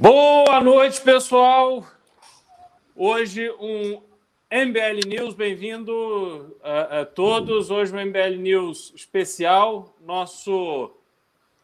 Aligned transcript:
Boa 0.00 0.62
noite, 0.62 0.98
pessoal. 1.02 1.86
Hoje 2.96 3.50
um 3.60 4.00
MBL 4.50 5.06
News, 5.06 5.34
bem-vindo 5.34 6.56
a, 6.62 7.00
a, 7.00 7.04
todos. 7.04 7.70
Hoje 7.70 7.94
um 7.94 8.00
MBL 8.06 8.38
News 8.38 8.94
especial. 8.96 9.94
Nosso 10.02 10.90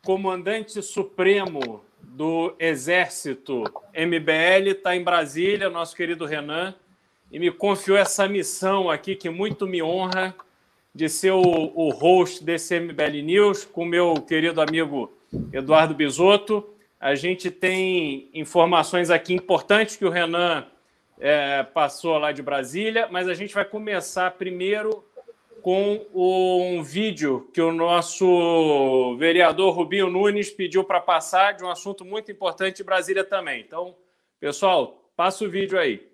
comandante 0.04 0.82
supremo 0.82 1.80
do 2.02 2.54
Exército 2.58 3.64
MBL 3.94 4.68
está 4.68 4.94
em 4.94 5.02
Brasília, 5.02 5.70
nosso 5.70 5.96
querido 5.96 6.26
Renan, 6.26 6.74
e 7.32 7.38
me 7.38 7.50
confiou 7.50 7.96
essa 7.96 8.28
missão 8.28 8.90
aqui 8.90 9.16
que 9.16 9.30
muito 9.30 9.66
me 9.66 9.82
honra 9.82 10.34
de 10.94 11.08
ser 11.08 11.30
o, 11.30 11.40
o 11.40 11.88
host 11.88 12.44
desse 12.44 12.78
MBL 12.78 13.22
News 13.24 13.64
com 13.64 13.86
meu 13.86 14.12
querido 14.16 14.60
amigo 14.60 15.10
Eduardo 15.54 15.94
Bisotto. 15.94 16.75
A 16.98 17.14
gente 17.14 17.50
tem 17.50 18.30
informações 18.32 19.10
aqui 19.10 19.34
importantes 19.34 19.96
que 19.96 20.04
o 20.04 20.10
Renan 20.10 20.66
é, 21.18 21.62
passou 21.62 22.16
lá 22.18 22.32
de 22.32 22.42
Brasília, 22.42 23.08
mas 23.10 23.28
a 23.28 23.34
gente 23.34 23.54
vai 23.54 23.64
começar 23.64 24.30
primeiro 24.32 25.04
com 25.62 26.06
um 26.14 26.82
vídeo 26.82 27.50
que 27.52 27.60
o 27.60 27.72
nosso 27.72 29.16
vereador 29.18 29.74
Rubinho 29.74 30.08
Nunes 30.08 30.48
pediu 30.48 30.84
para 30.84 31.00
passar 31.00 31.54
de 31.54 31.64
um 31.64 31.70
assunto 31.70 32.04
muito 32.04 32.30
importante 32.30 32.76
de 32.76 32.84
Brasília 32.84 33.24
também. 33.24 33.62
Então, 33.66 33.96
pessoal, 34.38 35.10
passa 35.16 35.44
o 35.44 35.50
vídeo 35.50 35.78
aí. 35.78 36.06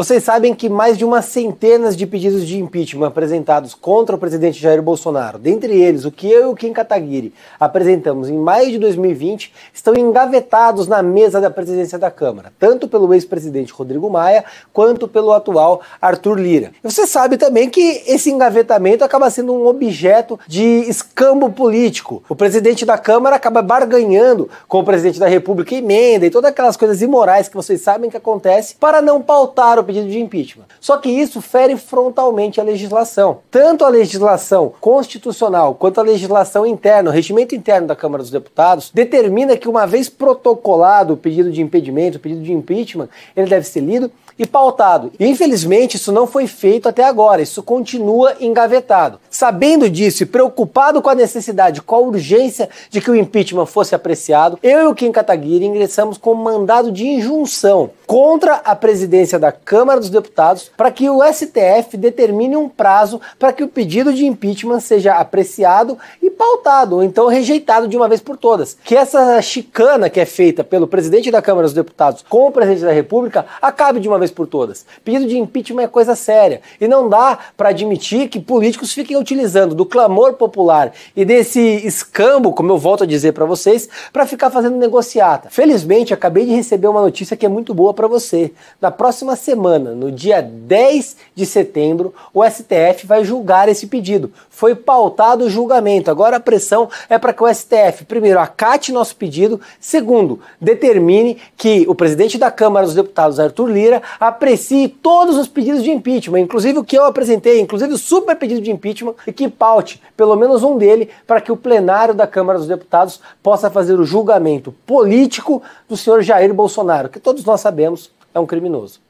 Vocês 0.00 0.24
sabem 0.24 0.54
que 0.54 0.66
mais 0.66 0.96
de 0.96 1.04
umas 1.04 1.26
centenas 1.26 1.94
de 1.94 2.06
pedidos 2.06 2.46
de 2.46 2.58
impeachment 2.58 3.08
apresentados 3.08 3.74
contra 3.74 4.16
o 4.16 4.18
presidente 4.18 4.58
Jair 4.58 4.80
Bolsonaro, 4.80 5.38
dentre 5.38 5.78
eles 5.78 6.06
o 6.06 6.10
que 6.10 6.26
eu 6.26 6.44
e 6.44 6.46
o 6.46 6.54
Kim 6.54 6.72
Kataguiri 6.72 7.34
apresentamos 7.60 8.30
em 8.30 8.38
maio 8.38 8.70
de 8.70 8.78
2020, 8.78 9.52
estão 9.74 9.94
engavetados 9.94 10.86
na 10.86 11.02
mesa 11.02 11.38
da 11.38 11.50
presidência 11.50 11.98
da 11.98 12.10
Câmara, 12.10 12.50
tanto 12.58 12.88
pelo 12.88 13.12
ex-presidente 13.12 13.74
Rodrigo 13.74 14.08
Maia 14.08 14.42
quanto 14.72 15.06
pelo 15.06 15.34
atual 15.34 15.82
Arthur 16.00 16.40
Lira. 16.40 16.72
E 16.82 16.90
você 16.90 17.06
sabe 17.06 17.36
também 17.36 17.68
que 17.68 18.02
esse 18.06 18.30
engavetamento 18.30 19.04
acaba 19.04 19.28
sendo 19.28 19.52
um 19.52 19.66
objeto 19.66 20.40
de 20.48 20.62
escambo 20.88 21.50
político. 21.50 22.22
O 22.26 22.34
presidente 22.34 22.86
da 22.86 22.96
Câmara 22.96 23.36
acaba 23.36 23.60
barganhando 23.60 24.48
com 24.66 24.78
o 24.78 24.84
presidente 24.84 25.20
da 25.20 25.28
República 25.28 25.74
emenda 25.74 26.24
e 26.24 26.30
todas 26.30 26.50
aquelas 26.50 26.78
coisas 26.78 27.02
imorais 27.02 27.50
que 27.50 27.54
vocês 27.54 27.82
sabem 27.82 28.08
que 28.08 28.16
acontece 28.16 28.76
para 28.76 29.02
não 29.02 29.20
pautar 29.20 29.78
o 29.78 29.89
pedido 29.90 30.08
de 30.08 30.20
impeachment. 30.20 30.66
Só 30.80 30.96
que 30.96 31.10
isso 31.10 31.40
fere 31.40 31.76
frontalmente 31.76 32.60
a 32.60 32.64
legislação. 32.64 33.38
Tanto 33.50 33.84
a 33.84 33.88
legislação 33.88 34.72
constitucional 34.80 35.74
quanto 35.74 35.98
a 35.98 36.04
legislação 36.04 36.64
interna, 36.64 37.10
o 37.10 37.12
regimento 37.12 37.54
interno 37.54 37.88
da 37.88 37.96
Câmara 37.96 38.22
dos 38.22 38.30
Deputados, 38.30 38.90
determina 38.94 39.56
que 39.56 39.68
uma 39.68 39.86
vez 39.86 40.08
protocolado 40.08 41.14
o 41.14 41.16
pedido 41.16 41.50
de 41.50 41.60
impedimento, 41.60 42.18
o 42.18 42.20
pedido 42.20 42.42
de 42.42 42.52
impeachment, 42.52 43.08
ele 43.36 43.48
deve 43.48 43.66
ser 43.66 43.80
lido 43.80 44.10
e 44.40 44.46
pautado. 44.46 45.12
Infelizmente, 45.20 45.98
isso 45.98 46.10
não 46.10 46.26
foi 46.26 46.46
feito 46.46 46.88
até 46.88 47.04
agora, 47.04 47.42
isso 47.42 47.62
continua 47.62 48.34
engavetado. 48.40 49.20
Sabendo 49.28 49.88
disso 49.88 50.22
e 50.22 50.26
preocupado 50.26 51.02
com 51.02 51.10
a 51.10 51.14
necessidade, 51.14 51.82
com 51.82 51.94
a 51.94 51.98
urgência 51.98 52.70
de 52.88 53.02
que 53.02 53.10
o 53.10 53.14
impeachment 53.14 53.66
fosse 53.66 53.94
apreciado, 53.94 54.58
eu 54.62 54.80
e 54.80 54.86
o 54.86 54.94
Kim 54.94 55.12
Kataguiri 55.12 55.66
ingressamos 55.66 56.16
com 56.16 56.32
um 56.32 56.42
mandado 56.42 56.90
de 56.90 57.06
injunção 57.06 57.90
contra 58.06 58.54
a 58.64 58.74
presidência 58.74 59.38
da 59.38 59.52
Câmara 59.52 60.00
dos 60.00 60.08
Deputados 60.08 60.70
para 60.74 60.90
que 60.90 61.10
o 61.10 61.20
STF 61.22 61.98
determine 61.98 62.56
um 62.56 62.68
prazo 62.68 63.20
para 63.38 63.52
que 63.52 63.62
o 63.62 63.68
pedido 63.68 64.10
de 64.12 64.24
impeachment 64.24 64.80
seja 64.80 65.16
apreciado 65.16 65.98
e 66.22 66.30
pautado, 66.30 66.96
ou 66.96 67.02
então 67.04 67.28
rejeitado 67.28 67.86
de 67.86 67.96
uma 67.96 68.08
vez 68.08 68.22
por 68.22 68.38
todas. 68.38 68.76
Que 68.82 68.96
essa 68.96 69.40
chicana 69.42 70.08
que 70.08 70.18
é 70.18 70.24
feita 70.24 70.64
pelo 70.64 70.88
presidente 70.88 71.30
da 71.30 71.42
Câmara 71.42 71.66
dos 71.66 71.74
Deputados 71.74 72.24
com 72.26 72.46
o 72.46 72.50
presidente 72.50 72.84
da 72.84 72.92
República 72.92 73.44
acabe 73.60 74.00
de 74.00 74.08
uma 74.08 74.18
vez 74.18 74.29
vez 74.30 74.32
por 74.32 74.46
todas. 74.46 74.86
Pedido 75.04 75.26
de 75.26 75.36
impeachment 75.36 75.82
é 75.82 75.88
coisa 75.88 76.14
séria 76.14 76.60
e 76.80 76.88
não 76.88 77.08
dá 77.08 77.38
para 77.56 77.70
admitir 77.70 78.28
que 78.28 78.40
políticos 78.40 78.92
fiquem 78.92 79.16
utilizando 79.16 79.74
do 79.74 79.84
clamor 79.84 80.34
popular 80.34 80.92
e 81.14 81.24
desse 81.24 81.60
escambo, 81.60 82.52
como 82.52 82.72
eu 82.72 82.78
volto 82.78 83.04
a 83.04 83.06
dizer 83.06 83.32
para 83.32 83.44
vocês, 83.44 83.88
para 84.12 84.26
ficar 84.26 84.50
fazendo 84.50 84.76
negociata. 84.76 85.50
Felizmente, 85.50 86.14
acabei 86.14 86.46
de 86.46 86.54
receber 86.54 86.88
uma 86.88 87.02
notícia 87.02 87.36
que 87.36 87.44
é 87.44 87.48
muito 87.48 87.74
boa 87.74 87.92
para 87.92 88.06
você. 88.06 88.52
Na 88.80 88.90
próxima 88.90 89.36
semana, 89.36 89.94
no 89.94 90.10
dia 90.10 90.40
10 90.40 91.16
de 91.34 91.44
setembro, 91.44 92.14
o 92.32 92.44
STF 92.44 93.06
vai 93.06 93.24
julgar 93.24 93.68
esse 93.68 93.86
pedido. 93.86 94.32
Foi 94.60 94.74
pautado 94.74 95.46
o 95.46 95.48
julgamento. 95.48 96.10
Agora 96.10 96.36
a 96.36 96.40
pressão 96.40 96.90
é 97.08 97.18
para 97.18 97.32
que 97.32 97.42
o 97.42 97.48
STF, 97.48 98.04
primeiro, 98.04 98.38
acate 98.38 98.92
nosso 98.92 99.16
pedido, 99.16 99.58
segundo, 99.80 100.38
determine 100.60 101.38
que 101.56 101.86
o 101.88 101.94
presidente 101.94 102.36
da 102.36 102.50
Câmara 102.50 102.84
dos 102.84 102.94
Deputados, 102.94 103.40
Arthur 103.40 103.70
Lira, 103.70 104.02
aprecie 104.20 104.86
todos 104.86 105.38
os 105.38 105.48
pedidos 105.48 105.82
de 105.82 105.90
impeachment, 105.90 106.40
inclusive 106.40 106.78
o 106.78 106.84
que 106.84 106.98
eu 106.98 107.06
apresentei, 107.06 107.58
inclusive 107.58 107.94
o 107.94 107.96
super 107.96 108.36
pedido 108.36 108.60
de 108.60 108.70
impeachment, 108.70 109.14
e 109.26 109.32
que 109.32 109.48
paute 109.48 109.98
pelo 110.14 110.36
menos 110.36 110.62
um 110.62 110.76
dele 110.76 111.08
para 111.26 111.40
que 111.40 111.50
o 111.50 111.56
plenário 111.56 112.12
da 112.12 112.26
Câmara 112.26 112.58
dos 112.58 112.68
Deputados 112.68 113.18
possa 113.42 113.70
fazer 113.70 113.98
o 113.98 114.04
julgamento 114.04 114.74
político 114.84 115.62
do 115.88 115.96
senhor 115.96 116.20
Jair 116.20 116.52
Bolsonaro, 116.52 117.08
que 117.08 117.18
todos 117.18 117.46
nós 117.46 117.62
sabemos 117.62 118.10
é 118.34 118.38
um 118.38 118.44
criminoso. 118.44 119.00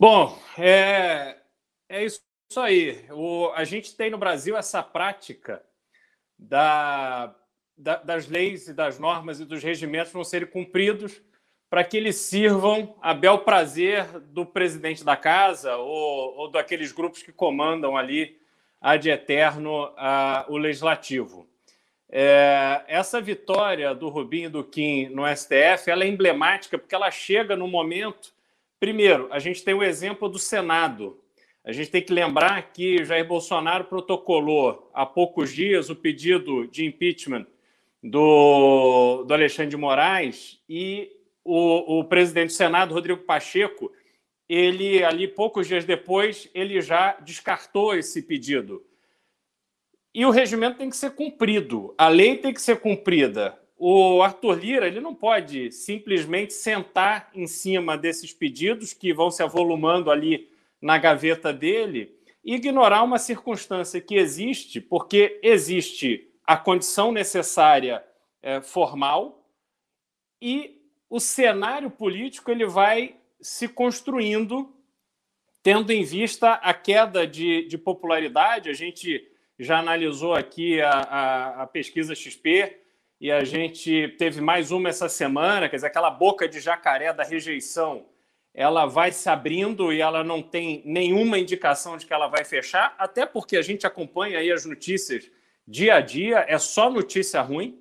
Bom, 0.00 0.40
é, 0.58 1.36
é 1.86 2.04
isso 2.06 2.22
aí. 2.56 3.04
O, 3.10 3.50
a 3.54 3.64
gente 3.64 3.94
tem 3.94 4.08
no 4.10 4.16
Brasil 4.16 4.56
essa 4.56 4.82
prática 4.82 5.62
da 6.38 7.36
da, 7.76 7.96
das 7.96 8.26
leis 8.26 8.66
e 8.66 8.74
das 8.74 8.98
normas 8.98 9.40
e 9.40 9.44
dos 9.44 9.62
regimentos 9.62 10.12
vão 10.12 10.24
ser 10.24 10.50
cumpridos 10.50 11.20
para 11.68 11.84
que 11.84 11.98
eles 11.98 12.16
sirvam 12.16 12.96
a 13.00 13.12
bel 13.12 13.40
prazer 13.40 14.06
do 14.20 14.44
presidente 14.44 15.04
da 15.04 15.16
casa 15.16 15.76
ou, 15.76 16.36
ou 16.36 16.50
daqueles 16.50 16.92
grupos 16.92 17.22
que 17.22 17.32
comandam 17.32 17.94
ali 17.96 18.38
ad 18.80 19.08
eterno 19.08 19.92
a, 19.98 20.46
o 20.48 20.56
legislativo. 20.56 21.46
É, 22.08 22.84
essa 22.88 23.20
vitória 23.20 23.94
do 23.94 24.08
Rubinho 24.08 24.46
e 24.46 24.50
do 24.50 24.64
Kim 24.64 25.10
no 25.10 25.24
STF 25.26 25.90
ela 25.90 26.04
é 26.04 26.08
emblemática 26.08 26.78
porque 26.78 26.94
ela 26.94 27.10
chega 27.10 27.54
no 27.54 27.68
momento. 27.68 28.34
Primeiro, 28.80 29.28
a 29.30 29.38
gente 29.38 29.62
tem 29.62 29.74
o 29.74 29.82
exemplo 29.82 30.26
do 30.26 30.38
Senado. 30.38 31.20
A 31.62 31.70
gente 31.70 31.90
tem 31.90 32.00
que 32.00 32.14
lembrar 32.14 32.72
que 32.72 33.04
Jair 33.04 33.28
Bolsonaro 33.28 33.84
protocolou 33.84 34.90
há 34.94 35.04
poucos 35.04 35.52
dias 35.52 35.90
o 35.90 35.94
pedido 35.94 36.66
de 36.66 36.86
impeachment 36.86 37.46
do, 38.02 39.22
do 39.24 39.34
Alexandre 39.34 39.70
de 39.72 39.76
Moraes 39.76 40.58
e 40.66 41.12
o, 41.44 41.98
o 41.98 42.04
presidente 42.04 42.48
do 42.48 42.54
Senado, 42.54 42.94
Rodrigo 42.94 43.22
Pacheco, 43.22 43.92
ele 44.48 45.04
ali 45.04 45.28
poucos 45.28 45.68
dias 45.68 45.84
depois 45.84 46.48
ele 46.54 46.80
já 46.80 47.12
descartou 47.20 47.94
esse 47.94 48.22
pedido. 48.22 48.82
E 50.14 50.24
o 50.24 50.30
regimento 50.30 50.78
tem 50.78 50.88
que 50.88 50.96
ser 50.96 51.10
cumprido, 51.10 51.94
a 51.98 52.08
lei 52.08 52.38
tem 52.38 52.54
que 52.54 52.62
ser 52.62 52.80
cumprida. 52.80 53.60
O 53.82 54.22
Arthur 54.22 54.58
Lira 54.58 54.86
ele 54.86 55.00
não 55.00 55.14
pode 55.14 55.72
simplesmente 55.72 56.52
sentar 56.52 57.30
em 57.34 57.46
cima 57.46 57.96
desses 57.96 58.30
pedidos 58.30 58.92
que 58.92 59.10
vão 59.14 59.30
se 59.30 59.42
avolumando 59.42 60.10
ali 60.10 60.50
na 60.82 60.98
gaveta 60.98 61.50
dele 61.50 62.14
e 62.44 62.56
ignorar 62.56 63.02
uma 63.02 63.18
circunstância 63.18 63.98
que 63.98 64.16
existe, 64.16 64.82
porque 64.82 65.40
existe 65.42 66.30
a 66.46 66.58
condição 66.58 67.10
necessária 67.10 68.04
é, 68.42 68.60
formal 68.60 69.48
e 70.42 70.78
o 71.08 71.18
cenário 71.18 71.90
político 71.90 72.50
ele 72.50 72.66
vai 72.66 73.16
se 73.40 73.66
construindo 73.66 74.74
tendo 75.62 75.90
em 75.90 76.04
vista 76.04 76.52
a 76.52 76.74
queda 76.74 77.26
de, 77.26 77.66
de 77.66 77.78
popularidade. 77.78 78.68
A 78.68 78.74
gente 78.74 79.26
já 79.58 79.78
analisou 79.78 80.34
aqui 80.34 80.82
a, 80.82 80.90
a, 80.90 81.62
a, 81.62 81.66
pesquisa 81.66 82.14
XP 82.14 82.78
e 83.20 83.30
a 83.30 83.44
gente 83.44 84.08
teve 84.16 84.40
mais 84.40 84.70
uma 84.70 84.88
essa 84.88 85.08
semana, 85.08 85.68
quer 85.68 85.76
dizer, 85.76 85.88
aquela 85.88 86.10
boca 86.10 86.48
de 86.48 86.58
jacaré 86.58 87.12
da 87.12 87.22
rejeição, 87.22 88.06
ela 88.54 88.86
vai 88.86 89.12
se 89.12 89.28
abrindo 89.28 89.92
e 89.92 90.00
ela 90.00 90.24
não 90.24 90.42
tem 90.42 90.82
nenhuma 90.86 91.38
indicação 91.38 91.98
de 91.98 92.06
que 92.06 92.14
ela 92.14 92.28
vai 92.28 92.44
fechar, 92.44 92.94
até 92.98 93.26
porque 93.26 93.58
a 93.58 93.62
gente 93.62 93.86
acompanha 93.86 94.38
aí 94.38 94.50
as 94.50 94.64
notícias 94.64 95.30
dia 95.68 95.96
a 95.96 96.00
dia, 96.00 96.46
é 96.48 96.58
só 96.58 96.90
notícia 96.90 97.42
ruim. 97.42 97.78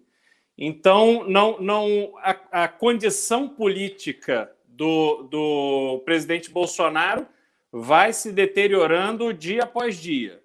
Então, 0.58 1.24
não, 1.28 1.60
não 1.62 2.14
a, 2.18 2.64
a 2.64 2.68
condição 2.68 3.48
política 3.48 4.52
do, 4.68 5.24
do 5.24 6.02
presidente 6.04 6.52
Bolsonaro 6.52 7.26
vai 7.72 8.12
se 8.12 8.32
deteriorando 8.34 9.34
dia 9.34 9.64
após 9.64 9.98
dia. 9.98 10.42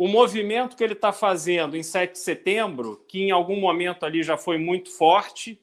O 0.00 0.08
movimento 0.08 0.78
que 0.78 0.82
ele 0.82 0.94
está 0.94 1.12
fazendo 1.12 1.76
em 1.76 1.82
7 1.82 2.12
de 2.12 2.20
setembro, 2.20 3.04
que 3.06 3.20
em 3.24 3.30
algum 3.32 3.60
momento 3.60 4.06
ali 4.06 4.22
já 4.22 4.34
foi 4.34 4.56
muito 4.56 4.90
forte, 4.90 5.60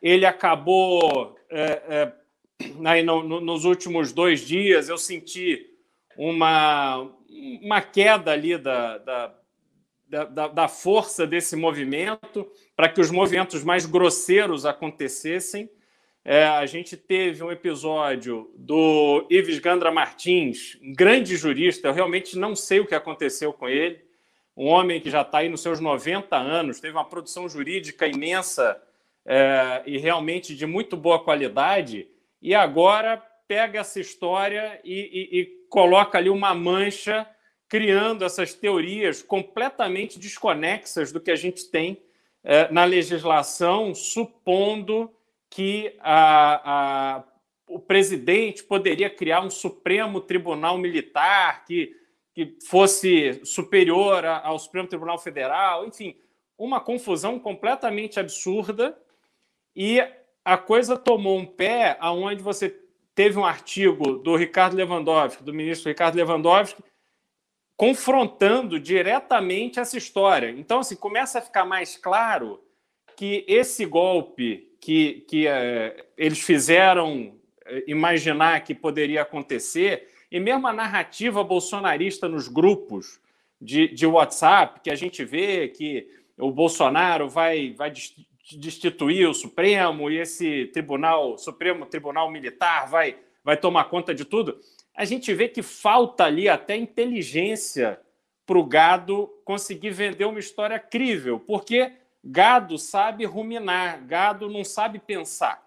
ele 0.00 0.24
acabou. 0.24 1.36
É, 1.50 1.82
é, 1.88 2.12
aí 2.84 3.02
no, 3.02 3.24
no, 3.24 3.40
nos 3.40 3.64
últimos 3.64 4.12
dois 4.12 4.42
dias, 4.46 4.88
eu 4.88 4.96
senti 4.96 5.74
uma, 6.16 7.10
uma 7.60 7.82
queda 7.82 8.30
ali 8.30 8.56
da 8.56 8.96
da, 8.98 9.34
da, 10.24 10.46
da 10.46 10.68
força 10.68 11.26
desse 11.26 11.56
movimento, 11.56 12.48
para 12.76 12.88
que 12.88 13.00
os 13.00 13.10
movimentos 13.10 13.64
mais 13.64 13.86
grosseiros 13.86 14.64
acontecessem. 14.64 15.68
É, 16.24 16.44
a 16.44 16.66
gente 16.66 16.98
teve 16.98 17.42
um 17.42 17.50
episódio 17.50 18.50
do 18.54 19.26
Ives 19.30 19.58
Gandra 19.58 19.90
Martins, 19.90 20.78
um 20.82 20.92
grande 20.92 21.34
jurista, 21.34 21.88
eu 21.88 21.94
realmente 21.94 22.36
não 22.36 22.54
sei 22.54 22.78
o 22.78 22.86
que 22.86 22.94
aconteceu 22.94 23.54
com 23.54 23.66
ele, 23.66 24.04
um 24.54 24.66
homem 24.66 25.00
que 25.00 25.08
já 25.08 25.22
está 25.22 25.38
aí 25.38 25.48
nos 25.48 25.62
seus 25.62 25.80
90 25.80 26.36
anos, 26.36 26.78
teve 26.78 26.92
uma 26.92 27.06
produção 27.06 27.48
jurídica 27.48 28.06
imensa 28.06 28.78
é, 29.24 29.82
e 29.86 29.96
realmente 29.96 30.54
de 30.54 30.66
muito 30.66 30.94
boa 30.94 31.24
qualidade, 31.24 32.06
e 32.42 32.54
agora 32.54 33.16
pega 33.48 33.80
essa 33.80 33.98
história 33.98 34.78
e, 34.84 34.94
e, 34.94 35.40
e 35.40 35.46
coloca 35.70 36.18
ali 36.18 36.28
uma 36.28 36.54
mancha, 36.54 37.26
criando 37.66 38.26
essas 38.26 38.52
teorias 38.52 39.22
completamente 39.22 40.18
desconexas 40.18 41.12
do 41.12 41.20
que 41.20 41.30
a 41.30 41.36
gente 41.36 41.70
tem 41.70 41.96
é, 42.44 42.70
na 42.70 42.84
legislação, 42.84 43.94
supondo 43.94 45.10
que 45.50 45.96
a, 45.98 47.16
a, 47.18 47.24
o 47.66 47.80
presidente 47.80 48.62
poderia 48.62 49.10
criar 49.10 49.42
um 49.42 49.50
Supremo 49.50 50.20
Tribunal 50.20 50.78
Militar 50.78 51.64
que, 51.64 51.94
que 52.32 52.56
fosse 52.64 53.40
superior 53.44 54.24
ao 54.24 54.58
Supremo 54.58 54.88
Tribunal 54.88 55.18
Federal, 55.18 55.84
enfim, 55.84 56.16
uma 56.56 56.80
confusão 56.80 57.38
completamente 57.38 58.20
absurda. 58.20 58.96
E 59.74 60.00
a 60.44 60.56
coisa 60.56 60.96
tomou 60.96 61.38
um 61.38 61.46
pé 61.46 61.96
aonde 62.00 62.42
você 62.42 62.76
teve 63.14 63.38
um 63.38 63.44
artigo 63.44 64.18
do 64.18 64.36
Ricardo 64.36 64.76
Lewandowski, 64.76 65.42
do 65.42 65.52
ministro 65.52 65.88
Ricardo 65.88 66.16
Lewandowski, 66.16 66.82
confrontando 67.76 68.78
diretamente 68.78 69.80
essa 69.80 69.98
história. 69.98 70.50
Então, 70.50 70.80
assim, 70.80 70.94
começa 70.96 71.38
a 71.38 71.42
ficar 71.42 71.64
mais 71.64 71.96
claro 71.96 72.62
que 73.16 73.44
esse 73.48 73.84
golpe 73.84 74.69
que, 74.80 75.24
que 75.28 75.46
é, 75.46 76.04
eles 76.16 76.40
fizeram 76.40 77.34
é, 77.66 77.84
imaginar 77.86 78.64
que 78.64 78.74
poderia 78.74 79.22
acontecer, 79.22 80.08
e 80.30 80.40
mesmo 80.40 80.66
a 80.66 80.72
narrativa 80.72 81.44
bolsonarista 81.44 82.28
nos 82.28 82.48
grupos 82.48 83.20
de, 83.60 83.88
de 83.88 84.06
WhatsApp, 84.06 84.80
que 84.80 84.90
a 84.90 84.94
gente 84.94 85.24
vê 85.24 85.68
que 85.68 86.08
o 86.38 86.50
Bolsonaro 86.50 87.28
vai, 87.28 87.74
vai 87.76 87.92
destituir 88.56 89.28
o 89.28 89.34
Supremo 89.34 90.10
e 90.10 90.18
esse 90.18 90.66
Tribunal 90.72 91.36
Supremo 91.36 91.84
Tribunal 91.84 92.30
Militar 92.30 92.88
vai, 92.88 93.16
vai 93.44 93.56
tomar 93.56 93.84
conta 93.84 94.14
de 94.14 94.24
tudo. 94.24 94.58
A 94.94 95.04
gente 95.04 95.32
vê 95.34 95.48
que 95.48 95.62
falta 95.62 96.24
ali 96.24 96.48
até 96.48 96.76
inteligência 96.76 98.00
para 98.46 98.58
o 98.58 98.64
gado 98.64 99.28
conseguir 99.44 99.90
vender 99.90 100.24
uma 100.24 100.40
história 100.40 100.78
crível, 100.78 101.38
porque 101.38 101.92
Gado 102.22 102.76
sabe 102.78 103.24
ruminar, 103.24 104.04
gado 104.06 104.48
não 104.48 104.62
sabe 104.62 104.98
pensar. 104.98 105.66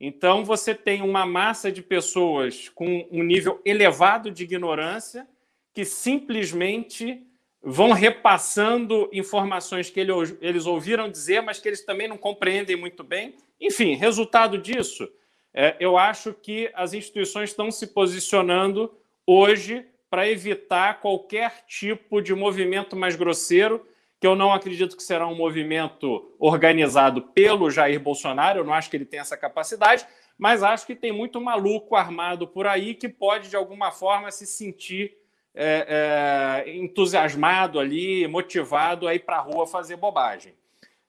Então, 0.00 0.44
você 0.44 0.74
tem 0.74 1.00
uma 1.00 1.24
massa 1.24 1.70
de 1.70 1.80
pessoas 1.80 2.68
com 2.68 3.06
um 3.10 3.22
nível 3.22 3.60
elevado 3.64 4.30
de 4.32 4.42
ignorância 4.42 5.28
que 5.72 5.84
simplesmente 5.84 7.24
vão 7.62 7.92
repassando 7.92 9.08
informações 9.12 9.88
que 9.88 10.00
eles 10.00 10.66
ouviram 10.66 11.08
dizer, 11.08 11.40
mas 11.40 11.60
que 11.60 11.68
eles 11.68 11.84
também 11.84 12.08
não 12.08 12.18
compreendem 12.18 12.74
muito 12.74 13.04
bem. 13.04 13.36
Enfim, 13.60 13.94
resultado 13.94 14.58
disso, 14.58 15.08
é, 15.54 15.76
eu 15.78 15.96
acho 15.96 16.34
que 16.34 16.68
as 16.74 16.92
instituições 16.92 17.50
estão 17.50 17.70
se 17.70 17.86
posicionando 17.86 18.92
hoje 19.24 19.86
para 20.10 20.28
evitar 20.28 21.00
qualquer 21.00 21.64
tipo 21.66 22.20
de 22.20 22.34
movimento 22.34 22.96
mais 22.96 23.14
grosseiro 23.14 23.86
que 24.22 24.26
eu 24.28 24.36
não 24.36 24.52
acredito 24.52 24.96
que 24.96 25.02
será 25.02 25.26
um 25.26 25.34
movimento 25.34 26.32
organizado 26.38 27.22
pelo 27.22 27.68
Jair 27.72 27.98
Bolsonaro, 27.98 28.60
eu 28.60 28.64
não 28.64 28.72
acho 28.72 28.88
que 28.88 28.96
ele 28.96 29.04
tem 29.04 29.18
essa 29.18 29.36
capacidade, 29.36 30.06
mas 30.38 30.62
acho 30.62 30.86
que 30.86 30.94
tem 30.94 31.10
muito 31.10 31.40
maluco 31.40 31.96
armado 31.96 32.46
por 32.46 32.64
aí 32.64 32.94
que 32.94 33.08
pode, 33.08 33.50
de 33.50 33.56
alguma 33.56 33.90
forma, 33.90 34.30
se 34.30 34.46
sentir 34.46 35.16
é, 35.52 36.62
é, 36.68 36.76
entusiasmado 36.76 37.80
ali, 37.80 38.28
motivado 38.28 39.08
a 39.08 39.14
ir 39.16 39.24
para 39.24 39.38
a 39.38 39.40
rua 39.40 39.66
fazer 39.66 39.96
bobagem. 39.96 40.54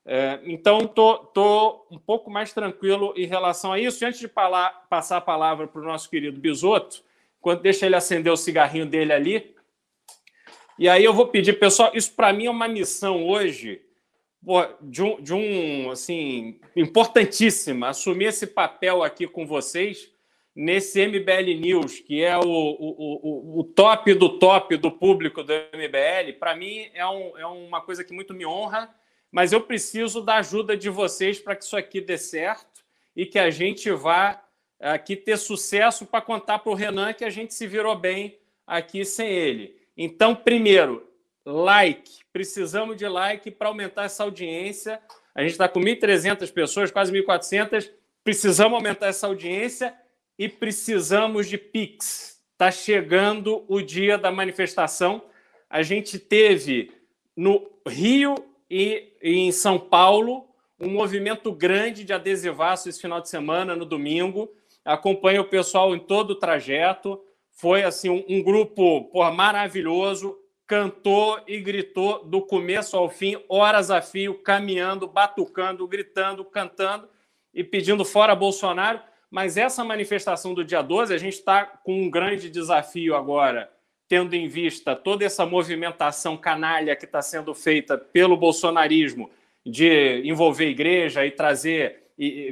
É, 0.04 0.40
então, 0.46 0.88
tô, 0.88 1.20
tô, 1.20 1.86
um 1.92 2.00
pouco 2.00 2.32
mais 2.32 2.52
tranquilo 2.52 3.14
em 3.16 3.28
relação 3.28 3.74
a 3.74 3.80
isso. 3.80 4.04
E 4.04 4.08
antes 4.08 4.20
de 4.20 4.28
passar 4.28 5.18
a 5.18 5.22
palavra 5.22 5.68
para 5.68 5.82
o 5.82 5.86
nosso 5.86 6.10
querido 6.10 6.42
Bisoto, 6.42 7.04
quando 7.40 7.62
deixa 7.62 7.86
ele 7.86 7.96
acender 7.96 8.34
o 8.34 8.38
cigarrinho 8.38 8.88
dele 8.88 9.14
ali, 9.14 9.53
e 10.78 10.90
aí 10.90 11.04
eu 11.04 11.14
vou 11.14 11.28
pedir, 11.28 11.60
pessoal, 11.60 11.92
isso 11.94 12.14
para 12.14 12.34
mim 12.34 12.46
é 12.46 12.52
uma 12.52 12.68
missão 12.68 13.28
hoje 13.28 13.82
de 14.82 15.02
um, 15.02 15.22
de 15.22 15.34
um 15.34 15.92
assim 15.92 16.60
importantíssima, 16.76 17.90
assumir 17.90 18.26
esse 18.26 18.46
papel 18.46 19.02
aqui 19.04 19.26
com 19.26 19.46
vocês 19.46 20.12
nesse 20.56 21.06
MBL 21.06 21.60
News, 21.60 22.00
que 22.00 22.22
é 22.22 22.38
o, 22.38 22.44
o, 22.44 23.58
o, 23.58 23.60
o 23.60 23.64
top 23.64 24.14
do 24.14 24.38
top 24.38 24.76
do 24.78 24.92
público 24.92 25.44
do 25.44 25.54
MBL. 25.54 26.38
Para 26.38 26.56
mim 26.56 26.90
é, 26.94 27.08
um, 27.08 27.38
é 27.38 27.46
uma 27.46 27.82
coisa 27.82 28.04
que 28.04 28.14
muito 28.14 28.34
me 28.34 28.46
honra, 28.46 28.94
mas 29.32 29.52
eu 29.52 29.62
preciso 29.62 30.22
da 30.22 30.36
ajuda 30.36 30.76
de 30.76 30.90
vocês 30.90 31.40
para 31.40 31.56
que 31.56 31.64
isso 31.64 31.78
aqui 31.78 32.02
dê 32.02 32.18
certo 32.18 32.84
e 33.16 33.26
que 33.26 33.40
a 33.40 33.50
gente 33.50 33.90
vá 33.92 34.44
aqui 34.80 35.16
ter 35.16 35.38
sucesso 35.38 36.06
para 36.06 36.22
contar 36.22 36.60
para 36.60 36.72
o 36.72 36.76
Renan 36.76 37.14
que 37.14 37.24
a 37.24 37.30
gente 37.30 37.54
se 37.54 37.66
virou 37.66 37.96
bem 37.96 38.38
aqui 38.68 39.06
sem 39.06 39.30
ele. 39.30 39.83
Então, 39.98 40.36
primeiro, 40.36 41.08
like. 41.46 42.24
Precisamos 42.32 42.98
de 42.98 43.08
like 43.08 43.52
para 43.52 43.68
aumentar 43.68 44.06
essa 44.06 44.24
audiência. 44.24 45.00
A 45.36 45.42
gente 45.42 45.52
está 45.52 45.68
com 45.68 45.80
1.300 45.80 46.52
pessoas, 46.52 46.92
quase 46.92 47.12
1.400. 47.12 47.92
Precisamos 48.24 48.74
aumentar 48.74 49.08
essa 49.08 49.28
audiência 49.28 49.94
e 50.38 50.50
precisamos 50.50 51.48
de 51.48 51.58
Pix. 51.58 52.42
Está 52.54 52.72
chegando 52.72 53.66
o 53.68 53.82
dia 53.82 54.18
da 54.18 54.32
manifestação. 54.32 55.24
A 55.70 55.82
gente 55.84 56.18
teve 56.18 56.92
no 57.36 57.70
Rio 57.88 58.36
e 58.70 59.14
em 59.22 59.52
São 59.52 59.80
Paulo 59.80 60.48
um 60.80 60.90
movimento 60.90 61.52
grande 61.52 62.04
de 62.04 62.14
adesivaço 62.14 62.90
esse 62.90 63.02
final 63.02 63.22
de 63.22 63.30
semana, 63.30 63.76
no 63.76 63.86
domingo. 63.86 64.52
Acompanha 64.84 65.42
o 65.42 65.50
pessoal 65.50 65.96
em 65.96 66.00
todo 66.00 66.32
o 66.32 66.36
trajeto. 66.36 67.22
Foi 67.54 67.84
assim 67.84 68.10
um, 68.10 68.24
um 68.28 68.44
grupo 68.44 69.06
porra, 69.06 69.32
maravilhoso, 69.32 70.38
cantou 70.68 71.40
e 71.48 71.60
gritou 71.60 72.26
do 72.26 72.42
começo 72.42 72.98
ao 72.98 73.10
fim, 73.10 73.38
horas 73.48 73.92
a 73.92 74.02
fio, 74.02 74.36
caminhando, 74.36 75.08
batucando, 75.08 75.88
gritando, 75.88 76.44
cantando 76.44 77.08
e 77.54 77.64
pedindo 77.64 78.04
fora 78.04 78.36
Bolsonaro. 78.36 79.00
Mas 79.30 79.58
essa 79.58 79.84
manifestação 79.84 80.54
do 80.54 80.64
dia 80.64 80.82
12, 80.82 81.14
a 81.14 81.18
gente 81.18 81.34
está 81.34 81.66
com 81.66 82.04
um 82.04 82.10
grande 82.10 82.50
desafio 82.50 83.16
agora, 83.16 83.72
tendo 84.08 84.36
em 84.36 84.48
vista 84.48 84.96
toda 84.96 85.26
essa 85.26 85.46
movimentação 85.46 86.38
canalha 86.38 86.96
que 86.96 87.06
está 87.06 87.22
sendo 87.22 87.54
feita 87.54 87.98
pelo 87.98 88.38
bolsonarismo 88.38 89.30
de 89.66 90.22
envolver 90.26 90.68
igreja 90.68 91.26
e 91.26 91.32
trazer 91.32 92.04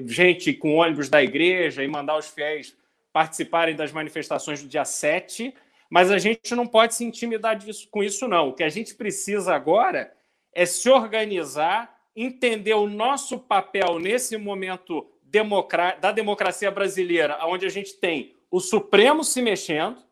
gente 0.06 0.54
com 0.54 0.76
ônibus 0.76 1.10
da 1.10 1.22
igreja 1.22 1.84
e 1.84 1.88
mandar 1.88 2.18
os 2.18 2.28
fiéis 2.28 2.76
participarem 3.14 3.76
das 3.76 3.92
manifestações 3.92 4.62
do 4.62 4.70
dia 4.70 4.86
7, 4.86 5.54
mas 5.90 6.10
a 6.10 6.18
gente 6.18 6.56
não 6.56 6.66
pode 6.66 6.96
se 6.96 7.04
intimidar 7.04 7.56
disso, 7.56 7.88
com 7.92 8.04
isso, 8.04 8.28
não. 8.28 8.50
O 8.50 8.54
que 8.54 8.64
a 8.64 8.70
gente 8.70 8.96
precisa 8.96 9.54
agora 9.54 10.14
é 10.54 10.66
se 10.66 10.90
organizar, 10.90 11.94
entender 12.16 12.74
o 12.74 12.88
nosso 12.88 13.40
papel 13.40 14.00
nesse 14.00 14.38
momento 14.38 15.10
da 16.00 16.12
democracia 16.12 16.70
brasileira, 16.70 17.40
onde 17.46 17.66
a 17.66 17.70
gente 17.70 17.94
tem 17.96 18.36
o 18.52 18.60
Supremo 18.60 19.24
se 19.24 19.42
mexendo, 19.42 20.04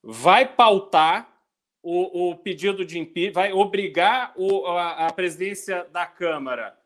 vai 0.00 0.46
pautar 0.46 1.28
o, 1.82 2.30
o 2.30 2.36
pedido 2.36 2.84
de 2.84 2.98
impeachment, 2.98 3.32
vai 3.32 3.52
obrigar 3.52 4.32
o, 4.36 4.66
a, 4.66 5.06
a, 5.06 5.12
presidência 5.12 5.84
da 5.92 6.06
Câmara 6.06 6.78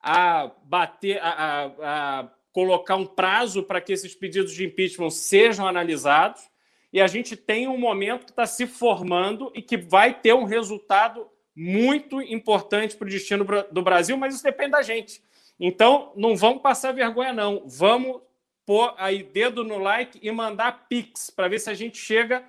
a 0.00 0.50
bater, 0.64 1.20
a, 1.20 1.30
a, 1.30 2.20
a 2.20 2.30
colocar 2.52 2.96
um 2.96 3.06
prazo 3.06 3.62
para 3.62 3.80
que 3.80 3.92
esses 3.92 4.14
pedidos 4.14 4.52
de 4.52 4.64
impeachment 4.64 5.10
sejam 5.10 5.66
analisados. 5.66 6.42
E 6.92 7.00
a 7.00 7.06
gente 7.06 7.36
tem 7.36 7.68
um 7.68 7.78
momento 7.78 8.24
que 8.24 8.32
está 8.32 8.46
se 8.46 8.66
formando 8.66 9.52
e 9.54 9.62
que 9.62 9.76
vai 9.76 10.18
ter 10.18 10.34
um 10.34 10.44
resultado 10.44 11.28
muito 11.54 12.20
importante 12.20 12.96
para 12.96 13.06
o 13.06 13.10
destino 13.10 13.46
do 13.70 13.82
Brasil, 13.82 14.16
mas 14.16 14.34
isso 14.34 14.42
depende 14.42 14.72
da 14.72 14.82
gente. 14.82 15.22
Então, 15.58 16.12
não 16.16 16.34
vamos 16.34 16.62
passar 16.62 16.92
vergonha, 16.92 17.32
não. 17.32 17.64
Vamos 17.66 18.22
pôr 18.64 18.94
aí 18.96 19.22
dedo 19.22 19.62
no 19.62 19.78
like 19.78 20.18
e 20.22 20.30
mandar 20.30 20.86
Pix 20.88 21.28
para 21.28 21.48
ver 21.48 21.58
se 21.58 21.68
a 21.68 21.74
gente 21.74 21.98
chega, 21.98 22.42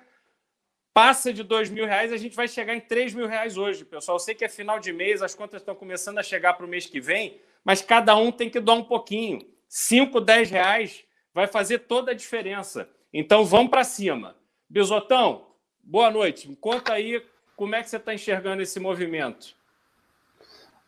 passa 0.94 1.32
de 1.32 1.42
dois 1.42 1.68
mil 1.68 1.84
reais, 1.84 2.12
a 2.12 2.16
gente 2.16 2.34
vai 2.34 2.48
chegar 2.48 2.74
em 2.74 2.80
três 2.80 3.12
mil 3.12 3.26
reais 3.26 3.56
hoje, 3.56 3.84
pessoal. 3.84 4.16
Eu 4.16 4.20
sei 4.20 4.34
que 4.34 4.44
é 4.44 4.48
final 4.48 4.78
de 4.78 4.92
mês, 4.92 5.22
as 5.22 5.34
contas 5.34 5.60
estão 5.60 5.74
começando 5.74 6.18
a 6.18 6.22
chegar 6.22 6.54
para 6.54 6.64
o 6.64 6.68
mês 6.68 6.86
que 6.86 7.00
vem, 7.00 7.40
mas 7.64 7.82
cada 7.82 8.16
um 8.16 8.32
tem 8.32 8.48
que 8.48 8.60
dar 8.60 8.74
um 8.74 8.84
pouquinho. 8.84 9.51
5, 9.74 10.20
10 10.20 10.50
reais 10.50 11.02
vai 11.32 11.46
fazer 11.46 11.78
toda 11.78 12.10
a 12.10 12.14
diferença. 12.14 12.86
Então 13.10 13.42
vamos 13.42 13.70
para 13.70 13.82
cima. 13.84 14.36
Bisotão, 14.68 15.46
boa 15.82 16.10
noite. 16.10 16.46
Me 16.46 16.54
conta 16.54 16.92
aí 16.92 17.24
como 17.56 17.74
é 17.74 17.82
que 17.82 17.88
você 17.88 17.96
está 17.96 18.12
enxergando 18.12 18.60
esse 18.60 18.78
movimento. 18.78 19.54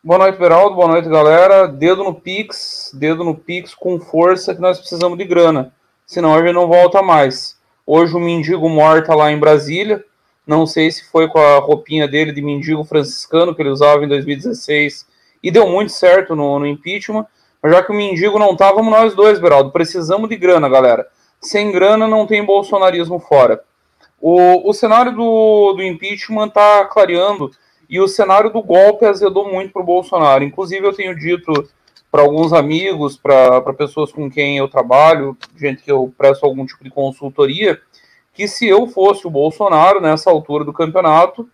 Boa 0.03 0.19
noite, 0.19 0.37
Beraldo. 0.37 0.75
Boa 0.75 0.87
noite, 0.87 1.09
galera. 1.09 1.65
Dedo 1.65 2.03
no 2.03 2.13
Pix, 2.13 2.91
dedo 2.93 3.23
no 3.23 3.33
Pix 3.33 3.73
com 3.73 3.99
força 3.99 4.53
que 4.53 4.61
nós 4.61 4.77
precisamos 4.77 5.17
de 5.17 5.25
grana. 5.25 5.73
Senão 6.05 6.37
gente 6.37 6.53
não 6.53 6.67
volta 6.67 7.01
mais. 7.01 7.59
Hoje 7.87 8.15
o 8.15 8.19
mendigo 8.19 8.69
morta 8.69 9.15
lá 9.15 9.31
em 9.31 9.39
Brasília. 9.39 10.05
Não 10.45 10.67
sei 10.67 10.91
se 10.91 11.09
foi 11.09 11.27
com 11.27 11.39
a 11.39 11.57
roupinha 11.57 12.07
dele 12.07 12.31
de 12.31 12.39
mendigo 12.39 12.83
franciscano 12.83 13.55
que 13.55 13.63
ele 13.63 13.69
usava 13.69 14.05
em 14.05 14.07
2016 14.07 15.07
e 15.41 15.49
deu 15.49 15.67
muito 15.67 15.91
certo 15.91 16.35
no, 16.35 16.59
no 16.59 16.67
impeachment. 16.67 17.25
Mas 17.65 17.73
já 17.73 17.81
que 17.81 17.91
o 17.91 17.95
mendigo 17.95 18.37
não 18.37 18.55
tá, 18.55 18.71
vamos 18.71 18.91
nós 18.91 19.15
dois, 19.15 19.39
Beraldo. 19.39 19.71
Precisamos 19.71 20.29
de 20.29 20.35
grana, 20.35 20.69
galera. 20.69 21.07
Sem 21.41 21.71
grana 21.71 22.07
não 22.07 22.27
tem 22.27 22.45
bolsonarismo 22.45 23.17
fora. 23.17 23.63
O, 24.21 24.69
o 24.69 24.71
cenário 24.71 25.11
do, 25.11 25.73
do 25.73 25.81
impeachment 25.81 26.49
está 26.49 26.85
clareando 26.85 27.49
e 27.89 27.99
o 27.99 28.07
cenário 28.07 28.53
do 28.53 28.61
golpe 28.61 29.07
azedou 29.07 29.51
muito 29.51 29.73
para 29.73 29.81
o 29.81 29.85
Bolsonaro. 29.85 30.43
Inclusive, 30.43 30.85
eu 30.85 30.93
tenho 30.93 31.17
dito 31.17 31.67
para 32.11 32.21
alguns 32.21 32.53
amigos, 32.53 33.17
para 33.17 33.73
pessoas 33.73 34.11
com 34.11 34.29
quem 34.29 34.59
eu 34.59 34.67
trabalho, 34.67 35.35
gente 35.57 35.81
que 35.81 35.91
eu 35.91 36.13
presto 36.15 36.45
algum 36.45 36.67
tipo 36.67 36.83
de 36.83 36.91
consultoria, 36.91 37.81
que 38.31 38.47
se 38.47 38.67
eu 38.67 38.85
fosse 38.85 39.25
o 39.25 39.31
Bolsonaro 39.31 39.99
nessa 39.99 40.29
altura 40.29 40.63
do 40.63 40.71
campeonato, 40.71 41.49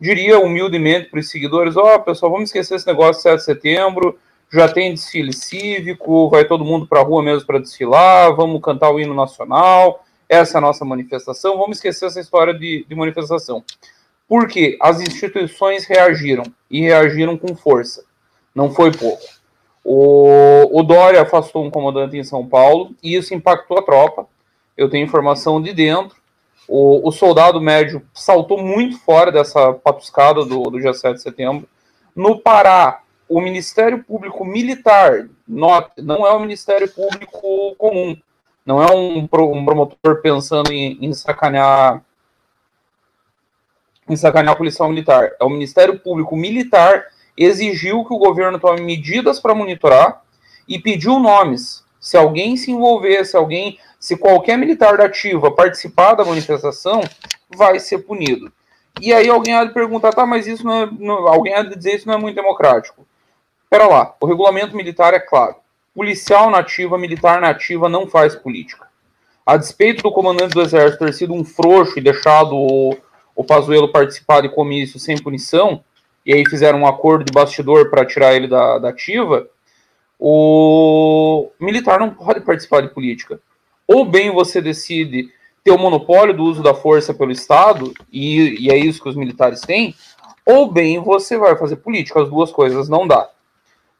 diria 0.00 0.38
humildemente 0.38 1.10
para 1.10 1.18
os 1.18 1.28
seguidores: 1.28 1.76
Ó, 1.76 1.96
oh, 1.96 1.98
pessoal, 1.98 2.30
vamos 2.30 2.50
esquecer 2.50 2.76
esse 2.76 2.86
negócio 2.86 3.14
de 3.14 3.22
7 3.22 3.38
de 3.38 3.44
setembro, 3.44 4.16
já 4.52 4.68
tem 4.68 4.94
desfile 4.94 5.32
cívico, 5.32 6.30
vai 6.30 6.44
todo 6.44 6.64
mundo 6.64 6.86
para 6.86 7.00
a 7.00 7.04
rua 7.04 7.22
mesmo 7.22 7.46
para 7.46 7.58
desfilar, 7.58 8.34
vamos 8.34 8.62
cantar 8.62 8.90
o 8.90 8.98
hino 8.98 9.14
nacional, 9.14 10.04
essa 10.28 10.56
é 10.56 10.58
a 10.58 10.62
nossa 10.62 10.84
manifestação, 10.84 11.58
vamos 11.58 11.76
esquecer 11.78 12.06
essa 12.06 12.20
história 12.20 12.54
de, 12.54 12.84
de 12.88 12.94
manifestação. 12.94 13.62
Porque 14.28 14.76
as 14.80 15.00
instituições 15.00 15.86
reagiram 15.86 16.44
e 16.70 16.82
reagiram 16.82 17.36
com 17.36 17.56
força. 17.56 18.04
Não 18.54 18.70
foi 18.70 18.92
pouco. 18.92 19.22
O, 19.82 20.80
o 20.80 20.82
Dória 20.82 21.22
afastou 21.22 21.64
um 21.64 21.70
comandante 21.70 22.16
em 22.16 22.24
São 22.24 22.46
Paulo 22.46 22.94
e 23.02 23.16
isso 23.16 23.32
impactou 23.32 23.78
a 23.78 23.82
tropa. 23.82 24.26
Eu 24.76 24.90
tenho 24.90 25.06
informação 25.06 25.62
de 25.62 25.72
dentro. 25.72 26.16
O, 26.68 27.08
o 27.08 27.10
soldado 27.10 27.58
médio 27.58 28.02
saltou 28.12 28.62
muito 28.62 28.98
fora 28.98 29.32
dessa 29.32 29.72
patuscada 29.72 30.44
do, 30.44 30.64
do 30.64 30.78
dia 30.78 30.92
7 30.92 31.14
de 31.14 31.22
setembro. 31.22 31.66
No 32.14 32.38
Pará, 32.38 33.00
o 33.28 33.40
Ministério 33.40 34.02
Público 34.02 34.44
Militar, 34.44 35.28
não 35.46 36.26
é 36.26 36.32
o 36.32 36.40
Ministério 36.40 36.88
Público 36.90 37.74
comum, 37.76 38.16
não 38.64 38.82
é 38.82 38.90
um, 38.94 39.26
promotor 39.26 40.20
pensando 40.22 40.72
em, 40.72 40.98
em 41.04 41.12
sacanear 41.12 42.02
em 44.08 44.16
sacanear 44.16 44.54
o 44.54 44.58
policial 44.58 44.88
militar. 44.88 45.32
É 45.38 45.44
o 45.44 45.50
Ministério 45.50 45.98
Público 45.98 46.34
Militar 46.34 47.06
exigiu 47.36 48.04
que 48.04 48.14
o 48.14 48.18
governo 48.18 48.58
tome 48.58 48.80
medidas 48.80 49.38
para 49.38 49.54
monitorar 49.54 50.22
e 50.66 50.78
pediu 50.78 51.18
nomes. 51.18 51.84
Se 52.00 52.16
alguém 52.16 52.56
se 52.56 52.70
envolver, 52.70 53.24
se 53.24 53.36
alguém, 53.36 53.78
se 54.00 54.16
qualquer 54.16 54.56
militar 54.56 54.96
da 54.96 55.04
ativa 55.04 55.50
participar 55.50 56.14
da 56.14 56.24
manifestação, 56.24 57.02
vai 57.54 57.78
ser 57.78 57.98
punido. 57.98 58.50
E 59.00 59.12
aí 59.12 59.28
alguém 59.28 59.54
há 59.54 59.64
de 59.64 59.72
perguntar, 59.72 60.12
tá, 60.12 60.26
mas 60.26 60.46
isso 60.46 60.64
não 60.64 60.82
é, 60.82 60.90
não, 60.98 61.28
alguém 61.28 61.54
há 61.54 61.62
de 61.62 61.76
dizer 61.76 61.96
isso 61.96 62.06
não 62.06 62.14
é 62.14 62.18
muito 62.18 62.34
democrático. 62.34 63.06
Pera 63.70 63.86
lá, 63.86 64.14
o 64.20 64.26
regulamento 64.26 64.74
militar 64.74 65.12
é 65.12 65.20
claro. 65.20 65.56
Policial 65.94 66.50
nativa, 66.50 66.96
militar 66.96 67.40
nativa 67.40 67.88
não 67.88 68.06
faz 68.06 68.34
política. 68.34 68.88
A 69.44 69.56
despeito 69.56 70.02
do 70.02 70.12
comandante 70.12 70.54
do 70.54 70.62
exército 70.62 71.04
ter 71.04 71.12
sido 71.12 71.34
um 71.34 71.44
frouxo 71.44 71.98
e 71.98 72.02
deixado 72.02 72.54
o, 72.54 72.96
o 73.34 73.44
Pazuello 73.44 73.90
participar 73.90 74.40
de 74.40 74.48
comício 74.48 74.98
sem 74.98 75.20
punição, 75.20 75.82
e 76.24 76.32
aí 76.32 76.44
fizeram 76.48 76.80
um 76.80 76.86
acordo 76.86 77.24
de 77.24 77.32
bastidor 77.32 77.90
para 77.90 78.04
tirar 78.04 78.34
ele 78.34 78.46
da, 78.46 78.78
da 78.78 78.90
ativa, 78.90 79.48
o 80.18 81.50
militar 81.60 82.00
não 82.00 82.10
pode 82.10 82.40
participar 82.40 82.82
de 82.82 82.88
política. 82.88 83.40
Ou 83.86 84.04
bem 84.04 84.30
você 84.30 84.60
decide 84.60 85.30
ter 85.62 85.70
o 85.70 85.78
monopólio 85.78 86.34
do 86.34 86.44
uso 86.44 86.62
da 86.62 86.74
força 86.74 87.14
pelo 87.14 87.32
Estado, 87.32 87.92
e, 88.12 88.66
e 88.66 88.70
é 88.70 88.76
isso 88.76 89.02
que 89.02 89.08
os 89.08 89.16
militares 89.16 89.60
têm, 89.60 89.94
ou 90.44 90.70
bem 90.70 90.98
você 90.98 91.36
vai 91.36 91.56
fazer 91.56 91.76
política. 91.76 92.22
As 92.22 92.28
duas 92.28 92.50
coisas 92.50 92.88
não 92.88 93.06
dá. 93.06 93.28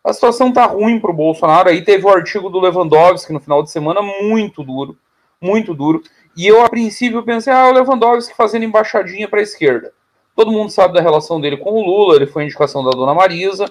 A 0.04 0.12
situação 0.12 0.52
tá 0.52 0.64
ruim 0.64 0.98
para 1.00 1.10
o 1.10 1.14
Bolsonaro. 1.14 1.68
Aí 1.68 1.82
teve 1.82 2.04
o 2.06 2.08
artigo 2.08 2.48
do 2.48 2.60
Lewandowski 2.60 3.32
no 3.32 3.40
final 3.40 3.62
de 3.62 3.70
semana, 3.70 4.00
muito 4.00 4.62
duro, 4.62 4.96
muito 5.40 5.74
duro. 5.74 6.02
E 6.36 6.46
eu, 6.46 6.64
a 6.64 6.68
princípio, 6.68 7.22
pensei, 7.22 7.52
ah, 7.52 7.68
o 7.68 7.72
Lewandowski 7.72 8.34
fazendo 8.34 8.64
embaixadinha 8.64 9.28
para 9.28 9.40
a 9.40 9.42
esquerda. 9.42 9.92
Todo 10.36 10.52
mundo 10.52 10.70
sabe 10.70 10.94
da 10.94 11.00
relação 11.00 11.40
dele 11.40 11.56
com 11.56 11.70
o 11.72 11.84
Lula, 11.84 12.14
ele 12.14 12.26
foi 12.26 12.44
indicação 12.44 12.84
da 12.84 12.90
dona 12.90 13.12
Marisa. 13.12 13.66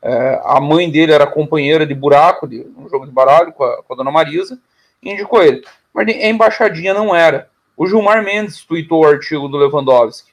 É, 0.00 0.40
a 0.44 0.60
mãe 0.60 0.90
dele 0.90 1.12
era 1.12 1.26
companheira 1.26 1.86
de 1.86 1.94
buraco, 1.94 2.46
de 2.46 2.66
um 2.76 2.88
jogo 2.88 3.06
de 3.06 3.12
baralho 3.12 3.52
com 3.52 3.64
a, 3.64 3.82
com 3.82 3.92
a 3.92 3.96
dona 3.96 4.10
Marisa, 4.10 4.58
indicou 5.02 5.42
ele. 5.42 5.64
Mas 5.92 6.08
a 6.08 6.28
embaixadinha 6.28 6.94
não 6.94 7.14
era. 7.14 7.50
O 7.76 7.86
Gilmar 7.86 8.22
Mendes 8.24 8.64
tweetou 8.64 9.02
o 9.02 9.06
artigo 9.06 9.48
do 9.48 9.56
Lewandowski. 9.56 10.31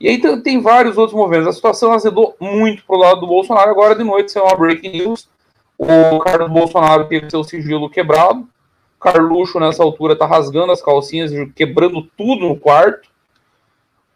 E 0.00 0.08
aí 0.08 0.42
tem, 0.42 0.62
vários 0.62 0.96
outros 0.96 1.14
movimentos. 1.14 1.48
A 1.48 1.52
situação 1.52 1.92
azedou 1.92 2.34
muito 2.40 2.82
pro 2.86 2.96
lado 2.96 3.20
do 3.20 3.26
Bolsonaro. 3.26 3.70
Agora 3.70 3.94
de 3.94 4.02
noite 4.02 4.32
saiu 4.32 4.46
uma 4.46 4.56
breaking 4.56 4.92
news. 4.92 5.28
O 5.76 6.18
Carlos 6.20 6.50
Bolsonaro 6.50 7.06
teve 7.06 7.28
seu 7.28 7.44
sigilo 7.44 7.90
quebrado. 7.90 8.48
Carluxo, 8.98 9.60
nessa 9.60 9.82
altura, 9.82 10.16
tá 10.16 10.26
rasgando 10.26 10.72
as 10.72 10.82
calcinhas, 10.82 11.30
quebrando 11.54 12.02
tudo 12.16 12.48
no 12.48 12.56
quarto. 12.56 13.10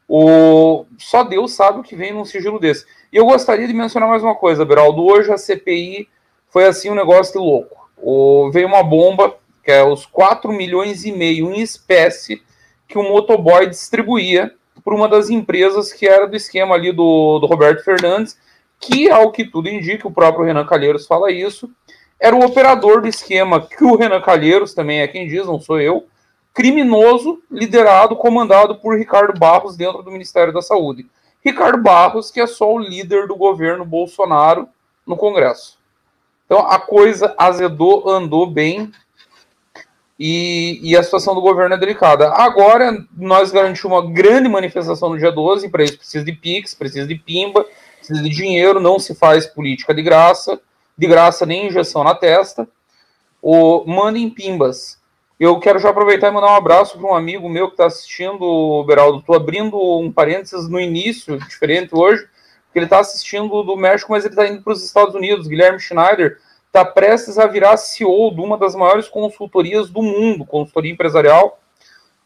O... 0.08 0.86
Só 0.98 1.22
Deus 1.22 1.52
sabe 1.52 1.80
o 1.80 1.82
que 1.82 1.96
vem 1.96 2.14
num 2.14 2.24
sigilo 2.24 2.58
desse. 2.58 2.86
E 3.12 3.16
eu 3.16 3.26
gostaria 3.26 3.66
de 3.66 3.74
mencionar 3.74 4.08
mais 4.08 4.22
uma 4.22 4.34
coisa, 4.34 4.64
Beraldo. 4.64 5.04
Hoje 5.04 5.30
a 5.32 5.36
CPI 5.36 6.08
foi 6.48 6.64
assim 6.64 6.90
um 6.90 6.94
negócio 6.94 7.34
de 7.34 7.38
louco. 7.38 7.90
O... 7.98 8.50
Veio 8.50 8.68
uma 8.68 8.82
bomba, 8.82 9.36
que 9.62 9.70
é 9.70 9.84
os 9.84 10.06
4 10.06 10.50
milhões 10.50 11.04
e 11.04 11.12
meio 11.12 11.52
em 11.52 11.60
espécie 11.60 12.42
que 12.88 12.98
o 12.98 13.02
motoboy 13.02 13.66
distribuía 13.66 14.54
por 14.84 14.92
uma 14.92 15.08
das 15.08 15.30
empresas 15.30 15.92
que 15.92 16.06
era 16.06 16.28
do 16.28 16.36
esquema 16.36 16.74
ali 16.74 16.92
do, 16.92 17.38
do 17.38 17.46
Roberto 17.46 17.82
Fernandes, 17.82 18.38
que, 18.78 19.10
ao 19.10 19.32
que 19.32 19.44
tudo 19.44 19.68
indica, 19.68 20.06
o 20.06 20.12
próprio 20.12 20.44
Renan 20.44 20.66
Calheiros 20.66 21.06
fala 21.06 21.32
isso, 21.32 21.70
era 22.20 22.36
o 22.36 22.44
operador 22.44 23.00
do 23.00 23.08
esquema 23.08 23.66
que 23.66 23.82
o 23.82 23.96
Renan 23.96 24.20
Calheiros, 24.20 24.74
também 24.74 25.00
é 25.00 25.08
quem 25.08 25.26
diz, 25.26 25.46
não 25.46 25.58
sou 25.58 25.80
eu, 25.80 26.06
criminoso, 26.52 27.42
liderado, 27.50 28.14
comandado 28.14 28.76
por 28.76 28.96
Ricardo 28.96 29.38
Barros 29.38 29.76
dentro 29.76 30.02
do 30.02 30.10
Ministério 30.10 30.52
da 30.52 30.62
Saúde. 30.62 31.06
Ricardo 31.44 31.82
Barros, 31.82 32.30
que 32.30 32.40
é 32.40 32.46
só 32.46 32.72
o 32.72 32.78
líder 32.78 33.26
do 33.26 33.34
governo 33.34 33.84
Bolsonaro 33.84 34.68
no 35.06 35.16
Congresso. 35.16 35.78
Então 36.46 36.58
a 36.60 36.78
coisa 36.78 37.34
azedou, 37.36 38.08
andou 38.08 38.46
bem 38.46 38.92
e, 40.18 40.78
e, 40.82 40.96
a 40.96 41.02
situação 41.02 41.34
do 41.34 41.40
governo 41.40 41.74
é 41.74 41.78
delicada. 41.78 42.30
Agora, 42.34 43.04
nós 43.16 43.50
garantimos 43.50 43.84
uma 43.84 44.12
grande 44.12 44.48
manifestação 44.48 45.10
no 45.10 45.18
dia 45.18 45.32
12, 45.32 45.68
para 45.68 45.82
isso 45.82 45.98
precisa 45.98 46.24
de 46.24 46.32
PIX, 46.32 46.74
precisa 46.74 47.06
de 47.06 47.16
PIMBA, 47.16 47.66
precisa 47.98 48.22
de 48.22 48.28
dinheiro, 48.28 48.78
não 48.78 48.98
se 48.98 49.14
faz 49.14 49.46
política 49.46 49.92
de 49.92 50.02
graça, 50.02 50.60
de 50.96 51.06
graça 51.08 51.44
nem 51.44 51.66
injeção 51.66 52.04
na 52.04 52.14
testa. 52.14 52.68
O, 53.42 53.84
mandem 53.86 54.30
PIMBAs. 54.30 55.02
Eu 55.38 55.58
quero 55.58 55.80
já 55.80 55.90
aproveitar 55.90 56.28
e 56.28 56.30
mandar 56.30 56.52
um 56.52 56.56
abraço 56.56 56.96
para 56.96 57.08
um 57.08 57.14
amigo 57.14 57.48
meu 57.48 57.66
que 57.66 57.74
está 57.74 57.86
assistindo, 57.86 58.84
Beraldo. 58.84 59.18
Estou 59.18 59.34
abrindo 59.34 59.76
um 59.98 60.12
parênteses 60.12 60.68
no 60.68 60.78
início, 60.78 61.36
diferente 61.38 61.90
hoje, 61.92 62.22
porque 62.66 62.78
ele 62.78 62.86
está 62.86 63.00
assistindo 63.00 63.64
do 63.64 63.76
México, 63.76 64.12
mas 64.12 64.24
ele 64.24 64.32
está 64.32 64.46
indo 64.46 64.62
para 64.62 64.72
os 64.72 64.84
Estados 64.84 65.14
Unidos. 65.16 65.48
Guilherme 65.48 65.80
Schneider 65.80 66.38
está 66.74 66.84
prestes 66.84 67.38
a 67.38 67.46
virar 67.46 67.76
CEO 67.76 68.34
de 68.34 68.40
uma 68.40 68.58
das 68.58 68.74
maiores 68.74 69.08
consultorias 69.08 69.88
do 69.88 70.02
mundo, 70.02 70.44
consultoria 70.44 70.90
empresarial, 70.90 71.60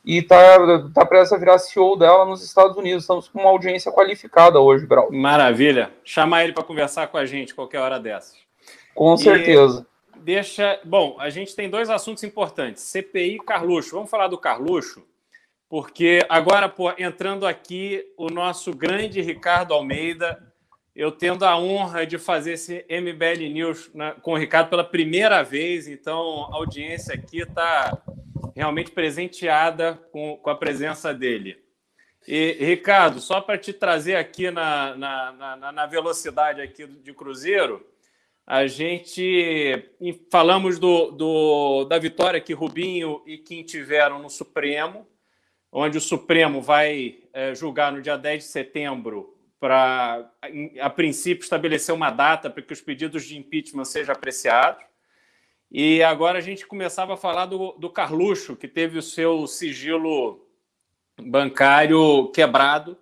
e 0.02 0.18
está 0.18 0.88
tá 0.94 1.04
prestes 1.04 1.34
a 1.34 1.36
virar 1.36 1.58
CEO 1.58 1.96
dela 1.96 2.24
nos 2.24 2.42
Estados 2.42 2.74
Unidos. 2.76 3.04
Estamos 3.04 3.28
com 3.28 3.40
uma 3.40 3.50
audiência 3.50 3.92
qualificada 3.92 4.58
hoje, 4.58 4.86
Beraldo. 4.86 5.14
Maravilha. 5.14 5.90
Chamar 6.02 6.44
ele 6.44 6.54
para 6.54 6.64
conversar 6.64 7.08
com 7.08 7.18
a 7.18 7.26
gente 7.26 7.54
qualquer 7.54 7.80
hora 7.80 8.00
dessas. 8.00 8.36
Com 8.94 9.16
certeza 9.18 9.86
deixa. 10.18 10.80
Bom, 10.84 11.16
a 11.18 11.30
gente 11.30 11.54
tem 11.54 11.70
dois 11.70 11.88
assuntos 11.90 12.22
importantes: 12.22 12.82
CPI 12.82 13.36
e 13.36 13.38
Carluxo. 13.38 13.94
Vamos 13.94 14.10
falar 14.10 14.28
do 14.28 14.38
Carluxo, 14.38 15.02
porque 15.68 16.24
agora, 16.28 16.68
pô, 16.68 16.92
entrando 16.98 17.46
aqui, 17.46 18.04
o 18.16 18.28
nosso 18.28 18.74
grande 18.74 19.20
Ricardo 19.20 19.74
Almeida. 19.74 20.47
Eu 20.98 21.12
tendo 21.12 21.44
a 21.44 21.56
honra 21.56 22.04
de 22.04 22.18
fazer 22.18 22.54
esse 22.54 22.84
MBL 22.90 23.48
News 23.52 23.88
né, 23.94 24.16
com 24.20 24.32
o 24.32 24.36
Ricardo 24.36 24.68
pela 24.68 24.82
primeira 24.82 25.44
vez, 25.44 25.86
então 25.86 26.52
a 26.52 26.56
audiência 26.56 27.14
aqui 27.14 27.42
está 27.42 28.02
realmente 28.52 28.90
presenteada 28.90 29.94
com, 30.10 30.36
com 30.38 30.50
a 30.50 30.56
presença 30.56 31.14
dele. 31.14 31.56
E, 32.26 32.56
Ricardo, 32.58 33.20
só 33.20 33.40
para 33.40 33.56
te 33.56 33.72
trazer 33.72 34.16
aqui 34.16 34.50
na, 34.50 34.96
na, 34.96 35.32
na, 35.56 35.72
na 35.72 35.86
velocidade 35.86 36.60
aqui 36.60 36.84
de 36.84 37.14
Cruzeiro, 37.14 37.86
a 38.44 38.66
gente 38.66 39.92
falamos 40.32 40.80
do, 40.80 41.12
do, 41.12 41.84
da 41.84 42.00
vitória 42.00 42.40
que 42.40 42.52
Rubinho 42.52 43.22
e 43.24 43.38
Kim 43.38 43.62
tiveram 43.62 44.18
no 44.18 44.28
Supremo, 44.28 45.06
onde 45.70 45.96
o 45.96 46.00
Supremo 46.00 46.60
vai 46.60 47.20
é, 47.32 47.54
julgar 47.54 47.92
no 47.92 48.02
dia 48.02 48.16
10 48.16 48.42
de 48.42 48.50
setembro 48.50 49.37
para, 49.60 50.30
a 50.80 50.90
princípio, 50.90 51.42
estabelecer 51.42 51.94
uma 51.94 52.10
data 52.10 52.48
para 52.48 52.62
que 52.62 52.72
os 52.72 52.80
pedidos 52.80 53.24
de 53.24 53.36
impeachment 53.36 53.84
sejam 53.84 54.14
apreciados. 54.14 54.82
E 55.70 56.02
agora 56.02 56.38
a 56.38 56.40
gente 56.40 56.66
começava 56.66 57.14
a 57.14 57.16
falar 57.16 57.46
do, 57.46 57.72
do 57.72 57.90
Carluxo, 57.90 58.56
que 58.56 58.68
teve 58.68 58.98
o 58.98 59.02
seu 59.02 59.46
sigilo 59.46 60.46
bancário 61.20 62.28
quebrado 62.28 62.96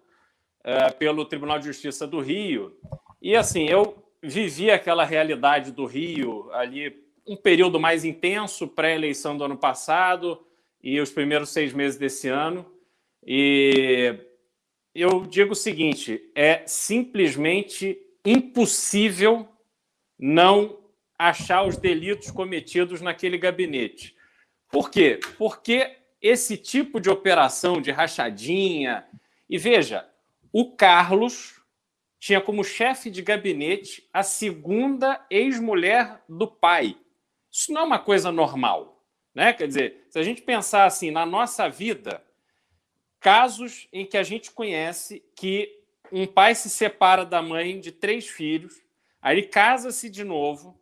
uh, 0.61 0.95
pelo 0.99 1.25
Tribunal 1.25 1.59
de 1.59 1.67
Justiça 1.67 2.07
do 2.07 2.21
Rio. 2.21 2.77
E 3.21 3.37
assim, 3.37 3.69
eu 3.69 4.03
vivi 4.23 4.71
aquela 4.71 5.05
realidade 5.05 5.71
do 5.71 5.85
Rio 5.85 6.51
ali, 6.53 7.05
um 7.27 7.37
período 7.37 7.79
mais 7.79 8.05
intenso, 8.05 8.67
pré-eleição 8.67 9.37
do 9.37 9.45
ano 9.45 9.57
passado 9.57 10.45
e 10.83 11.01
os 11.01 11.11
primeiros 11.11 11.51
seis 11.51 11.73
meses 11.73 11.99
desse 11.99 12.29
ano. 12.29 12.67
E 13.25 14.26
eu 15.01 15.27
digo 15.27 15.53
o 15.53 15.57
seguinte: 15.57 16.31
é 16.35 16.63
simplesmente 16.67 17.99
impossível 18.25 19.49
não 20.19 20.79
achar 21.19 21.65
os 21.65 21.77
delitos 21.77 22.31
cometidos 22.31 23.01
naquele 23.01 23.39
gabinete. 23.39 24.17
Por 24.71 24.91
quê? 24.91 25.21
Porque 25.39 25.97
esse 26.21 26.57
tipo 26.57 27.01
de 27.01 27.09
operação 27.09 27.81
de 27.81 27.91
rachadinha. 27.91 29.07
E 29.49 29.59
veja, 29.59 30.09
o 30.53 30.75
Carlos 30.75 31.61
tinha 32.19 32.41
como 32.41 32.65
chefe 32.65 33.11
de 33.11 33.23
gabinete 33.23 34.09
a 34.13 34.23
segunda 34.23 35.25
ex-mulher 35.31 36.23
do 36.29 36.49
pai. 36.49 36.97
Isso 37.51 37.73
não 37.73 37.83
é 37.83 37.85
uma 37.85 37.99
coisa 37.99 38.33
normal. 38.33 39.05
Né? 39.35 39.53
Quer 39.53 39.69
dizer, 39.69 40.07
se 40.11 40.19
a 40.19 40.23
gente 40.23 40.43
pensar 40.43 40.87
assim 40.87 41.11
na 41.11 41.25
nossa 41.25 41.69
vida, 41.69 42.23
casos 43.27 43.89
em 43.93 44.07
que 44.07 44.17
a 44.17 44.23
gente 44.23 44.53
conhece 44.53 45.21
que 45.35 45.81
um 46.13 46.29
pai 46.29 46.55
se 46.55 46.71
separa 46.71 47.27
da 47.27 47.43
mãe 47.43 47.81
de 47.81 47.91
três 47.91 48.29
filhos, 48.29 48.81
aí 49.21 49.39
ele 49.39 49.49
casa-se 49.49 50.09
de 50.09 50.23
novo, 50.23 50.81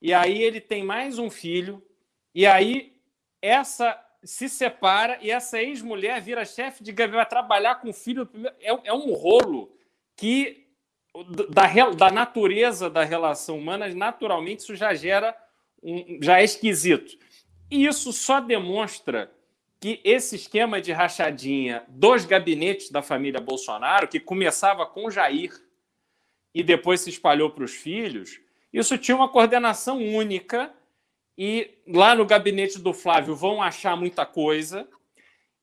e 0.00 0.14
aí 0.14 0.40
ele 0.40 0.60
tem 0.60 0.84
mais 0.84 1.18
um 1.18 1.28
filho, 1.28 1.84
e 2.32 2.46
aí 2.46 2.96
essa 3.42 4.00
se 4.22 4.48
separa 4.48 5.18
e 5.20 5.28
essa 5.28 5.60
ex-mulher 5.60 6.20
vira 6.20 6.44
chefe 6.44 6.84
de 6.84 6.92
gabinete, 6.92 7.16
vai 7.16 7.28
trabalhar 7.28 7.80
com 7.80 7.90
o 7.90 7.92
filho. 7.92 8.28
É, 8.60 8.68
é 8.84 8.92
um 8.92 9.12
rolo 9.12 9.76
que, 10.14 10.68
da, 11.50 11.66
da 11.90 12.12
natureza 12.12 12.88
da 12.88 13.02
relação 13.02 13.58
humana, 13.58 13.92
naturalmente 13.92 14.60
isso 14.60 14.76
já 14.76 14.94
gera, 14.94 15.36
um, 15.82 16.20
já 16.22 16.38
é 16.38 16.44
esquisito. 16.44 17.18
E 17.68 17.86
isso 17.86 18.12
só 18.12 18.38
demonstra 18.38 19.35
que 19.86 20.00
esse 20.02 20.34
esquema 20.34 20.80
de 20.80 20.90
rachadinha 20.90 21.84
dos 21.86 22.24
gabinetes 22.24 22.90
da 22.90 23.02
família 23.02 23.40
Bolsonaro, 23.40 24.08
que 24.08 24.18
começava 24.18 24.84
com 24.84 25.08
Jair 25.08 25.52
e 26.52 26.64
depois 26.64 27.02
se 27.02 27.10
espalhou 27.10 27.50
para 27.50 27.62
os 27.62 27.72
filhos, 27.72 28.40
isso 28.72 28.98
tinha 28.98 29.16
uma 29.16 29.28
coordenação 29.28 30.02
única 30.02 30.74
e 31.38 31.78
lá 31.86 32.16
no 32.16 32.26
gabinete 32.26 32.80
do 32.80 32.92
Flávio 32.92 33.36
vão 33.36 33.62
achar 33.62 33.96
muita 33.96 34.26
coisa. 34.26 34.88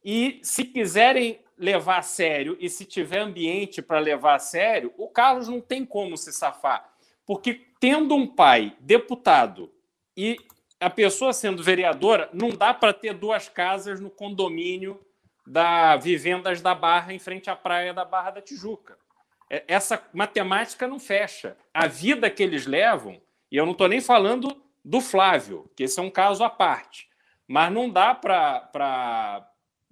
E 0.06 0.40
se 0.42 0.64
quiserem 0.64 1.42
levar 1.58 1.98
a 1.98 2.02
sério 2.02 2.56
e 2.62 2.70
se 2.70 2.86
tiver 2.86 3.20
ambiente 3.20 3.82
para 3.82 4.00
levar 4.00 4.36
a 4.36 4.40
sério, 4.40 4.94
o 4.98 5.10
Carlos 5.10 5.50
não 5.50 5.60
tem 5.60 5.86
como 5.86 6.16
se 6.16 6.32
safar. 6.32 6.94
Porque 7.26 7.60
tendo 7.78 8.16
um 8.16 8.26
pai 8.26 8.74
deputado 8.80 9.70
e 10.16 10.38
a 10.84 10.90
pessoa 10.90 11.32
sendo 11.32 11.64
vereadora, 11.64 12.30
não 12.34 12.50
dá 12.50 12.74
para 12.74 12.94
ter 12.94 13.14
duas 13.14 13.48
casas 13.48 14.00
no 14.00 14.10
condomínio 14.10 15.00
da 15.48 15.96
Vivendas 15.96 16.62
da 16.62 16.76
Barra 16.76 17.14
em 17.14 17.20
frente 17.20 17.50
à 17.50 17.56
praia 17.56 17.94
da 17.94 18.04
Barra 18.04 18.32
da 18.32 18.42
Tijuca. 18.42 18.98
É, 19.50 19.64
essa 19.68 20.02
matemática 20.14 20.88
não 20.88 21.00
fecha. 21.00 21.58
A 21.74 21.88
vida 21.88 22.30
que 22.30 22.44
eles 22.44 22.66
levam, 22.66 23.22
e 23.52 23.58
eu 23.58 23.66
não 23.66 23.72
estou 23.72 23.88
nem 23.88 24.02
falando 24.02 24.62
do 24.84 25.00
Flávio, 25.00 25.70
que 25.76 25.84
esse 25.84 26.00
é 26.00 26.04
um 26.04 26.10
caso 26.10 26.44
à 26.44 26.50
parte, 26.50 27.08
mas 27.48 27.72
não 27.72 27.90
dá 27.90 28.14
para 28.14 29.48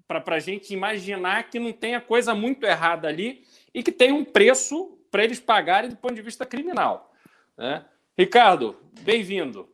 a 0.09 0.39
gente 0.39 0.73
imaginar 0.73 1.49
que 1.49 1.59
não 1.59 1.71
tenha 1.71 2.01
coisa 2.01 2.35
muito 2.35 2.65
errada 2.65 3.07
ali 3.07 3.45
e 3.73 3.81
que 3.81 3.91
tem 3.91 4.11
um 4.11 4.25
preço 4.25 4.97
para 5.09 5.23
eles 5.23 5.39
pagarem 5.39 5.89
do 5.89 5.95
ponto 5.95 6.15
de 6.15 6.21
vista 6.21 6.45
criminal. 6.45 7.13
Né? 7.57 7.85
Ricardo, 8.17 8.77
bem-vindo. 9.01 9.70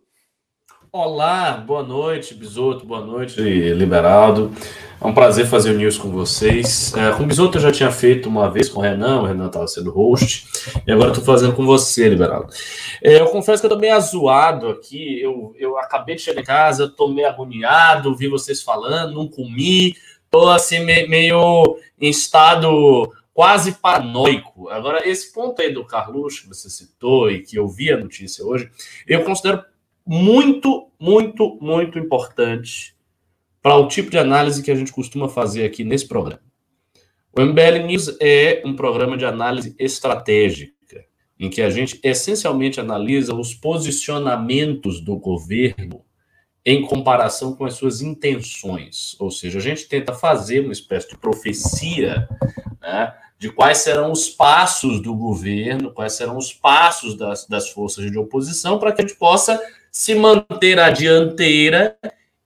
Olá, 0.92 1.52
boa 1.52 1.84
noite, 1.84 2.34
Bisoto, 2.34 2.86
boa 2.86 3.02
noite, 3.02 3.42
Liberaldo. 3.42 4.54
É 5.02 5.06
um 5.06 5.14
prazer 5.14 5.46
fazer 5.46 5.72
o 5.72 5.78
news 5.78 5.98
com 5.98 6.10
vocês. 6.10 6.94
É, 6.96 7.12
com 7.12 7.24
o 7.24 7.26
Bisoto 7.26 7.58
eu 7.58 7.62
já 7.62 7.72
tinha 7.74 7.92
feito 7.92 8.30
uma 8.30 8.50
vez 8.50 8.70
com 8.70 8.80
o 8.80 8.82
Renan, 8.82 9.22
o 9.22 9.26
Renan 9.26 9.48
estava 9.48 9.68
sendo 9.68 9.92
host, 9.92 10.48
e 10.88 10.92
agora 10.92 11.10
estou 11.10 11.24
fazendo 11.26 11.54
com 11.54 11.66
você, 11.66 12.08
Liberaldo. 12.08 12.54
É, 13.04 13.20
eu 13.20 13.26
confesso 13.28 13.62
que 13.62 13.66
eu 13.66 13.70
estou 13.70 13.82
meio 13.82 13.96
azuado 13.96 14.70
aqui, 14.70 15.22
eu, 15.22 15.54
eu 15.60 15.78
acabei 15.78 16.16
de 16.16 16.22
chegar 16.22 16.42
em 16.42 16.46
casa, 16.46 16.86
estou 16.86 17.14
meio 17.14 17.28
agoniado, 17.28 18.16
vi 18.16 18.30
vocês 18.30 18.62
falando, 18.62 19.14
não 19.14 19.28
comi, 19.28 19.94
estou 20.24 20.50
assim 20.50 20.80
meio 20.80 21.78
em 22.00 22.10
estado 22.10 23.12
quase 23.34 23.74
paranoico. 23.74 24.70
Agora, 24.70 25.08
esse 25.08 25.34
ponto 25.34 25.62
aí 25.62 25.72
do 25.72 25.86
Carluxo 25.86 26.44
que 26.44 26.48
você 26.48 26.70
citou 26.70 27.30
e 27.30 27.44
que 27.44 27.58
eu 27.58 27.68
vi 27.68 27.92
a 27.92 27.98
notícia 27.98 28.46
hoje, 28.46 28.72
eu 29.06 29.24
considero 29.26 29.64
muito, 30.08 30.90
muito, 30.98 31.58
muito 31.62 32.00
importante 32.00 32.96
para 33.62 33.76
o 33.76 33.88
tipo 33.88 34.10
de 34.10 34.18
análise 34.18 34.64
que 34.64 34.72
a 34.72 34.76
gente 34.76 34.94
costuma 34.94 35.28
fazer 35.28 35.66
aqui 35.66 35.84
nesse 35.84 36.08
programa. 36.08 36.42
O 37.36 37.42
MBL 37.42 37.86
News 37.86 38.16
é 38.22 38.64
um 38.66 38.74
programa 38.74 39.18
de 39.18 39.26
análise 39.26 39.76
estratégica, 39.78 41.06
em 41.38 41.50
que 41.50 41.62
a 41.62 41.70
gente 41.70 42.00
essencialmente 42.02 42.80
analisa 42.80 43.36
os 43.36 43.54
posicionamentos 43.54 45.02
do 45.02 45.18
governo 45.18 46.04
em 46.66 46.82
comparação 46.82 47.54
com 47.54 47.66
as 47.66 47.76
suas 47.76 48.02
intenções. 48.02 49.16
Ou 49.20 49.30
seja, 49.30 49.60
a 49.60 49.62
gente 49.62 49.88
tenta 49.88 50.14
fazer 50.14 50.62
uma 50.62 50.74
espécie 50.74 51.10
de 51.10 51.18
profecia 51.18 52.28
né, 52.82 53.14
de 53.38 53.52
quais 53.52 53.80
serão 53.80 54.12
os 54.12 54.30
passos 54.30 55.02
do 55.02 55.14
governo, 55.14 55.94
quais 55.94 56.14
serão 56.14 56.38
os 56.38 56.52
passos 56.52 57.16
das, 57.16 57.46
das 57.46 57.70
forças 57.70 58.10
de 58.10 58.18
oposição, 58.18 58.80
para 58.80 58.92
que 58.92 59.02
a 59.02 59.06
gente 59.06 59.18
possa 59.18 59.62
se 59.92 60.16
manter 60.16 60.80
à 60.80 60.90
dianteira 60.90 61.98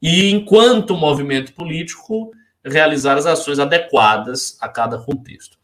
e, 0.01 0.31
enquanto 0.31 0.95
movimento 0.95 1.53
político, 1.53 2.31
realizar 2.63 3.17
as 3.17 3.25
ações 3.25 3.59
adequadas 3.59 4.57
a 4.61 4.67
cada 4.67 4.97
contexto. 4.97 5.57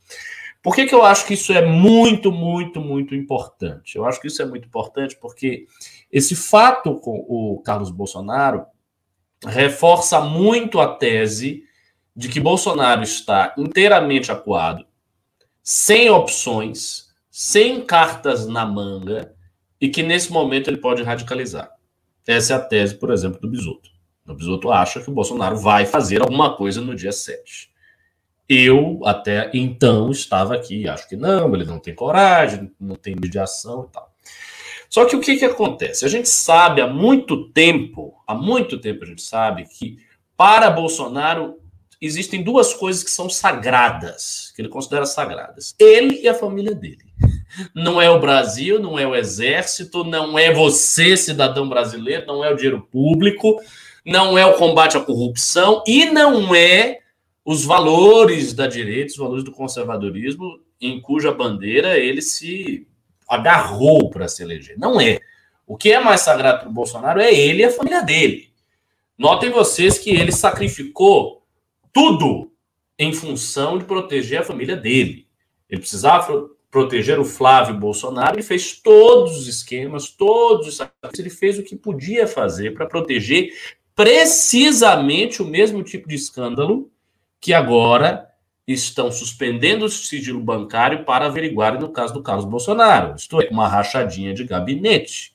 Por 0.62 0.76
que, 0.76 0.86
que 0.86 0.94
eu 0.94 1.04
acho 1.04 1.26
que 1.26 1.36
isso 1.36 1.54
é 1.54 1.66
muito, 1.66 2.32
muito, 2.32 2.82
muito 2.82 3.16
importante? 3.16 3.96
Eu 3.96 4.06
acho 4.06 4.20
que 4.20 4.28
isso 4.28 4.42
é 4.42 4.46
muito 4.46 4.68
importante 4.68 5.16
porque 5.16 5.66
esse 6.12 6.36
fato 6.36 6.96
com 6.96 7.26
o 7.28 7.62
Carlos 7.63 7.90
Bolsonaro 7.90 8.66
reforça 9.46 10.20
muito 10.20 10.80
a 10.80 10.96
tese 10.96 11.63
de 12.16 12.28
que 12.28 12.40
Bolsonaro 12.40 13.04
está 13.04 13.54
inteiramente 13.58 14.32
acuado, 14.32 14.86
sem 15.62 16.10
opções, 16.10 17.13
sem 17.30 17.86
cartas 17.86 18.48
na 18.48 18.66
manga, 18.66 19.36
e 19.80 19.90
que 19.90 20.04
nesse 20.04 20.32
momento 20.32 20.70
ele 20.70 20.78
pode 20.78 21.04
radicalizar. 21.04 21.72
Essa 22.26 22.54
é 22.54 22.56
a 22.58 22.60
tese, 22.60 22.96
por 22.96 23.12
exemplo, 23.12 23.40
do 23.40 23.48
Bisoto. 23.48 23.90
O 24.28 24.34
Bisoto 24.34 24.72
acha 24.72 25.00
que 25.00 25.10
o 25.10 25.13
Bolsonaro 25.13 25.58
vai 25.58 25.86
fazer 25.86 26.22
alguma 26.22 26.56
coisa 26.56 26.82
no 26.82 26.96
dia 26.96 27.12
7. 27.12 27.72
Eu, 28.50 29.00
até 29.06 29.50
então, 29.54 30.12
estava 30.12 30.56
aqui, 30.56 30.88
acho 30.88 31.08
que 31.08 31.16
não, 31.16 31.54
ele 31.54 31.66
não 31.66 31.80
tem 31.80 31.96
coragem, 31.96 32.72
não 32.80 32.96
tem 32.96 33.16
mediação 33.16 33.88
e 33.90 33.94
tal. 33.94 34.13
Só 34.90 35.06
que 35.06 35.16
o 35.16 35.22
que, 35.22 35.38
que 35.38 35.46
acontece? 35.46 36.06
A 36.06 36.08
gente 36.08 36.30
sabe 36.30 36.82
há 36.82 36.88
muito 36.88 37.50
tempo, 37.50 38.16
há 38.26 38.34
muito 38.34 38.80
tempo 38.80 39.04
a 39.04 39.08
gente 39.08 39.22
sabe 39.22 39.66
que 39.66 39.98
para 40.36 40.70
Bolsonaro 40.70 41.60
existem 42.02 42.44
duas 42.44 42.74
coisas 42.74 43.04
que 43.04 43.10
são 43.10 43.30
sagradas, 43.30 44.54
que 44.56 44.62
ele 44.62 44.70
considera 44.70 45.06
sagradas: 45.06 45.76
ele 45.78 46.22
e 46.22 46.28
a 46.28 46.34
família 46.34 46.74
dele. 46.74 47.07
Não 47.74 48.02
é 48.02 48.10
o 48.10 48.20
Brasil, 48.20 48.80
não 48.80 48.98
é 48.98 49.08
o 49.08 49.16
exército, 49.16 50.04
não 50.04 50.38
é 50.38 50.54
você, 50.54 51.16
cidadão 51.16 51.68
brasileiro, 51.68 52.26
não 52.26 52.44
é 52.44 52.52
o 52.52 52.56
dinheiro 52.56 52.88
público, 52.92 53.62
não 54.06 54.38
é 54.38 54.46
o 54.46 54.54
combate 54.54 54.98
à 54.98 55.00
corrupção 55.00 55.84
e 55.88 56.06
não 56.06 56.54
é 56.54 57.00
os 57.44 57.64
valores 57.64 58.54
da 58.54 58.68
direita, 58.68 59.12
os 59.12 59.18
valores 59.18 59.44
do 59.44 59.52
conservadorismo, 59.52 60.60
em 60.80 61.02
cuja 61.02 61.32
bandeira 61.32 61.98
ele 61.98 62.22
se 62.22 62.88
agarrou 63.28 64.10
para 64.10 64.28
se 64.28 64.44
eleger. 64.44 64.78
Não 64.78 65.00
é. 65.00 65.20
O 65.66 65.76
que 65.76 65.92
é 65.92 66.00
mais 66.00 66.22
sagrado 66.22 66.60
para 66.60 66.70
o 66.70 66.74
Bolsonaro 66.74 67.20
é 67.20 67.34
ele 67.34 67.62
e 67.62 67.66
a 67.66 67.72
família 67.72 68.02
dele. 68.02 68.50
Notem 69.18 69.50
vocês 69.50 69.98
que 69.98 70.12
ele 70.12 70.32
sacrificou 70.32 71.44
tudo 71.92 72.52
em 72.98 73.12
função 73.12 73.78
de 73.78 73.86
proteger 73.86 74.40
a 74.40 74.46
família 74.46 74.76
dele. 74.76 75.28
Ele 75.70 75.82
precisava 75.82 76.50
proteger 76.70 77.20
o 77.20 77.26
Flávio 77.26 77.76
Bolsonaro, 77.76 78.36
ele 78.36 78.44
fez 78.44 78.74
todos 78.74 79.38
os 79.38 79.48
esquemas, 79.48 80.10
todos 80.10 80.68
os 80.68 80.76
sacrifícios, 80.78 81.20
ele 81.20 81.30
fez 81.30 81.60
o 81.60 81.64
que 81.64 81.76
podia 81.76 82.28
fazer 82.28 82.74
para 82.74 82.86
proteger 82.86 83.52
precisamente 83.96 85.42
o 85.42 85.46
mesmo 85.46 85.82
tipo 85.82 86.08
de 86.08 86.16
escândalo 86.16 86.92
que 87.40 87.54
agora 87.54 88.28
estão 88.68 89.10
suspendendo 89.12 89.86
o 89.86 89.90
sigilo 89.90 90.42
bancário 90.42 91.06
para 91.06 91.28
averiguar 91.28 91.80
no 91.80 91.90
caso 91.90 92.14
do 92.14 92.22
Carlos 92.22 92.46
Bolsonaro, 92.46 93.16
isto 93.16 93.42
é, 93.42 93.48
uma 93.50 93.68
rachadinha 93.68 94.34
de 94.34 94.44
gabinete 94.44 95.34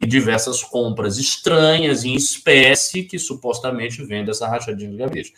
e 0.00 0.06
diversas 0.06 0.62
compras 0.62 1.18
estranhas 1.18 2.04
em 2.04 2.14
espécie 2.14 3.04
que 3.04 3.18
supostamente 3.18 4.02
vem 4.02 4.24
dessa 4.24 4.48
rachadinha 4.48 4.90
de 4.90 4.96
gabinete. 4.96 5.34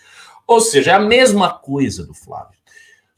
Ou 0.46 0.60
seja, 0.60 0.92
é 0.92 0.94
a 0.94 1.00
mesma 1.00 1.50
coisa 1.52 2.06
do 2.06 2.14
Flávio. 2.14 2.61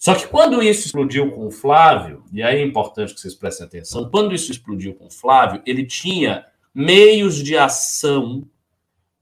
Só 0.04 0.14
que 0.14 0.26
quando 0.26 0.62
isso 0.62 0.84
explodiu 0.84 1.30
com 1.30 1.46
o 1.46 1.50
Flávio, 1.50 2.22
e 2.30 2.42
aí 2.42 2.60
é 2.60 2.62
importante 2.62 3.14
que 3.14 3.20
vocês 3.22 3.34
prestem 3.34 3.66
atenção, 3.66 4.10
quando 4.10 4.34
isso 4.34 4.52
explodiu 4.52 4.92
com 4.92 5.06
o 5.06 5.10
Flávio, 5.10 5.62
ele 5.64 5.86
tinha 5.86 6.44
meios 6.74 7.36
de 7.36 7.56
ação 7.56 8.46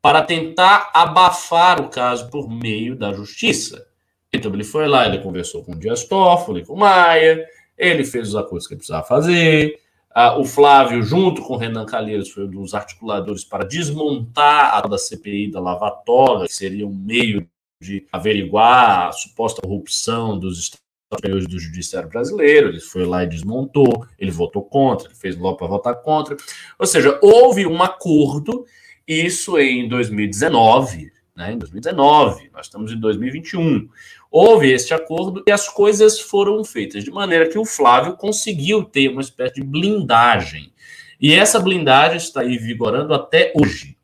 para 0.03 0.23
tentar 0.23 0.91
abafar 0.93 1.81
o 1.81 1.89
caso 1.89 2.29
por 2.31 2.51
meio 2.51 2.97
da 2.97 3.13
justiça. 3.13 3.87
Então 4.33 4.53
ele 4.53 4.65
foi 4.65 4.89
lá, 4.89 5.07
ele 5.07 5.23
conversou 5.23 5.63
com 5.63 5.71
o 5.71 5.79
Dias 5.79 6.03
Toffoli, 6.03 6.67
com 6.67 6.73
o 6.73 6.79
Maia, 6.79 7.47
ele 7.79 8.05
fez 8.05 8.31
os 8.31 8.35
acordos 8.35 8.67
que 8.67 8.75
ele 8.75 8.79
precisava 8.79 9.07
fazer. 9.07 9.79
Ah, 10.13 10.37
o 10.37 10.45
Flávio, 10.45 11.01
junto 11.01 11.43
com 11.43 11.55
o 11.55 11.59
Renan 11.59 11.87
Calheiros, 11.87 12.31
foi 12.31 12.45
um 12.45 12.51
dos 12.51 12.75
articuladores 12.75 13.45
para 13.45 13.65
desmontar 13.65 14.75
a 14.75 14.81
da 14.81 14.99
CPI 14.99 15.49
da 15.49 15.61
lavatória, 15.61 16.49
que 16.49 16.53
seria 16.53 16.85
um 16.85 16.93
meio 16.93 17.49
de 17.83 18.07
averiguar 18.13 19.09
a 19.09 19.13
suposta 19.13 19.61
corrupção 19.61 20.39
dos 20.39 20.59
Estados 20.59 21.47
do 21.47 21.59
Judiciário 21.59 22.09
Brasileiro. 22.09 22.69
Ele 22.69 22.81
foi 22.81 23.05
lá 23.05 23.25
e 23.25 23.29
desmontou, 23.29 24.07
ele 24.19 24.31
votou 24.31 24.63
contra, 24.63 25.09
ele 25.09 25.15
fez 25.15 25.37
logo 25.37 25.57
para 25.57 25.67
votar 25.67 25.97
contra. 25.97 26.37
Ou 26.79 26.87
seja, 26.87 27.19
houve 27.23 27.67
um 27.67 27.83
acordo, 27.83 28.65
isso 29.07 29.59
em 29.59 29.89
2019, 29.89 31.13
né, 31.37 31.53
em 31.53 31.59
2019, 31.59 32.51
nós 32.53 32.67
estamos 32.67 32.93
em 32.93 32.99
2021. 32.99 33.89
Houve 34.31 34.71
este 34.71 34.95
acordo 34.95 35.43
e 35.47 35.53
as 35.53 35.69
coisas 35.69 36.19
foram 36.19 36.65
feitas 36.65 37.05
de 37.05 37.11
maneira 37.11 37.49
que 37.49 37.59
o 37.59 37.65
Flávio 37.65 38.17
conseguiu 38.17 38.85
ter 38.85 39.09
uma 39.09 39.21
espécie 39.21 39.57
de 39.57 39.63
blindagem. 39.63 40.73
E 41.21 41.35
essa 41.35 41.61
blindagem 41.61 42.17
está 42.17 42.41
aí 42.41 42.57
vigorando 42.59 43.15
até 43.15 43.53
hoje. 43.55 43.97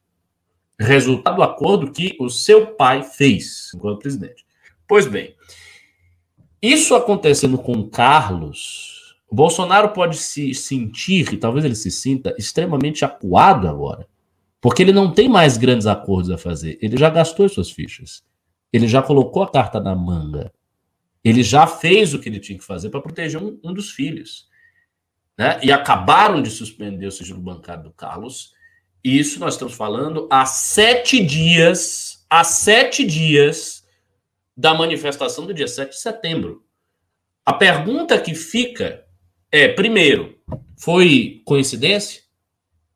Resultado 0.78 1.36
do 1.36 1.42
acordo 1.42 1.90
que 1.90 2.16
o 2.20 2.28
seu 2.28 2.68
pai 2.74 3.02
fez 3.02 3.70
enquanto 3.74 3.98
presidente. 3.98 4.46
Pois 4.86 5.06
bem, 5.06 5.34
isso 6.62 6.94
acontecendo 6.94 7.58
com 7.58 7.88
Carlos, 7.88 9.16
Bolsonaro 9.30 9.90
pode 9.90 10.16
se 10.16 10.54
sentir, 10.54 11.32
e 11.32 11.36
talvez 11.36 11.64
ele 11.64 11.74
se 11.74 11.90
sinta, 11.90 12.34
extremamente 12.38 13.04
acuado 13.04 13.68
agora. 13.68 14.08
Porque 14.60 14.82
ele 14.82 14.92
não 14.92 15.12
tem 15.12 15.28
mais 15.28 15.56
grandes 15.56 15.86
acordos 15.86 16.30
a 16.30 16.38
fazer. 16.38 16.78
Ele 16.82 16.96
já 16.96 17.10
gastou 17.10 17.46
as 17.46 17.52
suas 17.52 17.70
fichas. 17.70 18.24
Ele 18.72 18.88
já 18.88 19.02
colocou 19.02 19.42
a 19.42 19.50
carta 19.50 19.78
na 19.78 19.94
manga. 19.94 20.52
Ele 21.22 21.42
já 21.42 21.66
fez 21.66 22.14
o 22.14 22.18
que 22.18 22.28
ele 22.28 22.40
tinha 22.40 22.58
que 22.58 22.64
fazer 22.64 22.90
para 22.90 23.00
proteger 23.00 23.40
um, 23.40 23.58
um, 23.62 23.72
dos 23.72 23.90
filhos. 23.90 24.48
Né? 25.36 25.60
E 25.62 25.70
acabaram 25.70 26.42
de 26.42 26.50
suspender 26.50 27.06
o 27.06 27.12
sigilo 27.12 27.40
bancário 27.40 27.84
do 27.84 27.92
Carlos. 27.92 28.52
Isso 29.16 29.40
nós 29.40 29.54
estamos 29.54 29.74
falando 29.74 30.26
há 30.30 30.44
sete 30.44 31.24
dias, 31.24 32.24
há 32.28 32.44
sete 32.44 33.04
dias 33.04 33.84
da 34.56 34.74
manifestação 34.74 35.46
do 35.46 35.54
dia 35.54 35.68
7 35.68 35.90
de 35.90 36.00
setembro. 36.00 36.64
A 37.46 37.52
pergunta 37.52 38.20
que 38.20 38.34
fica 38.34 39.04
é, 39.50 39.68
primeiro, 39.68 40.36
foi 40.76 41.42
coincidência? 41.44 42.22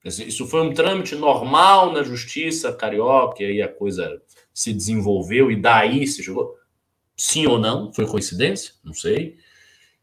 Isso 0.05 0.46
foi 0.46 0.61
um 0.62 0.75
trâmite 0.75 1.14
normal 1.14 1.92
na 1.92 2.03
justiça 2.03 2.72
carioca, 2.72 3.42
e 3.42 3.46
aí 3.46 3.62
a 3.62 3.68
coisa 3.68 4.20
se 4.53 4.72
desenvolveu 4.72 5.51
e 5.51 5.57
daí 5.57 6.07
se 6.07 6.22
jogou? 6.22 6.57
Sim 7.16 7.46
ou 7.46 7.59
não? 7.59 7.92
Foi 7.92 8.07
coincidência? 8.07 8.75
Não 8.85 8.92
sei. 8.92 9.37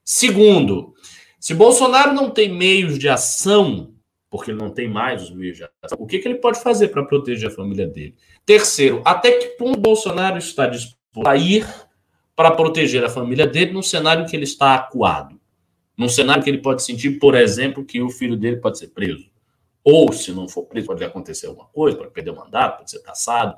Segundo, 0.04 0.96
se 1.40 1.54
Bolsonaro 1.54 2.14
não 2.14 2.32
tem 2.32 2.50
meios 2.50 2.98
de 2.98 3.10
ação, 3.10 3.94
porque 4.30 4.52
ele 4.52 4.60
não 4.60 4.70
tem 4.70 4.88
mais 4.88 5.24
os 5.24 5.32
meios 5.32 5.58
de 5.58 5.64
ação, 5.82 5.98
o 6.00 6.06
que, 6.06 6.20
que 6.20 6.28
ele 6.28 6.38
pode 6.38 6.62
fazer 6.62 6.90
para 6.90 7.04
proteger 7.04 7.50
a 7.50 7.52
família 7.52 7.88
dele? 7.88 8.16
Terceiro, 8.46 9.02
até 9.04 9.32
que 9.32 9.48
ponto 9.58 9.80
Bolsonaro 9.80 10.38
está 10.38 10.68
disposto 10.68 11.28
a 11.28 11.36
ir 11.36 11.68
para 12.36 12.52
proteger 12.52 13.04
a 13.04 13.10
família 13.10 13.48
dele 13.48 13.72
num 13.72 13.82
cenário 13.82 14.26
que 14.28 14.36
ele 14.36 14.44
está 14.44 14.76
acuado? 14.76 15.40
Num 15.98 16.08
cenário 16.08 16.44
que 16.44 16.50
ele 16.50 16.62
pode 16.62 16.84
sentir, 16.84 17.20
por 17.20 17.36
exemplo, 17.36 17.84
que 17.84 18.02
o 18.02 18.10
filho 18.10 18.38
dele 18.38 18.58
pode 18.58 18.78
ser 18.78 18.88
preso. 18.90 19.30
Ou, 19.84 20.14
se 20.14 20.32
não 20.32 20.48
for 20.48 20.64
preso, 20.64 20.88
pode 20.88 21.04
acontecer 21.04 21.48
alguma 21.48 21.68
coisa, 21.68 21.98
pode 21.98 22.12
perder 22.12 22.32
o 22.32 22.36
mandato, 22.36 22.78
pode 22.78 22.92
ser 22.92 23.00
caçado. 23.00 23.56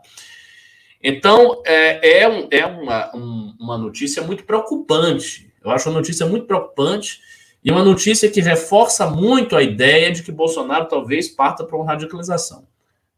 Então, 1.04 1.62
é, 1.66 2.22
é, 2.22 2.30
um, 2.30 2.48
é 2.50 2.66
uma, 2.66 3.16
um, 3.16 3.56
uma 3.60 3.78
notícia 3.78 4.24
muito 4.24 4.46
preocupante. 4.46 5.52
Eu 5.64 5.70
acho 5.70 5.90
uma 5.90 6.00
notícia 6.00 6.26
muito 6.26 6.46
preocupante 6.46 7.20
e 7.63 7.71
uma 7.71 7.84
notícia 7.84 8.30
que 8.30 8.41
reforça 8.41 9.08
muito 9.10 9.56
a 9.56 9.62
ideia 9.62 10.12
de 10.12 10.24
que 10.24 10.32
Bolsonaro 10.32 10.88
talvez 10.88 11.30
parta 11.30 11.63
para 11.63 11.78
uma 11.78 11.86
radicalização. 11.86 12.67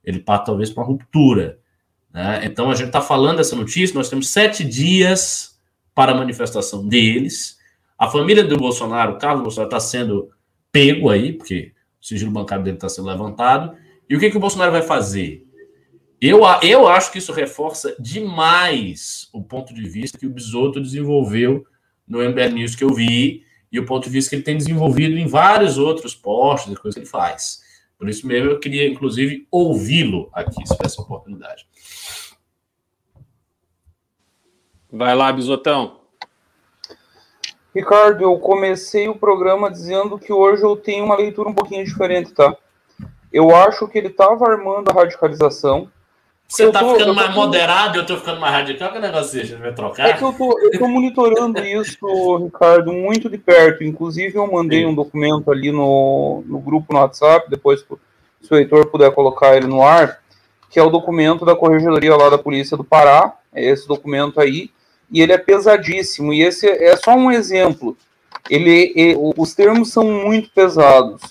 Ele 0.03 0.19
parta 0.19 0.47
talvez 0.47 0.69
para 0.69 0.83
uma 0.83 0.87
ruptura. 0.87 1.59
Né? 2.13 2.41
Então, 2.43 2.69
a 2.69 2.75
gente 2.75 2.87
está 2.87 3.01
falando 3.01 3.37
dessa 3.37 3.55
notícia, 3.55 3.95
nós 3.95 4.09
temos 4.09 4.29
sete 4.29 4.63
dias 4.65 5.57
para 5.95 6.11
a 6.11 6.15
manifestação 6.15 6.85
deles. 6.85 7.57
A 7.97 8.09
família 8.09 8.43
do 8.43 8.57
Bolsonaro, 8.57 9.17
Carlos 9.17 9.43
Bolsonaro, 9.43 9.69
está 9.69 9.79
sendo 9.79 10.29
pego 10.71 11.09
aí, 11.09 11.31
porque 11.31 11.71
o 12.01 12.05
sigilo 12.05 12.31
bancário 12.31 12.65
dele 12.65 12.75
está 12.75 12.89
sendo 12.89 13.07
levantado. 13.07 13.77
E 14.09 14.15
o 14.15 14.19
que, 14.19 14.29
que 14.29 14.37
o 14.37 14.41
Bolsonaro 14.41 14.73
vai 14.73 14.81
fazer? 14.81 15.47
Eu, 16.19 16.41
eu 16.61 16.87
acho 16.87 17.11
que 17.11 17.17
isso 17.17 17.31
reforça 17.31 17.95
demais 17.97 19.29
o 19.33 19.41
ponto 19.41 19.73
de 19.73 19.87
vista 19.87 20.17
que 20.17 20.25
o 20.25 20.29
Bisotto 20.29 20.81
desenvolveu 20.81 21.65
no 22.07 22.19
MBL 22.19 22.53
News 22.53 22.75
que 22.75 22.83
eu 22.83 22.93
vi 22.93 23.43
e 23.73 23.79
o 23.79 23.85
ponto 23.85 24.03
de 24.03 24.11
vista 24.11 24.29
que 24.29 24.35
ele 24.35 24.43
tem 24.43 24.55
desenvolvido 24.55 25.17
em 25.17 25.25
vários 25.25 25.79
outros 25.79 26.13
postos 26.13 26.71
e 26.71 26.75
coisas 26.75 26.93
que 26.93 26.99
ele 26.99 27.09
faz. 27.09 27.63
Por 27.97 28.07
isso 28.07 28.27
mesmo 28.27 28.51
eu 28.51 28.59
queria, 28.59 28.87
inclusive, 28.87 29.47
ouvi-lo 29.49 30.29
aqui, 30.31 30.65
se 30.67 30.77
tivesse 30.77 31.01
oportunidade. 31.01 31.65
Vai 34.91 35.15
lá, 35.15 35.33
Bisotão. 35.33 36.01
Ricardo, 37.73 38.21
eu 38.21 38.37
comecei 38.37 39.07
o 39.07 39.15
programa 39.15 39.71
dizendo 39.71 40.19
que 40.19 40.31
hoje 40.31 40.61
eu 40.61 40.75
tenho 40.75 41.03
uma 41.03 41.17
leitura 41.17 41.49
um 41.49 41.53
pouquinho 41.53 41.83
diferente, 41.83 42.31
tá? 42.31 42.55
Eu 43.31 43.55
acho 43.55 43.87
que 43.87 43.97
ele 43.97 44.09
estava 44.09 44.47
armando 44.47 44.91
a 44.91 44.93
radicalização, 44.93 45.91
você 46.53 46.71
tá 46.71 46.79
tô, 46.81 46.93
ficando 46.93 47.15
mais 47.15 47.33
tô... 47.33 47.41
moderado 47.41 47.97
e 47.97 47.99
eu 47.99 48.05
tô 48.05 48.17
ficando 48.17 48.39
mais 48.39 48.53
radical, 48.53 48.91
que 48.91 48.99
negócio 48.99 49.39
é 49.39 49.41
esse? 49.41 49.53
A 49.53 49.55
gente 49.55 49.63
vai 49.63 49.73
trocar? 49.73 50.07
É 50.07 50.13
que 50.13 50.23
eu 50.23 50.33
tô, 50.33 50.59
eu 50.59 50.77
tô 50.77 50.87
monitorando 50.87 51.65
isso, 51.65 52.37
Ricardo, 52.37 52.93
muito 52.93 53.27
de 53.27 53.39
perto. 53.39 53.83
Inclusive, 53.83 54.37
eu 54.37 54.51
mandei 54.51 54.81
Sim. 54.81 54.85
um 54.85 54.93
documento 54.93 55.51
ali 55.51 55.71
no, 55.71 56.43
no 56.45 56.59
grupo 56.59 56.93
no 56.93 56.99
WhatsApp, 56.99 57.49
depois, 57.49 57.83
se 58.41 58.53
o 58.53 58.55
Heitor 58.55 58.85
puder 58.85 59.11
colocar 59.11 59.57
ele 59.57 59.65
no 59.65 59.81
ar, 59.81 60.19
que 60.69 60.79
é 60.79 60.83
o 60.83 60.91
documento 60.91 61.43
da 61.43 61.55
Corregedoria 61.55 62.15
lá 62.15 62.29
da 62.29 62.37
Polícia 62.37 62.77
do 62.77 62.83
Pará, 62.83 63.35
é 63.51 63.65
esse 63.65 63.87
documento 63.87 64.39
aí, 64.39 64.69
e 65.11 65.21
ele 65.21 65.33
é 65.33 65.37
pesadíssimo, 65.39 66.31
e 66.31 66.43
esse 66.43 66.67
é 66.67 66.95
só 66.97 67.15
um 67.15 67.31
exemplo. 67.31 67.97
Ele, 68.47 68.93
ele 68.95 69.17
os 69.37 69.55
termos 69.55 69.91
são 69.91 70.03
muito 70.03 70.51
pesados 70.51 71.21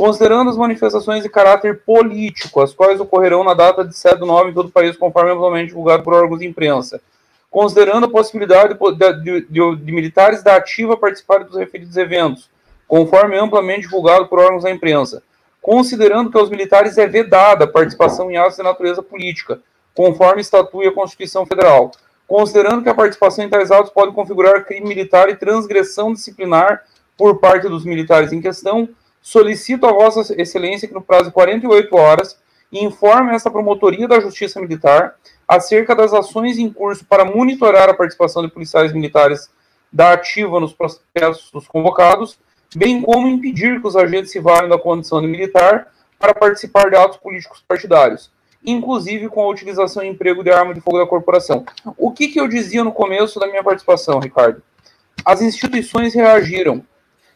considerando 0.00 0.48
as 0.48 0.56
manifestações 0.56 1.22
de 1.22 1.28
caráter 1.28 1.82
político, 1.82 2.62
as 2.62 2.72
quais 2.72 2.98
ocorrerão 2.98 3.44
na 3.44 3.52
data 3.52 3.84
de 3.84 3.94
7 3.94 4.16
do 4.16 4.24
9 4.24 4.48
em 4.48 4.54
todo 4.54 4.68
o 4.68 4.72
país, 4.72 4.96
conforme 4.96 5.30
amplamente 5.30 5.66
divulgado 5.66 6.02
por 6.02 6.14
órgãos 6.14 6.40
de 6.40 6.46
imprensa, 6.46 7.02
considerando 7.50 8.06
a 8.06 8.10
possibilidade 8.10 8.72
de, 8.72 9.20
de, 9.22 9.46
de, 9.50 9.76
de 9.76 9.92
militares 9.92 10.42
da 10.42 10.56
ativa 10.56 10.96
participarem 10.96 11.46
dos 11.46 11.58
referidos 11.58 11.98
eventos, 11.98 12.48
conforme 12.88 13.36
amplamente 13.36 13.82
divulgado 13.82 14.26
por 14.26 14.38
órgãos 14.38 14.62
da 14.62 14.70
imprensa, 14.70 15.22
considerando 15.60 16.30
que 16.30 16.38
aos 16.38 16.48
militares 16.48 16.96
é 16.96 17.06
vedada 17.06 17.66
a 17.66 17.68
participação 17.68 18.30
em 18.30 18.38
atos 18.38 18.56
de 18.56 18.62
natureza 18.62 19.02
política, 19.02 19.60
conforme 19.94 20.40
estatui 20.40 20.86
a 20.86 20.92
Constituição 20.92 21.44
Federal, 21.44 21.90
considerando 22.26 22.82
que 22.82 22.88
a 22.88 22.94
participação 22.94 23.44
em 23.44 23.50
tais 23.50 23.70
atos 23.70 23.92
pode 23.92 24.14
configurar 24.14 24.64
crime 24.64 24.88
militar 24.88 25.28
e 25.28 25.36
transgressão 25.36 26.14
disciplinar 26.14 26.84
por 27.18 27.38
parte 27.38 27.68
dos 27.68 27.84
militares 27.84 28.32
em 28.32 28.40
questão, 28.40 28.88
solicito 29.20 29.86
a 29.86 29.92
Vossa 29.92 30.34
Excelência 30.40 30.88
que 30.88 30.94
no 30.94 31.02
prazo 31.02 31.24
de 31.24 31.32
48 31.32 31.96
horas 31.96 32.38
informe 32.72 33.34
essa 33.34 33.50
promotoria 33.50 34.06
da 34.06 34.20
Justiça 34.20 34.60
Militar 34.60 35.16
acerca 35.46 35.94
das 35.94 36.12
ações 36.12 36.58
em 36.58 36.70
curso 36.70 37.04
para 37.04 37.24
monitorar 37.24 37.88
a 37.88 37.94
participação 37.94 38.42
de 38.42 38.52
policiais 38.52 38.92
militares 38.92 39.50
da 39.92 40.12
ativa 40.12 40.60
nos 40.60 40.72
processos 40.72 41.66
convocados, 41.66 42.38
bem 42.76 43.02
como 43.02 43.26
impedir 43.26 43.80
que 43.80 43.86
os 43.86 43.96
agentes 43.96 44.30
se 44.30 44.38
valham 44.38 44.68
da 44.68 44.78
condição 44.78 45.20
de 45.20 45.26
militar 45.26 45.88
para 46.18 46.32
participar 46.32 46.90
de 46.90 46.96
atos 46.96 47.16
políticos 47.16 47.64
partidários, 47.66 48.30
inclusive 48.64 49.28
com 49.28 49.42
a 49.42 49.48
utilização 49.48 50.04
e 50.04 50.08
emprego 50.08 50.44
de 50.44 50.50
arma 50.50 50.72
de 50.72 50.80
fogo 50.80 50.98
da 50.98 51.06
corporação. 51.06 51.64
O 51.96 52.12
que, 52.12 52.28
que 52.28 52.38
eu 52.38 52.46
dizia 52.46 52.84
no 52.84 52.92
começo 52.92 53.40
da 53.40 53.48
minha 53.48 53.64
participação, 53.64 54.20
Ricardo? 54.20 54.62
As 55.24 55.42
instituições 55.42 56.14
reagiram 56.14 56.84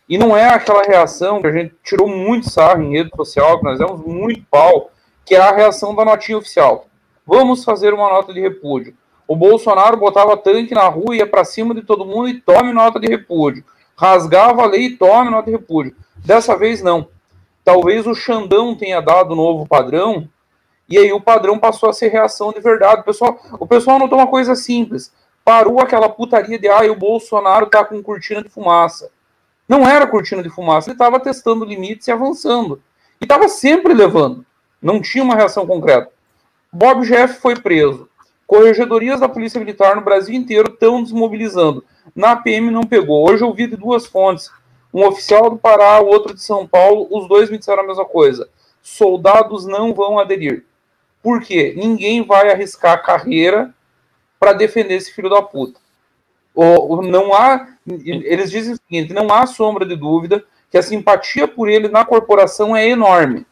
e 0.08 0.18
não 0.18 0.36
é 0.36 0.48
aquela 0.48 0.82
reação 0.82 1.40
que 1.40 1.46
a 1.46 1.52
gente 1.52 1.74
tirou 1.82 2.06
muito 2.06 2.50
sarro 2.50 2.82
em 2.82 2.92
rede 2.92 3.10
social, 3.16 3.58
que 3.58 3.64
nós 3.64 3.78
demos 3.78 4.00
muito 4.04 4.44
pau, 4.50 4.90
que 5.24 5.34
é 5.34 5.40
a 5.40 5.54
reação 5.54 5.94
da 5.94 6.04
notinha 6.04 6.38
oficial. 6.38 6.86
Vamos 7.26 7.64
fazer 7.64 7.94
uma 7.94 8.10
nota 8.10 8.32
de 8.32 8.40
repúdio. 8.40 8.94
O 9.26 9.34
Bolsonaro 9.34 9.96
botava 9.96 10.36
tanque 10.36 10.74
na 10.74 10.86
rua, 10.86 11.16
ia 11.16 11.26
para 11.26 11.44
cima 11.44 11.74
de 11.74 11.82
todo 11.82 12.04
mundo 12.04 12.28
e 12.28 12.40
tome 12.40 12.72
nota 12.72 13.00
de 13.00 13.08
repúdio. 13.08 13.64
Rasgava 13.96 14.62
a 14.62 14.66
lei 14.66 14.86
e 14.86 14.96
tome 14.96 15.30
nota 15.30 15.46
de 15.46 15.56
repúdio. 15.56 15.96
Dessa 16.16 16.56
vez 16.56 16.82
não. 16.82 17.08
Talvez 17.64 18.06
o 18.06 18.14
Xandão 18.14 18.74
tenha 18.74 19.00
dado 19.00 19.34
novo 19.34 19.66
padrão 19.66 20.28
e 20.86 20.98
aí 20.98 21.10
o 21.12 21.20
padrão 21.20 21.58
passou 21.58 21.88
a 21.88 21.94
ser 21.94 22.08
reação 22.08 22.52
de 22.52 22.60
verdade. 22.60 23.00
O 23.00 23.04
pessoal, 23.04 23.38
o 23.58 23.66
pessoal 23.66 23.98
notou 23.98 24.18
uma 24.18 24.26
coisa 24.26 24.54
simples. 24.54 25.10
Parou 25.42 25.80
aquela 25.80 26.10
putaria 26.10 26.58
de 26.58 26.68
ah, 26.68 26.80
o 26.90 26.94
Bolsonaro 26.94 27.66
tá 27.66 27.82
com 27.84 28.02
cortina 28.02 28.42
de 28.42 28.50
fumaça. 28.50 29.10
Não 29.68 29.88
era 29.88 30.06
cortina 30.06 30.42
de 30.42 30.50
fumaça, 30.50 30.88
ele 30.90 30.94
estava 30.94 31.18
testando 31.18 31.64
limites 31.64 32.06
e 32.06 32.12
avançando. 32.12 32.82
E 33.20 33.24
estava 33.24 33.48
sempre 33.48 33.94
levando. 33.94 34.44
Não 34.80 35.00
tinha 35.00 35.24
uma 35.24 35.34
reação 35.34 35.66
concreta. 35.66 36.10
Bob 36.70 37.06
Jeff 37.06 37.40
foi 37.40 37.56
preso. 37.56 38.08
Corregedorias 38.46 39.20
da 39.20 39.28
Polícia 39.28 39.58
Militar 39.58 39.96
no 39.96 40.02
Brasil 40.02 40.34
inteiro 40.34 40.72
estão 40.72 41.02
desmobilizando. 41.02 41.84
Na 42.14 42.36
PM 42.36 42.70
não 42.70 42.82
pegou. 42.82 43.28
Hoje 43.28 43.42
eu 43.42 43.48
ouvi 43.48 43.66
de 43.66 43.76
duas 43.76 44.06
fontes. 44.06 44.50
Um 44.92 45.06
oficial 45.06 45.48
do 45.48 45.56
Pará, 45.56 46.00
outro 46.00 46.34
de 46.34 46.42
São 46.42 46.66
Paulo. 46.66 47.08
Os 47.10 47.26
dois 47.26 47.48
me 47.48 47.56
disseram 47.56 47.82
a 47.82 47.86
mesma 47.86 48.04
coisa. 48.04 48.48
Soldados 48.82 49.64
não 49.64 49.94
vão 49.94 50.18
aderir. 50.18 50.66
Por 51.22 51.40
quê? 51.40 51.72
Ninguém 51.74 52.22
vai 52.22 52.50
arriscar 52.50 52.92
a 52.92 52.98
carreira 52.98 53.74
para 54.38 54.52
defender 54.52 54.96
esse 54.96 55.10
filho 55.10 55.30
da 55.30 55.40
puta. 55.40 55.80
Não 56.54 57.34
há, 57.34 57.68
eles 57.86 58.50
dizem 58.50 58.74
o 58.74 58.76
seguinte: 58.76 59.12
não 59.12 59.32
há 59.32 59.46
sombra 59.46 59.84
de 59.84 59.96
dúvida 59.96 60.44
que 60.70 60.78
a 60.78 60.82
simpatia 60.82 61.48
por 61.48 61.68
ele 61.68 61.88
na 61.88 62.04
corporação 62.04 62.76
é 62.76 62.88
enorme. 62.88 63.46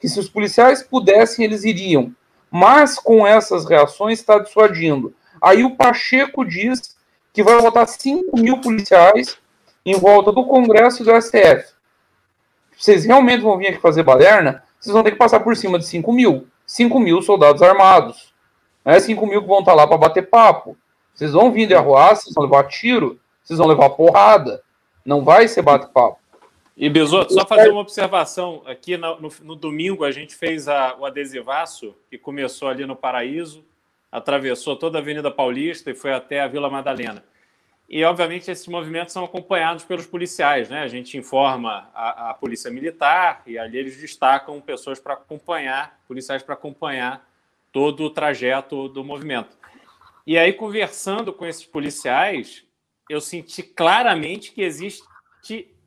Que 0.00 0.08
se 0.08 0.18
os 0.18 0.28
policiais 0.28 0.82
pudessem, 0.82 1.44
eles 1.44 1.64
iriam. 1.64 2.12
Mas 2.50 2.98
com 2.98 3.26
essas 3.26 3.64
reações 3.64 4.18
está 4.18 4.38
dissuadindo. 4.38 5.14
Aí 5.40 5.64
o 5.64 5.76
Pacheco 5.76 6.44
diz 6.44 6.96
que 7.32 7.42
vai 7.42 7.60
botar 7.60 7.86
5 7.86 8.38
mil 8.38 8.60
policiais 8.60 9.38
em 9.84 9.94
volta 9.94 10.30
do 10.30 10.44
Congresso 10.46 11.02
e 11.02 11.04
do 11.04 11.20
STF. 11.20 11.72
Vocês 12.76 13.04
realmente 13.04 13.42
vão 13.42 13.56
vir 13.56 13.68
aqui 13.68 13.80
fazer 13.80 14.02
baderna? 14.02 14.62
Vocês 14.78 14.92
vão 14.92 15.02
ter 15.02 15.12
que 15.12 15.16
passar 15.16 15.40
por 15.40 15.56
cima 15.56 15.78
de 15.78 15.86
5 15.86 16.12
mil. 16.12 16.46
5 16.66 16.98
mil 16.98 17.22
soldados 17.22 17.62
armados. 17.62 18.32
Não 18.84 18.92
é 18.92 19.00
5 19.00 19.24
mil 19.26 19.42
que 19.42 19.48
vão 19.48 19.60
estar 19.60 19.74
lá 19.74 19.86
para 19.86 19.96
bater 19.96 20.28
papo. 20.28 20.76
Vocês 21.14 21.32
vão 21.32 21.52
vir 21.52 21.66
de 21.66 21.74
arruaça, 21.74 22.22
vocês 22.22 22.34
vão 22.34 22.44
levar 22.44 22.64
tiro, 22.64 23.20
vocês 23.42 23.58
vão 23.58 23.68
levar 23.68 23.90
porrada. 23.90 24.62
Não 25.04 25.24
vai 25.24 25.48
ser 25.48 25.62
bate-papo. 25.62 26.18
E 26.76 26.88
Besoto, 26.88 27.34
só 27.34 27.46
fazer 27.46 27.70
uma 27.70 27.80
observação. 27.80 28.62
Aqui 28.64 28.96
no, 28.96 29.20
no, 29.20 29.32
no 29.42 29.56
domingo 29.56 30.04
a 30.04 30.10
gente 30.10 30.34
fez 30.34 30.68
a, 30.68 30.96
o 30.98 31.04
adesivaço, 31.04 31.94
que 32.08 32.16
começou 32.16 32.68
ali 32.68 32.86
no 32.86 32.96
Paraíso, 32.96 33.64
atravessou 34.10 34.76
toda 34.76 34.98
a 34.98 35.00
Avenida 35.00 35.30
Paulista 35.30 35.90
e 35.90 35.94
foi 35.94 36.12
até 36.12 36.40
a 36.40 36.48
Vila 36.48 36.70
Madalena. 36.70 37.22
E, 37.88 38.02
obviamente, 38.04 38.50
esses 38.50 38.66
movimentos 38.68 39.12
são 39.12 39.22
acompanhados 39.22 39.84
pelos 39.84 40.06
policiais, 40.06 40.70
né? 40.70 40.82
A 40.82 40.88
gente 40.88 41.18
informa 41.18 41.90
a, 41.94 42.30
a 42.30 42.34
Polícia 42.34 42.70
Militar 42.70 43.42
e 43.46 43.58
ali 43.58 43.76
eles 43.76 43.98
destacam 43.98 44.58
pessoas 44.62 44.98
para 44.98 45.12
acompanhar, 45.12 46.00
policiais 46.08 46.42
para 46.42 46.54
acompanhar 46.54 47.28
todo 47.70 48.04
o 48.04 48.10
trajeto 48.10 48.88
do 48.88 49.04
movimento. 49.04 49.58
E 50.26 50.38
aí, 50.38 50.52
conversando 50.52 51.32
com 51.32 51.44
esses 51.44 51.64
policiais, 51.64 52.64
eu 53.08 53.20
senti 53.20 53.62
claramente 53.62 54.52
que 54.52 54.62
existe 54.62 55.02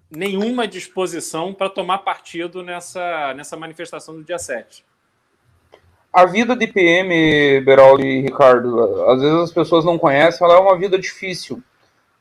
nenhuma 0.10 0.68
disposição 0.68 1.54
para 1.54 1.70
tomar 1.70 2.00
partido 2.00 2.62
nessa, 2.62 3.34
nessa 3.34 3.58
manifestação 3.58 4.16
do 4.16 4.24
dia 4.24 4.38
7. 4.38 4.86
A 6.12 6.26
vida 6.26 6.56
de 6.56 6.68
PM, 6.68 7.62
Beraldi 7.62 8.06
e 8.06 8.22
Ricardo, 8.22 9.04
às 9.10 9.22
vezes 9.22 9.38
as 9.38 9.52
pessoas 9.52 9.84
não 9.84 9.98
conhecem, 9.98 10.46
ela 10.46 10.58
é 10.58 10.60
uma 10.60 10.78
vida 10.78 10.98
difícil 10.98 11.62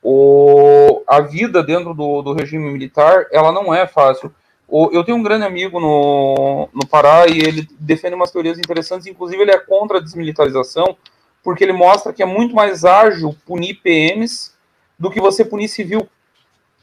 o, 0.07 1.01
a 1.07 1.19
vida 1.19 1.63
dentro 1.63 1.95
do, 1.95 2.21
do 2.21 2.33
regime 2.33 2.71
militar, 2.71 3.25
ela 3.31 3.51
não 3.51 3.73
é 3.73 3.87
fácil. 3.87 4.31
O, 4.67 4.91
eu 4.91 5.03
tenho 5.03 5.17
um 5.17 5.23
grande 5.23 5.45
amigo 5.45 5.79
no, 5.79 6.69
no 6.71 6.85
Pará 6.85 7.25
e 7.25 7.39
ele 7.39 7.67
defende 7.79 8.13
umas 8.13 8.29
teorias 8.29 8.59
interessantes, 8.59 9.07
inclusive 9.07 9.41
ele 9.41 9.49
é 9.49 9.57
contra 9.57 9.97
a 9.97 10.01
desmilitarização, 10.01 10.95
porque 11.45 11.63
ele 11.63 11.73
mostra 11.73 12.11
que 12.11 12.23
é 12.23 12.25
muito 12.25 12.55
mais 12.55 12.83
ágil 12.83 13.35
punir 13.45 13.75
PMs 13.75 14.51
do 14.97 15.11
que 15.11 15.21
você 15.21 15.45
punir 15.45 15.67
civil. 15.67 16.09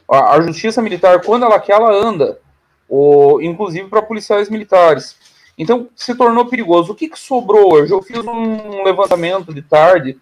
A, 0.09 0.35
a 0.35 0.41
justiça 0.41 0.81
militar, 0.81 1.21
quando 1.21 1.43
ela 1.43 1.59
quer, 1.59 1.73
ela 1.73 1.91
anda, 1.91 2.39
o, 2.87 3.41
inclusive 3.41 3.89
para 3.89 4.01
policiais 4.01 4.49
militares. 4.49 5.17
Então, 5.57 5.89
se 5.93 6.15
tornou 6.15 6.45
perigoso. 6.45 6.93
O 6.93 6.95
que, 6.95 7.09
que 7.09 7.19
sobrou 7.19 7.73
hoje? 7.73 7.91
Eu 7.93 8.01
fiz 8.01 8.19
um 8.19 8.83
levantamento 8.83 9.53
de 9.53 9.61
tarde 9.61 10.17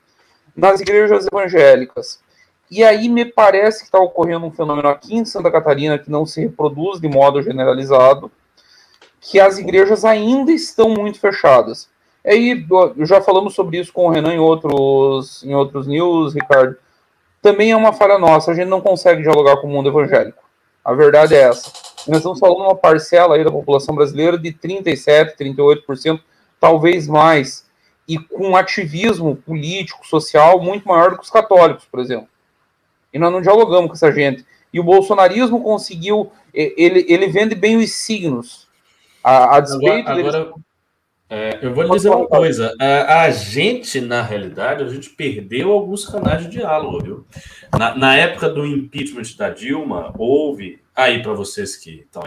nas 0.56 0.82
igrejas 0.82 1.28
evangélicas. 1.32 2.20
E 2.70 2.84
aí 2.84 3.08
me 3.10 3.26
parece 3.26 3.82
que 3.82 3.86
está 3.86 4.00
ocorrendo 4.00 4.48
um 4.48 4.52
fenômeno 4.52 4.90
aqui 4.90 5.16
em 5.16 5.24
Santa 5.24 5.52
Catarina 5.52 6.00
que 6.00 6.10
não 6.10 6.26
se 6.26 6.42
reproduz 6.42 7.00
de 7.00 7.08
modo 7.08 7.44
generalizado, 7.44 8.32
que 9.20 9.40
as 9.40 9.60
igrejas 9.60 10.04
ainda 10.04 10.52
estão 10.52 10.90
muito 10.90 11.20
fechadas. 11.20 11.91
E 12.24 12.30
aí, 12.30 12.68
já 13.00 13.22
falamos 13.22 13.54
sobre 13.56 13.80
isso 13.80 13.92
com 13.92 14.06
o 14.06 14.10
Renan 14.10 14.34
em 14.34 14.40
outros, 14.40 15.44
em 15.44 15.54
outros 15.56 15.88
news, 15.88 16.34
Ricardo. 16.34 16.76
Também 17.42 17.72
é 17.72 17.76
uma 17.76 17.94
falha 17.94 18.20
nossa, 18.20 18.52
a 18.52 18.54
gente 18.54 18.68
não 18.68 18.82
consegue 18.82 19.24
dialogar 19.24 19.58
com 19.58 19.68
o 19.68 19.70
mundo 19.70 19.90
evangélico. 19.90 20.44
A 20.86 20.94
verdade 20.94 21.36
é 21.36 21.42
essa. 21.42 21.72
Nós 22.08 22.18
estamos 22.18 22.40
falando 22.40 22.58
de 22.58 22.64
uma 22.64 22.76
parcela 22.76 23.36
aí 23.36 23.44
da 23.44 23.52
população 23.52 23.96
brasileira 23.96 24.38
de 24.38 24.52
37%, 24.54 25.36
38%, 25.40 26.20
talvez 26.60 27.08
mais, 27.08 27.66
e 28.08 28.20
com 28.20 28.56
ativismo 28.56 29.36
político, 29.36 30.06
social 30.06 30.62
muito 30.62 30.88
maior 30.88 31.12
do 31.12 31.18
que 31.18 31.24
os 31.24 31.30
católicos, 31.30 31.86
por 31.86 32.00
exemplo 32.00 32.28
e 33.14 33.20
nós 33.20 33.32
não 33.32 33.42
dialogamos 33.42 33.88
com 33.88 33.94
essa 33.94 34.12
gente. 34.12 34.46
E 34.74 34.80
o 34.80 34.84
bolsonarismo 34.84 35.62
conseguiu, 35.62 36.32
ele, 36.54 37.06
ele 37.10 37.28
vende 37.28 37.56
bem 37.56 37.78
os 37.78 37.92
signos. 37.92 38.68
A, 39.24 39.58
a 39.58 39.60
despeito 39.60 40.10
agora, 40.10 40.32
deles... 40.32 40.54
é, 41.32 41.60
eu 41.62 41.74
vou 41.74 41.84
lhe 41.84 41.92
dizer 41.92 42.10
uma 42.10 42.28
coisa: 42.28 42.76
a, 42.78 43.22
a, 43.24 43.32
gente, 43.32 44.02
na 44.02 44.22
realidade, 44.22 44.84
a 44.84 44.88
gente 44.88 45.10
perdeu 45.12 45.72
alguns 45.72 46.06
canais 46.06 46.44
de 46.44 46.50
diálogo, 46.50 47.02
viu? 47.02 47.28
Na, 47.78 47.96
na 47.96 48.16
época 48.18 48.50
do 48.50 48.66
impeachment 48.66 49.38
da 49.38 49.50
Dilma, 49.50 50.14
houve, 50.18 50.82
aí 50.94 51.24
para 51.24 51.34
vocês 51.34 51.78
que 51.78 52.02
estão 52.02 52.24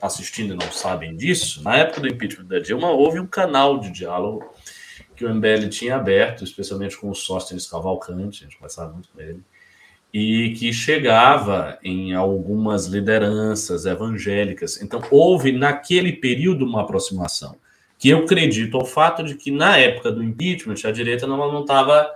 assistindo 0.00 0.54
e 0.54 0.56
não 0.56 0.70
sabem 0.70 1.16
disso, 1.16 1.62
na 1.64 1.76
época 1.76 2.00
do 2.00 2.08
impeachment 2.08 2.46
da 2.46 2.60
Dilma, 2.60 2.92
houve 2.92 3.18
um 3.18 3.26
canal 3.26 3.80
de 3.80 3.90
diálogo 3.90 4.48
que 5.16 5.24
o 5.24 5.34
MBL 5.34 5.68
tinha 5.68 5.96
aberto, 5.96 6.44
especialmente 6.44 6.96
com 6.96 7.10
o 7.10 7.14
Sóstenes 7.14 7.68
Cavalcante, 7.68 8.44
a 8.44 8.46
gente 8.46 8.56
conversava 8.56 8.92
muito 8.92 9.08
com 9.08 9.20
ele 9.20 9.42
e 10.12 10.54
que 10.58 10.72
chegava 10.72 11.78
em 11.82 12.14
algumas 12.14 12.86
lideranças 12.86 13.84
evangélicas. 13.84 14.80
Então, 14.80 15.02
houve 15.10 15.52
naquele 15.52 16.12
período 16.12 16.64
uma 16.64 16.82
aproximação, 16.82 17.56
que 17.98 18.10
eu 18.10 18.18
acredito 18.18 18.76
ao 18.76 18.86
fato 18.86 19.22
de 19.22 19.34
que 19.34 19.50
na 19.50 19.76
época 19.76 20.12
do 20.12 20.22
impeachment 20.22 20.76
a 20.84 20.92
direita 20.92 21.26
não 21.26 21.60
estava 21.60 22.08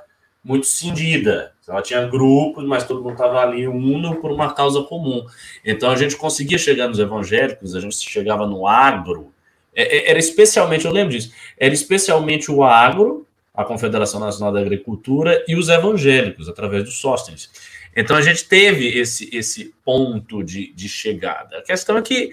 muito 0.44 0.66
cindida. 0.66 1.52
Ela 1.66 1.82
tinha 1.82 2.06
grupos, 2.06 2.64
mas 2.64 2.84
todo 2.84 3.02
mundo 3.02 3.12
estava 3.12 3.40
ali 3.40 3.66
uno 3.66 4.16
por 4.16 4.30
uma 4.30 4.52
causa 4.52 4.82
comum. 4.82 5.24
Então 5.64 5.90
a 5.90 5.96
gente 5.96 6.16
conseguia 6.16 6.58
chegar 6.58 6.88
nos 6.88 6.98
evangélicos, 6.98 7.74
a 7.74 7.80
gente 7.80 7.96
chegava 7.96 8.46
no 8.46 8.66
agro. 8.66 9.32
É, 9.74 9.98
é, 9.98 10.10
era 10.10 10.18
especialmente, 10.18 10.84
eu 10.84 10.92
lembro 10.92 11.12
disso, 11.12 11.32
era 11.58 11.72
especialmente 11.72 12.50
o 12.50 12.62
agro, 12.62 13.26
a 13.54 13.64
Confederação 13.64 14.20
Nacional 14.20 14.52
da 14.52 14.60
Agricultura 14.60 15.44
e 15.46 15.54
os 15.54 15.68
evangélicos, 15.68 16.48
através 16.48 16.84
do 16.84 16.90
Sóstenes. 16.90 17.50
Então 17.94 18.16
a 18.16 18.22
gente 18.22 18.44
teve 18.44 18.86
esse, 18.98 19.28
esse 19.34 19.74
ponto 19.84 20.42
de, 20.42 20.72
de 20.72 20.88
chegada. 20.88 21.58
A 21.58 21.62
questão 21.62 21.96
é 21.96 22.02
que 22.02 22.32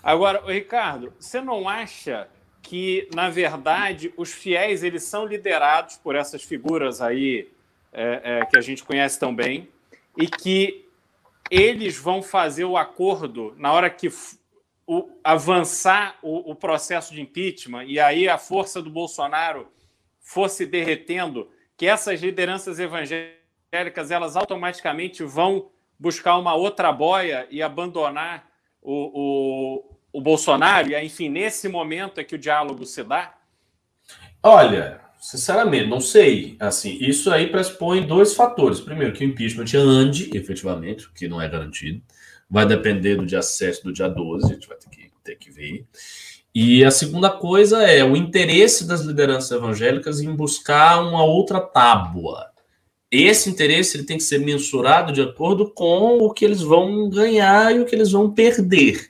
Agora, 0.03 0.43
Ricardo, 0.47 1.13
você 1.19 1.41
não 1.41 1.69
acha 1.69 2.29
que, 2.63 3.09
na 3.15 3.29
verdade, 3.29 4.13
os 4.17 4.33
fiéis 4.33 4.83
eles 4.83 5.03
são 5.03 5.27
liderados 5.27 5.97
por 5.97 6.15
essas 6.15 6.43
figuras 6.43 7.01
aí 7.01 7.51
é, 7.93 8.21
é, 8.23 8.47
que 8.47 8.57
a 8.57 8.61
gente 8.61 8.85
conhece 8.85 9.19
tão 9.19 9.35
bem 9.35 9.69
e 10.17 10.27
que 10.27 10.87
eles 11.51 11.99
vão 11.99 12.23
fazer 12.23 12.65
o 12.65 12.77
acordo 12.77 13.55
na 13.59 13.73
hora 13.73 13.91
que 13.91 14.09
o, 14.87 15.11
avançar 15.23 16.19
o, 16.23 16.51
o 16.51 16.55
processo 16.55 17.13
de 17.13 17.21
impeachment 17.21 17.85
e 17.85 17.99
aí 17.99 18.29
a 18.29 18.39
força 18.39 18.81
do 18.81 18.91
Bolsonaro 18.91 19.69
fosse 20.21 20.65
derretendo, 20.65 21.51
que 21.77 21.87
essas 21.87 22.21
lideranças 22.21 22.79
evangélicas 22.79 24.11
elas 24.11 24.37
automaticamente 24.37 25.25
vão 25.25 25.71
buscar 25.99 26.39
uma 26.39 26.55
outra 26.55 26.93
boia 26.93 27.47
e 27.51 27.63
abandonar 27.63 28.49
o, 28.81 29.85
o, 30.13 30.21
Bolsonaro? 30.21 30.91
E, 30.91 31.05
enfim, 31.05 31.29
nesse 31.29 31.69
momento 31.69 32.19
é 32.19 32.25
que 32.25 32.35
o 32.35 32.39
diálogo 32.39 32.85
se 32.87 33.03
dá? 33.03 33.35
Olha, 34.43 35.01
sinceramente, 35.21 35.89
não 35.89 36.01
sei. 36.01 36.57
Assim, 36.59 36.97
isso 37.01 37.31
aí 37.31 37.49
pressupõe 37.49 38.07
dois 38.07 38.35
fatores. 38.35 38.81
Primeiro, 38.81 39.13
que 39.13 39.25
o 39.25 39.29
impeachment 39.29 39.79
ande, 39.79 40.31
efetivamente, 40.35 41.07
o 41.07 41.13
que 41.13 41.29
não 41.29 41.41
é 41.41 41.49
garantido. 41.49 42.03
Vai 42.49 42.67
depender 42.67 43.17
do 43.17 43.27
dia 43.27 43.43
7 43.43 43.85
do 43.85 43.93
dia 43.93 44.09
12, 44.09 44.47
a 44.47 44.55
gente 44.55 44.67
vai 44.67 44.77
ter 44.77 44.91
que, 44.91 45.11
ter 45.23 45.37
que 45.37 45.51
ver. 45.51 45.87
E 46.53 46.85
a 46.85 46.91
segunda 46.91 47.31
coisa 47.31 47.85
é 47.85 48.03
o 48.03 48.17
interesse 48.17 48.85
das 48.85 49.03
lideranças 49.03 49.53
evangélicas 49.53 50.21
em 50.21 50.35
buscar 50.35 51.01
uma 51.01 51.25
outra 51.25 51.61
tábua. 51.61 52.51
Esse 53.09 53.49
interesse 53.49 53.97
ele 53.97 54.05
tem 54.05 54.17
que 54.17 54.23
ser 54.25 54.39
mensurado 54.39 55.13
de 55.13 55.21
acordo 55.21 55.71
com 55.71 56.19
o 56.19 56.33
que 56.33 56.45
eles 56.45 56.61
vão 56.61 57.09
ganhar 57.09 57.75
e 57.75 57.81
o 57.81 57.85
que 57.85 57.95
eles 57.95 58.11
vão 58.11 58.33
perder. 58.33 59.10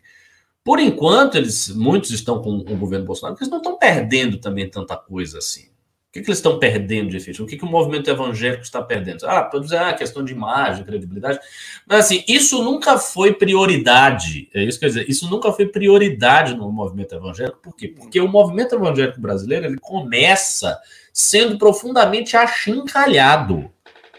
Por 0.65 0.79
enquanto, 0.79 1.37
eles 1.37 1.69
muitos 1.75 2.11
estão 2.11 2.43
com 2.43 2.59
o 2.59 2.77
governo 2.77 3.07
Bolsonaro, 3.07 3.35
porque 3.35 3.45
eles 3.45 3.51
não 3.51 3.59
estão 3.59 3.79
perdendo 3.79 4.39
também 4.39 4.69
tanta 4.69 4.97
coisa 4.97 5.39
assim. 5.39 5.71
O 6.11 6.13
que, 6.13 6.23
que 6.23 6.29
eles 6.29 6.39
estão 6.39 6.59
perdendo 6.59 7.11
de 7.11 7.19
efeito? 7.19 7.45
O 7.45 7.47
que, 7.47 7.57
que 7.57 7.65
o 7.65 7.69
movimento 7.69 8.11
evangélico 8.11 8.65
está 8.65 8.83
perdendo? 8.83 9.25
Ah, 9.25 9.45
pode 9.45 9.67
dizer, 9.67 9.79
ah, 9.79 9.93
questão 9.93 10.25
de 10.25 10.33
imagem, 10.33 10.85
credibilidade. 10.85 11.39
Mas, 11.87 12.07
assim, 12.07 12.25
isso 12.27 12.65
nunca 12.65 12.99
foi 12.99 13.33
prioridade. 13.33 14.51
É 14.53 14.61
isso 14.65 14.77
que 14.77 14.87
quer 14.87 14.89
dizer, 14.89 15.09
isso 15.09 15.31
nunca 15.31 15.53
foi 15.53 15.67
prioridade 15.67 16.57
no 16.57 16.71
movimento 16.73 17.15
evangélico. 17.15 17.61
Por 17.63 17.77
quê? 17.77 17.87
Porque 17.87 18.21
o 18.21 18.27
movimento 18.27 18.75
evangélico 18.75 19.21
brasileiro 19.21 19.67
ele 19.67 19.79
começa 19.79 20.77
sendo 21.13 21.57
profundamente 21.57 22.37
achincalhado 22.37 23.71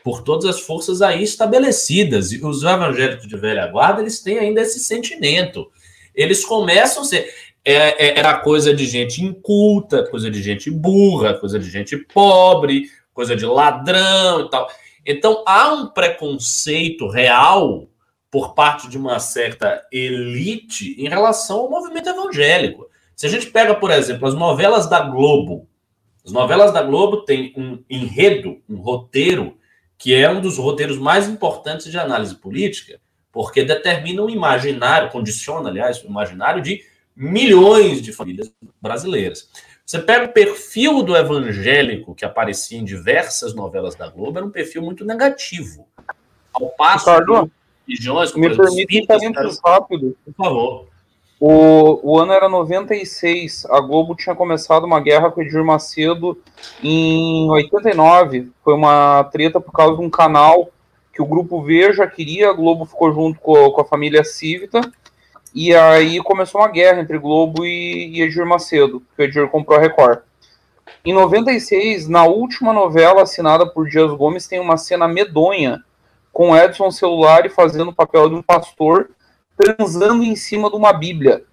por 0.01 0.23
todas 0.23 0.45
as 0.45 0.61
forças 0.61 1.01
aí 1.01 1.21
estabelecidas. 1.21 2.31
E 2.31 2.43
os 2.43 2.63
evangélicos 2.63 3.27
de 3.27 3.35
velha 3.35 3.67
guarda, 3.67 3.99
eles 3.99 4.21
têm 4.21 4.39
ainda 4.39 4.61
esse 4.61 4.79
sentimento 4.79 5.69
eles 6.15 6.45
começam 6.45 7.03
a 7.03 7.05
ser. 7.05 7.33
É, 7.63 8.07
é, 8.07 8.19
era 8.19 8.39
coisa 8.39 8.73
de 8.73 8.85
gente 8.85 9.23
inculta, 9.23 10.07
coisa 10.09 10.31
de 10.31 10.41
gente 10.41 10.71
burra, 10.71 11.35
coisa 11.35 11.59
de 11.59 11.69
gente 11.69 11.95
pobre, 11.95 12.89
coisa 13.13 13.35
de 13.35 13.45
ladrão 13.45 14.41
e 14.41 14.49
tal. 14.49 14.67
Então 15.05 15.43
há 15.45 15.71
um 15.73 15.87
preconceito 15.87 17.07
real 17.07 17.87
por 18.31 18.53
parte 18.55 18.87
de 18.87 18.97
uma 18.97 19.19
certa 19.19 19.85
elite 19.91 20.95
em 20.97 21.09
relação 21.09 21.59
ao 21.59 21.69
movimento 21.69 22.09
evangélico. 22.09 22.87
Se 23.15 23.27
a 23.27 23.29
gente 23.29 23.47
pega, 23.47 23.75
por 23.75 23.91
exemplo, 23.91 24.27
as 24.27 24.33
novelas 24.33 24.89
da 24.89 25.01
Globo, 25.01 25.67
as 26.25 26.31
novelas 26.31 26.71
da 26.71 26.81
Globo 26.81 27.23
têm 27.23 27.53
um 27.57 27.83
enredo, 27.89 28.61
um 28.69 28.77
roteiro, 28.77 29.57
que 29.97 30.15
é 30.15 30.29
um 30.29 30.41
dos 30.41 30.57
roteiros 30.57 30.97
mais 30.97 31.27
importantes 31.27 31.91
de 31.91 31.99
análise 31.99 32.33
política, 32.35 32.99
porque 33.31 33.63
determina 33.63 34.21
um 34.21 34.29
imaginário, 34.29 35.09
condiciona, 35.09 35.69
aliás, 35.69 36.03
o 36.03 36.07
imaginário 36.07 36.61
de 36.61 36.83
milhões 37.15 38.01
de 38.01 38.11
famílias 38.11 38.51
brasileiras. 38.81 39.49
Você 39.85 39.99
pega 39.99 40.25
o 40.25 40.33
perfil 40.33 41.03
do 41.03 41.15
evangélico 41.15 42.15
que 42.15 42.23
aparecia 42.23 42.77
em 42.77 42.85
diversas 42.85 43.53
novelas 43.53 43.95
da 43.95 44.09
Globo, 44.09 44.37
era 44.37 44.45
um 44.45 44.51
perfil 44.51 44.81
muito 44.81 45.03
negativo. 45.03 45.87
Ao 46.53 46.67
passo 46.69 47.09
Ricardo, 47.09 47.51
religiões, 47.87 48.33
me 48.33 48.55
permite 48.55 49.07
um 49.11 49.59
rápido. 49.65 50.17
Por 50.25 50.33
favor. 50.33 50.91
O, 51.39 52.11
o 52.11 52.19
ano 52.19 52.33
era 52.33 52.47
96, 52.47 53.65
a 53.65 53.79
Globo 53.81 54.15
tinha 54.15 54.35
começado 54.35 54.83
uma 54.83 54.99
guerra 54.99 55.31
com 55.31 55.41
o 55.41 55.43
Edir 55.43 55.63
Macedo 55.63 56.39
em 56.83 57.49
89. 57.49 58.51
Foi 58.63 58.75
uma 58.75 59.23
treta 59.23 59.59
por 59.59 59.71
causa 59.71 59.97
de 59.97 60.05
um 60.05 60.09
canal 60.09 60.69
que 61.13 61.21
o 61.21 61.25
grupo 61.25 61.61
Veja 61.61 62.07
queria, 62.07 62.49
a 62.49 62.53
Globo 62.53 62.85
ficou 62.85 63.13
junto 63.13 63.39
com, 63.39 63.69
com 63.71 63.81
a 63.81 63.85
família 63.85 64.23
Cívita, 64.23 64.81
e 65.53 65.75
aí 65.75 66.21
começou 66.23 66.61
uma 66.61 66.69
guerra 66.69 67.01
entre 67.01 67.17
Globo 67.17 67.65
e, 67.65 68.17
e 68.17 68.21
Edir 68.21 68.45
Macedo, 68.45 69.01
que 69.15 69.21
o 69.21 69.25
Edir 69.25 69.49
comprou 69.49 69.77
a 69.77 69.81
Record. 69.81 70.19
Em 71.03 71.13
96, 71.13 72.07
na 72.07 72.25
última 72.25 72.71
novela 72.71 73.23
assinada 73.23 73.65
por 73.65 73.89
Dias 73.89 74.11
Gomes, 74.11 74.47
tem 74.47 74.59
uma 74.59 74.77
cena 74.77 75.07
medonha 75.07 75.83
com 76.31 76.55
Edson 76.55 76.91
Celulari 76.91 77.49
fazendo 77.49 77.89
o 77.89 77.95
papel 77.95 78.29
de 78.29 78.35
um 78.35 78.41
pastor 78.41 79.09
transando 79.57 80.23
em 80.23 80.35
cima 80.35 80.69
de 80.69 80.75
uma 80.75 80.93
Bíblia. 80.93 81.43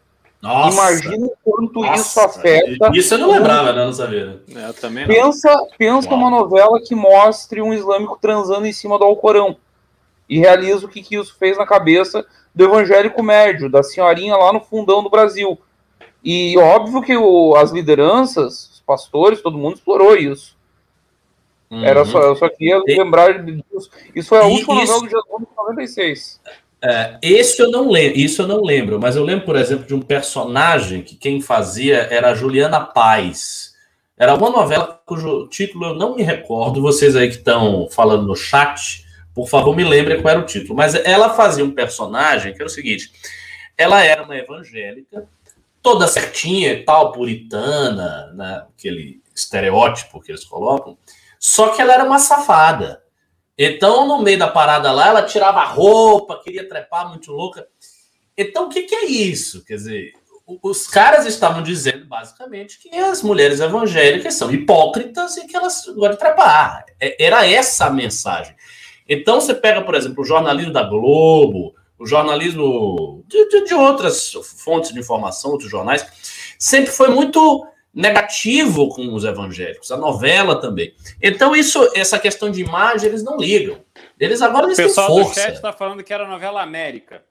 Nossa. 0.41 0.77
Imagina 0.77 1.27
o 1.27 1.37
quanto 1.43 1.81
Nossa. 1.81 2.01
isso 2.01 2.21
afeta. 2.21 2.91
Isso 2.95 3.15
eu 3.15 3.19
não 3.19 3.33
lembrava, 3.33 3.73
né? 3.73 3.85
Não 3.85 3.93
sabia. 3.93 4.41
É, 4.55 4.69
eu 4.69 4.75
também 4.75 5.07
não. 5.07 5.15
Pensa, 5.15 5.67
pensa 5.77 6.15
uma 6.15 6.31
novela 6.31 6.81
que 6.81 6.95
mostre 6.95 7.61
um 7.61 7.75
islâmico 7.75 8.19
transando 8.21 8.67
em 8.67 8.73
cima 8.73 8.99
do 8.99 9.05
Alcorão. 9.05 9.57
E 10.29 10.39
realiza 10.39 10.87
o 10.87 10.89
que, 10.89 11.03
que 11.03 11.17
isso 11.17 11.37
fez 11.39 11.57
na 11.57 11.67
cabeça 11.67 12.25
do 12.55 12.65
evangélico 12.65 13.23
médio, 13.23 13.71
da 13.71 13.83
senhorinha 13.83 14.37
lá 14.37 14.53
no 14.53 14.61
fundão 14.61 15.03
do 15.03 15.11
Brasil. 15.11 15.59
E 16.23 16.57
óbvio 16.59 17.03
que 17.03 17.17
o, 17.17 17.57
as 17.57 17.71
lideranças, 17.71 18.71
os 18.75 18.83
pastores, 18.87 19.41
todo 19.41 19.59
mundo 19.59 19.77
explorou 19.77 20.17
isso. 20.17 20.57
Uhum. 21.71 21.85
Era 21.85 22.05
só, 22.05 22.21
eu 22.23 22.37
só 22.37 22.49
queria 22.49 22.81
e... 22.87 22.99
lembrar 22.99 23.45
disso. 23.45 23.91
Isso 24.15 24.29
foi 24.29 24.39
a 24.39 24.45
última 24.45 24.83
isso... 24.83 24.93
novela 24.93 25.23
de 25.41 25.47
96. 25.57 26.41
É, 26.83 27.19
esse 27.21 27.61
eu 27.61 27.71
não 27.71 27.91
lembro, 27.91 28.19
isso 28.19 28.43
eu 28.43 28.47
não 28.47 28.63
lembro, 28.63 29.01
mas 29.01 29.17
eu 29.17 29.25
lembro, 29.25 29.45
por 29.45 29.57
exemplo, 29.57 29.85
de 29.85 29.95
um 29.95 30.01
personagem 30.01 31.03
que 31.03 31.17
quem 31.17 31.41
fazia 31.41 32.07
era 32.11 32.31
a 32.31 32.35
Juliana 32.35 32.81
Paz. 32.81 33.75
Era 34.17 34.35
uma 34.35 34.51
novela 34.51 35.01
cujo 35.07 35.49
título 35.49 35.87
eu 35.87 35.95
não 35.95 36.17
me 36.17 36.23
recordo. 36.23 36.83
Vocês 36.83 37.17
aí 37.17 37.29
que 37.29 37.37
estão 37.37 37.89
falando 37.91 38.27
no 38.27 38.37
chat, 38.37 39.05
por 39.35 39.49
favor, 39.49 39.75
me 39.75 39.85
lembrem 39.85 40.21
qual 40.21 40.33
era 40.33 40.41
o 40.41 40.47
título. 40.47 40.77
Mas 40.77 40.95
ela 40.95 41.35
fazia 41.35 41.65
um 41.65 41.71
personagem 41.71 42.53
que 42.53 42.61
era 42.61 42.67
o 42.67 42.73
seguinte: 42.73 43.13
ela 43.77 44.03
era 44.05 44.23
uma 44.23 44.37
evangélica, 44.37 45.29
toda 45.83 46.09
certinha 46.09 46.73
e 46.73 46.85
tal, 46.85 47.13
puritana, 47.13 48.33
né, 48.35 48.67
aquele 48.77 49.23
estereótipo 49.35 50.21
que 50.21 50.33
eles 50.33 50.45
colocam, 50.45 50.99
só 51.39 51.69
que 51.69 51.81
ela 51.81 51.95
era 51.95 52.05
uma 52.05 52.19
safada. 52.19 53.03
Então, 53.59 54.07
no 54.07 54.23
meio 54.23 54.39
da 54.39 54.47
parada 54.47 54.93
lá, 54.93 55.09
ela 55.09 55.23
tirava 55.25 55.61
a 55.61 55.65
roupa, 55.65 56.41
queria 56.41 56.69
trepar 56.69 57.09
muito 57.09 57.33
louca. 57.33 57.67
Então, 58.37 58.67
o 58.67 58.69
que, 58.69 58.83
que 58.83 58.95
é 58.95 59.07
isso? 59.07 59.65
Quer 59.65 59.75
dizer, 59.75 60.13
os 60.63 60.87
caras 60.87 61.27
estavam 61.27 61.61
dizendo, 61.61 62.07
basicamente, 62.07 62.79
que 62.79 62.95
as 62.97 63.21
mulheres 63.21 63.59
evangélicas 63.59 64.35
são 64.35 64.53
hipócritas 64.53 65.37
e 65.37 65.47
que 65.49 65.57
elas 65.57 65.85
gostam 65.87 66.11
de 66.11 66.19
trepar. 66.19 66.85
É, 67.01 67.21
era 67.23 67.45
essa 67.51 67.87
a 67.87 67.91
mensagem. 67.91 68.55
Então, 69.09 69.41
você 69.41 69.55
pega, 69.55 69.83
por 69.83 69.97
exemplo, 69.97 70.23
o 70.23 70.27
jornalismo 70.27 70.73
da 70.73 70.85
Globo, 70.85 71.75
o 71.99 72.07
jornalismo 72.07 73.25
de, 73.27 73.49
de, 73.49 73.65
de 73.65 73.75
outras 73.75 74.33
fontes 74.33 74.93
de 74.93 75.01
informação, 75.01 75.51
outros 75.51 75.69
jornais, 75.69 76.07
sempre 76.57 76.93
foi 76.93 77.09
muito 77.09 77.67
negativo 77.99 78.89
com 78.91 79.13
os 79.13 79.25
evangélicos, 79.25 79.91
a 79.91 79.97
novela 79.97 80.61
também. 80.61 80.95
Então, 81.21 81.57
isso, 81.57 81.91
essa 81.97 82.17
questão 82.17 82.49
de 82.49 82.63
imagem, 82.63 83.09
eles 83.09 83.25
não 83.25 83.37
ligam. 83.37 83.81
Eles 84.21 84.41
agora 84.41 84.67
eles 84.67 84.79
o 84.79 84.83
pessoal 84.83 85.09
têm 85.09 85.25
força. 85.25 85.41
do 85.41 85.45
chat 85.45 85.55
está 85.57 85.73
falando 85.73 86.05
que 86.05 86.15
era 86.15 86.29
novela 86.29 86.63
América. 86.63 87.25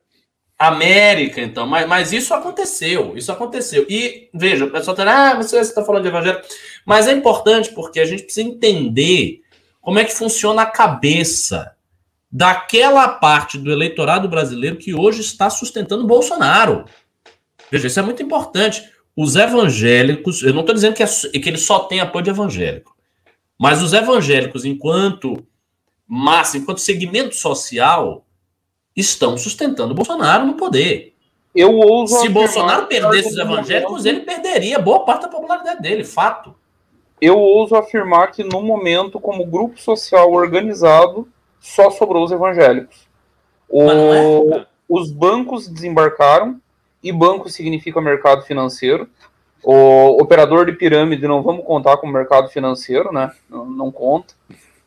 América, 0.59 1.39
então. 1.39 1.65
Mas, 1.65 1.87
mas 1.87 2.11
isso 2.11 2.33
aconteceu. 2.33 3.15
Isso 3.15 3.31
aconteceu. 3.31 3.85
E, 3.87 4.29
veja, 4.33 4.65
o 4.65 4.69
pessoal 4.69 4.93
tá, 4.93 5.31
ah, 5.31 5.35
você 5.35 5.57
está 5.59 5.85
falando 5.85 6.03
de 6.03 6.09
evangelho. 6.09 6.41
Mas 6.85 7.07
é 7.07 7.13
importante 7.13 7.71
porque 7.71 8.01
a 8.01 8.05
gente 8.05 8.23
precisa 8.23 8.45
entender 8.45 9.39
como 9.79 9.99
é 9.99 10.03
que 10.03 10.13
funciona 10.13 10.63
a 10.63 10.65
cabeça 10.65 11.77
daquela 12.29 13.07
parte 13.07 13.57
do 13.57 13.71
eleitorado 13.71 14.27
brasileiro 14.27 14.75
que 14.75 14.93
hoje 14.93 15.21
está 15.21 15.49
sustentando 15.49 16.05
Bolsonaro. 16.05 16.83
Veja, 17.71 17.87
isso 17.87 17.99
é 18.01 18.03
muito 18.03 18.21
importante. 18.21 18.83
Os 19.17 19.35
evangélicos, 19.35 20.43
eu 20.43 20.53
não 20.53 20.59
estou 20.61 20.75
dizendo 20.75 20.93
que, 20.93 21.01
é, 21.01 21.07
que 21.07 21.49
ele 21.49 21.57
só 21.57 21.79
tem 21.79 21.99
apoio 21.99 22.23
de 22.23 22.29
evangélico, 22.29 22.95
mas 23.59 23.81
os 23.81 23.91
evangélicos, 23.91 24.63
enquanto 24.63 25.43
massa, 26.07 26.59
enquanto 26.59 26.79
segmento 26.79 27.35
social, 27.35 28.23
estão 28.95 29.35
sustentando 29.35 29.95
Bolsonaro 29.95 30.45
no 30.45 30.53
poder. 30.53 31.15
Eu 31.55 31.75
ouso 31.75 32.19
Se 32.19 32.29
Bolsonaro 32.29 32.85
perdesse 32.85 33.29
os 33.29 33.37
evangélicos, 33.37 34.05
ele 34.05 34.19
perderia 34.19 34.77
boa 34.77 35.03
parte 35.03 35.23
da 35.23 35.29
popularidade 35.29 35.81
dele, 35.81 36.03
fato. 36.03 36.53
Eu 37.19 37.39
ouso 37.39 37.75
afirmar 37.75 38.31
que 38.31 38.43
no 38.43 38.61
momento, 38.61 39.19
como 39.19 39.47
grupo 39.47 39.81
social 39.81 40.31
organizado, 40.31 41.27
só 41.59 41.89
sobrou 41.89 42.23
os 42.23 42.31
evangélicos. 42.31 43.07
O, 43.67 43.81
é? 44.53 44.67
Os 44.87 45.11
bancos 45.11 45.67
desembarcaram, 45.67 46.61
e 47.03 47.11
banco 47.11 47.49
significa 47.49 48.01
mercado 48.01 48.43
financeiro. 48.43 49.07
O 49.63 50.21
operador 50.21 50.65
de 50.65 50.73
pirâmide 50.73 51.27
não 51.27 51.41
vamos 51.41 51.65
contar 51.65 51.97
como 51.97 52.13
mercado 52.13 52.49
financeiro, 52.49 53.11
né? 53.11 53.31
Não, 53.49 53.65
não 53.65 53.91
conta. 53.91 54.33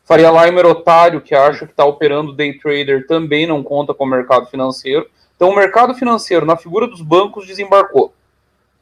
Faria 0.03 0.31
Limer 0.31 0.65
otário 0.65 1.21
que 1.21 1.35
acha 1.35 1.65
que 1.65 1.71
está 1.71 1.85
operando 1.85 2.33
day 2.33 2.57
trader 2.57 3.05
também 3.07 3.45
não 3.45 3.63
conta 3.63 3.93
com 3.93 4.03
o 4.03 4.07
mercado 4.07 4.47
financeiro. 4.47 5.07
Então 5.35 5.49
o 5.49 5.55
mercado 5.55 5.93
financeiro, 5.93 6.45
na 6.45 6.57
figura 6.57 6.87
dos 6.87 7.01
bancos, 7.01 7.47
desembarcou. 7.47 8.13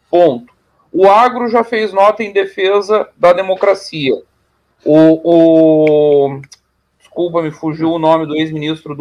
Ponto. 0.10 0.54
O 0.92 1.08
agro 1.08 1.48
já 1.50 1.64
fez 1.64 1.94
nota 1.94 2.24
em 2.24 2.34
defesa 2.34 3.08
da 3.16 3.32
democracia. 3.32 4.20
O, 4.84 6.32
o... 6.34 6.42
desculpa, 6.98 7.42
me 7.42 7.52
fugiu 7.52 7.92
o 7.92 8.00
nome 8.00 8.26
do 8.26 8.36
ex-ministro 8.36 8.96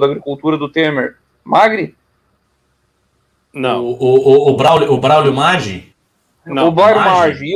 da 0.00 0.06
Agricultura 0.06 0.56
do 0.56 0.68
Temer. 0.68 1.16
Magri? 1.44 1.94
Não. 3.52 3.84
O, 3.84 3.96
o, 3.98 4.50
o, 4.50 4.56
Braulio, 4.56 4.92
o 4.92 4.98
Braulio 4.98 5.32
Maggi? 5.32 5.94
Não, 6.44 6.68
o 6.68 6.72
Blairo 6.72 7.00
Marge. 7.00 7.54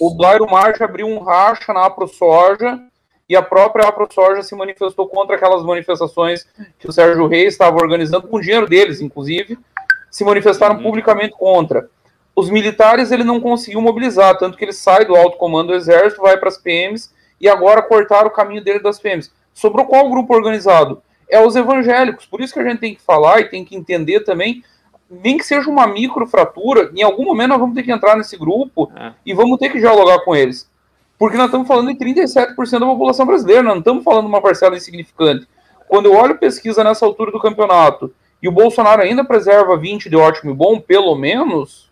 O 0.00 0.14
Blairo 0.14 0.50
Marge 0.50 0.82
abriu 0.82 1.06
um 1.06 1.18
racha 1.18 1.72
na 1.72 1.86
AproSoja 1.86 2.80
e 3.28 3.36
a 3.36 3.42
própria 3.42 3.86
AproSoja 3.88 4.42
se 4.42 4.54
manifestou 4.54 5.08
contra 5.08 5.36
aquelas 5.36 5.64
manifestações 5.64 6.46
que 6.78 6.88
o 6.88 6.92
Sérgio 6.92 7.26
Reis 7.26 7.52
estava 7.54 7.76
organizando, 7.76 8.26
com 8.26 8.40
dinheiro 8.40 8.66
deles, 8.66 9.00
inclusive, 9.00 9.58
se 10.10 10.24
manifestaram 10.24 10.76
uhum. 10.76 10.82
publicamente 10.82 11.34
contra. 11.36 11.88
Os 12.34 12.50
militares 12.50 13.12
ele 13.12 13.24
não 13.24 13.40
conseguiu 13.40 13.80
mobilizar, 13.80 14.36
tanto 14.38 14.56
que 14.56 14.64
ele 14.64 14.72
sai 14.72 15.04
do 15.04 15.14
alto 15.14 15.36
comando 15.36 15.68
do 15.68 15.74
exército, 15.74 16.22
vai 16.22 16.36
para 16.38 16.48
as 16.48 16.58
PMs 16.58 17.12
e 17.40 17.48
agora 17.48 17.82
cortaram 17.82 18.28
o 18.28 18.32
caminho 18.32 18.62
dele 18.62 18.80
das 18.80 18.98
PMs. 18.98 19.32
Sobrou 19.54 19.86
qual 19.86 20.08
grupo 20.10 20.34
organizado? 20.34 21.02
É 21.30 21.44
os 21.44 21.54
evangélicos. 21.56 22.26
Por 22.26 22.40
isso 22.40 22.52
que 22.52 22.60
a 22.60 22.64
gente 22.64 22.80
tem 22.80 22.94
que 22.94 23.02
falar 23.02 23.40
e 23.40 23.48
tem 23.48 23.64
que 23.64 23.76
entender 23.76 24.20
também 24.20 24.62
nem 25.10 25.36
que 25.36 25.44
seja 25.44 25.68
uma 25.68 25.88
microfratura, 25.88 26.92
em 26.94 27.02
algum 27.02 27.24
momento 27.24 27.48
nós 27.48 27.58
vamos 27.58 27.74
ter 27.74 27.82
que 27.82 27.90
entrar 27.90 28.16
nesse 28.16 28.36
grupo 28.36 28.92
é. 28.96 29.12
e 29.26 29.34
vamos 29.34 29.58
ter 29.58 29.68
que 29.68 29.80
dialogar 29.80 30.20
com 30.20 30.36
eles. 30.36 30.70
Porque 31.18 31.36
nós 31.36 31.46
estamos 31.46 31.66
falando 31.66 31.92
de 31.92 31.98
37% 31.98 32.78
da 32.78 32.86
população 32.86 33.26
brasileira, 33.26 33.62
nós 33.62 33.72
não 33.72 33.80
estamos 33.80 34.04
falando 34.04 34.22
de 34.22 34.28
uma 34.28 34.40
parcela 34.40 34.76
insignificante. 34.76 35.48
Quando 35.88 36.06
eu 36.06 36.14
olho 36.14 36.38
pesquisa 36.38 36.84
nessa 36.84 37.04
altura 37.04 37.32
do 37.32 37.40
campeonato 37.40 38.14
e 38.40 38.48
o 38.48 38.52
Bolsonaro 38.52 39.02
ainda 39.02 39.24
preserva 39.24 39.76
20 39.76 40.08
de 40.08 40.16
ótimo 40.16 40.52
e 40.52 40.54
bom, 40.54 40.80
pelo 40.80 41.16
menos, 41.16 41.90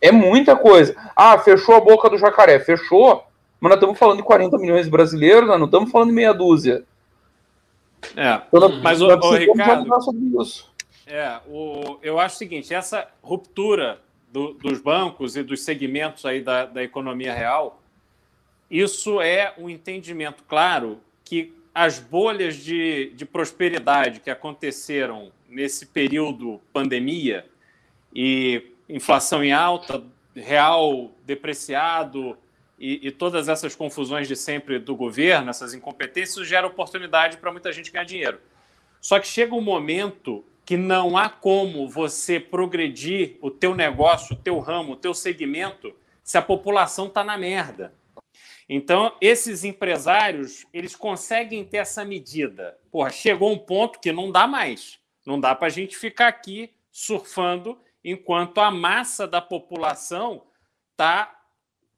é 0.00 0.12
muita 0.12 0.54
coisa. 0.54 0.94
Ah, 1.16 1.36
fechou 1.36 1.74
a 1.74 1.80
boca 1.80 2.08
do 2.08 2.16
jacaré, 2.16 2.60
fechou, 2.60 3.24
mas 3.60 3.70
nós 3.70 3.76
estamos 3.76 3.98
falando 3.98 4.18
de 4.18 4.22
40 4.22 4.56
milhões 4.56 4.84
de 4.84 4.90
brasileiros, 4.90 5.48
nós 5.48 5.58
não 5.58 5.66
estamos 5.66 5.90
falando 5.90 6.08
de 6.08 6.14
meia 6.14 6.32
dúzia. 6.32 6.84
É, 8.16 8.42
mas 8.82 9.00
o, 9.00 9.08
o 9.08 9.34
Ricardo... 9.36 10.02
Sobre 10.02 10.42
isso. 10.42 10.70
É, 11.06 11.40
o, 11.48 11.98
eu 12.02 12.18
acho 12.18 12.36
o 12.36 12.38
seguinte: 12.38 12.72
essa 12.72 13.08
ruptura 13.22 14.00
do, 14.32 14.54
dos 14.54 14.80
bancos 14.80 15.36
e 15.36 15.42
dos 15.42 15.62
segmentos 15.62 16.24
aí 16.24 16.40
da, 16.40 16.66
da 16.66 16.82
economia 16.82 17.34
real, 17.34 17.82
isso 18.70 19.20
é 19.20 19.52
um 19.58 19.68
entendimento 19.68 20.44
claro 20.44 21.00
que 21.24 21.52
as 21.74 21.98
bolhas 21.98 22.56
de, 22.56 23.12
de 23.14 23.24
prosperidade 23.24 24.20
que 24.20 24.30
aconteceram 24.30 25.32
nesse 25.48 25.86
período 25.86 26.60
pandemia 26.72 27.46
e 28.14 28.62
inflação 28.88 29.42
em 29.42 29.52
alta, 29.52 30.02
real 30.34 31.10
depreciado 31.24 32.36
e, 32.80 33.08
e, 33.08 33.10
todas 33.10 33.46
essas 33.46 33.76
confusões 33.76 34.26
de 34.26 34.34
sempre 34.34 34.78
do 34.78 34.96
governo, 34.96 35.50
essas 35.50 35.74
incompetências, 35.74 36.48
geram 36.48 36.68
oportunidade 36.68 37.36
para 37.36 37.52
muita 37.52 37.70
gente 37.70 37.92
ganhar 37.92 38.04
dinheiro. 38.04 38.40
Só 39.00 39.20
que 39.20 39.26
chega 39.26 39.54
um 39.54 39.60
momento 39.60 40.42
que 40.64 40.78
não 40.78 41.16
há 41.16 41.28
como 41.28 41.88
você 41.88 42.40
progredir 42.40 43.36
o 43.42 43.50
teu 43.50 43.74
negócio, 43.74 44.34
o 44.34 44.38
teu 44.38 44.58
ramo, 44.58 44.92
o 44.92 44.96
teu 44.96 45.12
segmento, 45.12 45.94
se 46.24 46.38
a 46.38 46.42
população 46.42 47.06
está 47.06 47.22
na 47.22 47.36
merda. 47.36 47.92
Então, 48.68 49.14
esses 49.20 49.64
empresários, 49.64 50.64
eles 50.72 50.94
conseguem 50.94 51.64
ter 51.64 51.78
essa 51.78 52.04
medida. 52.04 52.78
Porra, 52.90 53.10
chegou 53.10 53.52
um 53.52 53.58
ponto 53.58 53.98
que 53.98 54.12
não 54.12 54.30
dá 54.30 54.46
mais. 54.46 54.98
Não 55.26 55.38
dá 55.38 55.54
para 55.54 55.66
a 55.66 55.70
gente 55.70 55.96
ficar 55.96 56.28
aqui 56.28 56.70
surfando 56.90 57.78
enquanto 58.02 58.58
a 58.58 58.70
massa 58.70 59.26
da 59.26 59.40
população 59.40 60.44
está 60.92 61.39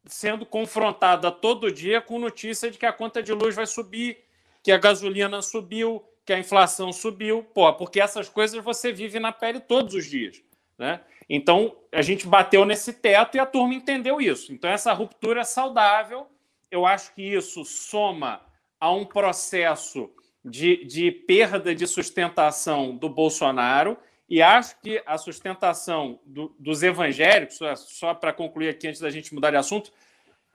sendo 0.06 0.44
confrontada 0.44 1.30
todo 1.30 1.70
dia 1.70 2.00
com 2.00 2.18
notícia 2.18 2.70
de 2.70 2.78
que 2.78 2.86
a 2.86 2.92
conta 2.92 3.22
de 3.22 3.32
luz 3.32 3.54
vai 3.54 3.66
subir, 3.66 4.18
que 4.62 4.72
a 4.72 4.78
gasolina 4.78 5.40
subiu, 5.42 6.04
que 6.24 6.32
a 6.32 6.38
inflação 6.38 6.92
subiu, 6.92 7.42
pô, 7.54 7.72
porque 7.74 8.00
essas 8.00 8.28
coisas 8.28 8.62
você 8.62 8.92
vive 8.92 9.18
na 9.18 9.32
pele 9.32 9.60
todos 9.60 9.94
os 9.94 10.06
dias. 10.06 10.42
Né? 10.78 11.00
Então, 11.28 11.76
a 11.90 12.02
gente 12.02 12.26
bateu 12.26 12.64
nesse 12.64 12.92
teto 12.92 13.36
e 13.36 13.40
a 13.40 13.46
turma 13.46 13.74
entendeu 13.74 14.20
isso. 14.20 14.52
Então, 14.52 14.70
essa 14.70 14.92
ruptura 14.92 15.40
é 15.40 15.44
saudável. 15.44 16.26
Eu 16.70 16.86
acho 16.86 17.14
que 17.14 17.22
isso 17.22 17.64
soma 17.64 18.40
a 18.80 18.90
um 18.90 19.04
processo 19.04 20.10
de, 20.44 20.84
de 20.84 21.10
perda 21.10 21.74
de 21.74 21.86
sustentação 21.86 22.96
do 22.96 23.08
Bolsonaro. 23.08 23.96
E 24.32 24.40
acho 24.40 24.80
que 24.80 25.02
a 25.04 25.18
sustentação 25.18 26.18
do, 26.24 26.56
dos 26.58 26.82
evangélicos, 26.82 27.60
só 27.76 28.14
para 28.14 28.32
concluir 28.32 28.70
aqui 28.70 28.88
antes 28.88 28.98
da 28.98 29.10
gente 29.10 29.34
mudar 29.34 29.50
de 29.50 29.58
assunto, 29.58 29.92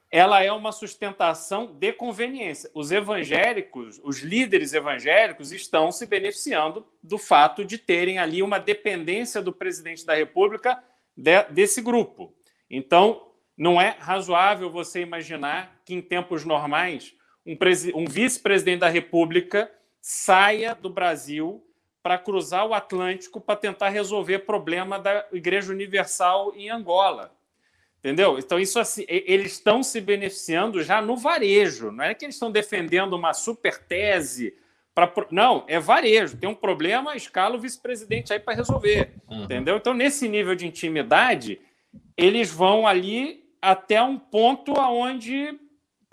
ela 0.10 0.44
é 0.44 0.52
uma 0.52 0.72
sustentação 0.72 1.76
de 1.76 1.94
conveniência. 1.94 2.72
Os 2.74 2.92
evangélicos, 2.92 4.02
os 4.04 4.22
líderes 4.22 4.74
evangélicos, 4.74 5.52
estão 5.52 5.92
se 5.92 6.08
beneficiando 6.08 6.88
do 7.04 7.20
fato 7.20 7.64
de 7.64 7.78
terem 7.78 8.18
ali 8.18 8.42
uma 8.42 8.58
dependência 8.58 9.44
do 9.44 9.54
presidente 9.54 10.04
da 10.04 10.16
República 10.16 10.84
de, 11.16 11.44
desse 11.52 11.80
grupo. 11.80 12.34
Então, 12.68 13.32
não 13.56 13.80
é 13.80 13.96
razoável 14.00 14.72
você 14.72 15.02
imaginar 15.02 15.84
que, 15.86 15.94
em 15.94 16.02
tempos 16.02 16.44
normais, 16.44 17.14
um, 17.46 17.56
um 17.94 18.06
vice-presidente 18.06 18.80
da 18.80 18.90
República 18.90 19.72
saia 20.02 20.74
do 20.74 20.90
Brasil 20.90 21.64
para 22.02 22.18
cruzar 22.18 22.66
o 22.66 22.74
Atlântico 22.74 23.42
para 23.42 23.56
tentar 23.56 23.90
resolver 23.90 24.40
problema 24.40 24.98
da 24.98 25.26
Igreja 25.32 25.72
Universal 25.72 26.54
em 26.56 26.70
Angola 26.70 27.38
Entendeu? 28.00 28.38
Então, 28.38 28.60
isso 28.60 28.80
assim, 28.80 29.04
eles 29.08 29.54
estão 29.54 29.82
se 29.82 30.00
beneficiando 30.00 30.84
já 30.84 31.02
no 31.02 31.18
varejo. 31.18 31.92
Não 31.92 32.04
é 32.04 32.14
que 32.14 32.24
eles 32.24 32.36
estão 32.36 32.52
defendendo 32.52 33.14
uma 33.14 33.34
super 33.34 33.78
tese. 33.80 34.56
Pra... 34.94 35.12
Não, 35.32 35.66
é 35.68 35.80
varejo. 35.80 36.38
Tem 36.38 36.48
um 36.48 36.56
problema, 36.56 37.16
escala 37.16 37.56
o 37.56 37.60
vice-presidente 37.60 38.32
aí 38.32 38.40
para 38.40 38.54
resolver. 38.54 39.14
Uhum. 39.30 39.44
Entendeu? 39.44 39.78
Então, 39.78 39.94
nesse 39.94 40.30
nível 40.30 40.56
de 40.56 40.68
intimidade, 40.68 41.60
eles 42.16 42.52
vão 42.52 42.88
ali 42.88 43.44
até 43.62 44.02
um 44.02 44.18
ponto 44.18 44.80
aonde, 44.80 45.60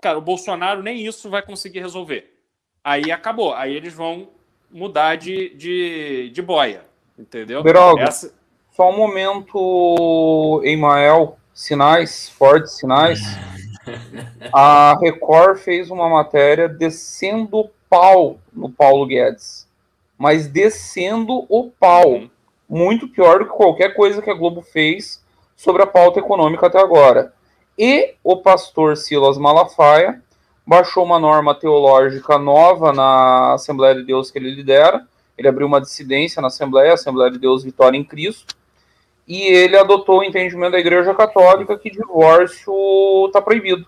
cara, 0.01 0.17
o 0.17 0.21
Bolsonaro 0.21 0.81
nem 0.81 1.05
isso 1.05 1.29
vai 1.29 1.43
conseguir 1.43 1.79
resolver. 1.79 2.41
Aí 2.83 3.11
acabou. 3.11 3.53
Aí 3.53 3.73
eles 3.73 3.93
vão 3.93 4.34
mudar 4.75 5.15
de, 5.15 5.55
de, 5.55 6.29
de 6.31 6.41
boia. 6.41 6.81
Entendeu? 7.17 7.63
Beroga, 7.63 8.03
Essa... 8.03 8.33
só 8.71 8.89
um 8.89 8.97
momento, 8.97 10.61
Emael 10.65 11.37
sinais, 11.53 12.27
fortes 12.29 12.73
sinais. 12.73 13.21
A 14.51 14.97
Record 14.99 15.57
fez 15.59 15.89
uma 15.89 16.09
matéria 16.09 16.67
descendo 16.67 17.59
o 17.59 17.69
pau 17.89 18.37
no 18.51 18.69
Paulo 18.69 19.05
Guedes. 19.05 19.65
Mas 20.17 20.47
descendo 20.47 21.45
o 21.47 21.71
pau. 21.71 22.13
Uhum. 22.13 22.29
Muito 22.67 23.07
pior 23.07 23.39
do 23.39 23.45
que 23.45 23.51
qualquer 23.51 23.93
coisa 23.93 24.21
que 24.21 24.29
a 24.29 24.33
Globo 24.33 24.61
fez 24.61 25.23
sobre 25.55 25.83
a 25.83 25.87
pauta 25.87 26.19
econômica 26.19 26.65
até 26.65 26.79
agora. 26.79 27.31
E 27.77 28.15
o 28.23 28.37
pastor 28.37 28.97
Silas 28.97 29.37
Malafaia 29.37 30.21
baixou 30.65 31.03
uma 31.03 31.19
norma 31.19 31.53
teológica 31.53 32.37
nova 32.37 32.91
na 32.91 33.53
Assembleia 33.53 33.95
de 33.95 34.03
Deus 34.03 34.31
que 34.31 34.39
ele 34.39 34.53
lidera, 34.53 35.05
ele 35.37 35.47
abriu 35.47 35.67
uma 35.67 35.81
dissidência 35.81 36.41
na 36.41 36.47
Assembleia, 36.47 36.93
Assembleia 36.93 37.31
de 37.31 37.37
Deus 37.37 37.63
Vitória 37.63 37.97
em 37.97 38.03
Cristo, 38.03 38.55
e 39.27 39.41
ele 39.41 39.77
adotou 39.77 40.19
o 40.19 40.23
entendimento 40.23 40.71
da 40.71 40.79
Igreja 40.79 41.13
Católica 41.13 41.77
que 41.77 41.89
divórcio 41.89 42.73
está 43.27 43.41
proibido. 43.41 43.85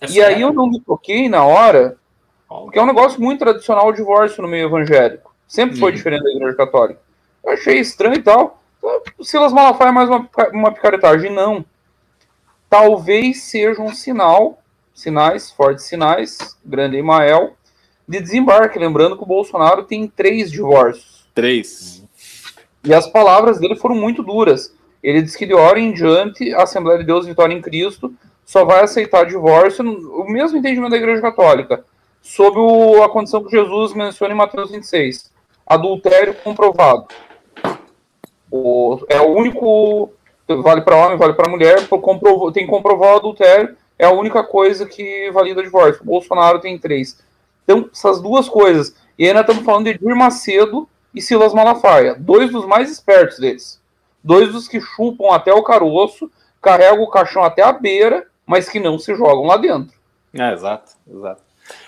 É 0.00 0.10
e 0.10 0.22
aí 0.22 0.40
eu 0.40 0.52
não 0.52 0.68
me 0.68 0.80
toquei 0.80 1.28
na 1.28 1.44
hora, 1.44 1.96
porque 2.48 2.78
é 2.78 2.82
um 2.82 2.86
negócio 2.86 3.20
muito 3.20 3.40
tradicional 3.40 3.88
o 3.88 3.92
divórcio 3.92 4.42
no 4.42 4.48
meio 4.48 4.66
evangélico. 4.66 5.34
Sempre 5.46 5.78
foi 5.78 5.92
hum. 5.92 5.94
diferente 5.94 6.22
da 6.22 6.30
Igreja 6.30 6.56
Católica. 6.56 7.00
Eu 7.44 7.52
achei 7.52 7.78
estranho 7.78 8.16
e 8.16 8.22
tal. 8.22 8.62
O 9.18 9.24
Silas 9.24 9.52
Malafaia 9.52 9.90
é 9.90 9.92
mais 9.92 10.08
uma, 10.08 10.28
uma 10.52 10.72
picaretagem. 10.72 11.32
Não. 11.32 11.64
Talvez 12.68 13.42
seja 13.42 13.82
um 13.82 13.92
sinal, 13.92 14.59
sinais, 15.00 15.50
fortes 15.50 15.84
sinais, 15.84 16.56
grande 16.64 16.96
Emael, 16.96 17.56
de 18.06 18.20
desembarque. 18.20 18.78
Lembrando 18.78 19.16
que 19.16 19.22
o 19.22 19.26
Bolsonaro 19.26 19.84
tem 19.84 20.06
três 20.06 20.50
divórcios. 20.50 21.28
Três. 21.34 22.04
E 22.84 22.94
as 22.94 23.06
palavras 23.06 23.58
dele 23.58 23.76
foram 23.76 23.94
muito 23.94 24.22
duras. 24.22 24.74
Ele 25.02 25.22
disse 25.22 25.38
que 25.38 25.46
de 25.46 25.54
hora 25.54 25.78
em 25.78 25.92
diante 25.92 26.52
a 26.54 26.62
Assembleia 26.62 26.98
de 26.98 27.04
Deus 27.06 27.26
Vitória 27.26 27.54
em 27.54 27.62
Cristo 27.62 28.12
só 28.44 28.64
vai 28.64 28.82
aceitar 28.82 29.26
divórcio, 29.26 29.84
o 29.84 30.28
mesmo 30.28 30.58
entendimento 30.58 30.90
da 30.90 30.96
Igreja 30.96 31.22
Católica, 31.22 31.84
sob 32.20 32.58
o, 32.58 33.02
a 33.02 33.08
condição 33.08 33.44
que 33.44 33.50
Jesus 33.50 33.94
menciona 33.94 34.34
em 34.34 34.36
Mateus 34.36 34.70
26. 34.70 35.30
Adultério 35.66 36.34
comprovado. 36.34 37.06
O, 38.50 38.98
é 39.08 39.20
o 39.20 39.28
único. 39.28 40.10
Vale 40.48 40.80
para 40.80 40.96
homem, 40.96 41.16
vale 41.16 41.34
para 41.34 41.48
mulher, 41.48 41.76
tem 42.52 42.64
que 42.64 42.70
comprovar 42.70 43.14
o 43.14 43.16
adultério, 43.18 43.76
é 44.00 44.06
a 44.06 44.10
única 44.10 44.42
coisa 44.42 44.86
que 44.86 45.30
valida 45.30 45.62
divórcio. 45.62 46.02
O 46.02 46.06
Bolsonaro 46.06 46.58
tem 46.58 46.78
três. 46.78 47.22
Então, 47.62 47.90
essas 47.92 48.18
duas 48.18 48.48
coisas. 48.48 48.96
E 49.18 49.28
ainda 49.28 49.42
estamos 49.42 49.62
falando 49.62 49.84
de 49.84 49.90
Edir 49.90 50.16
Macedo 50.16 50.88
e 51.14 51.20
Silas 51.20 51.52
Malafaia, 51.52 52.14
dois 52.18 52.50
dos 52.50 52.64
mais 52.64 52.90
espertos 52.90 53.38
deles. 53.38 53.78
Dois 54.24 54.50
dos 54.52 54.66
que 54.66 54.80
chupam 54.80 55.34
até 55.34 55.52
o 55.52 55.62
caroço, 55.62 56.30
carregam 56.62 57.02
o 57.02 57.10
caixão 57.10 57.44
até 57.44 57.62
a 57.62 57.72
beira, 57.72 58.26
mas 58.46 58.70
que 58.70 58.80
não 58.80 58.98
se 58.98 59.14
jogam 59.14 59.44
lá 59.44 59.58
dentro. 59.58 59.94
É, 60.32 60.50
exato, 60.50 60.92
exato. 61.06 61.42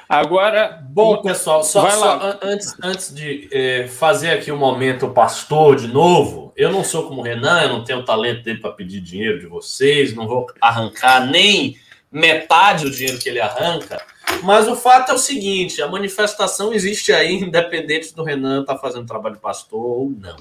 Agora, 0.06 0.84
bom, 0.90 1.22
pessoal, 1.22 1.64
só, 1.64 1.88
só 1.88 2.38
antes, 2.42 2.76
antes 2.82 3.14
de 3.14 3.48
é, 3.50 3.88
fazer 3.88 4.32
aqui 4.32 4.52
um 4.52 4.58
momento 4.58 5.08
pastor 5.08 5.76
de 5.76 5.88
novo, 5.88 6.52
eu 6.54 6.70
não 6.70 6.84
sou 6.84 7.08
como 7.08 7.22
o 7.22 7.24
Renan, 7.24 7.62
eu 7.62 7.68
não 7.70 7.82
tenho 7.82 8.00
o 8.00 8.04
talento 8.04 8.42
dele 8.42 8.60
para 8.60 8.72
pedir 8.72 9.00
dinheiro 9.00 9.40
de 9.40 9.46
vocês, 9.46 10.14
não 10.14 10.28
vou 10.28 10.46
arrancar 10.60 11.26
nem 11.26 11.80
metade 12.12 12.84
do 12.84 12.90
dinheiro 12.90 13.18
que 13.18 13.28
ele 13.28 13.40
arranca, 13.40 14.04
mas 14.42 14.68
o 14.68 14.76
fato 14.76 15.10
é 15.10 15.14
o 15.14 15.18
seguinte: 15.18 15.80
a 15.80 15.88
manifestação 15.88 16.72
existe 16.72 17.12
aí, 17.12 17.34
independente 17.34 18.14
do 18.14 18.22
Renan 18.22 18.60
estar 18.60 18.74
tá 18.74 18.80
fazendo 18.80 19.06
trabalho 19.06 19.36
de 19.36 19.40
pastor 19.40 19.80
ou 19.80 20.10
não. 20.10 20.36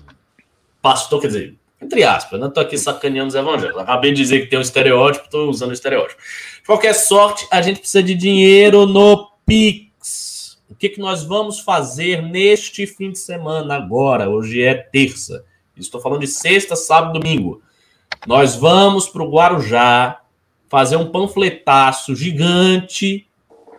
Pastor, 0.82 1.22
quer 1.22 1.28
dizer, 1.28 1.56
entre 1.82 2.04
aspas, 2.04 2.40
não 2.40 2.48
estou 2.48 2.62
aqui 2.62 2.78
sacaneando 2.78 3.30
os 3.30 3.36
evangélicos. 3.36 3.82
Acabei 3.82 4.12
de 4.12 4.18
dizer 4.22 4.42
que 4.42 4.48
tem 4.48 4.60
um 4.60 4.64
estereótipo, 4.64 5.26
estou 5.26 5.50
usando 5.50 5.70
o 5.70 5.74
estereótipo. 5.74 6.22
De 6.60 6.66
qualquer 6.66 6.94
sorte, 6.94 7.48
a 7.50 7.62
gente 7.62 7.80
precisa 7.80 8.04
de 8.04 8.14
dinheiro 8.14 8.86
no 8.86 9.32
Pix. 9.46 10.60
O 10.70 10.76
que, 10.76 10.90
que 10.90 11.00
nós 11.00 11.24
vamos 11.24 11.60
fazer 11.60 12.22
neste 12.22 12.86
fim 12.86 13.12
de 13.12 13.20
semana 13.20 13.76
agora? 13.76 14.30
Hoje 14.30 14.62
é 14.64 14.74
terça. 14.74 15.44
Estou 15.76 16.00
falando 16.00 16.22
de 16.22 16.28
sexta, 16.28 16.76
sábado, 16.76 17.20
domingo. 17.20 17.62
Nós 18.28 18.56
vamos 18.56 19.08
para 19.08 19.24
o 19.24 19.30
Guarujá 19.30 20.21
fazer 20.72 20.96
um 20.96 21.12
panfletaço 21.12 22.16
gigante 22.16 23.28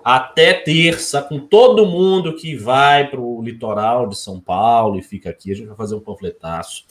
até 0.05 0.53
terça, 0.53 1.23
com 1.23 1.39
todo 1.39 1.87
mundo 1.87 2.37
que 2.37 2.55
vai 2.55 3.09
para 3.09 3.19
o 3.19 3.41
litoral 3.43 4.07
de 4.07 4.19
São 4.19 4.39
Paulo 4.39 4.99
e 4.99 5.03
fica 5.03 5.31
aqui. 5.31 5.51
A 5.51 5.55
gente 5.55 5.69
vai 5.69 5.77
fazer 5.77 5.95
um 5.95 6.01
panfletaço. 6.01 6.85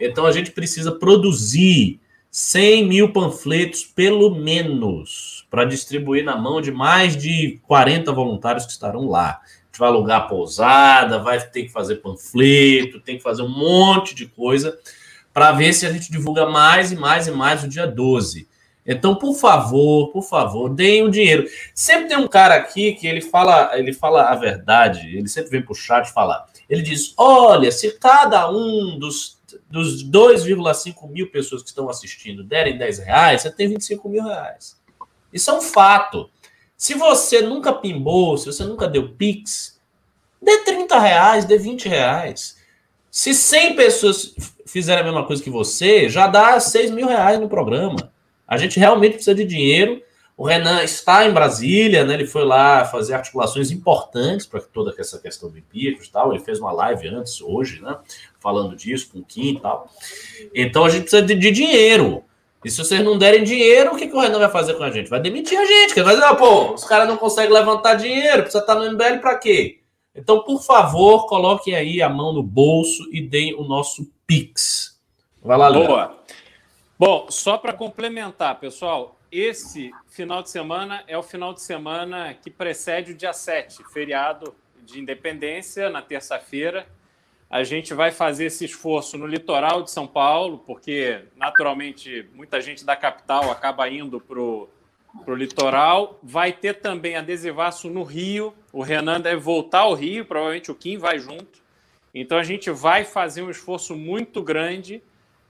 Então 0.00 0.26
a 0.26 0.32
gente 0.32 0.50
precisa 0.50 0.90
produzir 0.90 2.00
100 2.32 2.88
mil 2.88 3.12
panfletos, 3.12 3.84
pelo 3.84 4.34
menos, 4.34 5.46
para 5.48 5.64
distribuir 5.64 6.24
na 6.24 6.36
mão 6.36 6.60
de 6.60 6.72
mais 6.72 7.16
de 7.16 7.60
40 7.62 8.10
voluntários 8.10 8.66
que 8.66 8.72
estarão 8.72 9.08
lá. 9.08 9.40
A 9.40 9.66
gente 9.66 9.78
vai 9.78 9.88
alugar 9.88 10.26
pousada, 10.28 11.20
vai 11.20 11.40
ter 11.40 11.62
que 11.62 11.68
fazer 11.70 11.96
panfleto, 11.96 12.98
tem 12.98 13.18
que 13.18 13.22
fazer 13.22 13.42
um 13.42 13.56
monte 13.56 14.16
de 14.16 14.26
coisa 14.26 14.76
para 15.32 15.52
ver 15.52 15.72
se 15.74 15.86
a 15.86 15.92
gente 15.92 16.10
divulga 16.10 16.44
mais 16.44 16.90
e 16.90 16.96
mais 16.96 17.28
e 17.28 17.30
mais 17.30 17.62
no 17.62 17.68
dia 17.68 17.86
12. 17.86 18.48
Então, 18.86 19.14
por 19.14 19.34
favor, 19.34 20.10
por 20.12 20.22
favor, 20.22 20.68
deem 20.68 21.02
o 21.02 21.10
dinheiro. 21.10 21.46
Sempre 21.74 22.08
tem 22.08 22.18
um 22.18 22.28
cara 22.28 22.54
aqui 22.54 22.92
que 22.92 23.06
ele 23.06 23.20
fala, 23.20 23.78
ele 23.78 23.92
fala 23.92 24.24
a 24.24 24.34
verdade, 24.34 25.16
ele 25.16 25.28
sempre 25.28 25.50
vem 25.50 25.62
para 25.62 25.72
o 25.72 25.76
chat 25.76 26.12
falar. 26.12 26.46
Ele 26.68 26.82
diz: 26.82 27.14
olha, 27.16 27.72
se 27.72 27.98
cada 27.98 28.50
um 28.50 28.98
dos 28.98 29.34
dos 29.70 30.04
2,5 30.04 31.08
mil 31.08 31.30
pessoas 31.30 31.62
que 31.62 31.68
estão 31.68 31.88
assistindo 31.88 32.42
derem 32.42 32.76
10 32.76 32.98
reais, 33.00 33.42
você 33.42 33.50
tem 33.50 33.68
25 33.68 34.08
mil 34.08 34.24
reais. 34.24 34.76
Isso 35.32 35.50
é 35.50 35.54
um 35.54 35.60
fato. 35.60 36.30
Se 36.76 36.94
você 36.94 37.40
nunca 37.40 37.72
pimbou, 37.72 38.36
se 38.36 38.46
você 38.46 38.64
nunca 38.64 38.88
deu 38.88 39.14
Pix, 39.14 39.80
dê 40.40 40.58
30 40.64 40.98
reais, 40.98 41.44
dê 41.44 41.56
20 41.56 41.88
reais. 41.88 42.56
Se 43.10 43.32
100 43.32 43.76
pessoas 43.76 44.34
fizerem 44.66 45.02
a 45.02 45.04
mesma 45.04 45.24
coisa 45.24 45.42
que 45.42 45.50
você, 45.50 46.08
já 46.08 46.26
dá 46.26 46.58
6 46.58 46.90
mil 46.90 47.06
reais 47.06 47.38
no 47.38 47.48
programa. 47.48 48.12
A 48.46 48.56
gente 48.56 48.78
realmente 48.78 49.14
precisa 49.14 49.34
de 49.34 49.44
dinheiro. 49.44 50.02
O 50.36 50.44
Renan 50.44 50.82
está 50.82 51.24
em 51.24 51.32
Brasília, 51.32 52.04
né? 52.04 52.14
Ele 52.14 52.26
foi 52.26 52.44
lá 52.44 52.84
fazer 52.84 53.14
articulações 53.14 53.70
importantes 53.70 54.46
para 54.46 54.60
toda 54.60 54.92
essa 54.98 55.18
questão 55.18 55.48
do 55.48 55.58
impeachment 55.58 56.04
e 56.04 56.10
tal. 56.10 56.32
Ele 56.32 56.42
fez 56.42 56.58
uma 56.58 56.72
live 56.72 57.08
antes, 57.08 57.40
hoje, 57.40 57.80
né? 57.80 57.96
Falando 58.40 58.74
disso 58.74 59.10
com 59.12 59.20
o 59.20 59.24
Kim 59.24 59.54
e 59.54 59.60
tal. 59.60 59.88
Então 60.54 60.84
a 60.84 60.90
gente 60.90 61.02
precisa 61.02 61.22
de, 61.22 61.34
de 61.34 61.50
dinheiro. 61.50 62.24
E 62.64 62.70
se 62.70 62.78
vocês 62.78 63.04
não 63.04 63.18
derem 63.18 63.44
dinheiro, 63.44 63.92
o 63.92 63.96
que, 63.96 64.08
que 64.08 64.16
o 64.16 64.20
Renan 64.20 64.38
vai 64.38 64.50
fazer 64.50 64.74
com 64.74 64.82
a 64.82 64.90
gente? 64.90 65.10
Vai 65.10 65.20
demitir 65.20 65.58
a 65.58 65.66
gente. 65.66 66.00
Vai 66.02 66.14
dizer, 66.14 66.26
ah, 66.26 66.34
pô, 66.34 66.72
os 66.72 66.84
caras 66.84 67.06
não 67.06 67.16
conseguem 67.16 67.52
levantar 67.52 67.94
dinheiro, 67.94 68.42
precisa 68.42 68.60
estar 68.60 68.74
no 68.74 68.90
MBL 68.90 69.20
para 69.20 69.36
quê? 69.36 69.80
Então, 70.16 70.42
por 70.42 70.62
favor, 70.62 71.26
coloquem 71.26 71.74
aí 71.74 72.00
a 72.00 72.08
mão 72.08 72.32
no 72.32 72.42
bolso 72.42 73.02
e 73.12 73.20
deem 73.20 73.54
o 73.54 73.64
nosso 73.64 74.10
Pix. 74.26 74.98
Vai 75.42 75.58
lá, 75.58 75.70
Boa. 75.70 76.16
Bom, 76.96 77.26
só 77.28 77.58
para 77.58 77.72
complementar, 77.72 78.60
pessoal, 78.60 79.18
esse 79.30 79.90
final 80.06 80.44
de 80.44 80.50
semana 80.50 81.02
é 81.08 81.18
o 81.18 81.24
final 81.24 81.52
de 81.52 81.60
semana 81.60 82.32
que 82.34 82.48
precede 82.48 83.10
o 83.10 83.16
dia 83.16 83.32
7, 83.32 83.82
feriado 83.92 84.54
de 84.84 85.00
independência, 85.00 85.90
na 85.90 86.00
terça-feira. 86.00 86.86
A 87.50 87.64
gente 87.64 87.92
vai 87.92 88.12
fazer 88.12 88.44
esse 88.44 88.64
esforço 88.64 89.18
no 89.18 89.26
litoral 89.26 89.82
de 89.82 89.90
São 89.90 90.06
Paulo, 90.06 90.58
porque 90.58 91.24
naturalmente 91.36 92.28
muita 92.32 92.60
gente 92.60 92.84
da 92.84 92.94
capital 92.94 93.50
acaba 93.50 93.88
indo 93.88 94.20
para 94.20 94.38
o 94.40 94.68
litoral. 95.34 96.20
Vai 96.22 96.52
ter 96.52 96.74
também 96.74 97.16
adesivaço 97.16 97.90
no 97.90 98.04
Rio. 98.04 98.54
O 98.72 98.82
Renan 98.82 99.20
deve 99.20 99.40
voltar 99.40 99.80
ao 99.80 99.94
Rio, 99.94 100.24
provavelmente 100.24 100.70
o 100.70 100.74
Kim 100.76 100.96
vai 100.96 101.18
junto. 101.18 101.60
Então 102.14 102.38
a 102.38 102.44
gente 102.44 102.70
vai 102.70 103.04
fazer 103.04 103.42
um 103.42 103.50
esforço 103.50 103.96
muito 103.96 104.40
grande 104.40 105.02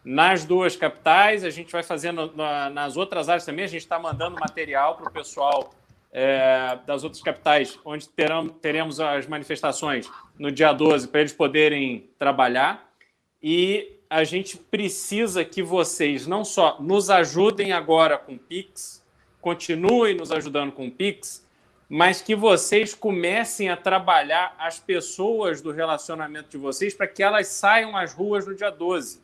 nas 0.04 0.44
duas 0.44 0.76
capitais. 0.76 1.42
A 1.44 1.50
gente 1.50 1.72
vai 1.72 1.82
fazendo 1.82 2.30
na, 2.36 2.68
nas 2.68 2.96
outras 2.96 3.28
áreas 3.28 3.44
também. 3.44 3.64
A 3.64 3.68
gente 3.68 3.82
está 3.82 3.98
mandando 3.98 4.38
material 4.38 4.96
para 4.96 5.08
o 5.08 5.10
pessoal 5.10 5.72
é, 6.12 6.78
das 6.86 7.02
outras 7.02 7.22
capitais, 7.22 7.78
onde 7.84 8.08
terão, 8.08 8.48
teremos 8.48 9.00
as 9.00 9.26
manifestações 9.26 10.08
no 10.38 10.52
dia 10.52 10.72
12, 10.72 11.08
para 11.08 11.20
eles 11.20 11.32
poderem 11.32 12.10
trabalhar. 12.18 12.88
E 13.42 13.98
a 14.10 14.22
gente 14.22 14.56
precisa 14.56 15.44
que 15.44 15.62
vocês 15.62 16.26
não 16.26 16.44
só 16.44 16.80
nos 16.80 17.10
ajudem 17.10 17.72
agora 17.72 18.18
com 18.18 18.34
o 18.34 18.38
Pix, 18.38 19.02
continuem 19.40 20.14
nos 20.14 20.30
ajudando 20.30 20.72
com 20.72 20.86
o 20.86 20.90
Pix, 20.90 21.44
mas 21.88 22.22
que 22.22 22.34
vocês 22.34 22.94
comecem 22.94 23.68
a 23.68 23.76
trabalhar 23.76 24.54
as 24.58 24.78
pessoas 24.78 25.60
do 25.60 25.70
relacionamento 25.70 26.48
de 26.48 26.56
vocês 26.56 26.94
para 26.94 27.06
que 27.06 27.22
elas 27.22 27.48
saiam 27.48 27.96
às 27.96 28.14
ruas 28.14 28.46
no 28.46 28.54
dia 28.54 28.70
12 28.70 29.23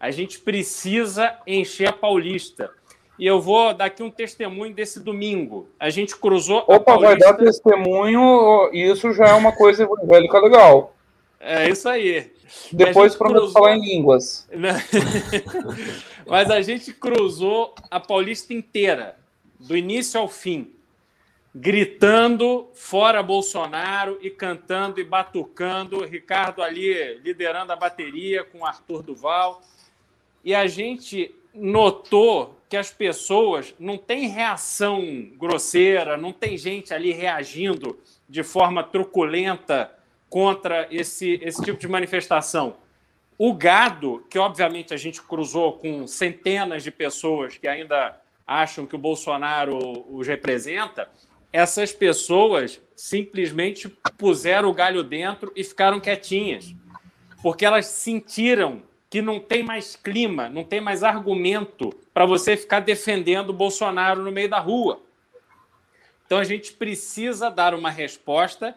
a 0.00 0.10
gente 0.10 0.40
precisa 0.40 1.36
encher 1.46 1.90
a 1.90 1.92
Paulista. 1.92 2.70
E 3.18 3.26
eu 3.26 3.38
vou 3.38 3.74
dar 3.74 3.84
aqui 3.84 4.02
um 4.02 4.10
testemunho 4.10 4.72
desse 4.72 4.98
domingo. 4.98 5.68
A 5.78 5.90
gente 5.90 6.16
cruzou. 6.16 6.64
Opa, 6.66 6.96
vai 6.96 7.18
dar 7.18 7.34
testemunho, 7.34 8.70
isso 8.72 9.12
já 9.12 9.26
é 9.26 9.34
uma 9.34 9.52
coisa 9.52 9.82
evangélica 9.82 10.38
legal. 10.38 10.96
É 11.38 11.68
isso 11.68 11.86
aí. 11.86 12.32
Depois 12.72 13.14
prometo 13.14 13.40
cruzou... 13.40 13.52
falar 13.52 13.76
em 13.76 13.80
línguas. 13.82 14.48
Mas 16.26 16.50
a 16.50 16.62
gente 16.62 16.94
cruzou 16.94 17.74
a 17.90 18.00
Paulista 18.00 18.54
inteira, 18.54 19.16
do 19.58 19.76
início 19.76 20.18
ao 20.18 20.28
fim, 20.28 20.72
gritando 21.54 22.70
fora 22.72 23.22
Bolsonaro 23.22 24.18
e 24.22 24.30
cantando 24.30 24.98
e 24.98 25.04
batucando. 25.04 26.06
Ricardo 26.06 26.62
ali 26.62 27.18
liderando 27.22 27.70
a 27.70 27.76
bateria 27.76 28.44
com 28.44 28.64
Arthur 28.64 29.02
Duval 29.02 29.60
e 30.44 30.54
a 30.54 30.66
gente 30.66 31.34
notou 31.54 32.56
que 32.68 32.76
as 32.76 32.90
pessoas 32.90 33.74
não 33.78 33.98
têm 33.98 34.28
reação 34.28 35.28
grosseira, 35.36 36.16
não 36.16 36.32
tem 36.32 36.56
gente 36.56 36.94
ali 36.94 37.12
reagindo 37.12 37.98
de 38.28 38.42
forma 38.42 38.82
truculenta 38.84 39.90
contra 40.28 40.86
esse, 40.90 41.40
esse 41.42 41.60
tipo 41.62 41.80
de 41.80 41.88
manifestação. 41.88 42.76
O 43.36 43.52
gado, 43.52 44.24
que 44.30 44.38
obviamente 44.38 44.94
a 44.94 44.96
gente 44.96 45.20
cruzou 45.20 45.72
com 45.78 46.06
centenas 46.06 46.84
de 46.84 46.92
pessoas 46.92 47.58
que 47.58 47.66
ainda 47.66 48.20
acham 48.46 48.86
que 48.86 48.94
o 48.94 48.98
Bolsonaro 48.98 50.04
os 50.08 50.26
representa, 50.26 51.10
essas 51.52 51.90
pessoas 51.90 52.80
simplesmente 52.94 53.88
puseram 54.16 54.70
o 54.70 54.74
galho 54.74 55.02
dentro 55.02 55.52
e 55.56 55.64
ficaram 55.64 55.98
quietinhas, 55.98 56.74
porque 57.42 57.64
elas 57.64 57.86
sentiram 57.86 58.82
que 59.10 59.20
não 59.20 59.40
tem 59.40 59.64
mais 59.64 59.96
clima, 59.96 60.48
não 60.48 60.62
tem 60.62 60.80
mais 60.80 61.02
argumento 61.02 61.90
para 62.14 62.24
você 62.24 62.56
ficar 62.56 62.78
defendendo 62.78 63.50
o 63.50 63.52
Bolsonaro 63.52 64.22
no 64.22 64.30
meio 64.30 64.48
da 64.48 64.60
rua. 64.60 65.02
Então 66.24 66.38
a 66.38 66.44
gente 66.44 66.72
precisa 66.72 67.50
dar 67.50 67.74
uma 67.74 67.90
resposta 67.90 68.76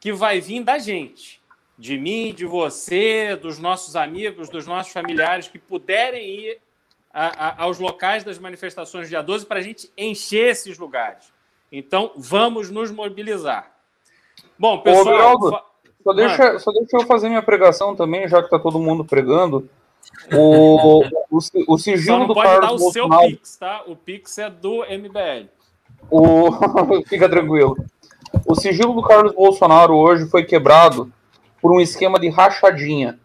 que 0.00 0.12
vai 0.12 0.40
vir 0.40 0.64
da 0.64 0.78
gente, 0.78 1.40
de 1.78 1.96
mim, 1.96 2.34
de 2.34 2.44
você, 2.44 3.36
dos 3.36 3.60
nossos 3.60 3.94
amigos, 3.94 4.48
dos 4.48 4.66
nossos 4.66 4.92
familiares 4.92 5.46
que 5.46 5.60
puderem 5.60 6.28
ir 6.28 6.58
a, 7.12 7.26
a, 7.26 7.62
aos 7.62 7.78
locais 7.78 8.24
das 8.24 8.36
manifestações 8.36 9.08
dia 9.08 9.22
12 9.22 9.46
para 9.46 9.60
a 9.60 9.62
gente 9.62 9.88
encher 9.96 10.50
esses 10.50 10.76
lugares. 10.76 11.32
Então 11.70 12.12
vamos 12.16 12.68
nos 12.68 12.90
mobilizar. 12.90 13.72
Bom, 14.58 14.80
pessoal. 14.80 15.36
Ô. 15.36 15.67
só, 16.08 16.12
deixa, 16.14 16.58
só 16.58 16.72
deixa 16.72 16.96
eu 16.96 17.06
fazer 17.06 17.28
minha 17.28 17.42
pregação 17.42 17.94
também, 17.94 18.26
já 18.26 18.38
que 18.38 18.46
está 18.46 18.58
todo 18.58 18.78
mundo 18.78 19.04
pregando. 19.04 19.68
O, 20.32 21.04
o, 21.30 21.38
o 21.68 21.78
sigilo 21.78 22.26
do 22.26 22.34
pode 22.34 22.48
Carlos 22.48 22.68
dar 22.70 22.74
o 22.74 22.78
Bolsonaro... 22.78 23.20
seu 23.22 23.30
Pix, 23.30 23.56
tá? 23.56 23.82
O 23.86 23.96
Pix 23.96 24.38
é 24.38 24.48
do 24.48 24.84
MBL. 24.84 25.48
O... 26.10 26.50
Fica 27.06 27.28
tranquilo. 27.28 27.76
O 28.46 28.54
sigilo 28.54 28.94
do 28.94 29.02
Carlos 29.02 29.34
Bolsonaro 29.34 29.94
hoje 29.94 30.26
foi 30.30 30.44
quebrado 30.44 31.12
por 31.60 31.72
um 31.72 31.80
esquema 31.80 32.18
de 32.18 32.30
rachadinha. 32.30 33.18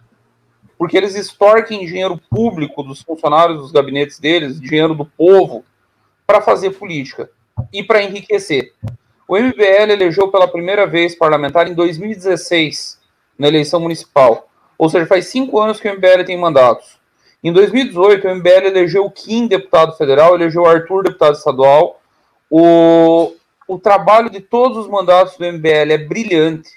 Porque 0.78 0.98
eles 0.98 1.16
extorquem 1.16 1.86
dinheiro 1.86 2.20
público 2.30 2.84
dos 2.84 3.02
funcionários 3.02 3.60
dos 3.60 3.72
gabinetes 3.72 4.20
deles, 4.20 4.60
dinheiro 4.60 4.94
do 4.94 5.06
povo, 5.06 5.64
para 6.28 6.42
fazer 6.42 6.72
política 6.72 7.30
e 7.72 7.82
para 7.82 8.04
enriquecer. 8.04 8.74
O 9.34 9.36
MBL 9.36 9.92
elegeu 9.92 10.28
pela 10.28 10.48
primeira 10.48 10.86
vez 10.86 11.16
parlamentar 11.16 11.68
em 11.68 11.74
2016, 11.74 13.00
na 13.36 13.48
eleição 13.48 13.80
municipal. 13.80 14.48
Ou 14.78 14.88
seja, 14.88 15.08
faz 15.08 15.26
cinco 15.26 15.60
anos 15.60 15.80
que 15.80 15.90
o 15.90 15.92
MBL 15.92 16.24
tem 16.24 16.38
mandatos. 16.38 17.00
Em 17.44 17.52
2018, 17.52 18.28
o 18.28 18.36
MBL 18.36 18.68
elegeu 18.68 19.04
o 19.04 19.10
Kim 19.10 19.48
deputado 19.48 19.98
federal, 19.98 20.36
elegeu 20.36 20.62
o 20.62 20.68
Arthur 20.68 21.06
deputado 21.06 21.34
estadual. 21.34 22.00
O, 22.48 23.34
o 23.68 23.80
trabalho 23.80 24.30
de 24.30 24.40
todos 24.40 24.78
os 24.78 24.88
mandatos 24.88 25.36
do 25.36 25.52
MBL 25.52 25.94
é 25.94 25.98
brilhante. 25.98 26.70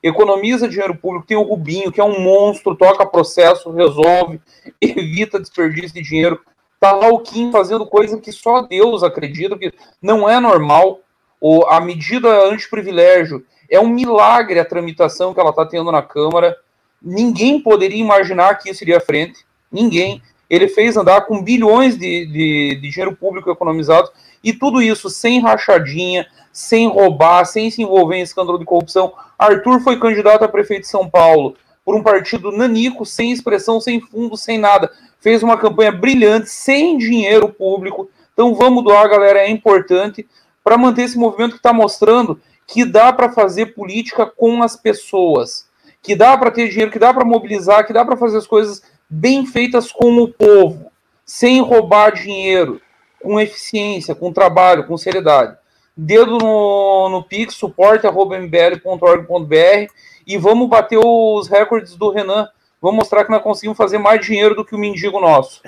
Economiza 0.00 0.68
dinheiro 0.68 0.94
público, 0.94 1.26
tem 1.26 1.36
o 1.36 1.42
Rubinho, 1.42 1.90
que 1.90 2.00
é 2.00 2.04
um 2.04 2.20
monstro, 2.20 2.76
toca 2.76 3.04
processo, 3.04 3.72
resolve, 3.72 4.40
evita 4.80 5.40
desperdício 5.40 5.94
de 5.94 6.02
dinheiro. 6.02 6.40
Tá 6.78 6.92
lá 6.92 7.08
o 7.08 7.18
Kim 7.18 7.50
fazendo 7.50 7.84
coisa 7.84 8.20
que 8.20 8.30
só 8.30 8.62
Deus 8.62 9.02
acredita, 9.02 9.58
que 9.58 9.74
não 10.00 10.30
é 10.30 10.38
normal. 10.38 11.00
O, 11.46 11.66
a 11.66 11.78
medida 11.78 12.48
anti-privilégio 12.48 13.44
é 13.68 13.78
um 13.78 13.86
milagre 13.86 14.58
a 14.58 14.64
tramitação 14.64 15.34
que 15.34 15.38
ela 15.38 15.50
está 15.50 15.66
tendo 15.66 15.92
na 15.92 16.00
Câmara. 16.00 16.56
Ninguém 17.02 17.60
poderia 17.60 18.00
imaginar 18.00 18.54
que 18.54 18.70
isso 18.70 18.82
iria 18.82 18.96
à 18.96 19.00
frente. 19.00 19.44
Ninguém. 19.70 20.22
Ele 20.48 20.68
fez 20.68 20.96
andar 20.96 21.26
com 21.26 21.42
bilhões 21.42 21.98
de, 21.98 22.24
de, 22.24 22.78
de 22.80 22.88
dinheiro 22.88 23.14
público 23.14 23.50
economizado 23.50 24.08
e 24.42 24.54
tudo 24.54 24.80
isso 24.80 25.10
sem 25.10 25.38
rachadinha, 25.38 26.26
sem 26.50 26.88
roubar, 26.88 27.44
sem 27.44 27.70
se 27.70 27.82
envolver 27.82 28.16
em 28.16 28.22
escândalo 28.22 28.58
de 28.58 28.64
corrupção. 28.64 29.12
Arthur 29.38 29.80
foi 29.80 30.00
candidato 30.00 30.44
a 30.44 30.48
prefeito 30.48 30.84
de 30.84 30.88
São 30.88 31.10
Paulo 31.10 31.56
por 31.84 31.94
um 31.94 32.02
partido 32.02 32.52
nanico, 32.52 33.04
sem 33.04 33.30
expressão, 33.30 33.82
sem 33.82 34.00
fundo, 34.00 34.34
sem 34.34 34.56
nada. 34.56 34.90
Fez 35.20 35.42
uma 35.42 35.58
campanha 35.58 35.92
brilhante, 35.92 36.48
sem 36.48 36.96
dinheiro 36.96 37.50
público. 37.50 38.08
Então 38.32 38.54
vamos 38.54 38.82
doar, 38.82 39.10
galera, 39.10 39.40
é 39.40 39.50
importante 39.50 40.26
para 40.64 40.78
manter 40.78 41.02
esse 41.02 41.18
movimento 41.18 41.52
que 41.52 41.58
está 41.58 41.72
mostrando 41.72 42.40
que 42.66 42.84
dá 42.84 43.12
para 43.12 43.30
fazer 43.30 43.74
política 43.74 44.24
com 44.24 44.62
as 44.62 44.74
pessoas 44.74 45.68
que 46.04 46.14
dá 46.14 46.36
para 46.36 46.50
ter 46.50 46.68
dinheiro, 46.68 46.90
que 46.90 46.98
dá 46.98 47.14
para 47.14 47.24
mobilizar, 47.24 47.86
que 47.86 47.92
dá 47.92 48.04
para 48.04 48.16
fazer 48.16 48.36
as 48.36 48.46
coisas 48.46 48.82
bem 49.08 49.46
feitas 49.46 49.90
com 49.90 50.14
o 50.18 50.28
povo, 50.28 50.92
sem 51.24 51.62
roubar 51.62 52.12
dinheiro, 52.12 52.80
com 53.22 53.40
eficiência, 53.40 54.14
com 54.14 54.30
trabalho, 54.30 54.86
com 54.86 54.98
seriedade. 54.98 55.56
Dedo 55.96 56.36
no, 56.36 57.08
no 57.08 57.22
Pix, 57.22 57.54
suporte.mbl.org.br 57.54 59.92
e 60.26 60.36
vamos 60.36 60.68
bater 60.68 60.98
os 60.98 61.48
recordes 61.48 61.96
do 61.96 62.10
Renan. 62.10 62.48
Vamos 62.82 62.98
mostrar 62.98 63.24
que 63.24 63.30
nós 63.30 63.42
conseguimos 63.42 63.78
fazer 63.78 63.96
mais 63.96 64.24
dinheiro 64.24 64.54
do 64.54 64.64
que 64.64 64.74
o 64.74 64.78
mendigo 64.78 65.18
nosso. 65.18 65.62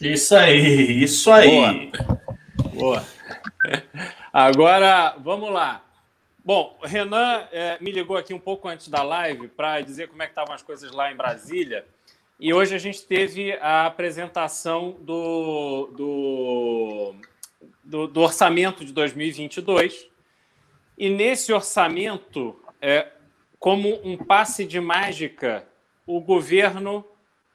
Isso 0.00 0.34
aí, 0.34 1.02
isso 1.02 1.30
aí. 1.30 1.92
Boa. 2.72 2.72
Boa. 2.72 3.04
Agora, 4.36 5.14
vamos 5.20 5.48
lá. 5.48 5.84
Bom, 6.44 6.76
Renan 6.82 7.46
é, 7.52 7.78
me 7.80 7.92
ligou 7.92 8.16
aqui 8.16 8.34
um 8.34 8.38
pouco 8.40 8.66
antes 8.66 8.88
da 8.88 9.00
live 9.00 9.46
para 9.46 9.80
dizer 9.80 10.08
como 10.08 10.24
é 10.24 10.26
que 10.26 10.32
estavam 10.32 10.52
as 10.52 10.60
coisas 10.60 10.90
lá 10.90 11.12
em 11.12 11.14
Brasília. 11.14 11.86
E 12.40 12.52
hoje 12.52 12.74
a 12.74 12.78
gente 12.78 13.06
teve 13.06 13.52
a 13.60 13.86
apresentação 13.86 14.96
do, 14.98 15.86
do, 15.96 17.14
do, 17.84 18.06
do 18.08 18.20
orçamento 18.20 18.84
de 18.84 18.92
2022. 18.92 20.08
E 20.98 21.08
nesse 21.08 21.52
orçamento, 21.52 22.60
é, 22.82 23.12
como 23.60 24.00
um 24.02 24.16
passe 24.16 24.64
de 24.64 24.80
mágica, 24.80 25.64
o 26.04 26.20
governo 26.20 27.04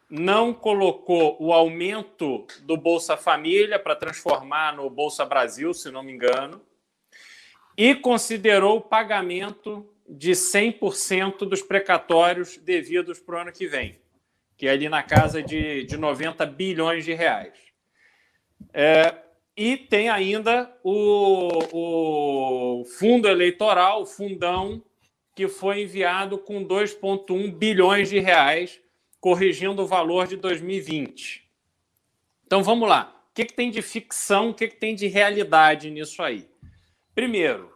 não 0.09 0.53
colocou 0.53 1.35
o 1.41 1.51
aumento 1.51 2.47
do 2.61 2.77
Bolsa 2.77 3.17
Família 3.17 3.77
para 3.77 3.97
transformar 3.97 4.73
no 4.73 4.89
Bolsa 4.89 5.25
Brasil, 5.25 5.73
se 5.73 5.91
não 5.91 6.01
me 6.01 6.13
engano 6.13 6.68
e 7.79 7.95
considerou 7.95 8.79
o 8.79 8.81
pagamento 8.81 9.89
de 10.05 10.31
100% 10.31 11.47
dos 11.47 11.61
precatórios 11.61 12.57
devidos 12.57 13.21
para 13.21 13.37
o 13.37 13.39
ano 13.39 13.53
que 13.53 13.67
vem, 13.67 13.97
que 14.57 14.67
é 14.67 14.71
ali 14.71 14.89
na 14.89 15.01
casa 15.01 15.41
de, 15.41 15.85
de 15.85 15.95
90 15.95 16.45
bilhões 16.45 17.05
de 17.05 17.13
reais. 17.13 17.53
É, 18.73 19.15
e 19.55 19.77
tem 19.77 20.09
ainda 20.09 20.69
o, 20.83 22.81
o 22.81 22.85
fundo 22.99 23.29
eleitoral, 23.29 24.01
o 24.01 24.05
fundão, 24.05 24.83
que 25.33 25.47
foi 25.47 25.83
enviado 25.83 26.37
com 26.37 26.65
2,1 26.65 27.49
bilhões 27.49 28.09
de 28.09 28.19
reais, 28.19 28.81
corrigindo 29.21 29.83
o 29.83 29.87
valor 29.87 30.27
de 30.27 30.35
2020. 30.35 31.49
Então 32.45 32.61
vamos 32.61 32.89
lá. 32.89 33.23
O 33.31 33.33
que, 33.33 33.45
que 33.45 33.53
tem 33.53 33.71
de 33.71 33.81
ficção, 33.81 34.49
o 34.49 34.53
que, 34.53 34.67
que 34.67 34.75
tem 34.75 34.93
de 34.95 35.07
realidade 35.07 35.89
nisso 35.89 36.21
aí? 36.21 36.48
Primeiro, 37.19 37.69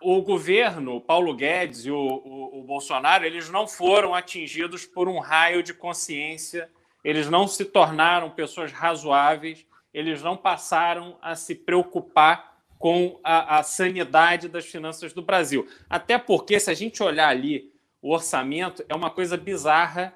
o 0.00 0.22
governo, 0.22 0.94
o 0.94 1.00
Paulo 1.00 1.34
Guedes 1.34 1.86
e 1.86 1.90
o, 1.90 1.96
o, 1.96 2.60
o, 2.60 2.62
Bolsonaro, 2.62 3.24
eles 3.24 3.50
não 3.50 3.66
foram 3.66 4.14
atingidos 4.14 4.86
por 4.86 5.08
um 5.08 5.18
raio 5.18 5.60
de 5.60 5.74
consciência, 5.74 6.70
eles 7.02 7.28
não 7.28 7.48
se 7.48 7.64
tornaram 7.64 8.30
pessoas 8.30 8.70
razoáveis, 8.70 9.66
eles 9.92 10.22
não 10.22 10.36
passaram 10.36 11.18
a 11.20 11.34
se 11.34 11.52
preocupar 11.52 12.62
com 12.78 13.18
a, 13.24 13.58
a 13.58 13.62
sanidade 13.64 14.46
das 14.46 14.66
finanças 14.66 15.12
do 15.12 15.20
Brasil. 15.20 15.66
Até 15.88 16.16
porque, 16.16 16.60
se 16.60 16.70
a 16.70 16.74
gente 16.74 17.02
olhar 17.02 17.26
ali, 17.26 17.72
o 18.00 18.14
orçamento 18.14 18.84
é 18.88 18.94
uma 18.94 19.10
coisa 19.10 19.36
bizarra. 19.36 20.14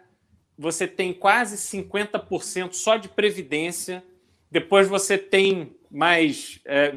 Você 0.57 0.87
tem 0.87 1.13
quase 1.13 1.57
50% 1.57 2.73
só 2.75 2.97
de 2.97 3.09
previdência, 3.09 4.05
depois 4.49 4.87
você 4.87 5.19
tem 5.19 5.77
mais. 5.91 6.61
É, 6.65 6.95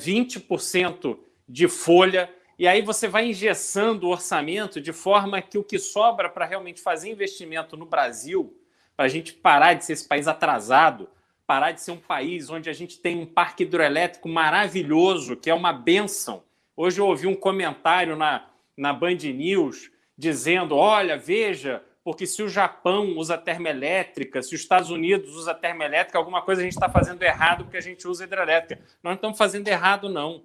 20% 0.00 1.18
de 1.48 1.68
folha, 1.68 2.32
e 2.58 2.66
aí 2.66 2.82
você 2.82 3.08
vai 3.08 3.26
engessando 3.26 4.06
o 4.06 4.10
orçamento 4.10 4.80
de 4.80 4.92
forma 4.92 5.40
que 5.40 5.58
o 5.58 5.64
que 5.64 5.78
sobra 5.78 6.28
para 6.28 6.44
realmente 6.44 6.80
fazer 6.80 7.10
investimento 7.10 7.76
no 7.76 7.86
Brasil, 7.86 8.56
para 8.96 9.06
a 9.06 9.08
gente 9.08 9.32
parar 9.32 9.74
de 9.74 9.84
ser 9.84 9.92
esse 9.92 10.06
país 10.06 10.26
atrasado, 10.26 11.08
parar 11.46 11.72
de 11.72 11.80
ser 11.80 11.92
um 11.92 12.00
país 12.00 12.50
onde 12.50 12.68
a 12.68 12.72
gente 12.72 12.98
tem 12.98 13.16
um 13.18 13.26
parque 13.26 13.62
hidroelétrico 13.62 14.28
maravilhoso, 14.28 15.36
que 15.36 15.48
é 15.48 15.54
uma 15.54 15.72
benção. 15.72 16.42
Hoje 16.76 17.00
eu 17.00 17.06
ouvi 17.06 17.26
um 17.26 17.34
comentário 17.34 18.16
na, 18.16 18.46
na 18.76 18.92
Band 18.92 19.16
News 19.34 19.90
dizendo: 20.16 20.76
olha, 20.76 21.16
veja, 21.16 21.82
porque 22.08 22.26
se 22.26 22.42
o 22.42 22.48
Japão 22.48 23.18
usa 23.18 23.36
termoelétrica, 23.36 24.40
se 24.40 24.54
os 24.54 24.62
Estados 24.62 24.88
Unidos 24.88 25.36
usa 25.36 25.52
termoelétrica, 25.52 26.16
alguma 26.16 26.40
coisa 26.40 26.62
a 26.62 26.64
gente 26.64 26.72
está 26.72 26.88
fazendo 26.88 27.22
errado 27.22 27.64
porque 27.64 27.76
a 27.76 27.82
gente 27.82 28.08
usa 28.08 28.24
hidrelétrica. 28.24 28.82
Nós 29.02 29.10
não 29.10 29.12
estamos 29.12 29.36
fazendo 29.36 29.68
errado, 29.68 30.08
não. 30.08 30.42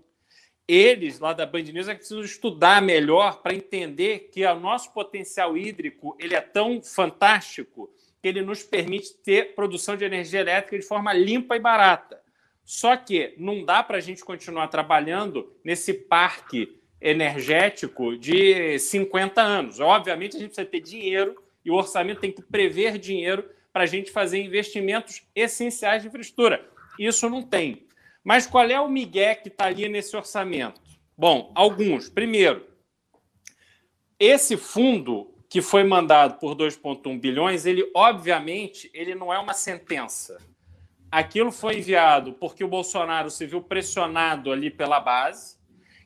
Eles, 0.67 1.19
lá 1.19 1.31
da 1.31 1.45
Band 1.45 1.61
News, 1.61 1.87
é 1.87 1.93
que 1.93 1.99
precisam 1.99 2.21
estudar 2.21 2.81
melhor 2.81 3.41
para 3.41 3.55
entender 3.55 4.29
que 4.29 4.45
o 4.45 4.59
nosso 4.59 4.91
potencial 4.91 5.57
hídrico 5.57 6.17
ele 6.19 6.35
é 6.35 6.41
tão 6.41 6.83
fantástico 6.83 7.89
que 8.21 8.27
ele 8.27 8.41
nos 8.41 8.61
permite 8.61 9.13
ter 9.23 9.55
produção 9.55 9.95
de 9.95 10.03
energia 10.03 10.41
elétrica 10.41 10.77
de 10.77 10.85
forma 10.85 11.13
limpa 11.13 11.55
e 11.55 11.61
barata. 11.61 12.21
Só 12.65 12.97
que 12.97 13.35
não 13.37 13.63
dá 13.63 13.81
para 13.81 13.99
a 13.99 14.01
gente 14.01 14.21
continuar 14.25 14.67
trabalhando 14.67 15.49
nesse 15.63 15.93
parque 15.93 16.77
energético 16.99 18.17
de 18.17 18.77
50 18.79 19.41
anos. 19.41 19.79
Obviamente, 19.79 20.35
a 20.35 20.39
gente 20.39 20.49
precisa 20.49 20.67
ter 20.67 20.81
dinheiro 20.81 21.41
e 21.63 21.71
o 21.71 21.75
orçamento 21.75 22.21
tem 22.21 22.31
que 22.31 22.41
prever 22.41 22.97
dinheiro 22.97 23.49
para 23.71 23.83
a 23.83 23.87
gente 23.87 24.11
fazer 24.11 24.41
investimentos 24.41 25.23
essenciais 25.35 26.01
de 26.01 26.07
infraestrutura. 26.07 26.63
Isso 26.99 27.29
não 27.29 27.41
tem. 27.41 27.87
Mas 28.23 28.45
qual 28.45 28.69
é 28.69 28.79
o 28.79 28.89
migué 28.89 29.35
que 29.35 29.49
está 29.49 29.65
ali 29.65 29.89
nesse 29.89 30.15
orçamento? 30.15 30.81
Bom, 31.17 31.51
alguns. 31.55 32.09
Primeiro, 32.09 32.65
esse 34.19 34.55
fundo 34.55 35.33
que 35.49 35.61
foi 35.61 35.83
mandado 35.83 36.39
por 36.39 36.55
2,1 36.55 37.19
bilhões, 37.19 37.65
ele 37.65 37.89
obviamente 37.95 38.89
ele 38.93 39.13
não 39.13 39.33
é 39.33 39.37
uma 39.37 39.53
sentença. 39.53 40.37
Aquilo 41.11 41.51
foi 41.51 41.77
enviado 41.77 42.33
porque 42.33 42.63
o 42.63 42.67
Bolsonaro 42.67 43.29
se 43.29 43.45
viu 43.45 43.61
pressionado 43.61 44.51
ali 44.51 44.71
pela 44.71 44.99
base, 44.99 45.57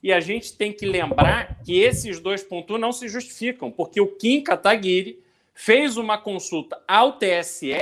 e 0.03 0.12
a 0.12 0.20
gente 0.20 0.55
tem 0.55 0.72
que 0.72 0.86
lembrar 0.86 1.62
que 1.64 1.80
esses 1.80 2.20
2,1 2.20 2.78
não 2.78 2.91
se 2.91 3.08
justificam, 3.08 3.72
porque 3.72 3.99
o 3.99 4.16
Kim 4.16 4.41
Kataguiri 4.41 5.24
fez 5.58 5.97
uma 5.97 6.20
consulta 6.20 6.80
ao 6.88 7.14
TSE 7.14 7.74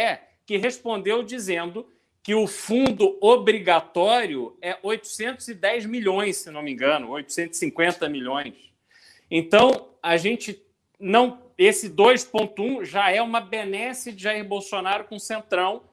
que 0.46 0.56
respondeu 0.56 1.22
dizendo 1.22 1.86
que 2.24 2.34
o 2.34 2.48
fundo 2.48 3.18
obrigatório 3.20 4.58
é 4.62 4.78
810 4.82 5.86
milhões, 5.86 6.38
se 6.38 6.50
não 6.50 6.64
me 6.64 6.72
engano, 6.72 7.10
850 7.10 8.08
milhões. 8.08 8.54
Então, 9.30 9.90
a 10.02 10.16
gente 10.16 10.64
não. 10.98 11.44
Esse 11.58 11.90
2,1 11.90 12.86
já 12.86 13.12
é 13.12 13.22
uma 13.22 13.42
benesse 13.42 14.14
de 14.14 14.24
Jair 14.24 14.46
Bolsonaro 14.46 15.04
com 15.04 15.18
o 15.18 15.20
Centrão, 15.20 15.84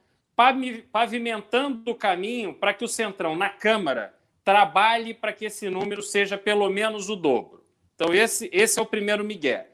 pavimentando 0.91 1.91
o 1.91 1.95
caminho 1.95 2.53
para 2.53 2.73
que 2.73 2.85
o 2.85 2.87
Centrão, 2.87 3.35
na 3.35 3.49
Câmara, 3.49 4.13
trabalhe 4.43 5.13
para 5.13 5.33
que 5.33 5.45
esse 5.45 5.69
número 5.69 6.01
seja 6.01 6.37
pelo 6.37 6.69
menos 6.69 7.09
o 7.09 7.15
dobro. 7.15 7.63
Então, 7.93 8.13
esse, 8.13 8.49
esse 8.53 8.79
é 8.79 8.81
o 8.81 8.85
primeiro 8.85 9.23
Miguel. 9.23 9.72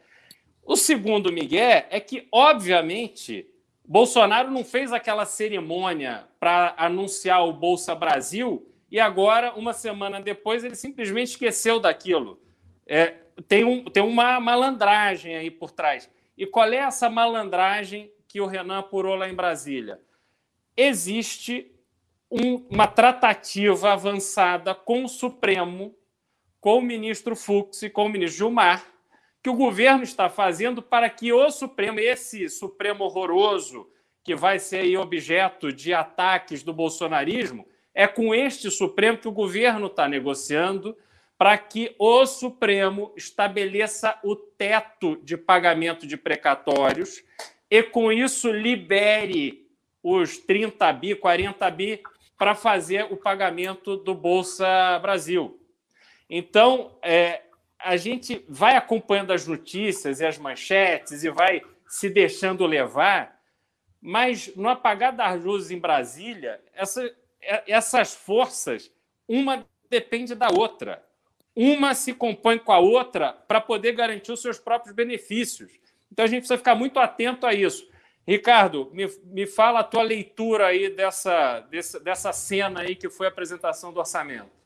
O 0.70 0.76
segundo 0.76 1.34
Miguel 1.34 1.88
é 1.90 2.00
que, 2.00 2.28
obviamente, 2.32 3.50
Bolsonaro 3.84 4.52
não 4.52 4.64
fez 4.64 4.94
aquela 4.94 5.26
cerimônia 5.26 6.28
para 6.40 6.76
anunciar 6.78 7.44
o 7.44 7.52
Bolsa 7.52 7.96
Brasil 7.96 8.72
e 8.92 9.00
agora, 9.00 9.56
uma 9.56 9.74
semana 9.74 10.22
depois, 10.22 10.64
ele 10.64 10.76
simplesmente 10.76 11.30
esqueceu 11.30 11.80
daquilo. 11.80 12.40
É, 12.86 13.16
tem, 13.48 13.64
um, 13.64 13.84
tem 13.86 14.04
uma 14.04 14.40
malandragem 14.40 15.36
aí 15.36 15.50
por 15.50 15.72
trás. 15.72 16.08
E 16.38 16.46
qual 16.46 16.72
é 16.72 16.76
essa 16.76 17.10
malandragem 17.10 18.12
que 18.28 18.40
o 18.40 18.46
Renan 18.46 18.78
apurou 18.78 19.16
lá 19.16 19.28
em 19.28 19.34
Brasília? 19.34 20.00
Existe 20.78 21.72
um, 22.30 22.58
uma 22.70 22.86
tratativa 22.86 23.94
avançada 23.94 24.76
com 24.76 25.04
o 25.04 25.10
Supremo, 25.10 25.96
com 26.62 26.78
o 26.78 26.82
ministro 26.84 27.36
Fux 27.36 27.82
e 27.82 27.90
com 27.90 28.06
o 28.06 28.10
ministro 28.10 28.38
Gilmar, 28.38 28.86
que 29.42 29.50
o 29.50 29.56
governo 29.56 30.04
está 30.04 30.30
fazendo 30.30 30.82
para 30.82 31.10
que 31.10 31.32
o 31.32 31.50
Supremo, 31.50 32.00
esse 32.00 32.50
Supremo 32.50 33.06
horroroso, 33.06 33.90
que 34.24 34.36
vai 34.36 34.60
ser 34.60 34.98
objeto 34.98 35.72
de 35.72 35.94
ataques 35.94 36.62
do 36.62 36.74
bolsonarismo, 36.74 37.66
é 37.94 38.08
com 38.08 38.36
este 38.36 38.70
Supremo 38.70 39.18
que 39.18 39.28
o 39.28 39.32
governo 39.32 39.88
está 39.88 40.08
negociando 40.08 40.98
para 41.38 41.58
que 41.58 41.96
o 41.98 42.26
Supremo 42.26 43.14
estabeleça 43.16 44.20
o 44.24 44.36
teto 44.36 45.16
de 45.24 45.38
pagamento 45.38 46.06
de 46.06 46.18
precatórios 46.18 47.24
e, 47.72 47.82
com 47.82 48.12
isso, 48.12 48.52
libere 48.52 49.66
os 50.04 50.38
30 50.38 50.92
bi, 50.94 51.16
40 51.16 51.72
bi 51.72 52.02
para 52.38 52.56
fazer 52.56 53.08
o 53.12 53.18
pagamento 53.18 53.96
do 53.98 54.14
Bolsa 54.14 55.00
Brasil. 55.00 55.60
Então, 56.30 56.98
é, 57.02 57.42
a 57.80 57.96
gente 57.96 58.46
vai 58.48 58.76
acompanhando 58.76 59.32
as 59.32 59.48
notícias 59.48 60.20
e 60.20 60.26
as 60.26 60.38
manchetes 60.38 61.24
e 61.24 61.30
vai 61.30 61.62
se 61.88 62.10
deixando 62.10 62.66
levar, 62.66 63.40
mas 64.02 64.56
no 64.56 64.70
apagar 64.70 65.14
das 65.16 65.42
luzes 65.42 65.72
em 65.72 65.80
Brasília, 65.80 66.62
essa, 66.74 67.04
é, 67.42 67.64
essas 67.68 68.14
forças, 68.14 68.92
uma 69.28 69.66
depende 69.90 70.36
da 70.36 70.50
outra. 70.50 71.04
Uma 71.56 71.96
se 71.96 72.14
compõe 72.14 72.60
com 72.60 72.72
a 72.72 72.80
outra 72.80 73.34
para 73.34 73.60
poder 73.60 73.94
garantir 73.94 74.32
os 74.32 74.42
seus 74.42 74.60
próprios 74.60 74.96
benefícios. 74.96 75.72
Então 76.12 76.24
a 76.24 76.28
gente 76.28 76.42
precisa 76.42 76.58
ficar 76.58 76.76
muito 76.76 77.00
atento 77.00 77.46
a 77.46 77.54
isso. 77.54 77.90
Ricardo, 78.28 78.92
me, 78.94 79.08
me 79.24 79.48
fala 79.48 79.80
a 79.80 79.84
tua 79.84 80.04
leitura 80.04 80.68
aí 80.68 80.90
dessa, 80.90 81.62
dessa, 81.62 82.00
dessa 82.00 82.32
cena 82.32 82.82
aí 82.82 82.96
que 82.96 83.10
foi 83.10 83.26
a 83.26 83.30
apresentação 83.30 83.92
do 83.92 84.00
orçamento. 84.00 84.59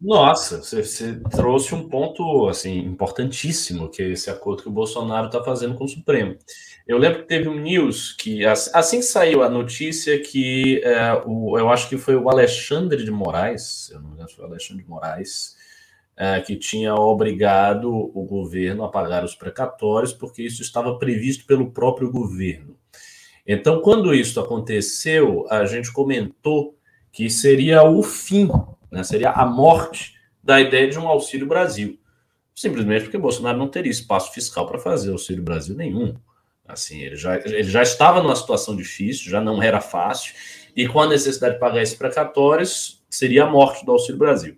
Nossa, 0.00 0.62
você, 0.62 0.82
você 0.82 1.20
trouxe 1.30 1.74
um 1.74 1.86
ponto 1.86 2.48
assim 2.48 2.78
importantíssimo, 2.78 3.90
que 3.90 4.02
é 4.02 4.08
esse 4.08 4.30
acordo 4.30 4.62
que 4.62 4.68
o 4.68 4.72
Bolsonaro 4.72 5.26
está 5.26 5.44
fazendo 5.44 5.74
com 5.74 5.84
o 5.84 5.88
Supremo. 5.88 6.36
Eu 6.86 6.96
lembro 6.96 7.20
que 7.20 7.28
teve 7.28 7.48
um 7.48 7.60
news 7.60 8.12
que, 8.12 8.44
assim 8.46 8.96
que 8.96 9.04
saiu 9.04 9.42
a 9.42 9.50
notícia 9.50 10.18
que 10.18 10.82
é, 10.82 11.22
o, 11.26 11.58
eu 11.58 11.68
acho 11.68 11.88
que 11.88 11.98
foi 11.98 12.16
o 12.16 12.30
Alexandre 12.30 13.04
de 13.04 13.10
Moraes, 13.10 13.90
eu 13.90 14.00
não 14.00 14.08
me 14.08 14.14
engano, 14.14 14.30
foi 14.30 14.44
o 14.44 14.48
Alexandre 14.48 14.82
de 14.82 14.88
Moraes, 14.88 15.54
é, 16.16 16.40
que 16.40 16.56
tinha 16.56 16.94
obrigado 16.94 17.92
o 17.92 18.24
governo 18.24 18.84
a 18.84 18.90
pagar 18.90 19.22
os 19.22 19.34
precatórios, 19.34 20.14
porque 20.14 20.42
isso 20.42 20.62
estava 20.62 20.98
previsto 20.98 21.44
pelo 21.44 21.70
próprio 21.70 22.10
governo. 22.10 22.74
Então, 23.46 23.80
quando 23.82 24.14
isso 24.14 24.40
aconteceu, 24.40 25.46
a 25.50 25.66
gente 25.66 25.92
comentou 25.92 26.74
que 27.12 27.28
seria 27.28 27.82
o 27.82 28.02
fim, 28.02 28.50
né, 28.90 29.02
seria 29.02 29.30
a 29.30 29.46
morte 29.46 30.14
da 30.42 30.60
ideia 30.60 30.88
de 30.88 30.98
um 30.98 31.06
Auxílio 31.08 31.46
Brasil. 31.46 31.98
Simplesmente 32.54 33.04
porque 33.04 33.18
Bolsonaro 33.18 33.58
não 33.58 33.68
teria 33.68 33.90
espaço 33.90 34.32
fiscal 34.32 34.66
para 34.66 34.78
fazer 34.78 35.12
Auxílio 35.12 35.42
Brasil 35.42 35.74
nenhum. 35.74 36.14
Assim, 36.66 37.00
ele 37.00 37.16
já, 37.16 37.36
ele 37.36 37.64
já 37.64 37.82
estava 37.82 38.22
numa 38.22 38.36
situação 38.36 38.76
difícil, 38.76 39.30
já 39.30 39.40
não 39.40 39.62
era 39.62 39.80
fácil, 39.80 40.34
e 40.76 40.86
com 40.86 41.00
a 41.00 41.08
necessidade 41.08 41.54
de 41.54 41.60
pagar 41.60 41.82
esses 41.82 41.96
precatórios, 41.96 43.02
seria 43.10 43.44
a 43.44 43.50
morte 43.50 43.84
do 43.84 43.92
Auxílio 43.92 44.18
Brasil. 44.18 44.56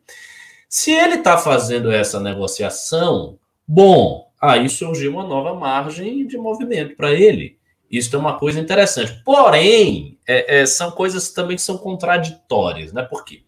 Se 0.69 0.91
ele 0.91 1.17
está 1.17 1.39
fazendo 1.39 1.91
essa 1.91 2.21
negociação, 2.21 3.39
bom, 3.67 4.31
aí 4.41 4.69
surgiu 4.69 5.13
uma 5.13 5.27
nova 5.27 5.55
margem 5.55 6.27
de 6.27 6.37
movimento 6.37 6.97
para 6.97 7.13
ele. 7.13 7.59
Isso 7.91 8.17
é 8.17 8.19
uma 8.19 8.39
coisa 8.39 8.59
interessante. 8.59 9.23
Porém, 9.23 10.19
é, 10.27 10.61
é, 10.61 10.67
são 10.67 10.91
coisas 10.91 11.31
também 11.31 11.57
que 11.57 11.63
são 11.63 11.77
contraditórias, 11.77 12.93
né? 12.93 13.03
Por 13.03 13.23
quê? 13.23 13.43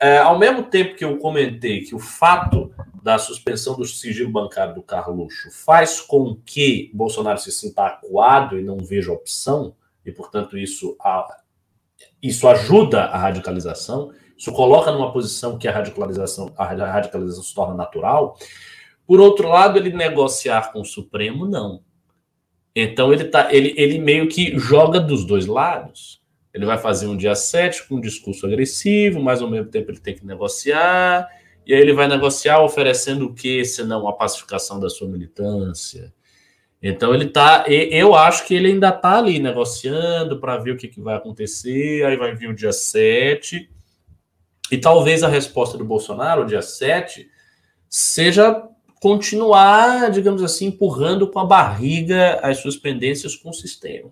É, 0.00 0.18
ao 0.18 0.38
mesmo 0.38 0.62
tempo 0.62 0.96
que 0.96 1.04
eu 1.04 1.18
comentei 1.18 1.82
que 1.82 1.94
o 1.94 1.98
fato 1.98 2.72
da 3.02 3.18
suspensão 3.18 3.76
do 3.76 3.84
sigilo 3.84 4.30
bancário 4.30 4.74
do 4.74 4.82
Carluxo 4.82 5.50
faz 5.50 6.00
com 6.00 6.36
que 6.36 6.90
Bolsonaro 6.94 7.38
se 7.38 7.52
sinta 7.52 7.84
acuado 7.84 8.58
e 8.58 8.62
não 8.62 8.78
veja 8.78 9.12
opção, 9.12 9.74
e 10.04 10.10
portanto 10.10 10.56
isso, 10.56 10.96
a, 11.00 11.42
isso 12.22 12.48
ajuda 12.48 13.04
a 13.04 13.18
radicalização, 13.18 14.12
isso 14.36 14.52
coloca 14.52 14.90
numa 14.90 15.12
posição 15.12 15.58
que 15.58 15.68
a 15.68 15.72
radicalização, 15.72 16.50
a 16.56 16.64
radicalização 16.64 17.42
se 17.42 17.54
torna 17.54 17.74
natural. 17.74 18.38
Por 19.06 19.20
outro 19.20 19.48
lado, 19.48 19.78
ele 19.78 19.92
negociar 19.92 20.72
com 20.72 20.80
o 20.80 20.84
Supremo, 20.84 21.46
não. 21.46 21.82
Então 22.74 23.12
ele, 23.12 23.24
tá, 23.24 23.52
ele, 23.52 23.74
ele 23.76 23.98
meio 23.98 24.28
que 24.28 24.58
joga 24.58 24.98
dos 24.98 25.26
dois 25.26 25.46
lados. 25.46 26.19
Ele 26.52 26.66
vai 26.66 26.78
fazer 26.78 27.06
um 27.06 27.16
dia 27.16 27.34
7 27.34 27.86
com 27.86 27.96
um 27.96 28.00
discurso 28.00 28.46
agressivo, 28.46 29.22
mas 29.22 29.40
ao 29.40 29.50
mesmo 29.50 29.70
tempo 29.70 29.90
ele 29.90 30.00
tem 30.00 30.14
que 30.14 30.26
negociar. 30.26 31.28
E 31.66 31.72
aí 31.72 31.80
ele 31.80 31.92
vai 31.92 32.08
negociar 32.08 32.60
oferecendo 32.60 33.26
o 33.26 33.34
que, 33.34 33.64
senão 33.64 34.08
a 34.08 34.12
pacificação 34.12 34.80
da 34.80 34.90
sua 34.90 35.08
militância. 35.08 36.12
Então 36.82 37.14
ele 37.14 37.26
tá. 37.26 37.64
Eu 37.68 38.14
acho 38.14 38.46
que 38.46 38.54
ele 38.54 38.68
ainda 38.68 38.90
tá 38.90 39.18
ali 39.18 39.38
negociando 39.38 40.40
para 40.40 40.56
ver 40.56 40.72
o 40.72 40.76
que, 40.76 40.88
que 40.88 41.00
vai 41.00 41.16
acontecer. 41.16 42.04
Aí 42.04 42.16
vai 42.16 42.34
vir 42.34 42.48
o 42.48 42.54
dia 42.54 42.72
7. 42.72 43.70
E 44.72 44.78
talvez 44.78 45.22
a 45.22 45.28
resposta 45.28 45.76
do 45.76 45.84
Bolsonaro, 45.84 46.46
dia 46.46 46.62
7, 46.62 47.28
seja 47.88 48.68
continuar, 49.00 50.10
digamos 50.10 50.42
assim, 50.42 50.66
empurrando 50.66 51.28
com 51.28 51.38
a 51.40 51.44
barriga 51.44 52.38
as 52.42 52.58
suas 52.58 52.76
pendências 52.76 53.34
com 53.34 53.50
o 53.50 53.54
sistema. 53.54 54.10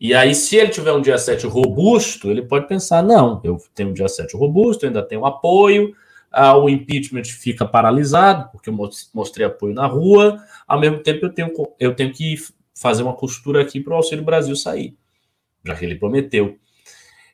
E 0.00 0.14
aí, 0.14 0.34
se 0.34 0.56
ele 0.56 0.70
tiver 0.70 0.92
um 0.92 1.02
dia 1.02 1.18
7 1.18 1.46
robusto, 1.46 2.30
ele 2.30 2.42
pode 2.42 2.66
pensar: 2.66 3.02
não, 3.02 3.40
eu 3.44 3.58
tenho 3.74 3.90
um 3.90 3.92
dia 3.92 4.08
7 4.08 4.34
robusto, 4.36 4.86
ainda 4.86 5.02
tenho 5.02 5.26
apoio, 5.26 5.94
ah, 6.30 6.56
o 6.56 6.70
impeachment 6.70 7.24
fica 7.24 7.66
paralisado, 7.66 8.48
porque 8.50 8.70
eu 8.70 8.90
mostrei 9.12 9.46
apoio 9.46 9.74
na 9.74 9.86
rua, 9.86 10.42
ao 10.66 10.80
mesmo 10.80 11.00
tempo 11.00 11.26
eu 11.26 11.32
tenho, 11.32 11.52
eu 11.78 11.94
tenho 11.94 12.12
que 12.12 12.36
fazer 12.74 13.02
uma 13.02 13.12
costura 13.12 13.60
aqui 13.60 13.78
para 13.80 13.92
o 13.92 13.96
Auxílio 13.96 14.24
Brasil 14.24 14.56
sair, 14.56 14.96
já 15.64 15.74
que 15.74 15.84
ele 15.84 15.96
prometeu. 15.96 16.56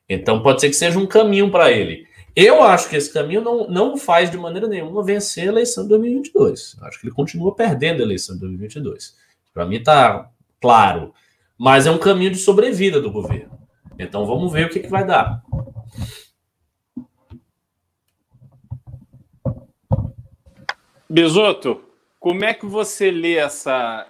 Então, 0.08 0.42
pode 0.42 0.60
ser 0.60 0.68
que 0.68 0.76
seja 0.76 0.98
um 0.98 1.06
caminho 1.06 1.50
para 1.50 1.70
ele. 1.70 2.06
Eu 2.34 2.62
acho 2.62 2.88
que 2.90 2.96
esse 2.96 3.12
caminho 3.12 3.40
não, 3.40 3.68
não 3.68 3.96
faz 3.96 4.30
de 4.30 4.36
maneira 4.36 4.68
nenhuma 4.68 5.02
vencer 5.02 5.44
a 5.44 5.52
eleição 5.52 5.84
de 5.84 5.90
2022. 5.90 6.76
Acho 6.82 7.00
que 7.00 7.06
ele 7.06 7.14
continua 7.14 7.54
perdendo 7.54 8.00
a 8.00 8.04
eleição 8.04 8.34
de 8.34 8.42
2022. 8.42 9.16
Para 9.54 9.64
mim 9.64 9.76
está 9.76 10.30
claro. 10.60 11.14
Mas 11.58 11.86
é 11.86 11.90
um 11.90 11.98
caminho 11.98 12.30
de 12.30 12.38
sobrevida 12.38 13.00
do 13.00 13.10
governo. 13.10 13.58
Então 13.98 14.26
vamos 14.26 14.52
ver 14.52 14.66
o 14.66 14.68
que, 14.68 14.80
que 14.80 14.88
vai 14.88 15.04
dar. 15.04 15.42
Bisoto, 21.08 21.82
como 22.20 22.44
é 22.44 22.52
que 22.52 22.66
você 22.66 23.10
lê 23.10 23.36
essa, 23.36 24.06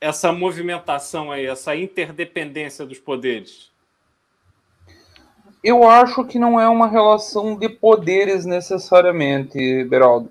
essa 0.00 0.30
movimentação 0.30 1.32
aí, 1.32 1.46
essa 1.46 1.74
interdependência 1.74 2.86
dos 2.86 2.98
poderes? 2.98 3.72
Eu 5.64 5.88
acho 5.88 6.24
que 6.26 6.38
não 6.38 6.60
é 6.60 6.68
uma 6.68 6.86
relação 6.86 7.56
de 7.56 7.70
poderes 7.70 8.44
necessariamente, 8.44 9.82
Beraldo. 9.84 10.30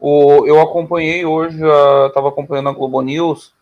O, 0.00 0.46
eu 0.46 0.60
acompanhei 0.60 1.24
hoje, 1.24 1.58
estava 2.06 2.30
acompanhando 2.30 2.70
a 2.70 2.72
Globo 2.72 3.00
News 3.02 3.54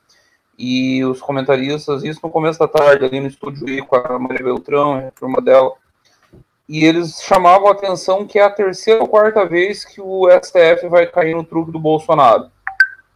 e 0.61 1.03
os 1.07 1.23
comentaristas, 1.23 2.05
isso 2.05 2.21
no 2.23 2.29
começo 2.29 2.59
da 2.59 2.69
tarde, 2.69 3.07
ali 3.07 3.19
no 3.19 3.29
estúdio 3.29 3.67
I 3.67 3.81
com 3.81 3.97
a 3.97 4.19
Maria 4.19 4.45
Beltrão, 4.45 4.97
a 4.97 5.11
turma 5.11 5.41
dela, 5.41 5.73
e 6.69 6.85
eles 6.85 7.23
chamavam 7.23 7.69
a 7.69 7.73
atenção 7.73 8.27
que 8.27 8.39
é 8.39 8.43
a 8.43 8.51
terceira 8.51 9.01
ou 9.01 9.09
quarta 9.09 9.47
vez 9.47 9.87
que 9.87 10.03
o 10.03 10.29
STF 10.29 10.87
vai 10.89 11.07
cair 11.07 11.35
no 11.35 11.45
truque 11.45 11.73
do 11.73 11.81
Bolsonaro. 11.81 12.51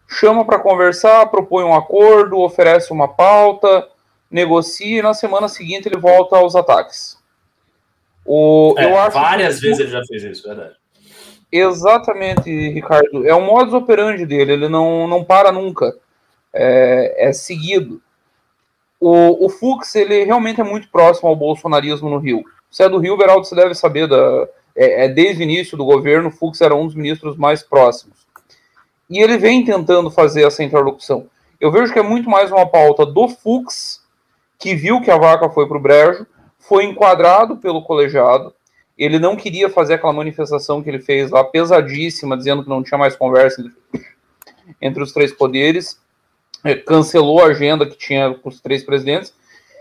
Chama 0.09 0.43
para 0.47 0.59
conversar, 0.59 1.27
propõe 1.27 1.65
um 1.65 1.75
acordo, 1.75 2.41
oferece 2.41 2.91
uma 2.91 3.09
pauta, 3.09 3.89
negocia 4.31 5.01
e 5.01 5.03
na 5.03 5.13
semana 5.13 5.47
seguinte 5.47 5.87
ele 5.87 5.99
volta 5.99 6.37
aos 6.37 6.57
ataques. 6.57 7.19
O, 8.25 8.75
é, 8.79 8.91
eu 8.91 8.99
acho 8.99 9.19
várias 9.19 9.61
que... 9.61 9.67
vezes 9.67 9.81
ele 9.81 9.91
já 9.91 10.01
fez 10.09 10.25
isso, 10.25 10.49
verdade. 10.49 10.77
Exatamente, 11.53 12.51
Ricardo. 12.71 13.27
É 13.27 13.35
o 13.35 13.43
modus 13.43 13.75
operandi 13.75 14.25
dele, 14.25 14.55
ele 14.55 14.69
não, 14.69 15.07
não 15.07 15.23
para 15.23 15.53
nunca. 15.53 15.95
É, 16.55 17.29
é 17.29 17.33
seguido. 17.33 18.01
O, 19.01 19.47
o 19.47 19.49
Fux, 19.51 19.95
ele 19.95 20.25
realmente 20.25 20.61
é 20.61 20.65
muito 20.65 20.89
próximo 20.89 21.29
ao 21.29 21.37
bolsonarismo 21.37 22.09
no 22.09 22.19
Rio. 22.19 22.43
Você 22.71 22.85
é 22.85 22.89
do 22.89 22.99
Rio, 22.99 23.17
Beraldo, 23.17 23.45
você 23.45 23.55
deve 23.55 23.75
saber, 23.75 24.09
da, 24.09 24.49
é, 24.75 25.05
é 25.05 25.09
desde 25.09 25.43
o 25.43 25.45
início 25.45 25.77
do 25.77 25.85
governo, 25.85 26.29
o 26.29 26.33
Fux 26.33 26.61
era 26.61 26.75
um 26.75 26.87
dos 26.87 26.95
ministros 26.95 27.37
mais 27.37 27.63
próximos. 27.63 28.27
E 29.11 29.19
ele 29.19 29.37
vem 29.37 29.65
tentando 29.65 30.11
fazer 30.11 30.47
essa 30.47 30.65
interlocução. 30.65 31.27
Eu 31.61 31.71
vejo 31.71 31.93
que 31.93 31.99
é 31.99 32.03
muito 32.03 32.31
mais 32.31 32.51
uma 32.51 32.67
pauta 32.67 33.05
do 33.05 33.29
Fux, 33.29 34.03
que 34.59 34.75
viu 34.75 35.01
que 35.01 35.11
a 35.11 35.19
vaca 35.19 35.49
foi 35.51 35.69
para 35.69 35.77
o 35.77 35.81
brejo, 35.81 36.27
foi 36.59 36.85
enquadrado 36.85 37.57
pelo 37.57 37.83
colegiado. 37.83 38.55
Ele 38.97 39.19
não 39.19 39.37
queria 39.37 39.69
fazer 39.69 39.95
aquela 39.95 40.13
manifestação 40.13 40.83
que 40.83 40.89
ele 40.89 41.01
fez 41.01 41.31
lá, 41.31 41.45
pesadíssima, 41.45 42.37
dizendo 42.37 42.63
que 42.63 42.69
não 42.69 42.83
tinha 42.83 42.97
mais 42.97 43.15
conversa 43.17 43.65
entre 44.81 45.03
os 45.03 45.13
três 45.13 45.33
poderes. 45.33 46.01
É, 46.65 46.75
cancelou 46.75 47.41
a 47.41 47.49
agenda 47.49 47.87
que 47.87 47.97
tinha 47.97 48.35
com 48.35 48.49
os 48.49 48.61
três 48.61 48.83
presidentes. 48.83 49.35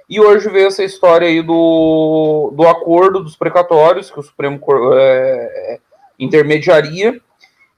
E 0.10 0.20
hoje 0.20 0.50
veio 0.50 0.68
essa 0.68 0.84
história 0.84 1.28
aí 1.28 1.42
do, 1.42 2.52
do 2.54 2.68
acordo 2.68 3.24
dos 3.24 3.38
precatórios, 3.38 4.12
que 4.12 4.20
o 4.20 4.24
Supremo 4.24 4.60
é, 4.94 5.80
intermediaria, 6.20 7.20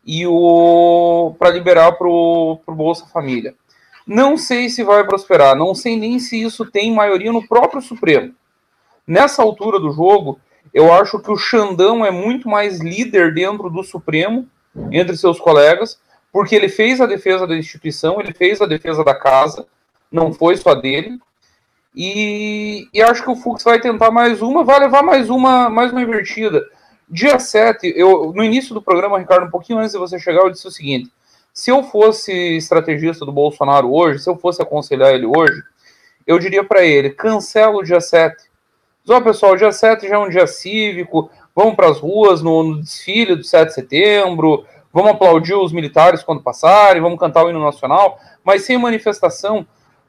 e 0.05 0.25
o 0.27 1.35
para 1.39 1.51
liberar 1.51 1.93
para 1.93 2.07
o 2.07 2.59
Bolsa 2.67 3.07
Família. 3.07 3.55
Não 4.05 4.37
sei 4.37 4.69
se 4.69 4.83
vai 4.83 5.03
prosperar, 5.03 5.55
não 5.55 5.73
sei 5.73 5.97
nem 5.97 6.19
se 6.19 6.41
isso 6.41 6.65
tem 6.65 6.93
maioria 6.93 7.31
no 7.31 7.47
próprio 7.47 7.81
Supremo. 7.81 8.33
Nessa 9.07 9.41
altura 9.41 9.79
do 9.79 9.91
jogo, 9.91 10.39
eu 10.73 10.93
acho 10.93 11.19
que 11.19 11.31
o 11.31 11.37
Xandão 11.37 12.05
é 12.05 12.11
muito 12.11 12.47
mais 12.47 12.79
líder 12.79 13.33
dentro 13.33 13.69
do 13.69 13.83
Supremo, 13.83 14.47
entre 14.91 15.15
seus 15.17 15.39
colegas, 15.39 15.99
porque 16.35 16.53
ele 16.53 16.67
fez 16.67 16.99
a 16.99 17.05
defesa 17.05 17.47
da 17.47 17.55
instituição, 17.55 18.19
ele 18.19 18.33
fez 18.33 18.59
a 18.59 18.65
defesa 18.65 19.05
da 19.05 19.15
casa, 19.15 19.65
não 20.11 20.33
foi 20.33 20.57
só 20.57 20.75
dele. 20.75 21.17
E, 21.95 22.89
e 22.93 23.01
acho 23.01 23.23
que 23.23 23.31
o 23.31 23.37
Fux 23.37 23.63
vai 23.63 23.79
tentar 23.79 24.11
mais 24.11 24.41
uma, 24.41 24.61
vai 24.61 24.81
levar 24.81 25.01
mais 25.01 25.29
uma, 25.29 25.69
mais 25.69 25.93
uma 25.93 26.01
invertida. 26.01 26.61
Dia 27.09 27.39
7, 27.39 27.93
eu, 27.95 28.33
no 28.35 28.43
início 28.43 28.73
do 28.73 28.81
programa, 28.81 29.17
Ricardo, 29.17 29.47
um 29.47 29.49
pouquinho 29.49 29.79
antes 29.79 29.93
de 29.93 29.97
você 29.97 30.19
chegar, 30.19 30.41
eu 30.41 30.49
disse 30.49 30.67
o 30.67 30.71
seguinte: 30.71 31.09
se 31.53 31.71
eu 31.71 31.83
fosse 31.83 32.33
estrategista 32.57 33.25
do 33.25 33.31
Bolsonaro 33.31 33.89
hoje, 33.93 34.19
se 34.19 34.29
eu 34.29 34.35
fosse 34.35 34.61
aconselhar 34.61 35.13
ele 35.13 35.25
hoje, 35.25 35.63
eu 36.27 36.37
diria 36.37 36.65
para 36.65 36.83
ele: 36.83 37.11
cancela 37.11 37.77
o 37.77 37.81
dia 37.81 38.01
7 38.01 38.35
Ó, 39.07 39.21
pessoal, 39.21 39.55
dia 39.55 39.71
7 39.71 40.07
já 40.07 40.15
é 40.15 40.17
um 40.17 40.29
dia 40.29 40.47
cívico, 40.47 41.29
vamos 41.55 41.75
para 41.75 41.89
as 41.89 41.99
ruas 41.99 42.41
no, 42.41 42.63
no, 42.63 42.81
desfile 42.81 43.35
do 43.35 43.43
7 43.43 43.67
de 43.67 43.73
setembro, 43.75 44.65
vamos 44.95 45.11
aplaudir 45.11 45.53
os 45.53 45.73
militares 45.73 46.23
quando 46.23 46.41
passarem, 46.41 47.01
vamos 47.01 47.19
cantar 47.19 47.43
o 47.43 47.49
hino 47.49 47.61
nacional, 47.61 48.17
mas 48.45 48.63
sem 48.63 48.77
manifestação, 48.77 49.67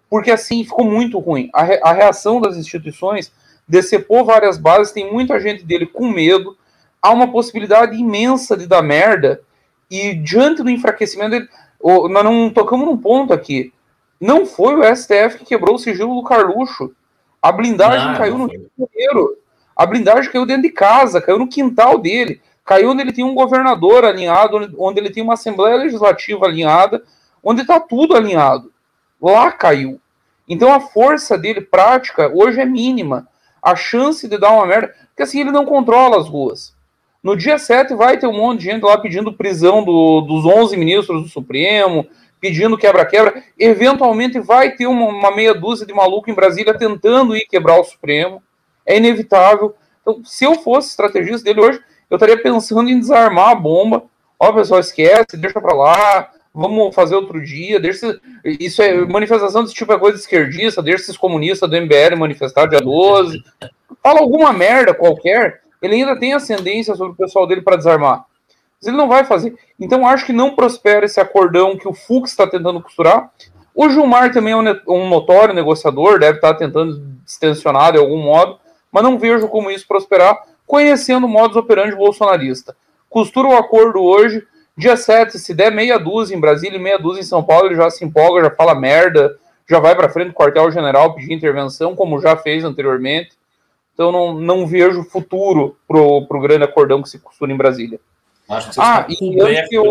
porque 0.08 0.30
assim 0.30 0.62
ficou 0.62 0.84
muito 0.84 1.18
ruim. 1.18 1.50
A, 1.52 1.64
re, 1.64 1.80
a 1.82 1.92
reação 1.92 2.40
das 2.40 2.56
instituições 2.56 3.32
decepou 3.66 4.24
várias 4.24 4.56
bases, 4.56 4.92
tem 4.92 5.12
muita 5.12 5.40
gente 5.40 5.64
dele 5.64 5.86
com 5.86 6.08
medo, 6.08 6.56
há 7.02 7.10
uma 7.10 7.26
possibilidade 7.26 7.96
imensa 7.96 8.56
de 8.56 8.68
dar 8.68 8.80
merda, 8.80 9.40
e 9.90 10.14
diante 10.14 10.62
do 10.62 10.70
enfraquecimento 10.70 11.30
dele, 11.30 11.48
nós 11.82 12.22
não 12.22 12.48
tocamos 12.48 12.86
num 12.86 12.96
ponto 12.96 13.32
aqui. 13.32 13.72
Não 14.20 14.46
foi 14.46 14.76
o 14.76 14.96
STF 14.96 15.38
que 15.38 15.44
quebrou 15.44 15.74
o 15.74 15.78
sigilo 15.80 16.14
do 16.14 16.22
Carluxo. 16.22 16.94
A 17.42 17.50
blindagem 17.50 18.06
não, 18.06 18.16
caiu 18.16 18.38
no 18.38 18.46
Rio 18.46 18.60
de 18.60 18.86
Janeiro. 18.86 19.36
A 19.74 19.84
blindagem 19.84 20.30
caiu 20.30 20.46
dentro 20.46 20.62
de 20.62 20.70
casa, 20.70 21.20
caiu 21.20 21.40
no 21.40 21.48
quintal 21.48 21.98
dele, 21.98 22.40
caiu 22.66 22.90
onde 22.90 23.00
ele 23.00 23.12
tem 23.12 23.24
um 23.24 23.34
governador 23.34 24.04
alinhado, 24.04 24.74
onde 24.76 24.98
ele 24.98 25.10
tem 25.10 25.22
uma 25.22 25.34
Assembleia 25.34 25.76
Legislativa 25.76 26.44
alinhada, 26.44 27.02
onde 27.42 27.62
está 27.62 27.78
tudo 27.78 28.16
alinhado. 28.16 28.72
Lá 29.22 29.52
caiu. 29.52 30.00
Então 30.48 30.72
a 30.72 30.80
força 30.80 31.38
dele 31.38 31.60
prática 31.60 32.28
hoje 32.34 32.60
é 32.60 32.66
mínima. 32.66 33.28
A 33.62 33.76
chance 33.76 34.28
de 34.28 34.36
dar 34.36 34.50
uma 34.50 34.66
merda, 34.66 34.94
porque 35.08 35.22
assim 35.22 35.40
ele 35.40 35.52
não 35.52 35.64
controla 35.64 36.18
as 36.18 36.28
ruas. 36.28 36.74
No 37.22 37.36
dia 37.36 37.56
7 37.58 37.94
vai 37.94 38.18
ter 38.18 38.26
um 38.26 38.36
monte 38.36 38.60
de 38.60 38.66
gente 38.66 38.82
lá 38.82 38.98
pedindo 38.98 39.32
prisão 39.32 39.82
do, 39.82 40.20
dos 40.20 40.44
11 40.44 40.76
ministros 40.76 41.22
do 41.22 41.28
Supremo, 41.28 42.06
pedindo 42.40 42.76
quebra-quebra. 42.76 43.42
Eventualmente 43.58 44.38
vai 44.38 44.72
ter 44.72 44.86
uma, 44.86 45.06
uma, 45.06 45.34
meia 45.34 45.54
dúzia 45.54 45.86
de 45.86 45.94
maluco 45.94 46.30
em 46.30 46.34
Brasília 46.34 46.76
tentando 46.76 47.36
ir 47.36 47.46
quebrar 47.46 47.80
o 47.80 47.84
Supremo. 47.84 48.42
É 48.84 48.96
inevitável. 48.96 49.74
Então, 50.02 50.22
se 50.24 50.44
eu 50.44 50.54
fosse 50.56 50.90
estrategista 50.90 51.44
dele 51.44 51.60
hoje, 51.60 51.80
eu 52.10 52.16
estaria 52.16 52.40
pensando 52.40 52.88
em 52.88 52.98
desarmar 52.98 53.50
a 53.50 53.54
bomba. 53.54 54.04
Ó, 54.38 54.52
pessoal, 54.52 54.80
esquece, 54.80 55.36
deixa 55.36 55.60
para 55.60 55.74
lá, 55.74 56.30
vamos 56.54 56.94
fazer 56.94 57.16
outro 57.16 57.42
dia. 57.42 57.80
Deixa, 57.80 58.18
isso 58.44 58.82
é 58.82 59.04
manifestação 59.04 59.62
desse 59.62 59.74
tipo 59.74 59.92
é 59.92 59.98
coisa 59.98 60.18
esquerdista, 60.18 60.82
deixa 60.82 61.04
esses 61.04 61.16
comunistas 61.16 61.68
do 61.68 61.76
MBL 61.76 62.16
manifestar 62.16 62.66
dia 62.66 62.80
12. 62.80 63.42
Fala 64.02 64.20
alguma 64.20 64.52
merda 64.52 64.94
qualquer, 64.94 65.62
ele 65.82 65.96
ainda 65.96 66.18
tem 66.18 66.32
ascendência 66.32 66.94
sobre 66.94 67.12
o 67.12 67.16
pessoal 67.16 67.46
dele 67.46 67.62
para 67.62 67.76
desarmar. 67.76 68.24
Mas 68.80 68.88
ele 68.88 68.96
não 68.96 69.08
vai 69.08 69.24
fazer. 69.24 69.54
Então 69.80 70.06
acho 70.06 70.26
que 70.26 70.32
não 70.32 70.54
prospera 70.54 71.06
esse 71.06 71.20
acordão 71.20 71.76
que 71.76 71.88
o 71.88 71.94
Fux 71.94 72.30
está 72.30 72.46
tentando 72.46 72.80
costurar. 72.80 73.30
O 73.74 73.90
Gilmar 73.90 74.32
também 74.32 74.54
é 74.54 74.90
um 74.90 75.08
notório 75.08 75.54
negociador, 75.54 76.18
deve 76.18 76.38
estar 76.38 76.54
tá 76.54 76.58
tentando 76.58 76.98
distensionar 77.24 77.92
de 77.92 77.98
algum 77.98 78.16
modo, 78.16 78.58
mas 78.90 79.02
não 79.02 79.18
vejo 79.18 79.48
como 79.48 79.70
isso 79.70 79.86
prosperar, 79.86 80.40
conhecendo 80.66 81.26
o 81.26 81.28
modus 81.28 81.56
operandi 81.56 81.94
bolsonarista. 81.94 82.76
Costura 83.08 83.48
o 83.48 83.56
acordo 83.56 84.02
hoje, 84.02 84.46
dia 84.76 84.96
7, 84.96 85.38
se 85.38 85.54
der 85.54 85.70
meia 85.70 85.98
dúzia 85.98 86.34
em 86.34 86.40
Brasília 86.40 86.76
e 86.76 86.82
meia 86.82 86.98
dúzia 86.98 87.20
em 87.20 87.24
São 87.24 87.42
Paulo, 87.42 87.66
ele 87.66 87.76
já 87.76 87.88
se 87.88 88.04
empolga, 88.04 88.44
já 88.44 88.50
fala 88.50 88.74
merda, 88.74 89.38
já 89.68 89.78
vai 89.78 89.94
para 89.94 90.08
frente 90.08 90.28
do 90.28 90.34
quartel-general 90.34 91.14
pedir 91.14 91.32
intervenção, 91.32 91.94
como 91.94 92.20
já 92.20 92.36
fez 92.36 92.64
anteriormente. 92.64 93.30
Então 93.94 94.12
não, 94.12 94.34
não 94.34 94.66
vejo 94.66 95.04
futuro 95.04 95.76
para 95.88 95.98
o 95.98 96.40
grande 96.40 96.64
acordão 96.64 97.02
que 97.02 97.08
se 97.08 97.18
costura 97.18 97.52
em 97.52 97.56
Brasília. 97.56 97.98
Acho 98.48 98.70
que 98.70 98.80
ah, 98.80 99.06
e 99.08 99.40
antes, 99.40 99.72
eu, 99.72 99.84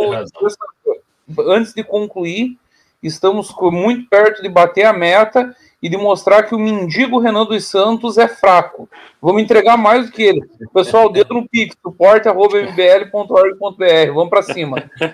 antes 1.48 1.74
de 1.74 1.84
concluir, 1.84 2.58
estamos 3.02 3.54
muito 3.60 4.08
perto 4.08 4.42
de 4.42 4.48
bater 4.48 4.86
a 4.86 4.94
meta 4.94 5.56
e 5.86 5.90
de 5.90 5.98
mostrar 5.98 6.42
que 6.42 6.56
o 6.56 6.58
mendigo 6.58 7.20
Renan 7.20 7.46
dos 7.46 7.66
Santos 7.66 8.18
é 8.18 8.28
fraco. 8.28 8.90
Vamos 9.22 9.44
entregar 9.44 9.78
mais 9.78 10.08
do 10.08 10.12
que 10.12 10.24
ele. 10.24 10.42
Pessoal, 10.74 11.12
dedo 11.12 11.36
no 11.36 11.48
pix, 11.48 11.78
suporte.mbl.org.br. 11.80 14.12
Vamos 14.12 14.30
para 14.32 14.42
cima. 14.42 14.90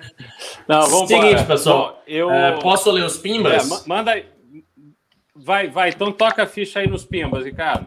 Não, 0.66 0.88
vamos 0.88 1.10
Seguinte, 1.10 1.36
para... 1.36 1.44
pessoal. 1.44 2.02
eu... 2.08 2.32
É, 2.32 2.58
posso 2.62 2.90
ler 2.90 3.04
os 3.04 3.18
pimbas? 3.18 3.70
É, 3.70 3.84
manda 3.86 4.12
aí. 4.12 4.26
Vai, 5.36 5.68
vai. 5.68 5.90
Então 5.90 6.10
toca 6.10 6.44
a 6.44 6.48
ficha 6.48 6.80
aí 6.80 6.88
nos 6.88 7.04
pimbas, 7.04 7.44
Ricardo. 7.44 7.86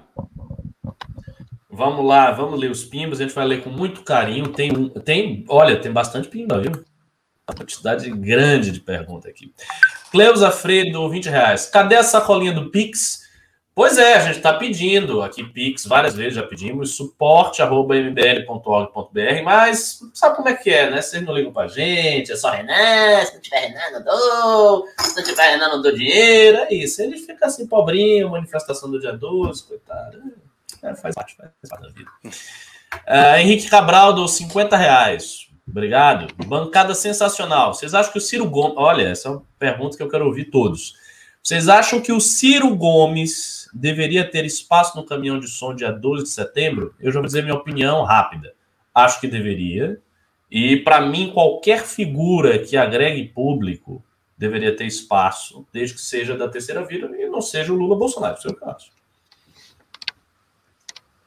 Vamos 1.70 2.04
lá, 2.04 2.32
vamos 2.32 2.60
ler 2.60 2.70
os 2.70 2.84
pimbas. 2.84 3.18
A 3.18 3.24
gente 3.24 3.34
vai 3.34 3.46
ler 3.46 3.64
com 3.64 3.70
muito 3.70 4.02
carinho. 4.02 4.48
Tem, 4.48 4.90
tem 4.90 5.42
olha, 5.48 5.80
tem 5.80 5.90
bastante 5.90 6.28
pimba, 6.28 6.60
viu? 6.60 6.84
Uma 7.48 7.56
quantidade 7.56 8.10
grande 8.10 8.70
de 8.70 8.80
perguntas 8.80 9.30
aqui. 9.30 9.54
Cleusa 10.14 10.50
Fredo, 10.52 11.10
20 11.10 11.28
reais. 11.28 11.66
Cadê 11.66 11.96
a 11.96 12.04
sacolinha 12.04 12.52
do 12.52 12.70
Pix? 12.70 13.24
Pois 13.74 13.98
é, 13.98 14.14
a 14.14 14.20
gente 14.20 14.36
está 14.36 14.52
pedindo 14.52 15.20
aqui 15.20 15.42
Pix, 15.42 15.86
várias 15.86 16.14
vezes 16.14 16.34
já 16.34 16.44
pedimos, 16.44 16.94
suporte.mbl.org.br, 16.94 19.42
mas 19.42 19.98
sabe 20.14 20.36
como 20.36 20.48
é 20.48 20.54
que 20.54 20.70
é, 20.70 20.88
né? 20.88 21.02
Vocês 21.02 21.20
não 21.20 21.34
ligam 21.34 21.52
pra 21.52 21.66
gente, 21.66 22.30
é 22.30 22.36
só 22.36 22.50
Renan, 22.50 23.24
se 23.24 23.34
não 23.34 23.40
tiver 23.40 23.58
Renan, 23.58 23.90
não 23.90 24.04
dou, 24.04 24.86
se 25.00 25.16
não 25.16 25.24
tiver 25.24 25.50
Renan, 25.50 25.68
não 25.70 25.82
dou 25.82 25.92
dinheiro, 25.92 26.58
é 26.58 26.72
isso. 26.72 27.02
Ele 27.02 27.18
fica 27.18 27.46
assim, 27.46 27.66
pobrinho, 27.66 28.30
manifestação 28.30 28.88
do 28.88 29.00
dia 29.00 29.14
12, 29.14 29.64
coitado. 29.64 30.22
É, 30.80 30.94
faz 30.94 31.12
parte, 31.12 31.36
faz 31.36 31.50
parte 31.68 31.82
da 31.82 31.88
vida. 31.88 32.08
Uh, 32.24 33.34
Henrique 33.40 33.68
Cabral 33.68 34.12
dos 34.12 34.36
50 34.36 34.76
reais. 34.76 35.43
Obrigado. 35.66 36.32
Bancada 36.46 36.94
sensacional. 36.94 37.74
Vocês 37.74 37.94
acham 37.94 38.12
que 38.12 38.18
o 38.18 38.20
Ciro 38.20 38.48
Gomes. 38.48 38.76
Olha, 38.76 39.08
essa 39.08 39.28
é 39.28 39.30
uma 39.32 39.42
pergunta 39.58 39.96
que 39.96 40.02
eu 40.02 40.08
quero 40.08 40.26
ouvir 40.26 40.46
todos. 40.46 40.94
Vocês 41.42 41.68
acham 41.68 42.00
que 42.00 42.12
o 42.12 42.20
Ciro 42.20 42.74
Gomes 42.74 43.68
deveria 43.72 44.28
ter 44.28 44.44
espaço 44.44 44.96
no 44.96 45.04
caminhão 45.04 45.38
de 45.38 45.48
som 45.48 45.74
dia 45.74 45.90
12 45.90 46.24
de 46.24 46.30
setembro? 46.30 46.94
Eu 47.00 47.12
já 47.12 47.20
vou 47.20 47.26
dizer 47.26 47.42
minha 47.42 47.54
opinião 47.54 48.02
rápida. 48.02 48.54
Acho 48.94 49.20
que 49.20 49.26
deveria. 49.26 50.00
E, 50.50 50.76
para 50.78 51.00
mim, 51.00 51.32
qualquer 51.32 51.84
figura 51.84 52.58
que 52.58 52.76
agregue 52.76 53.28
público 53.28 54.02
deveria 54.36 54.76
ter 54.76 54.86
espaço, 54.86 55.66
desde 55.72 55.96
que 55.96 56.00
seja 56.00 56.36
da 56.36 56.48
terceira 56.48 56.84
via 56.84 57.06
e 57.06 57.28
não 57.28 57.40
seja 57.40 57.72
o 57.72 57.76
Lula 57.76 57.96
Bolsonaro, 57.96 58.36
no 58.36 58.40
seu 58.40 58.54
caso. 58.54 58.90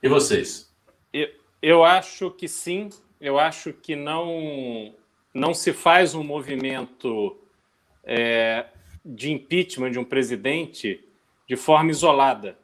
E 0.01 0.07
vocês? 0.07 0.73
Eu, 1.11 1.27
eu 1.61 1.83
acho 1.83 2.31
que 2.31 2.47
sim. 2.47 2.89
Eu 3.19 3.39
acho 3.39 3.73
que 3.73 3.95
não, 3.95 4.93
não 5.33 5.53
se 5.53 5.73
faz 5.73 6.13
um 6.13 6.23
movimento 6.23 7.37
é, 8.03 8.65
de 9.03 9.31
impeachment 9.31 9.91
de 9.91 9.99
um 9.99 10.03
presidente 10.03 11.03
de 11.47 11.55
forma 11.55 11.91
isolada. 11.91 12.57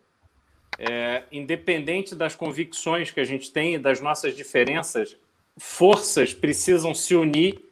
É, 0.78 1.24
independente 1.32 2.16
das 2.16 2.36
convicções 2.36 3.12
que 3.12 3.20
a 3.20 3.24
gente 3.24 3.52
tem 3.52 3.76
e 3.76 3.80
das 3.80 4.02
nossas 4.02 4.36
diferenças, 4.36 5.16
forças 5.58 6.34
precisam 6.34 6.94
se 6.94 7.16
unir 7.16 7.64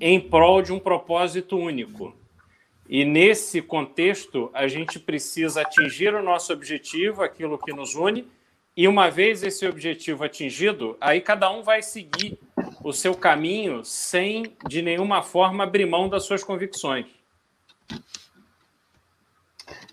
em 0.00 0.20
prol 0.20 0.60
de 0.60 0.72
um 0.72 0.78
propósito 0.78 1.56
único. 1.56 2.14
E 2.88 3.04
nesse 3.04 3.60
contexto, 3.60 4.50
a 4.52 4.68
gente 4.68 4.98
precisa 4.98 5.62
atingir 5.62 6.14
o 6.14 6.22
nosso 6.22 6.52
objetivo, 6.52 7.22
aquilo 7.22 7.58
que 7.58 7.72
nos 7.72 7.94
une, 7.94 8.28
e 8.76 8.86
uma 8.86 9.10
vez 9.10 9.42
esse 9.42 9.66
objetivo 9.66 10.22
atingido, 10.22 10.96
aí 11.00 11.20
cada 11.20 11.50
um 11.50 11.62
vai 11.62 11.82
seguir 11.82 12.38
o 12.84 12.92
seu 12.92 13.14
caminho 13.14 13.82
sem, 13.84 14.54
de 14.68 14.82
nenhuma 14.82 15.22
forma, 15.22 15.64
abrir 15.64 15.86
mão 15.86 16.08
das 16.08 16.24
suas 16.24 16.44
convicções. 16.44 17.06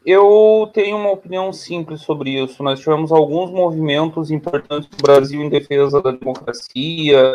Eu 0.06 0.70
tenho 0.74 0.98
uma 0.98 1.12
opinião 1.12 1.54
simples 1.54 2.02
sobre 2.02 2.32
isso. 2.32 2.62
Nós 2.62 2.80
tivemos 2.82 3.10
alguns 3.10 3.50
movimentos 3.52 4.30
importantes 4.30 4.90
no 4.90 4.98
Brasil 4.98 5.42
em 5.42 5.50
defesa 5.50 6.02
da 6.02 6.12
democracia, 6.12 7.34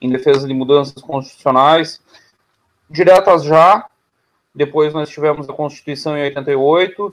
em 0.00 0.08
defesa 0.08 0.48
de 0.48 0.54
mudanças 0.54 1.02
constitucionais, 1.02 2.00
diretas 2.88 3.44
já. 3.44 3.86
Depois 4.54 4.94
nós 4.94 5.10
tivemos 5.10 5.46
a 5.46 5.52
Constituição 5.52 6.16
em 6.16 6.22
88, 6.22 7.10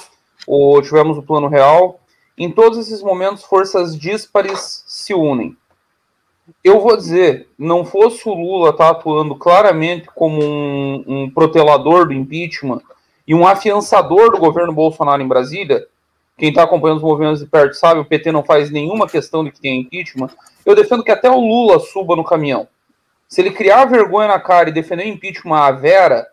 ou 0.47 0.81
tivemos 0.81 1.17
o 1.17 1.23
Plano 1.23 1.49
Real. 1.49 1.99
Em 2.37 2.51
todos 2.51 2.77
esses 2.79 3.01
momentos, 3.01 3.43
forças 3.43 3.97
díspares 3.97 4.83
se 4.87 5.13
unem. 5.13 5.55
Eu 6.63 6.81
vou 6.81 6.97
dizer, 6.97 7.47
não 7.57 7.85
fosse 7.85 8.27
o 8.27 8.33
Lula 8.33 8.71
estar 8.71 8.85
tá 8.85 8.91
atuando 8.91 9.35
claramente 9.35 10.09
como 10.13 10.43
um, 10.43 11.03
um 11.07 11.29
protelador 11.29 12.07
do 12.07 12.13
impeachment, 12.13 12.81
e 13.27 13.33
um 13.33 13.47
afiançador 13.47 14.31
do 14.31 14.37
governo 14.37 14.73
Bolsonaro 14.73 15.21
em 15.21 15.27
Brasília, 15.27 15.87
quem 16.37 16.49
está 16.49 16.63
acompanhando 16.63 16.97
os 16.97 17.03
movimentos 17.03 17.39
de 17.39 17.45
perto 17.45 17.75
sabe, 17.75 17.99
o 17.99 18.05
PT 18.05 18.31
não 18.31 18.43
faz 18.43 18.69
nenhuma 18.69 19.07
questão 19.07 19.43
de 19.43 19.51
que 19.51 19.61
tenha 19.61 19.79
impeachment, 19.79 20.29
eu 20.65 20.75
defendo 20.75 21.03
que 21.03 21.11
até 21.11 21.29
o 21.29 21.39
Lula 21.39 21.79
suba 21.79 22.15
no 22.15 22.23
caminhão. 22.23 22.67
Se 23.27 23.41
ele 23.41 23.51
criar 23.51 23.85
vergonha 23.85 24.27
na 24.27 24.39
cara 24.39 24.69
e 24.69 24.73
defender 24.73 25.07
impeachment 25.07 25.57
à 25.57 25.71
vera, 25.71 26.27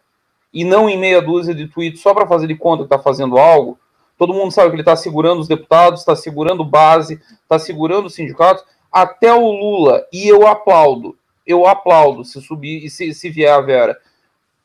e 0.53 0.65
não 0.65 0.89
em 0.89 0.99
meia 0.99 1.23
dúzia 1.23 1.55
de 1.55 1.69
tweets 1.69 2.01
só 2.01 2.13
para 2.13 2.27
fazer 2.27 2.47
de 2.47 2.57
conta 2.57 2.83
que 2.83 2.93
está 2.93 2.99
fazendo 2.99 3.39
algo, 3.39 3.79
todo 4.21 4.35
mundo 4.35 4.53
sabe 4.53 4.69
que 4.69 4.75
ele 4.75 4.83
está 4.83 4.95
segurando 4.95 5.41
os 5.41 5.49
deputados, 5.49 6.01
está 6.01 6.15
segurando 6.15 6.63
base, 6.63 7.19
está 7.43 7.59
segurando 7.59 8.05
os 8.05 8.15
sindicatos, 8.15 8.63
até 8.93 9.33
o 9.33 9.51
Lula, 9.51 10.07
e 10.13 10.29
eu 10.29 10.47
aplaudo, 10.47 11.17
eu 11.47 11.67
aplaudo 11.67 12.23
se 12.23 12.39
subir 12.43 12.85
e 12.85 12.91
se, 12.91 13.15
se 13.15 13.31
vier 13.31 13.51
a 13.51 13.63
Vera. 13.63 13.97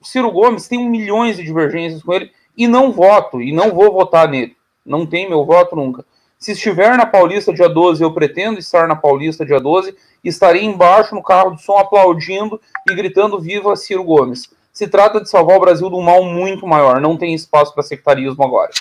Ciro 0.02 0.30
Gomes 0.30 0.68
tem 0.68 0.90
milhões 0.90 1.38
de 1.38 1.44
divergências 1.44 2.04
com 2.04 2.12
ele 2.12 2.34
e 2.58 2.68
não 2.68 2.92
voto, 2.92 3.42
e 3.42 3.54
não 3.54 3.72
vou 3.72 3.94
votar 3.94 4.28
nele. 4.28 4.58
Não 4.86 5.06
tem 5.06 5.30
meu 5.30 5.46
voto 5.46 5.74
nunca. 5.74 6.04
Se 6.38 6.52
estiver 6.52 6.98
na 6.98 7.06
Paulista 7.06 7.54
dia 7.54 7.70
12, 7.70 8.04
eu 8.04 8.14
pretendo 8.14 8.60
estar 8.60 8.90
na 8.90 8.96
Paulista 8.98 9.46
dia 9.46 9.62
12, 9.62 9.96
estarei 10.22 10.66
embaixo 10.66 11.16
no 11.16 11.24
carro 11.24 11.56
de 11.56 11.64
som 11.64 11.78
aplaudindo 11.78 12.60
e 12.92 12.94
gritando 12.94 13.40
Viva 13.40 13.74
Ciro 13.78 14.04
Gomes. 14.04 14.50
Se 14.74 14.86
trata 14.86 15.22
de 15.22 15.30
salvar 15.30 15.56
o 15.56 15.62
Brasil 15.62 15.90
de 15.90 15.96
um 15.96 16.02
mal 16.02 16.26
muito 16.26 16.68
maior. 16.68 17.00
Não 17.00 17.16
tem 17.16 17.34
espaço 17.34 17.74
para 17.74 17.84
sectarismo 17.84 18.44
agora. 18.44 18.72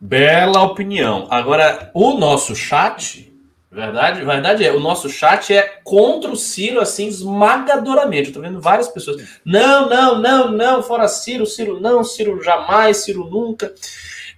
Bela 0.00 0.62
opinião. 0.62 1.26
Agora, 1.30 1.90
o 1.94 2.14
nosso 2.14 2.54
chat 2.54 3.28
Verdade, 3.70 4.24
verdade 4.24 4.64
é. 4.64 4.72
O 4.72 4.80
nosso 4.80 5.10
chat 5.10 5.54
é 5.54 5.62
contra 5.84 6.30
o 6.30 6.36
Ciro, 6.36 6.80
assim, 6.80 7.06
esmagadoramente. 7.06 8.28
Eu 8.28 8.34
tô 8.34 8.40
vendo 8.40 8.60
várias 8.60 8.88
pessoas. 8.88 9.40
Não, 9.44 9.88
não, 9.88 10.20
não, 10.20 10.50
não, 10.50 10.82
fora 10.82 11.06
Ciro, 11.06 11.44
Ciro 11.44 11.78
não, 11.78 12.02
Ciro 12.02 12.42
jamais, 12.42 12.98
Ciro 12.98 13.24
nunca. 13.24 13.74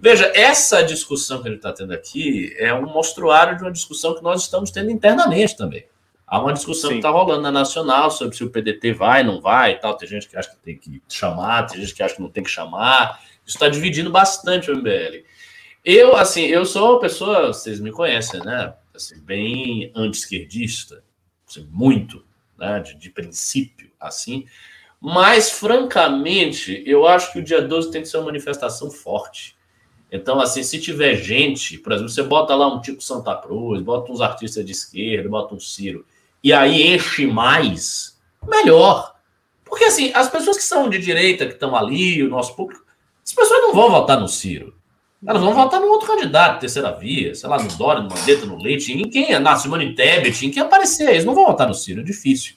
Veja, 0.00 0.32
essa 0.34 0.82
discussão 0.82 1.40
que 1.40 1.48
ele 1.48 1.56
está 1.56 1.72
tendo 1.72 1.92
aqui 1.92 2.54
é 2.58 2.74
um 2.74 2.86
mostruário 2.86 3.56
de 3.56 3.62
uma 3.62 3.70
discussão 3.70 4.16
que 4.16 4.22
nós 4.22 4.42
estamos 4.42 4.70
tendo 4.70 4.90
internamente 4.90 5.56
também. 5.56 5.86
Há 6.26 6.40
uma 6.40 6.52
discussão 6.52 6.88
Sim. 6.88 6.94
que 6.94 6.98
está 7.00 7.10
rolando 7.10 7.42
na 7.42 7.52
Nacional 7.52 8.10
sobre 8.10 8.36
se 8.36 8.42
o 8.42 8.50
PDT 8.50 8.92
vai, 8.92 9.22
não 9.22 9.40
vai 9.40 9.72
e 9.72 9.74
tal. 9.76 9.96
Tem 9.96 10.08
gente 10.08 10.28
que 10.28 10.36
acha 10.36 10.50
que 10.50 10.56
tem 10.56 10.76
que 10.76 11.02
chamar, 11.08 11.66
tem 11.66 11.80
gente 11.80 11.94
que 11.94 12.02
acha 12.02 12.16
que 12.16 12.22
não 12.22 12.30
tem 12.30 12.42
que 12.42 12.50
chamar. 12.50 13.20
Isso 13.46 13.56
está 13.56 13.68
dividindo 13.68 14.10
bastante 14.10 14.70
o 14.70 14.76
MBL. 14.76 15.24
Eu, 15.84 16.16
assim, 16.16 16.42
eu 16.42 16.64
sou 16.64 16.92
uma 16.92 17.00
pessoa, 17.00 17.48
vocês 17.48 17.80
me 17.80 17.90
conhecem, 17.90 18.40
né? 18.40 18.74
assim, 19.00 19.18
bem 19.20 19.90
anti-esquerdista, 19.94 21.02
assim, 21.48 21.66
muito, 21.70 22.24
né, 22.58 22.80
de, 22.80 22.94
de 22.94 23.10
princípio, 23.10 23.90
assim. 23.98 24.46
Mas, 25.00 25.50
francamente, 25.50 26.82
eu 26.86 27.06
acho 27.06 27.32
que 27.32 27.38
o 27.38 27.42
dia 27.42 27.62
12 27.62 27.90
tem 27.90 28.02
que 28.02 28.08
ser 28.08 28.18
uma 28.18 28.26
manifestação 28.26 28.90
forte. 28.90 29.56
Então, 30.12 30.38
assim, 30.40 30.62
se 30.62 30.78
tiver 30.78 31.14
gente, 31.16 31.78
por 31.78 31.92
exemplo, 31.92 32.10
você 32.10 32.22
bota 32.22 32.54
lá 32.54 32.72
um 32.72 32.80
tipo 32.80 33.02
Santa 33.02 33.34
Cruz, 33.36 33.80
bota 33.80 34.12
uns 34.12 34.20
artistas 34.20 34.64
de 34.64 34.72
esquerda, 34.72 35.28
bota 35.28 35.54
um 35.54 35.60
Ciro, 35.60 36.04
e 36.42 36.52
aí 36.52 36.94
enche 36.94 37.26
mais, 37.26 38.18
melhor. 38.46 39.14
Porque, 39.64 39.84
assim, 39.84 40.12
as 40.12 40.28
pessoas 40.28 40.56
que 40.56 40.64
são 40.64 40.90
de 40.90 40.98
direita, 40.98 41.46
que 41.46 41.54
estão 41.54 41.74
ali, 41.74 42.22
o 42.22 42.28
nosso 42.28 42.54
público, 42.54 42.84
as 43.24 43.32
pessoas 43.32 43.62
não 43.62 43.72
vão 43.72 43.90
votar 43.90 44.20
no 44.20 44.28
Ciro. 44.28 44.74
Elas 45.26 45.42
vão 45.42 45.52
votar 45.52 45.80
no 45.80 45.88
outro 45.88 46.06
candidato, 46.06 46.60
terceira 46.60 46.92
via, 46.92 47.34
sei 47.34 47.48
lá, 47.48 47.62
no 47.62 47.68
Dória, 47.76 48.02
no 48.02 48.08
Mandetta, 48.08 48.46
no 48.46 48.56
Leite, 48.56 48.90
em 48.92 49.08
quem, 49.10 49.38
na 49.38 49.54
Simone 49.54 49.94
Tebet, 49.94 50.46
em 50.46 50.50
quem 50.50 50.62
aparecer. 50.62 51.10
Eles 51.10 51.26
não 51.26 51.34
vão 51.34 51.44
votar 51.46 51.68
no 51.68 51.74
Ciro, 51.74 52.00
é 52.00 52.04
difícil. 52.04 52.54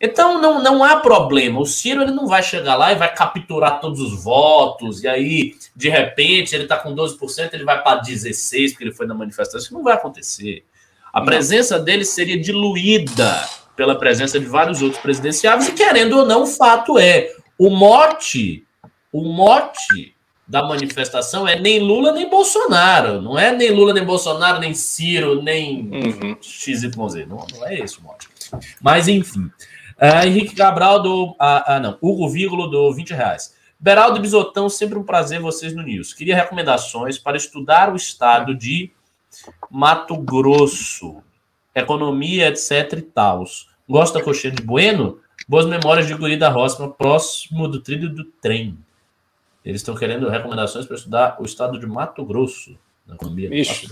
Então 0.00 0.40
não, 0.40 0.60
não 0.60 0.82
há 0.82 0.96
problema. 0.96 1.60
O 1.60 1.64
Ciro 1.64 2.02
ele 2.02 2.10
não 2.10 2.26
vai 2.26 2.42
chegar 2.42 2.74
lá 2.74 2.92
e 2.92 2.96
vai 2.96 3.14
capturar 3.14 3.80
todos 3.80 4.00
os 4.00 4.22
votos, 4.24 5.04
e 5.04 5.08
aí, 5.08 5.54
de 5.76 5.88
repente, 5.88 6.54
ele 6.56 6.64
está 6.64 6.76
com 6.76 6.92
12%, 6.92 7.54
ele 7.54 7.64
vai 7.64 7.80
para 7.80 8.02
16% 8.02 8.70
porque 8.70 8.84
ele 8.84 8.92
foi 8.92 9.06
na 9.06 9.14
manifestação. 9.14 9.60
Isso 9.60 9.72
não 9.72 9.84
vai 9.84 9.94
acontecer. 9.94 10.64
A 11.12 11.20
presença 11.20 11.78
dele 11.78 12.04
seria 12.04 12.38
diluída 12.38 13.48
pela 13.76 13.96
presença 13.96 14.40
de 14.40 14.46
vários 14.46 14.82
outros 14.82 15.00
presidenciáveis, 15.00 15.68
e 15.68 15.72
querendo 15.72 16.18
ou 16.18 16.26
não, 16.26 16.42
o 16.42 16.46
fato 16.46 16.98
é: 16.98 17.32
o 17.56 17.70
mote, 17.70 18.66
o 19.12 19.22
mote 19.22 20.15
da 20.46 20.62
manifestação 20.62 21.46
é 21.46 21.58
nem 21.58 21.80
Lula 21.80 22.12
nem 22.12 22.30
Bolsonaro. 22.30 23.20
Não 23.20 23.38
é 23.38 23.52
nem 23.52 23.70
Lula 23.70 23.92
nem 23.92 24.04
Bolsonaro, 24.04 24.60
nem 24.60 24.74
Ciro, 24.74 25.42
nem 25.42 25.90
uhum. 25.92 26.36
XYZ. 26.40 26.94
Não, 27.26 27.44
não 27.52 27.66
é 27.66 27.80
esse 27.80 27.98
o 27.98 28.02
mote. 28.02 28.28
Mas, 28.80 29.08
enfim. 29.08 29.50
Uh, 29.96 30.26
Henrique 30.26 30.54
Cabral 30.54 31.02
do. 31.02 31.34
Ah, 31.38 31.74
ah, 31.74 31.80
não. 31.80 31.98
Hugo 32.00 32.28
Vírgulo 32.28 32.68
do 32.68 32.92
20 32.92 33.10
reais. 33.10 33.54
Beraldo 33.78 34.20
Bisotão, 34.20 34.68
sempre 34.68 34.98
um 34.98 35.02
prazer 35.02 35.40
vocês 35.40 35.74
no 35.74 35.82
News. 35.82 36.14
Queria 36.14 36.36
recomendações 36.36 37.18
para 37.18 37.36
estudar 37.36 37.92
o 37.92 37.96
estado 37.96 38.54
de 38.54 38.90
Mato 39.70 40.16
Grosso, 40.16 41.22
economia, 41.74 42.48
etc 42.48 42.98
e 42.98 43.02
tal. 43.02 43.44
Gosta 43.88 44.18
da 44.18 44.24
coxinha 44.24 44.52
de 44.52 44.62
Bueno? 44.62 45.18
Boas 45.46 45.66
memórias 45.66 46.06
de 46.06 46.14
Guri 46.14 46.36
da 46.36 46.48
Roça, 46.48 46.88
próximo 46.88 47.68
do 47.68 47.80
trilho 47.80 48.08
do 48.08 48.24
trem. 48.24 48.78
Eles 49.66 49.80
estão 49.80 49.96
querendo 49.96 50.28
recomendações 50.28 50.86
para 50.86 50.94
estudar 50.94 51.36
o 51.40 51.44
estado 51.44 51.80
de 51.80 51.88
Mato 51.88 52.24
Grosso, 52.24 52.78
na 53.04 53.16
economia. 53.16 53.52
Ixi, 53.52 53.88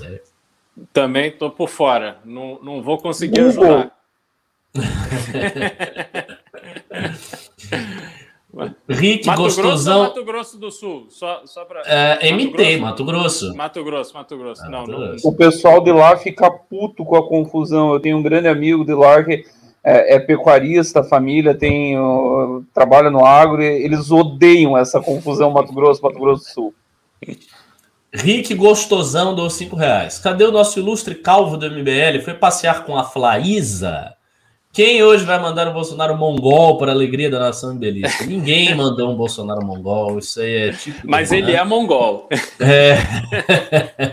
também 0.93 1.31
estou 1.31 1.51
por 1.51 1.69
fora. 1.69 2.19
Não, 2.25 2.61
não 2.63 2.81
vou 2.81 2.97
conseguir 2.97 3.41
ajudar. 3.41 3.91
Rick 8.89 9.27
Mato 9.27 9.43
Gostosão. 9.43 9.99
Grosso 9.99 10.15
Mato 10.15 10.25
Grosso 10.25 10.59
do 10.59 10.71
Sul? 10.71 11.09
Só, 11.11 11.43
só 11.45 11.65
para. 11.65 11.81
É, 11.87 12.31
Mato 12.31 12.45
MT, 12.45 12.53
Grosso? 12.53 12.81
Mato 12.81 13.05
Grosso. 13.05 13.57
Mato 13.57 13.85
Grosso, 13.85 14.15
Mato 14.15 14.39
Grosso. 14.39 14.63
Ah, 14.63 14.69
não, 14.69 14.83
Mato 14.83 14.93
não. 14.93 15.09
Grosso. 15.09 15.29
O 15.29 15.37
pessoal 15.37 15.81
de 15.81 15.91
lá 15.91 16.17
fica 16.17 16.49
puto 16.53 17.05
com 17.05 17.17
a 17.17 17.29
confusão. 17.29 17.93
Eu 17.93 17.99
tenho 17.99 18.17
um 18.17 18.23
grande 18.23 18.47
amigo 18.47 18.85
de 18.85 18.95
lá 18.95 19.25
que 19.25 19.45
é, 19.85 20.15
é 20.15 20.19
pecuarista, 20.19 21.01
a 21.01 21.05
família 21.05 21.55
tem 21.55 21.95
trabalha 22.73 23.11
no 23.11 23.25
agro, 23.25 23.63
eles 23.63 24.11
odeiam 24.11 24.77
essa 24.77 25.01
confusão 25.01 25.51
Mato 25.51 25.73
Grosso, 25.73 26.03
Mato 26.03 26.19
Grosso 26.19 26.45
do 26.45 26.49
Sul. 26.49 26.75
Rick 28.13 28.55
Gostosão 28.55 29.35
dos 29.35 29.55
cinco 29.55 29.77
reais. 29.77 30.19
Cadê 30.19 30.45
o 30.45 30.53
nosso 30.53 30.79
ilustre 30.79 31.17
calvo 31.17 31.57
do 31.57 31.69
MBL? 31.69 32.23
Foi 32.25 32.33
passear 32.33 32.85
com 32.85 32.97
a 32.97 33.05
Flaísa? 33.05 34.14
Quem 34.75 35.05
hoje 35.05 35.25
vai 35.25 35.41
mandar 35.41 35.69
o 35.69 35.73
Bolsonaro 35.73 36.19
mongol 36.19 36.77
para 36.79 36.91
a 36.91 36.95
alegria 36.97 37.31
da 37.31 37.39
nação 37.39 37.77
belíssima? 37.77 38.27
Ninguém 38.27 38.75
mandou 38.77 39.09
um 39.09 39.17
Bolsonaro 39.17 39.65
mongol, 39.65 40.19
isso 40.19 40.41
aí 40.41 40.53
é 40.53 40.73
tipo. 40.73 40.99
Mas 41.05 41.31
ele 41.31 41.53
né? 41.53 41.59
é 41.59 41.65
mongol. 41.65 42.29
É. 42.59 42.97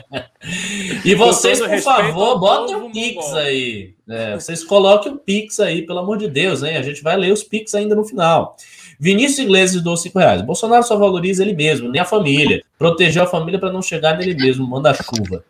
e 1.04 1.16
vocês, 1.16 1.60
por 1.60 1.80
favor, 1.80 2.40
botem 2.40 2.76
um 2.76 2.92
Pix 2.92 3.16
mongol. 3.16 3.40
aí. 3.40 3.96
É, 4.08 4.36
vocês 4.36 4.64
coloquem 4.64 5.14
um 5.14 5.18
Pix 5.18 5.60
aí, 5.60 5.82
pelo 5.82 5.98
amor 5.98 6.20
de 6.20 6.28
Deus, 6.28 6.62
hein? 6.62 6.78
A 6.78 6.84
gente 6.84 7.02
vai 7.02 7.18
ler 7.18 7.34
os 7.34 7.42
Pix 7.42 7.74
ainda 7.74 7.96
no 7.96 8.06
final. 8.06 8.56
Vinícius 9.00 9.40
Iglesias 9.40 9.82
dou 9.82 9.98
5 9.98 10.20
reais. 10.20 10.44
Bolsonaro 10.44 10.84
só 10.84 10.96
valoriza 10.96 11.42
ele 11.42 11.56
mesmo, 11.56 11.90
nem 11.90 12.00
a 12.00 12.06
família. 12.06 12.64
Protegeu 12.78 13.24
a 13.24 13.28
família 13.28 13.60
para 13.60 13.72
não 13.72 13.82
chegar 13.82 14.16
nele 14.16 14.36
mesmo, 14.36 14.68
manda 14.68 14.94
chuva. 14.94 15.44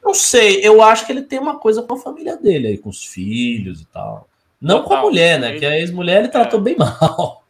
Não 0.00 0.14
sei, 0.14 0.60
eu 0.62 0.80
acho 0.80 1.04
que 1.04 1.10
ele 1.10 1.22
tem 1.22 1.40
uma 1.40 1.58
coisa 1.58 1.82
com 1.82 1.94
a 1.94 1.98
família 1.98 2.36
dele 2.36 2.68
aí, 2.68 2.78
com 2.78 2.88
os 2.88 3.04
filhos 3.04 3.80
e 3.80 3.86
tal. 3.86 4.28
Não 4.64 4.82
Total. 4.82 4.88
com 4.88 4.94
a 4.94 5.10
mulher, 5.10 5.38
né? 5.38 5.58
Que 5.58 5.66
a 5.66 5.78
ex-mulher 5.78 6.20
ele 6.20 6.28
tratou 6.28 6.58
é. 6.58 6.62
bem 6.62 6.76
mal. 6.76 7.44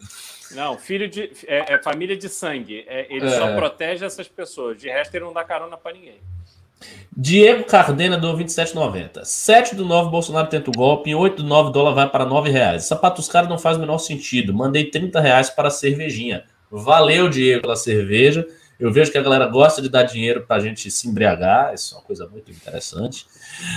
Não, 0.50 0.76
filho 0.76 1.08
de. 1.08 1.30
É, 1.46 1.74
é 1.74 1.78
família 1.78 2.16
de 2.16 2.28
sangue. 2.28 2.84
É, 2.88 3.06
ele 3.08 3.26
é. 3.26 3.30
só 3.30 3.54
protege 3.54 4.04
essas 4.04 4.26
pessoas. 4.26 4.76
De 4.76 4.88
resto, 4.88 5.14
ele 5.14 5.24
não 5.24 5.32
dá 5.32 5.44
carona 5.44 5.76
para 5.76 5.92
ninguém. 5.92 6.18
Diego 7.16 7.62
Cardena 7.64 8.18
do 8.18 8.36
27,90. 8.36 9.24
7 9.24 9.76
do 9.76 9.84
9, 9.84 10.10
Bolsonaro 10.10 10.48
tenta 10.48 10.70
o 10.70 10.74
golpe. 10.74 11.14
8 11.14 11.42
do 11.42 11.48
9, 11.48 11.72
dólar 11.72 11.92
vai 11.92 12.10
para 12.10 12.24
9 12.24 12.50
reais. 12.50 12.84
Sapatos 12.84 13.28
caros 13.28 13.48
não 13.48 13.58
faz 13.58 13.76
o 13.76 13.80
menor 13.80 13.98
sentido. 13.98 14.52
Mandei 14.52 14.84
30 14.90 15.20
reais 15.20 15.48
para 15.48 15.68
a 15.68 15.70
cervejinha. 15.70 16.44
Valeu, 16.68 17.28
Diego, 17.28 17.62
pela 17.62 17.76
cerveja. 17.76 18.44
Eu 18.78 18.92
vejo 18.92 19.12
que 19.12 19.18
a 19.18 19.22
galera 19.22 19.46
gosta 19.46 19.80
de 19.80 19.88
dar 19.88 20.02
dinheiro 20.02 20.44
para 20.46 20.56
a 20.56 20.60
gente 20.60 20.90
se 20.90 21.08
embriagar. 21.08 21.72
Isso 21.74 21.94
é 21.94 21.98
uma 21.98 22.04
coisa 22.04 22.26
muito 22.26 22.50
interessante. 22.50 23.26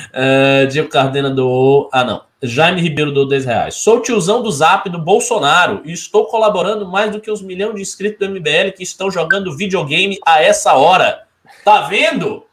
Uh, 0.10 0.68
Diego 0.68 0.90
Cardena 0.90 1.30
doou. 1.30 1.90
Ah, 1.94 2.04
não. 2.04 2.24
Jaime 2.42 2.82
Ribeiro 2.82 3.12
doou 3.12 3.28
10 3.28 3.46
reais. 3.46 3.76
Sou 3.76 4.02
tiozão 4.02 4.42
do 4.42 4.52
zap 4.52 4.90
do 4.90 5.00
Bolsonaro 5.00 5.82
e 5.86 5.92
estou 5.92 6.26
colaborando 6.26 6.88
mais 6.88 7.12
do 7.12 7.20
que 7.20 7.32
os 7.32 7.42
milhões 7.42 7.76
de 7.76 7.82
inscritos 7.82 8.28
do 8.28 8.34
MBL 8.34 8.72
que 8.76 8.84
estão 8.84 9.10
jogando 9.10 9.56
videogame 9.56 10.20
a 10.26 10.42
essa 10.42 10.74
hora. 10.74 11.24
Tá 11.64 11.82
vendo? 11.82 12.44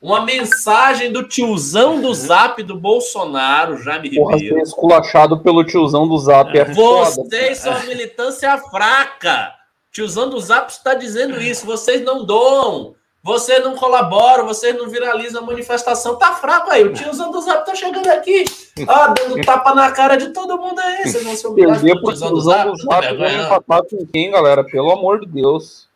Uma 0.00 0.24
mensagem 0.24 1.12
do 1.12 1.22
tiozão 1.24 2.00
do 2.00 2.14
zap 2.14 2.62
do 2.62 2.74
Bolsonaro, 2.74 3.82
Jaime 3.82 4.14
Porra, 4.14 4.36
Ribeiro. 4.36 4.56
Ser 4.56 4.62
esculachado 4.62 5.38
pelo 5.40 5.62
tiozão 5.62 6.08
do 6.08 6.16
zap 6.16 6.58
é 6.58 6.64
Vocês 6.64 7.62
foda. 7.62 7.78
são 7.78 7.86
militância 7.86 8.56
fraca. 8.56 9.59
Tiozão 9.92 10.30
do 10.30 10.38
zap 10.40 10.70
está 10.70 10.94
dizendo 10.94 11.40
isso. 11.40 11.66
Vocês 11.66 12.02
não 12.02 12.24
doam. 12.24 12.94
Vocês 13.22 13.62
não 13.62 13.76
colaboram, 13.76 14.46
vocês 14.46 14.74
não 14.74 14.88
viralizam 14.88 15.42
a 15.42 15.46
manifestação. 15.46 16.16
Tá 16.16 16.34
fraco 16.34 16.70
aí. 16.70 16.84
O 16.84 16.92
tiozão 16.92 17.30
do 17.30 17.40
Zap 17.42 17.66
tá 17.66 17.74
chegando 17.74 18.06
aqui, 18.08 18.44
ó, 18.88 19.08
dando 19.08 19.44
tapa 19.44 19.74
na 19.74 19.90
cara 19.92 20.16
de 20.16 20.30
todo 20.30 20.56
mundo 20.56 20.78
aí. 20.80 21.02
Vocês 21.02 21.22
não 21.22 21.36
se 21.36 21.46
humilhar 21.46 21.78
pro 21.78 22.04
tiozão 22.04 22.32
do 22.32 22.40
Zap. 22.40 22.70
Do 22.70 22.76
zap 22.78 23.14
não, 23.14 23.44
empatar 23.44 23.82
com 23.82 24.06
quem, 24.06 24.30
galera? 24.30 24.64
Pelo 24.64 24.90
amor 24.90 25.20
de 25.20 25.26
Deus. 25.26 25.86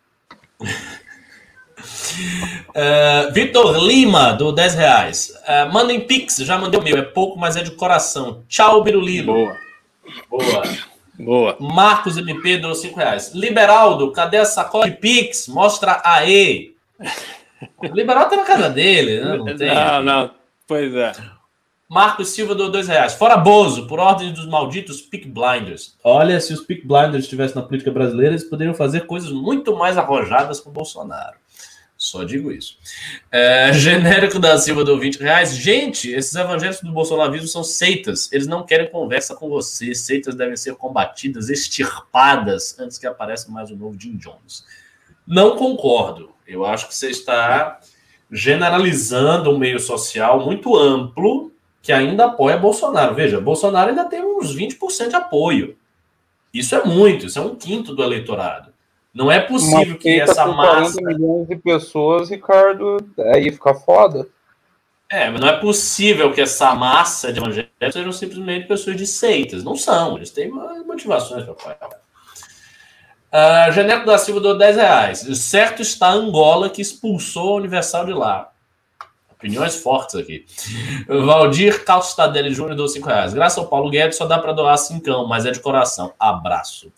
Uh, 2.69 3.33
Vitor 3.33 3.75
Lima, 3.77 4.33
do 4.33 4.51
10 4.51 4.75
reais. 4.75 5.33
Uh, 5.47 5.73
mandem 5.73 6.01
Pix, 6.01 6.37
já 6.37 6.59
mandei 6.59 6.79
o 6.79 6.83
meu. 6.83 6.95
É 6.95 7.01
pouco, 7.01 7.39
mas 7.39 7.55
é 7.55 7.63
de 7.63 7.71
coração. 7.71 8.43
Tchau, 8.47 8.83
Birulilo. 8.83 9.33
Boa. 9.33 9.57
Boa. 10.29 10.63
Boa. 11.19 11.55
Marcos 11.59 12.17
MP, 12.17 12.57
do 12.57 12.73
5 12.73 12.97
reais. 12.97 13.33
Liberaldo, 13.33 14.11
cadê 14.11 14.37
a 14.37 14.45
sacola 14.45 14.89
de 14.89 14.97
Pix? 14.97 15.47
Mostra 15.47 16.01
aí. 16.03 16.75
O 17.77 17.87
liberal 17.87 18.29
tá 18.29 18.35
na 18.35 18.43
casa 18.43 18.69
dele, 18.69 19.21
né? 19.21 19.37
Não, 19.37 19.57
tem. 19.57 19.73
não, 19.73 20.03
não. 20.03 20.31
Pois 20.67 20.93
é. 20.93 21.13
Marcos 21.87 22.29
Silva 22.29 22.55
do 22.55 22.71
dois 22.71 22.87
reais. 22.87 23.13
Fora 23.13 23.37
Bozo, 23.37 23.87
por 23.87 23.99
ordem 23.99 24.33
dos 24.33 24.47
malditos 24.47 25.01
Pick 25.01 25.27
Blinders. 25.27 25.95
Olha, 26.03 26.39
se 26.39 26.51
os 26.51 26.61
Pick 26.61 26.85
Blinders 26.85 27.25
estivessem 27.25 27.55
na 27.55 27.61
política 27.61 27.91
brasileira, 27.91 28.33
eles 28.33 28.43
poderiam 28.43 28.73
fazer 28.73 29.01
coisas 29.01 29.31
muito 29.31 29.75
mais 29.75 29.97
arrojadas 29.97 30.59
com 30.59 30.69
o 30.69 30.73
Bolsonaro. 30.73 31.35
Só 32.05 32.23
digo 32.23 32.51
isso. 32.51 32.77
É, 33.31 33.73
genérico 33.73 34.37
da 34.37 34.59
Silva 34.59 34.83
do 34.83 34.99
20 34.99 35.17
reais. 35.17 35.55
Gente, 35.55 36.11
esses 36.11 36.35
evangélicos 36.35 36.81
do 36.81 36.91
bolsonarismo 36.91 37.47
são 37.47 37.63
seitas. 37.63 38.31
Eles 38.31 38.45
não 38.45 38.63
querem 38.63 38.91
conversa 38.91 39.35
com 39.35 39.49
você. 39.49 39.95
Seitas 39.95 40.35
devem 40.35 40.55
ser 40.55 40.75
combatidas, 40.75 41.49
extirpadas, 41.49 42.77
antes 42.79 42.99
que 42.99 43.07
apareça 43.07 43.51
mais 43.51 43.71
um 43.71 43.75
novo 43.75 43.99
Jim 43.99 44.17
Jones. 44.17 44.63
Não 45.25 45.57
concordo. 45.57 46.29
Eu 46.47 46.63
acho 46.63 46.87
que 46.87 46.93
você 46.93 47.09
está 47.09 47.79
generalizando 48.31 49.49
um 49.49 49.57
meio 49.57 49.79
social 49.79 50.45
muito 50.45 50.77
amplo 50.77 51.51
que 51.81 51.91
ainda 51.91 52.25
apoia 52.25 52.55
Bolsonaro. 52.55 53.15
Veja, 53.15 53.41
Bolsonaro 53.41 53.89
ainda 53.89 54.05
tem 54.05 54.23
uns 54.23 54.55
20% 54.55 55.09
de 55.09 55.15
apoio. 55.15 55.75
Isso 56.53 56.75
é 56.75 56.85
muito, 56.85 57.25
isso 57.25 57.39
é 57.39 57.41
um 57.41 57.55
quinto 57.55 57.95
do 57.95 58.03
eleitorado. 58.03 58.74
Não 59.15 59.31
é 59.31 59.39
possível 59.39 59.97
que 59.97 60.19
essa 60.19 60.45
massa. 60.45 60.99
40 60.99 61.01
milhões 61.01 61.47
de 61.47 61.55
pessoas, 61.55 62.29
Ricardo, 62.29 62.97
aí 63.33 63.49
fica 63.49 63.73
foda. 63.73 64.27
É, 65.09 65.29
mas 65.29 65.39
não 65.39 65.47
é 65.47 65.57
possível 65.57 66.33
que 66.33 66.41
essa 66.41 66.75
massa 66.75 67.31
de 67.31 67.39
evangélicos 67.39 67.93
sejam 67.93 68.11
simplesmente 68.11 68.67
pessoas 68.67 68.97
de 68.97 69.07
seitas. 69.07 69.63
Não 69.63 69.77
são, 69.77 70.17
eles 70.17 70.31
têm 70.31 70.49
motivações 70.49 71.43
para 71.43 71.53
apoiar. 71.53 72.05
Uh, 73.31 73.71
Geneco 73.71 74.05
da 74.05 74.17
Silva 74.17 74.41
deu 74.41 74.57
10 74.57 74.75
reais. 74.75 75.19
Certo 75.37 75.81
está 75.81 76.09
Angola 76.09 76.69
que 76.69 76.81
expulsou 76.81 77.53
a 77.53 77.57
Universal 77.57 78.05
de 78.05 78.13
lá. 78.13 78.51
Opiniões 79.31 79.77
fortes 79.77 80.15
aqui. 80.15 80.45
Valdir 81.07 81.85
Calstadelli 81.85 82.53
Júnior 82.53 82.75
deu 82.75 82.87
5 82.87 83.07
reais. 83.07 83.33
Graças 83.33 83.57
ao 83.57 83.67
Paulo 83.67 83.89
Guedes 83.89 84.17
só 84.17 84.25
dá 84.25 84.39
para 84.39 84.51
doar 84.51 84.77
5, 84.77 85.25
mas 85.27 85.45
é 85.45 85.51
de 85.51 85.59
coração. 85.61 86.13
Abraço. 86.19 86.91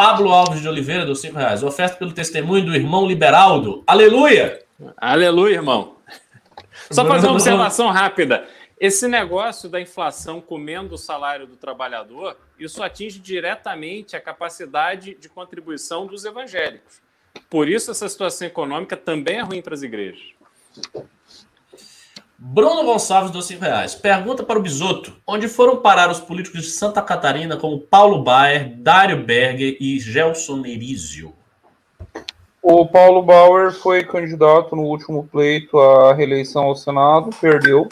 Pablo 0.00 0.30
Alves 0.30 0.62
de 0.62 0.66
Oliveira 0.66 1.04
deu 1.04 1.14
5 1.14 1.36
reais. 1.36 1.62
Oferta 1.62 1.94
pelo 1.98 2.10
testemunho 2.10 2.64
do 2.64 2.74
irmão 2.74 3.06
Liberaldo. 3.06 3.84
Aleluia! 3.86 4.64
Aleluia, 4.96 5.56
irmão. 5.56 5.98
Só 6.90 7.04
fazer 7.04 7.26
uma 7.26 7.34
observação 7.34 7.90
rápida. 7.90 8.48
Esse 8.80 9.06
negócio 9.06 9.68
da 9.68 9.78
inflação 9.78 10.40
comendo 10.40 10.94
o 10.94 10.98
salário 10.98 11.46
do 11.46 11.54
trabalhador, 11.54 12.34
isso 12.58 12.82
atinge 12.82 13.18
diretamente 13.18 14.16
a 14.16 14.20
capacidade 14.22 15.14
de 15.16 15.28
contribuição 15.28 16.06
dos 16.06 16.24
evangélicos. 16.24 17.02
Por 17.50 17.68
isso, 17.68 17.90
essa 17.90 18.08
situação 18.08 18.46
econômica 18.46 18.96
também 18.96 19.36
é 19.36 19.42
ruim 19.42 19.60
para 19.60 19.74
as 19.74 19.82
igrejas. 19.82 20.22
Bruno 22.42 22.84
Gonçalves 22.84 23.30
dos 23.30 23.46
5 23.46 23.62
reais. 23.62 23.94
Pergunta 23.94 24.42
para 24.42 24.58
o 24.58 24.62
Bisoto: 24.62 25.12
onde 25.26 25.46
foram 25.46 25.76
parar 25.76 26.10
os 26.10 26.18
políticos 26.18 26.62
de 26.62 26.70
Santa 26.70 27.02
Catarina 27.02 27.56
como 27.56 27.78
Paulo 27.78 28.24
Baier, 28.24 28.74
Dário 28.78 29.22
Berger 29.22 29.76
e 29.78 30.00
Gelson 30.00 30.64
Erizio? 30.64 31.34
O 32.62 32.86
Paulo 32.86 33.22
Bauer 33.22 33.72
foi 33.72 34.04
candidato 34.04 34.74
no 34.74 34.82
último 34.82 35.28
pleito 35.30 35.78
à 35.78 36.14
reeleição 36.14 36.64
ao 36.64 36.74
Senado, 36.74 37.30
perdeu 37.40 37.86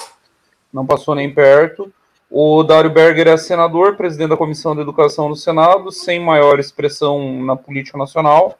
não 0.72 0.86
passou 0.86 1.14
nem 1.14 1.32
perto. 1.32 1.92
O 2.30 2.62
Dário 2.62 2.90
Berger 2.90 3.26
é 3.26 3.36
senador, 3.36 3.96
presidente 3.96 4.30
da 4.30 4.36
Comissão 4.36 4.74
de 4.74 4.82
Educação 4.82 5.28
do 5.28 5.36
Senado, 5.36 5.90
sem 5.90 6.20
maior 6.20 6.58
expressão 6.58 7.42
na 7.42 7.56
política 7.56 7.96
nacional. 7.96 8.58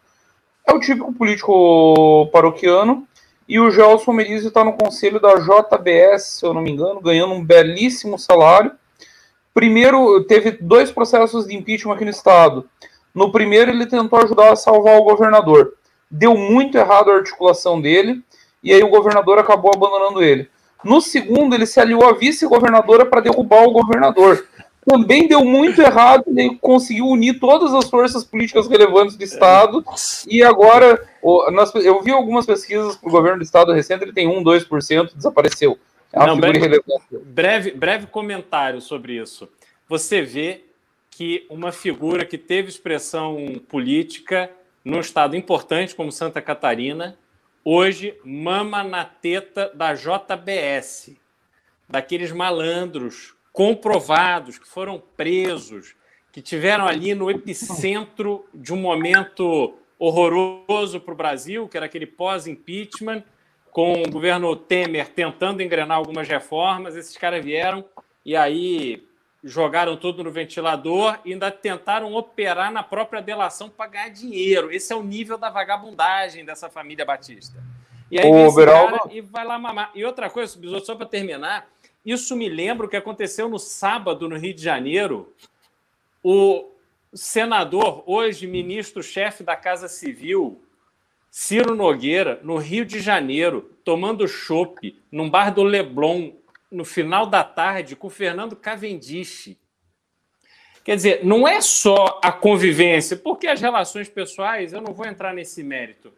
É 0.67 0.73
o 0.73 0.81
típico 0.81 1.13
político 1.13 2.29
paroquiano. 2.33 3.07
E 3.49 3.59
o 3.59 3.71
Gelson 3.71 4.13
Merizio 4.13 4.49
está 4.49 4.63
no 4.63 4.75
conselho 4.75 5.19
da 5.19 5.37
JBS, 5.37 6.25
se 6.25 6.45
eu 6.45 6.53
não 6.53 6.61
me 6.61 6.71
engano, 6.71 7.01
ganhando 7.01 7.33
um 7.33 7.43
belíssimo 7.43 8.19
salário. 8.19 8.73
Primeiro, 9.55 10.23
teve 10.25 10.51
dois 10.61 10.91
processos 10.93 11.47
de 11.47 11.57
impeachment 11.57 11.95
aqui 11.95 12.05
no 12.05 12.11
estado. 12.11 12.69
No 13.15 13.33
primeiro, 13.33 13.71
ele 13.71 13.87
tentou 13.87 14.19
ajudar 14.19 14.53
a 14.53 14.57
salvar 14.57 14.99
o 14.99 15.03
governador. 15.03 15.73
Deu 16.11 16.37
muito 16.37 16.77
errado 16.77 17.11
a 17.11 17.15
articulação 17.15 17.81
dele, 17.81 18.23
e 18.63 18.71
aí 18.71 18.83
o 18.83 18.91
governador 18.91 19.39
acabou 19.39 19.73
abandonando 19.75 20.23
ele. 20.23 20.51
No 20.85 21.01
segundo, 21.01 21.55
ele 21.55 21.65
se 21.67 21.81
aliou 21.81 22.07
à 22.07 22.13
vice-governadora 22.13 23.07
para 23.07 23.23
derrubar 23.23 23.65
o 23.65 23.73
governador. 23.73 24.47
Também 24.89 25.29
deu 25.29 25.45
muito 25.45 25.83
errado, 25.83 26.25
ele 26.27 26.57
conseguiu 26.57 27.07
unir 27.07 27.39
todas 27.39 27.75
as 27.75 27.91
forças 27.91 28.25
políticas 28.25 28.67
relevantes 28.67 29.17
do 29.17 29.23
Estado. 29.23 29.85
E 30.27 30.43
agora, 30.43 31.07
eu 31.23 32.03
vi 32.03 32.11
algumas 32.11 32.47
pesquisas 32.47 32.97
para 32.97 33.09
o 33.09 33.13
governo 33.13 33.39
do 33.39 33.45
Estado 33.45 33.73
recente, 33.73 34.03
ele 34.03 34.13
tem 34.13 34.27
1, 34.27 34.43
2%, 34.43 35.15
desapareceu. 35.15 35.79
É 36.13 36.27
Não, 36.27 36.41
breve, 36.41 36.83
breve, 37.11 37.71
breve 37.73 38.07
comentário 38.07 38.81
sobre 38.81 39.21
isso. 39.21 39.47
Você 39.89 40.23
vê 40.23 40.65
que 41.11 41.47
uma 41.51 41.71
figura 41.71 42.25
que 42.25 42.39
teve 42.39 42.69
expressão 42.69 43.61
política 43.69 44.51
num 44.85 45.01
estado 45.01 45.37
importante 45.37 45.95
como 45.95 46.11
Santa 46.11 46.41
Catarina 46.41 47.19
hoje 47.63 48.17
mama 48.25 48.83
na 48.83 49.05
teta 49.05 49.71
da 49.75 49.93
JBS, 49.93 51.15
daqueles 51.87 52.33
malandros 52.33 53.35
comprovados 53.59 54.57
que 54.57 54.69
foram 54.69 55.03
presos, 55.17 55.97
que 56.31 56.41
tiveram 56.41 56.87
ali 56.87 57.13
no 57.13 57.29
epicentro 57.29 58.49
de 58.55 58.73
um 58.73 58.77
momento 58.77 59.75
horroroso 59.99 61.01
para 61.01 61.13
o 61.13 61.17
Brasil, 61.17 61.67
que 61.67 61.77
era 61.77 61.87
aquele 61.87 62.07
pós-impeachment, 62.07 63.25
com 63.73 63.95
o 63.95 64.09
governo 64.09 64.55
Temer 64.55 65.09
tentando 65.09 65.61
engrenar 65.61 65.97
algumas 65.97 66.29
reformas. 66.29 66.95
Esses 66.95 67.17
caras 67.17 67.45
vieram 67.45 67.85
e 68.25 68.37
aí 68.37 69.05
jogaram 69.43 69.97
tudo 69.97 70.23
no 70.23 70.31
ventilador 70.31 71.19
e 71.25 71.33
ainda 71.33 71.51
tentaram 71.51 72.15
operar 72.15 72.71
na 72.71 72.85
própria 72.85 73.21
delação 73.21 73.69
para 73.69 73.91
ganhar 73.91 74.11
dinheiro. 74.11 74.71
Esse 74.71 74.93
é 74.93 74.97
o 74.97 75.03
nível 75.03 75.37
da 75.37 75.51
vagabundagem 75.51 76.45
dessa 76.45 76.71
família 76.71 77.05
Batista. 77.05 77.61
E 78.09 78.21
aí 78.21 78.31
vem 78.31 78.65
cara 78.65 79.01
e 79.11 79.21
vai 79.21 79.45
lá 79.45 79.59
mamar. 79.59 79.91
E 79.97 80.05
outra 80.05 80.31
coisa, 80.31 80.57
só 80.81 80.95
para 80.95 81.07
terminar, 81.07 81.69
isso 82.11 82.37
me 82.37 82.49
lembra 82.49 82.87
o 82.87 82.89
que 82.89 82.97
aconteceu 82.97 83.49
no 83.49 83.59
sábado 83.59 84.29
no 84.29 84.37
Rio 84.37 84.55
de 84.55 84.63
Janeiro. 84.63 85.33
O 86.23 86.71
senador, 87.13 88.03
hoje 88.07 88.47
ministro-chefe 88.47 89.43
da 89.43 89.57
Casa 89.57 89.89
Civil, 89.89 90.63
Ciro 91.31 91.75
Nogueira, 91.75 92.41
no 92.43 92.57
Rio 92.57 92.85
de 92.85 93.01
Janeiro, 93.01 93.73
tomando 93.85 94.27
chopp 94.27 94.99
num 95.11 95.29
bar 95.29 95.53
do 95.53 95.63
Leblon, 95.63 96.33
no 96.71 96.85
final 96.85 97.27
da 97.27 97.45
tarde, 97.45 97.97
com 97.97 98.11
Fernando 98.11 98.57
Cavendish. 98.57 99.57
Quer 100.85 100.97
dizer, 100.97 101.25
não 101.25 101.47
é 101.47 101.61
só 101.61 102.19
a 102.23 102.33
convivência, 102.33 103.17
porque 103.17 103.47
as 103.47 103.61
relações 103.61 104.09
pessoais, 104.09 104.73
eu 104.73 104.81
não 104.81 104.95
vou 104.95 105.07
entrar 105.07 105.35
nesse 105.35 105.63
mérito, 105.63 106.13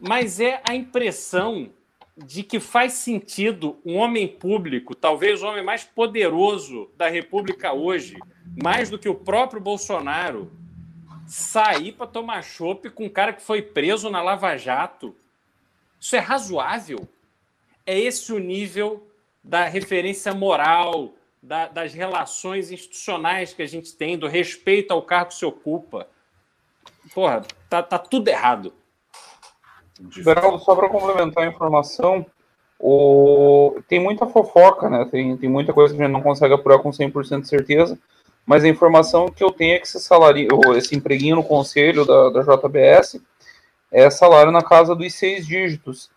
mas 0.00 0.38
é 0.38 0.60
a 0.68 0.74
impressão 0.74 1.70
de 2.16 2.42
que 2.42 2.60
faz 2.60 2.92
sentido 2.92 3.78
um 3.84 3.96
homem 3.96 4.28
público, 4.28 4.94
talvez 4.94 5.42
o 5.42 5.46
homem 5.46 5.64
mais 5.64 5.82
poderoso 5.82 6.90
da 6.96 7.08
República 7.08 7.72
hoje, 7.72 8.16
mais 8.62 8.88
do 8.88 8.98
que 8.98 9.08
o 9.08 9.14
próprio 9.14 9.60
Bolsonaro, 9.60 10.50
sair 11.26 11.92
para 11.92 12.06
tomar 12.06 12.42
chopp 12.42 12.88
com 12.90 13.06
um 13.06 13.10
cara 13.10 13.32
que 13.32 13.42
foi 13.42 13.62
preso 13.62 14.10
na 14.10 14.22
Lava 14.22 14.56
Jato. 14.56 15.14
Isso 15.98 16.14
é 16.14 16.20
razoável? 16.20 17.08
É 17.84 17.98
esse 17.98 18.32
o 18.32 18.38
nível 18.38 19.06
da 19.42 19.64
referência 19.64 20.32
moral, 20.32 21.14
da, 21.42 21.66
das 21.66 21.92
relações 21.92 22.70
institucionais 22.70 23.52
que 23.52 23.62
a 23.62 23.66
gente 23.66 23.94
tem, 23.94 24.16
do 24.16 24.28
respeito 24.28 24.92
ao 24.92 25.02
cargo 25.02 25.30
que 25.30 25.36
se 25.36 25.44
ocupa. 25.44 26.08
Porra, 27.12 27.42
tá, 27.68 27.82
tá 27.82 27.98
tudo 27.98 28.28
errado. 28.28 28.72
Geraldo, 30.10 30.58
só 30.58 30.74
para 30.74 30.88
complementar 30.88 31.44
a 31.44 31.48
informação, 31.48 32.26
o... 32.78 33.80
tem 33.88 34.00
muita 34.00 34.26
fofoca, 34.26 34.88
né? 34.88 35.06
Tem, 35.10 35.36
tem 35.36 35.48
muita 35.48 35.72
coisa 35.72 35.94
que 35.94 36.00
a 36.00 36.04
gente 36.04 36.12
não 36.12 36.22
consegue 36.22 36.54
apurar 36.54 36.78
com 36.78 36.90
100% 36.90 37.42
de 37.42 37.48
certeza, 37.48 37.98
mas 38.46 38.64
a 38.64 38.68
informação 38.68 39.28
que 39.28 39.42
eu 39.42 39.50
tenho 39.50 39.74
é 39.74 39.78
que 39.78 39.86
esse 39.86 40.00
salário, 40.00 40.48
esse 40.76 40.94
empreguinho 40.94 41.36
no 41.36 41.44
conselho 41.44 42.04
da, 42.04 42.30
da 42.30 42.42
JBS 42.42 43.20
é 43.90 44.10
salário 44.10 44.52
na 44.52 44.62
casa 44.62 44.94
dos 44.94 45.14
seis 45.14 45.46
dígitos. 45.46 46.10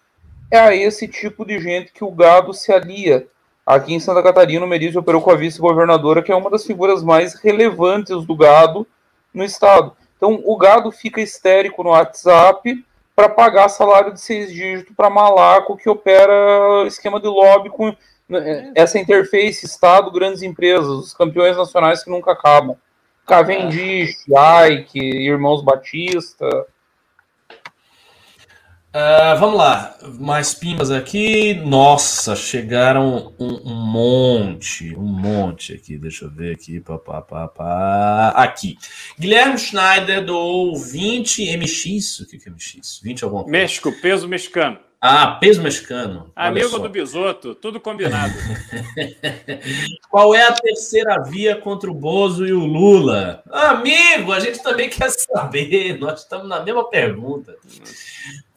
É 0.50 0.58
a 0.58 0.76
esse 0.76 1.08
tipo 1.08 1.46
de 1.46 1.60
gente 1.60 1.92
que 1.94 2.04
o 2.04 2.12
gado 2.12 2.54
se 2.54 2.72
alia. 2.72 3.28
Aqui 3.66 3.94
em 3.94 4.00
Santa 4.00 4.24
Catarina, 4.24 4.66
o 4.66 4.68
Merizio 4.68 5.02
operou 5.02 5.22
com 5.22 5.30
a 5.30 5.36
vice-governadora, 5.36 6.24
que 6.24 6.32
é 6.32 6.36
uma 6.36 6.50
das 6.50 6.66
figuras 6.66 7.04
mais 7.04 7.36
relevantes 7.36 8.26
do 8.26 8.36
gado 8.36 8.88
no 9.34 9.44
estado. 9.44 9.96
Então, 10.16 10.42
o 10.46 10.58
gado 10.58 10.92
fica 10.92 11.22
histérico 11.22 11.84
no 11.84 11.90
WhatsApp 11.92 12.84
para 13.18 13.30
pagar 13.30 13.68
salário 13.68 14.14
de 14.14 14.22
seis 14.22 14.54
dígitos 14.54 14.96
para 14.96 15.10
Malaco, 15.10 15.76
que 15.76 15.90
opera 15.90 16.86
esquema 16.86 17.20
de 17.20 17.26
lobby 17.26 17.68
com 17.68 17.92
né, 18.30 18.72
essa 18.76 19.00
interface 19.00 19.66
Estado, 19.66 20.12
grandes 20.12 20.44
empresas, 20.44 20.88
os 20.88 21.14
campeões 21.16 21.58
nacionais 21.58 22.04
que 22.04 22.12
nunca 22.12 22.34
acabam. 22.34 22.78
Cavendish, 23.26 24.24
Ike, 24.70 25.00
Irmãos 25.00 25.64
Batista, 25.64 26.48
Uh, 28.98 29.38
vamos 29.40 29.58
lá, 29.60 29.96
mais 30.20 30.56
pimas 30.56 30.90
aqui. 30.90 31.54
Nossa, 31.54 32.36
chegaram 32.36 33.32
um, 33.40 33.62
um, 33.64 33.76
monte, 33.76 34.96
um 34.96 35.04
monte 35.04 35.72
aqui. 35.72 36.00
Deixa 36.00 36.26
eu 36.26 36.32
ver 36.32 36.56
aqui. 36.56 36.80
Pá, 36.80 36.98
pá, 36.98 37.22
pá, 37.22 37.48
pá. 37.48 38.30
Aqui. 38.30 38.76
Guilherme 39.20 39.60
Schneider 39.60 40.26
do 40.26 40.76
20 40.76 41.58
MX. 41.58 42.22
O 42.22 42.28
que 42.28 42.38
é 42.44 42.50
MX? 42.50 43.00
20 43.04 43.24
alguma 43.24 43.44
coisa. 43.44 43.56
México, 43.56 43.92
peso 44.02 44.28
mexicano. 44.28 44.80
Ah, 45.00 45.38
peso 45.40 45.62
mexicano. 45.62 46.32
Amigo 46.36 46.80
do 46.80 46.90
Bisoto, 46.90 47.54
tudo 47.54 47.80
combinado. 47.80 48.34
Qual 50.10 50.34
é 50.34 50.42
a 50.48 50.54
terceira 50.54 51.22
via 51.22 51.56
contra 51.56 51.92
o 51.92 51.94
Bozo 51.94 52.48
e 52.48 52.52
o 52.52 52.66
Lula? 52.66 53.44
Amigo, 53.52 54.32
a 54.32 54.40
gente 54.40 54.64
também 54.64 54.90
quer 54.90 55.12
saber. 55.12 56.00
Nós 56.00 56.22
estamos 56.22 56.50
na 56.50 56.64
mesma 56.64 56.90
pergunta. 56.90 57.56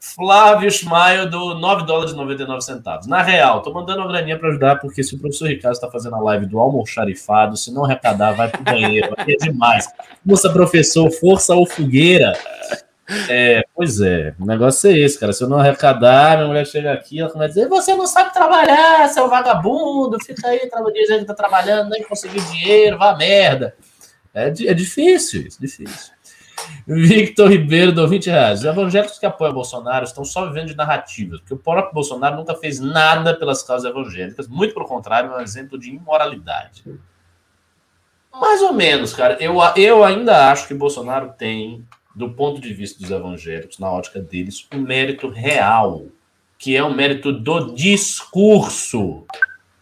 Flávio 0.03 0.71
Schmaio 0.71 1.29
do 1.29 1.53
9 1.53 1.85
dólares 1.85 2.11
e 2.11 2.15
99 2.15 2.61
centavos. 2.61 3.05
Na 3.05 3.21
real, 3.21 3.61
tô 3.61 3.71
mandando 3.71 3.99
uma 3.99 4.07
graninha 4.07 4.37
para 4.37 4.49
ajudar, 4.49 4.77
porque 4.77 5.03
se 5.03 5.13
o 5.13 5.19
professor 5.19 5.47
Ricardo 5.47 5.75
está 5.75 5.91
fazendo 5.91 6.15
a 6.15 6.19
live 6.19 6.47
do 6.47 6.59
almoxarifado, 6.59 7.55
se 7.55 7.71
não 7.71 7.85
arrecadar, 7.85 8.31
vai 8.31 8.49
pro 8.49 8.63
banheiro. 8.63 9.13
É 9.21 9.35
demais. 9.35 9.87
Moça, 10.25 10.49
professor, 10.49 11.09
força 11.11 11.53
ou 11.53 11.67
fogueira. 11.67 12.33
É, 13.29 13.63
pois 13.75 14.01
é, 14.01 14.33
o 14.39 14.45
negócio 14.45 14.89
é 14.89 14.97
esse, 14.97 15.19
cara. 15.19 15.31
Se 15.31 15.43
eu 15.43 15.47
não 15.47 15.59
arrecadar, 15.59 16.37
minha 16.37 16.47
mulher 16.47 16.65
chega 16.65 16.91
aqui, 16.91 17.19
ela 17.19 17.29
começa 17.29 17.51
a 17.51 17.53
dizer: 17.53 17.69
Você 17.69 17.95
não 17.95 18.07
sabe 18.07 18.33
trabalhar, 18.33 19.07
seu 19.09 19.29
vagabundo, 19.29 20.17
fica 20.25 20.47
aí 20.47 20.67
dizendo 20.93 21.19
que 21.19 21.25
tá 21.25 21.35
trabalhando, 21.35 21.91
nem 21.91 22.03
conseguiu 22.03 22.41
dinheiro, 22.45 22.97
vá 22.97 23.15
merda. 23.15 23.75
É, 24.33 24.47
é 24.47 24.73
difícil 24.73 25.43
isso, 25.43 25.61
difícil. 25.61 26.13
Victor 26.87 27.49
Ribeiro 27.49 27.91
do 27.91 28.07
20 28.07 28.29
reais. 28.29 28.59
Os 28.59 28.65
evangélicos 28.65 29.19
que 29.19 29.25
apoiam 29.25 29.53
Bolsonaro 29.53 30.05
estão 30.05 30.25
só 30.25 30.45
vivendo 30.47 30.67
de 30.67 30.75
narrativas, 30.75 31.39
porque 31.39 31.53
o 31.53 31.57
próprio 31.57 31.93
Bolsonaro 31.93 32.35
nunca 32.35 32.55
fez 32.55 32.79
nada 32.79 33.33
pelas 33.33 33.63
causas 33.63 33.89
evangélicas, 33.89 34.47
muito 34.47 34.73
pelo 34.73 34.85
contrário, 34.85 35.31
é 35.31 35.37
um 35.37 35.41
exemplo 35.41 35.79
de 35.79 35.89
imoralidade. 35.89 36.83
Mais 38.33 38.61
ou 38.61 38.73
menos, 38.73 39.13
cara. 39.13 39.37
Eu, 39.39 39.57
eu 39.75 40.03
ainda 40.03 40.51
acho 40.51 40.67
que 40.67 40.73
Bolsonaro 40.73 41.33
tem, 41.37 41.85
do 42.15 42.29
ponto 42.29 42.61
de 42.61 42.73
vista 42.73 42.99
dos 42.99 43.11
evangélicos, 43.11 43.77
na 43.77 43.91
ótica 43.91 44.19
deles, 44.19 44.67
um 44.73 44.79
mérito 44.79 45.27
real, 45.27 46.05
que 46.57 46.75
é 46.75 46.83
o 46.83 46.87
um 46.87 46.93
mérito 46.93 47.31
do 47.31 47.73
discurso. 47.73 49.25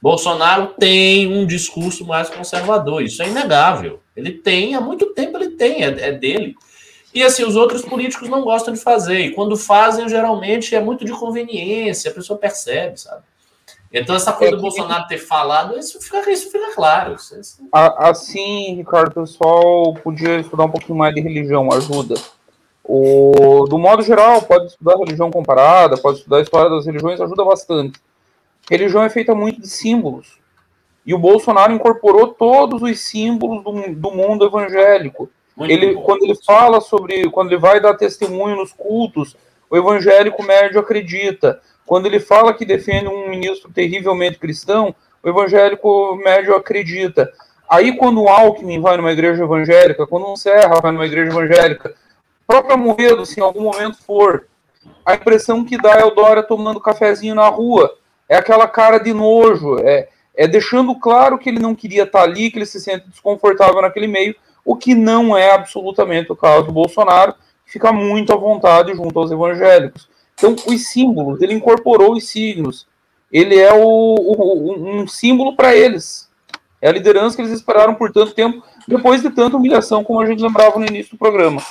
Bolsonaro 0.01 0.67
tem 0.79 1.27
um 1.27 1.45
discurso 1.45 2.05
mais 2.05 2.29
conservador, 2.29 3.03
isso 3.03 3.21
é 3.21 3.27
inegável. 3.27 4.01
Ele 4.15 4.31
tem, 4.31 4.73
há 4.73 4.81
muito 4.81 5.13
tempo 5.13 5.37
ele 5.37 5.51
tem, 5.51 5.83
é, 5.83 6.07
é 6.07 6.11
dele. 6.11 6.55
E 7.13 7.23
assim, 7.23 7.43
os 7.43 7.55
outros 7.55 7.81
políticos 7.81 8.29
não 8.29 8.43
gostam 8.43 8.73
de 8.73 8.79
fazer. 8.79 9.19
E 9.19 9.31
quando 9.31 9.57
fazem, 9.57 10.07
geralmente 10.07 10.75
é 10.75 10.79
muito 10.79 11.03
de 11.03 11.11
conveniência, 11.11 12.11
a 12.11 12.13
pessoa 12.13 12.37
percebe, 12.37 12.99
sabe? 12.99 13.23
Então, 13.91 14.15
essa 14.15 14.31
coisa 14.31 14.53
é 14.53 14.55
do 14.55 14.61
Bolsonaro 14.61 15.07
ter 15.07 15.17
falado, 15.17 15.77
isso 15.77 15.99
fica, 15.99 16.29
isso 16.29 16.51
fica 16.51 16.75
claro. 16.75 17.15
Isso, 17.15 17.35
Assim, 17.71 18.75
Ricardo, 18.75 19.09
o 19.11 19.21
pessoal 19.21 19.93
podia 19.95 20.39
estudar 20.39 20.65
um 20.65 20.71
pouquinho 20.71 20.97
mais 20.97 21.13
de 21.15 21.21
religião, 21.21 21.71
ajuda. 21.73 22.13
O, 22.83 23.65
do 23.67 23.79
modo 23.79 24.03
geral, 24.03 24.43
pode 24.43 24.67
estudar 24.67 24.95
religião 24.97 25.31
comparada, 25.31 25.97
pode 25.97 26.19
estudar 26.19 26.37
a 26.37 26.41
história 26.41 26.69
das 26.69 26.85
religiões, 26.85 27.19
ajuda 27.19 27.43
bastante. 27.43 27.99
Religião 28.69 29.03
é 29.03 29.09
feita 29.09 29.33
muito 29.33 29.61
de 29.61 29.67
símbolos. 29.67 30.37
E 31.03 31.13
o 31.13 31.17
Bolsonaro 31.17 31.73
incorporou 31.73 32.27
todos 32.27 32.83
os 32.83 32.99
símbolos 32.99 33.63
do, 33.63 33.95
do 33.95 34.11
mundo 34.11 34.45
evangélico. 34.45 35.29
Muito 35.59 35.71
ele, 35.71 35.93
bom. 35.93 36.01
quando 36.03 36.23
ele 36.23 36.35
fala 36.35 36.79
sobre, 36.79 37.29
quando 37.29 37.49
ele 37.49 37.59
vai 37.59 37.81
dar 37.81 37.93
testemunho 37.93 38.55
nos 38.55 38.71
cultos, 38.71 39.35
o 39.69 39.75
evangélico 39.75 40.41
médio 40.41 40.79
acredita. 40.79 41.59
Quando 41.85 42.05
ele 42.05 42.19
fala 42.19 42.53
que 42.53 42.65
defende 42.65 43.09
um 43.09 43.29
ministro 43.29 43.69
terrivelmente 43.69 44.39
cristão, 44.39 44.95
o 45.21 45.27
evangélico 45.27 46.15
médio 46.15 46.55
acredita. 46.55 47.29
Aí, 47.69 47.97
quando 47.97 48.21
o 48.21 48.29
Alckmin 48.29 48.79
vai 48.79 48.95
numa 48.95 49.11
igreja 49.11 49.43
evangélica, 49.43 50.07
quando 50.07 50.31
um 50.31 50.35
Serra 50.37 50.79
vai 50.81 50.91
numa 50.93 51.05
igreja 51.05 51.29
evangélica, 51.29 51.93
próprio 52.47 52.77
Moedo, 52.77 53.25
se 53.25 53.39
em 53.39 53.43
algum 53.43 53.63
momento 53.63 53.97
for, 54.01 54.47
a 55.05 55.15
impressão 55.15 55.65
que 55.65 55.77
dá 55.77 55.95
é 55.95 56.05
o 56.05 56.11
Dória 56.11 56.41
tomando 56.41 56.79
cafezinho 56.79 57.35
na 57.35 57.47
rua. 57.49 57.93
É 58.29 58.37
aquela 58.37 58.67
cara 58.67 58.97
de 58.97 59.13
nojo, 59.13 59.77
é, 59.79 60.07
é 60.35 60.47
deixando 60.47 60.97
claro 60.97 61.37
que 61.37 61.49
ele 61.49 61.59
não 61.59 61.75
queria 61.75 62.03
estar 62.03 62.21
ali, 62.21 62.49
que 62.49 62.57
ele 62.57 62.65
se 62.65 62.79
sente 62.79 63.09
desconfortável 63.09 63.81
naquele 63.81 64.07
meio, 64.07 64.35
o 64.69 64.75
que 64.75 64.93
não 64.93 65.35
é 65.35 65.51
absolutamente 65.51 66.31
o 66.31 66.35
caso 66.35 66.67
do 66.67 66.71
Bolsonaro, 66.71 67.33
que 67.65 67.71
fica 67.71 67.91
muito 67.91 68.31
à 68.31 68.35
vontade 68.35 68.93
junto 68.93 69.17
aos 69.17 69.31
evangélicos. 69.31 70.07
Então, 70.35 70.55
os 70.67 70.89
símbolos, 70.89 71.41
ele 71.41 71.55
incorporou 71.55 72.13
os 72.13 72.29
signos. 72.29 72.85
Ele 73.31 73.57
é 73.57 73.73
o, 73.73 73.79
o, 73.81 75.01
um 75.01 75.07
símbolo 75.07 75.55
para 75.55 75.75
eles. 75.75 76.29
É 76.79 76.87
a 76.87 76.91
liderança 76.91 77.35
que 77.35 77.41
eles 77.41 77.51
esperaram 77.51 77.95
por 77.95 78.11
tanto 78.11 78.31
tempo, 78.31 78.63
depois 78.87 79.23
de 79.23 79.31
tanta 79.31 79.57
humilhação, 79.57 80.03
como 80.03 80.21
a 80.21 80.27
gente 80.27 80.43
lembrava 80.43 80.77
no 80.77 80.85
início 80.85 81.13
do 81.13 81.17
programa. 81.17 81.63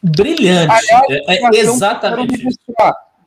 Brilhante. 0.00 0.70
Aliás, 0.70 1.06
é, 1.10 1.56
é 1.56 1.58
exatamente. 1.58 2.56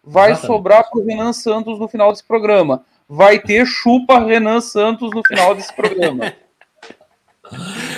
Vai 0.02 0.32
exatamente. 0.32 0.48
sobrar 0.48 0.90
para 0.90 1.02
o 1.02 1.06
Renan 1.06 1.34
Santos 1.34 1.78
no 1.78 1.90
final 1.90 2.14
desse 2.14 2.24
programa. 2.24 2.86
Vai 3.10 3.40
ter 3.40 3.66
chupa 3.66 4.20
Renan 4.20 4.62
Santos 4.62 5.12
no 5.14 5.22
final 5.22 5.53
desse 5.53 5.76
programa. 5.76 6.32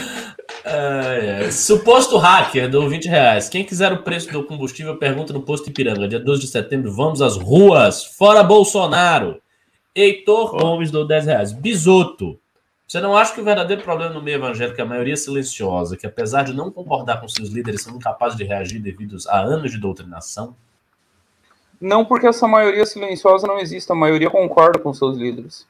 Suposto 1.52 2.18
hacker 2.18 2.70
do 2.70 2.88
20 2.90 3.06
reais. 3.08 3.50
Quem 3.50 3.64
quiser 3.64 3.92
o 3.92 4.04
preço 4.04 4.32
do 4.32 4.44
combustível, 4.44 4.98
pergunta 4.98 5.34
no 5.34 5.42
posto 5.42 5.70
Ipiranga. 5.70 6.08
Dia 6.08 6.20
12 6.20 6.42
de 6.42 6.48
setembro, 6.48 6.92
vamos 6.92 7.22
às 7.22 7.36
ruas. 7.36 8.06
Fora 8.06 8.44
Bolsonaro. 8.44 9.42
Heitor. 9.96 10.52
Gomes 10.52 10.92
do 10.92 11.06
10 11.06 11.26
reais. 11.26 11.52
Bisoto. 11.54 12.40
Você 12.88 13.02
não 13.02 13.18
acha 13.18 13.34
que 13.34 13.42
o 13.42 13.44
verdadeiro 13.44 13.82
problema 13.82 14.14
no 14.14 14.22
meio 14.22 14.36
evangélico 14.36 14.80
é 14.80 14.84
a 14.84 14.88
maioria 14.88 15.18
silenciosa, 15.18 15.98
que 15.98 16.06
apesar 16.06 16.44
de 16.44 16.54
não 16.54 16.70
concordar 16.70 17.20
com 17.20 17.28
seus 17.28 17.50
líderes, 17.50 17.82
são 17.82 17.96
incapazes 17.96 18.38
de 18.38 18.44
reagir 18.44 18.80
devido 18.80 19.18
a 19.30 19.40
anos 19.40 19.72
de 19.72 19.80
doutrinação? 19.80 20.56
Não, 21.82 22.06
porque 22.06 22.28
essa 22.28 22.48
maioria 22.48 22.86
silenciosa 22.86 23.48
não 23.48 23.58
existe, 23.58 23.92
a 23.92 23.96
maioria 23.96 24.30
concorda 24.30 24.78
com 24.78 24.94
seus 24.94 25.18
líderes. 25.18 25.66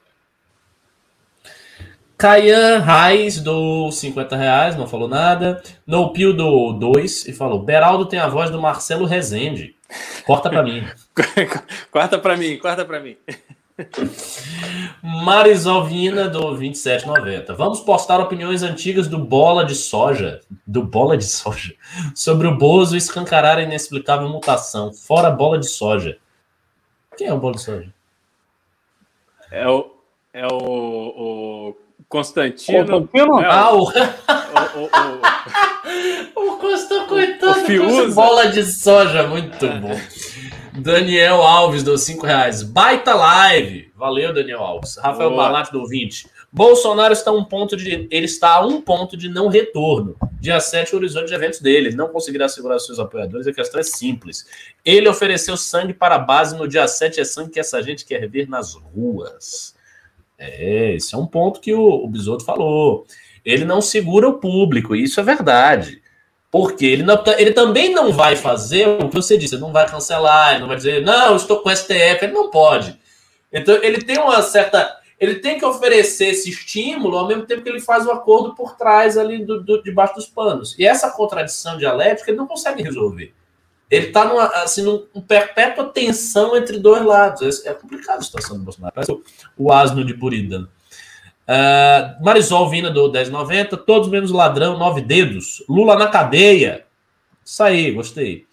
Caian 2.16 2.78
Reis 2.78 3.40
do 3.40 3.90
50 3.90 4.36
reais, 4.36 4.76
não 4.76 4.86
falou 4.86 5.08
nada. 5.08 5.62
No 5.86 6.12
Pio 6.12 6.32
do 6.32 6.72
2 6.72 7.26
e 7.26 7.32
falou: 7.32 7.58
Beraldo 7.58 8.06
tem 8.06 8.18
a 8.18 8.28
voz 8.28 8.50
do 8.50 8.60
Marcelo 8.60 9.04
Rezende. 9.04 9.74
Corta 10.24 10.48
para 10.48 10.62
mim. 10.64 10.86
corta 11.90 12.18
para 12.18 12.36
mim, 12.36 12.58
corta 12.58 12.84
para 12.84 13.00
mim. 13.00 13.16
Marisovina 15.02 16.28
do 16.28 16.54
2790. 16.54 17.54
Vamos 17.54 17.80
postar 17.80 18.20
opiniões 18.20 18.62
antigas 18.62 19.08
do 19.08 19.18
Bola 19.18 19.64
de 19.64 19.74
Soja, 19.74 20.40
do 20.64 20.84
Bola 20.84 21.16
de 21.16 21.24
Soja, 21.24 21.74
sobre 22.14 22.46
o 22.46 22.56
Bozo 22.56 22.96
escancarar 22.96 23.58
a 23.58 23.62
inexplicável 23.62 24.28
mutação. 24.28 24.92
Fora 24.92 25.30
Bola 25.30 25.58
de 25.58 25.66
Soja. 25.66 26.18
Quem 27.16 27.26
é 27.26 27.32
o 27.32 27.38
Bola 27.38 27.54
de 27.54 27.62
Soja? 27.62 27.94
É 29.50 29.68
o, 29.68 29.90
é 30.32 30.46
o, 30.46 30.56
o 31.68 31.76
Constantino. 32.14 32.86
Constantino? 32.86 33.40
É, 33.40 33.46
ah, 33.46 33.74
o... 33.74 33.82
o, 33.82 33.88
o, 36.36 36.44
o... 36.44 36.52
o 36.52 36.56
Constantino, 36.58 37.08
coitado, 37.08 38.14
bola 38.14 38.46
de 38.46 38.62
soja, 38.62 39.26
muito 39.26 39.66
bom. 39.66 39.98
Daniel 40.78 41.42
Alves 41.42 41.82
deu 41.82 41.98
5 41.98 42.24
reais. 42.24 42.62
Baita 42.62 43.14
live. 43.14 43.90
Valeu, 43.96 44.32
Daniel 44.32 44.60
Alves. 44.60 44.96
Rafael 44.96 45.30
Boa. 45.30 45.42
Balatti 45.42 45.72
do 45.72 45.84
20. 45.88 46.28
Bolsonaro 46.52 47.12
está 47.12 47.32
a 47.32 47.34
um 47.34 47.44
ponto 47.44 47.76
de. 47.76 48.06
Ele 48.08 48.26
está 48.26 48.54
a 48.54 48.64
um 48.64 48.80
ponto 48.80 49.16
de 49.16 49.28
não 49.28 49.48
retorno. 49.48 50.16
Dia 50.40 50.60
7, 50.60 50.94
o 50.94 50.98
horizonte 50.98 51.26
de 51.26 51.34
eventos 51.34 51.60
dele. 51.60 51.88
Ele 51.88 51.96
não 51.96 52.08
conseguirá 52.08 52.48
segurar 52.48 52.78
seus 52.78 53.00
apoiadores. 53.00 53.48
A 53.48 53.52
questão 53.52 53.80
é 53.80 53.84
simples. 53.84 54.46
Ele 54.84 55.08
ofereceu 55.08 55.56
sangue 55.56 55.92
para 55.92 56.14
a 56.14 56.18
base 56.18 56.56
no 56.56 56.68
dia 56.68 56.86
7. 56.86 57.20
É 57.20 57.24
sangue 57.24 57.50
que 57.50 57.60
essa 57.60 57.82
gente 57.82 58.04
quer 58.04 58.28
ver 58.28 58.48
nas 58.48 58.74
ruas. 58.74 59.73
É, 60.38 60.94
esse 60.94 61.14
é 61.14 61.18
um 61.18 61.26
ponto 61.26 61.60
que 61.60 61.72
o, 61.72 61.82
o 61.82 62.08
Bisoto 62.08 62.44
falou. 62.44 63.06
Ele 63.44 63.64
não 63.64 63.80
segura 63.80 64.28
o 64.28 64.38
público, 64.38 64.96
isso 64.96 65.20
é 65.20 65.22
verdade. 65.22 66.02
Porque 66.50 66.86
ele, 66.86 67.02
não, 67.02 67.22
ele 67.36 67.52
também 67.52 67.92
não 67.92 68.12
vai 68.12 68.36
fazer 68.36 68.88
o 68.88 69.08
que 69.08 69.16
você 69.16 69.36
disse, 69.36 69.54
ele 69.54 69.62
não 69.62 69.72
vai 69.72 69.88
cancelar, 69.88 70.52
ele 70.52 70.60
não 70.60 70.68
vai 70.68 70.76
dizer, 70.76 71.02
não, 71.02 71.34
estou 71.36 71.58
com 71.60 71.74
STF, 71.74 72.18
ele 72.22 72.32
não 72.32 72.50
pode. 72.50 72.98
Então, 73.52 73.74
ele 73.82 74.02
tem 74.02 74.18
uma 74.18 74.40
certa. 74.42 74.98
Ele 75.18 75.36
tem 75.36 75.58
que 75.58 75.64
oferecer 75.64 76.26
esse 76.26 76.50
estímulo 76.50 77.16
ao 77.16 77.26
mesmo 77.26 77.46
tempo 77.46 77.62
que 77.62 77.68
ele 77.68 77.80
faz 77.80 78.04
o 78.04 78.10
acordo 78.10 78.54
por 78.54 78.76
trás 78.76 79.16
ali 79.16 79.44
do, 79.44 79.62
do 79.62 79.82
debaixo 79.82 80.14
dos 80.14 80.26
panos. 80.26 80.76
E 80.78 80.84
essa 80.84 81.10
contradição 81.10 81.78
dialética 81.78 82.30
ele 82.30 82.38
não 82.38 82.46
consegue 82.46 82.82
resolver. 82.82 83.32
Ele 83.94 84.06
está 84.06 84.24
numa 84.24 84.46
assim, 84.46 84.82
num, 84.82 85.20
perpétua 85.20 85.84
tensão 85.84 86.56
entre 86.56 86.78
dois 86.78 87.04
lados. 87.04 87.64
É, 87.64 87.70
é 87.70 87.74
complicado 87.74 88.18
a 88.18 88.22
situação 88.22 88.58
do 88.58 88.64
Bolsonaro. 88.64 88.94
Parece 88.94 89.12
o, 89.56 89.72
asno 89.72 90.04
de 90.04 90.14
Buridan. 90.14 90.66
Uh, 91.46 92.24
Marisol 92.24 92.68
Vina 92.70 92.90
do 92.90 93.10
1090, 93.10 93.76
todos 93.78 94.08
menos 94.08 94.30
ladrão, 94.30 94.78
nove 94.78 95.00
dedos. 95.00 95.62
Lula 95.68 95.96
na 95.96 96.08
cadeia. 96.08 96.84
Isso 97.44 97.62
aí, 97.62 97.92
gostei. 97.92 98.46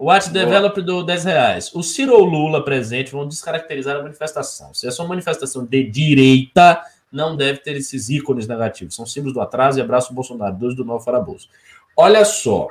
Watch 0.00 0.30
Develop 0.30 0.80
do 0.80 1.02
10 1.02 1.24
reais. 1.24 1.70
O 1.74 1.82
Ciro 1.82 2.14
ou 2.14 2.24
Lula 2.24 2.64
presente 2.64 3.12
vão 3.12 3.28
descaracterizar 3.28 3.96
a 3.96 4.02
manifestação. 4.02 4.72
Se 4.72 4.86
é 4.86 4.90
uma 4.98 5.08
manifestação 5.08 5.66
de 5.66 5.84
direita, 5.84 6.82
não 7.12 7.36
deve 7.36 7.58
ter 7.58 7.76
esses 7.76 8.08
ícones 8.08 8.48
negativos. 8.48 8.96
São 8.96 9.04
símbolos 9.04 9.34
do 9.34 9.40
atraso 9.42 9.78
e 9.78 9.82
abraço 9.82 10.14
Bolsonaro, 10.14 10.56
dois 10.56 10.74
do 10.74 10.82
novo 10.82 11.04
Faraboso. 11.04 11.48
Olha 11.94 12.24
só, 12.24 12.68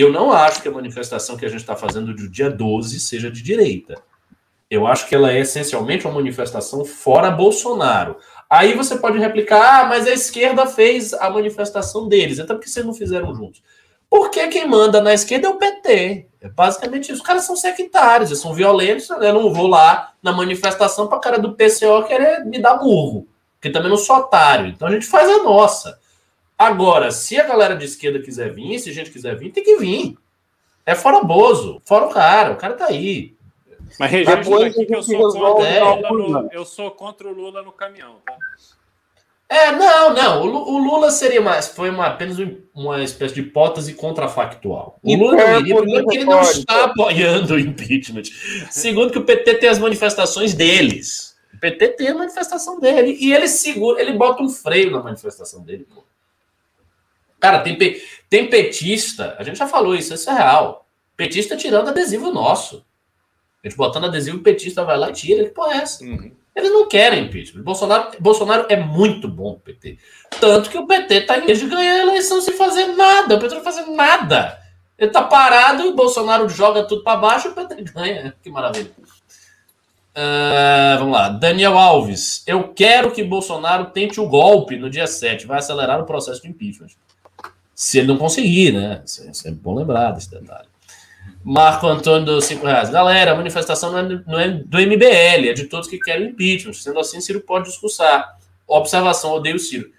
eu 0.00 0.12
não 0.12 0.32
acho 0.32 0.62
que 0.62 0.68
a 0.68 0.72
manifestação 0.72 1.36
que 1.36 1.46
a 1.46 1.48
gente 1.48 1.60
está 1.60 1.74
fazendo 1.74 2.14
do 2.14 2.28
dia 2.28 2.50
12 2.50 3.00
seja 3.00 3.30
de 3.30 3.42
direita. 3.42 3.94
Eu 4.70 4.86
acho 4.86 5.08
que 5.08 5.14
ela 5.14 5.32
é 5.32 5.40
essencialmente 5.40 6.06
uma 6.06 6.14
manifestação 6.14 6.84
fora 6.84 7.30
Bolsonaro. 7.30 8.16
Aí 8.50 8.74
você 8.74 8.96
pode 8.96 9.18
replicar, 9.18 9.80
ah, 9.80 9.86
mas 9.86 10.06
a 10.06 10.12
esquerda 10.12 10.66
fez 10.66 11.14
a 11.14 11.30
manifestação 11.30 12.08
deles, 12.08 12.38
então 12.38 12.56
por 12.56 12.62
que 12.62 12.70
vocês 12.70 12.84
não 12.84 12.94
fizeram 12.94 13.34
juntos? 13.34 13.62
Porque 14.08 14.46
quem 14.48 14.68
manda 14.68 15.00
na 15.00 15.12
esquerda 15.14 15.48
é 15.48 15.50
o 15.50 15.58
PT. 15.58 16.26
É 16.40 16.48
basicamente 16.48 17.10
isso. 17.10 17.20
Os 17.20 17.26
caras 17.26 17.44
são 17.44 17.56
sectários, 17.56 18.30
eles 18.30 18.40
são 18.40 18.54
violentos. 18.54 19.10
Eu 19.10 19.34
não 19.34 19.52
vou 19.52 19.66
lá 19.66 20.12
na 20.22 20.32
manifestação 20.32 21.08
para 21.08 21.18
cara 21.18 21.38
do 21.38 21.54
PCO 21.54 22.04
querer 22.06 22.44
me 22.44 22.60
dar 22.60 22.76
burro. 22.76 23.26
Porque 23.54 23.70
também 23.70 23.90
não 23.90 23.96
sou 23.96 24.16
otário. 24.16 24.68
Então 24.68 24.86
a 24.86 24.92
gente 24.92 25.06
faz 25.06 25.28
a 25.28 25.42
nossa. 25.42 25.98
Agora, 26.58 27.10
se 27.10 27.38
a 27.38 27.46
galera 27.46 27.76
de 27.76 27.84
esquerda 27.84 28.20
quiser 28.20 28.52
vir, 28.52 28.78
se 28.78 28.90
a 28.90 28.92
gente 28.92 29.10
quiser 29.10 29.36
vir, 29.36 29.50
tem 29.50 29.62
que 29.62 29.76
vir. 29.76 30.16
É 30.86 30.94
fora 30.94 31.22
Bozo, 31.22 31.82
fora 31.84 32.06
o 32.06 32.10
cara. 32.10 32.52
O 32.52 32.56
cara 32.56 32.74
tá 32.74 32.86
aí. 32.86 33.36
Mas 33.98 34.12
aqui 34.12 34.86
que 34.86 34.94
eu 34.94 35.02
sou, 35.02 35.32
contra 35.32 35.84
o 35.84 36.16
Lula 36.16 36.42
no, 36.42 36.52
eu 36.52 36.64
sou 36.64 36.90
contra 36.90 37.28
o 37.28 37.32
Lula 37.32 37.62
no 37.62 37.72
caminhão, 37.72 38.16
tá? 38.24 38.36
É, 39.48 39.70
não, 39.70 40.12
não. 40.12 40.42
O 40.42 40.78
Lula 40.78 41.10
seria 41.10 41.40
mais. 41.40 41.68
Foi 41.68 41.88
uma, 41.88 42.06
apenas 42.06 42.36
uma 42.74 43.02
espécie 43.04 43.34
de 43.34 43.42
hipótese 43.42 43.94
contrafactual. 43.94 44.98
O 45.02 45.16
Lula 45.16 45.36
não 45.36 45.60
iria, 45.60 45.76
primeiro, 45.76 46.02
porque 46.02 46.18
ele 46.18 46.24
não 46.24 46.40
está 46.40 46.84
apoiando 46.84 47.54
o 47.54 47.58
impeachment. 47.58 48.24
Segundo, 48.70 49.12
que 49.12 49.18
o 49.18 49.24
PT 49.24 49.54
tem 49.54 49.68
as 49.68 49.78
manifestações 49.78 50.52
deles. 50.52 51.36
O 51.54 51.60
PT 51.60 51.88
tem 51.90 52.08
a 52.08 52.14
manifestação 52.14 52.80
dele. 52.80 53.16
E 53.20 53.32
ele 53.32 53.46
segura, 53.46 54.00
ele 54.00 54.14
bota 54.14 54.42
um 54.42 54.48
freio 54.48 54.90
na 54.90 55.00
manifestação 55.00 55.62
dele, 55.62 55.86
pô. 55.94 56.02
Cara, 57.40 57.60
tem, 57.60 57.76
tem 58.28 58.48
petista, 58.48 59.36
a 59.38 59.44
gente 59.44 59.58
já 59.58 59.66
falou 59.66 59.94
isso, 59.94 60.14
isso 60.14 60.30
é 60.30 60.34
real. 60.34 60.86
Petista 61.16 61.56
tirando 61.56 61.88
adesivo 61.88 62.32
nosso. 62.32 62.84
A 63.62 63.68
gente 63.68 63.76
botando 63.76 64.04
adesivo, 64.04 64.38
o 64.38 64.42
petista 64.42 64.84
vai 64.84 64.96
lá 64.96 65.10
e 65.10 65.12
tira. 65.12 65.44
Que 65.44 65.50
porra 65.50 65.74
é 65.74 65.76
essa? 65.78 66.04
Uhum. 66.04 66.30
Eles 66.54 66.72
não 66.72 66.88
querem 66.88 67.24
impeachment. 67.24 67.62
Bolsonaro, 67.62 68.12
Bolsonaro 68.18 68.66
é 68.70 68.76
muito 68.76 69.28
bom 69.28 69.52
o 69.52 69.60
PT. 69.60 69.98
Tanto 70.40 70.70
que 70.70 70.78
o 70.78 70.86
PT 70.86 71.14
está 71.14 71.38
em 71.38 71.44
vez 71.44 71.60
de 71.60 71.66
ganhar 71.66 71.96
a 71.96 72.02
eleição 72.02 72.40
sem 72.40 72.54
fazer 72.54 72.86
nada. 72.86 73.36
O 73.36 73.38
PT 73.38 73.54
não 73.54 73.62
fazendo 73.62 73.90
nada. 73.92 74.58
Ele 74.98 75.10
está 75.10 75.22
parado 75.22 75.82
e 75.82 75.88
o 75.88 75.94
Bolsonaro 75.94 76.48
joga 76.48 76.84
tudo 76.84 77.02
para 77.02 77.18
baixo 77.18 77.48
e 77.48 77.50
o 77.50 77.54
PT 77.54 77.82
ganha. 77.92 78.34
Que 78.42 78.48
maravilha. 78.48 78.90
Uh, 80.16 80.98
vamos 80.98 81.12
lá. 81.12 81.28
Daniel 81.28 81.76
Alves. 81.76 82.42
Eu 82.46 82.72
quero 82.72 83.10
que 83.10 83.22
Bolsonaro 83.22 83.86
tente 83.86 84.18
o 84.18 84.26
golpe 84.26 84.76
no 84.76 84.88
dia 84.88 85.06
7. 85.06 85.46
Vai 85.46 85.58
acelerar 85.58 86.00
o 86.00 86.06
processo 86.06 86.40
de 86.40 86.48
impeachment. 86.48 86.88
Se 87.76 87.98
ele 87.98 88.06
não 88.06 88.16
conseguir, 88.16 88.72
né? 88.72 89.02
É, 89.20 89.48
é 89.48 89.52
bom 89.52 89.74
lembrar 89.74 90.12
desse 90.12 90.30
detalhe. 90.30 90.66
Marco 91.44 91.86
Antônio 91.86 92.24
dos 92.24 92.46
5 92.46 92.64
reais. 92.64 92.88
Galera, 92.88 93.32
a 93.32 93.36
manifestação 93.36 93.92
não 93.92 93.98
é, 93.98 94.22
não 94.26 94.40
é, 94.40 94.48
do 94.48 94.78
MBL, 94.78 95.50
é 95.50 95.52
de 95.52 95.64
todos 95.64 95.86
que 95.86 95.98
querem 95.98 96.30
impeachment. 96.30 96.72
Sendo 96.72 96.98
assim, 96.98 97.20
Ciro 97.20 97.42
pode 97.42 97.66
discursar. 97.66 98.38
Observação, 98.66 99.32
odeio 99.32 99.56
o 99.56 99.58
Ciro. 99.58 99.90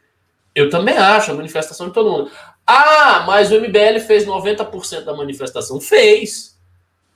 Eu 0.55 0.71
também 0.71 0.97
acho 0.97 1.31
a 1.31 1.35
manifestação 1.35 1.87
de 1.87 1.93
todo 1.93 2.09
mundo. 2.09 2.31
Ah, 2.65 3.23
mas 3.27 3.51
o 3.51 3.61
MBL 3.61 3.99
fez 4.07 4.25
90% 4.25 5.03
da 5.03 5.15
manifestação. 5.15 5.79
Fez. 5.79 6.57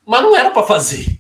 Mas 0.06 0.22
não 0.22 0.38
era 0.38 0.52
para 0.52 0.64
fazer. 0.64 1.20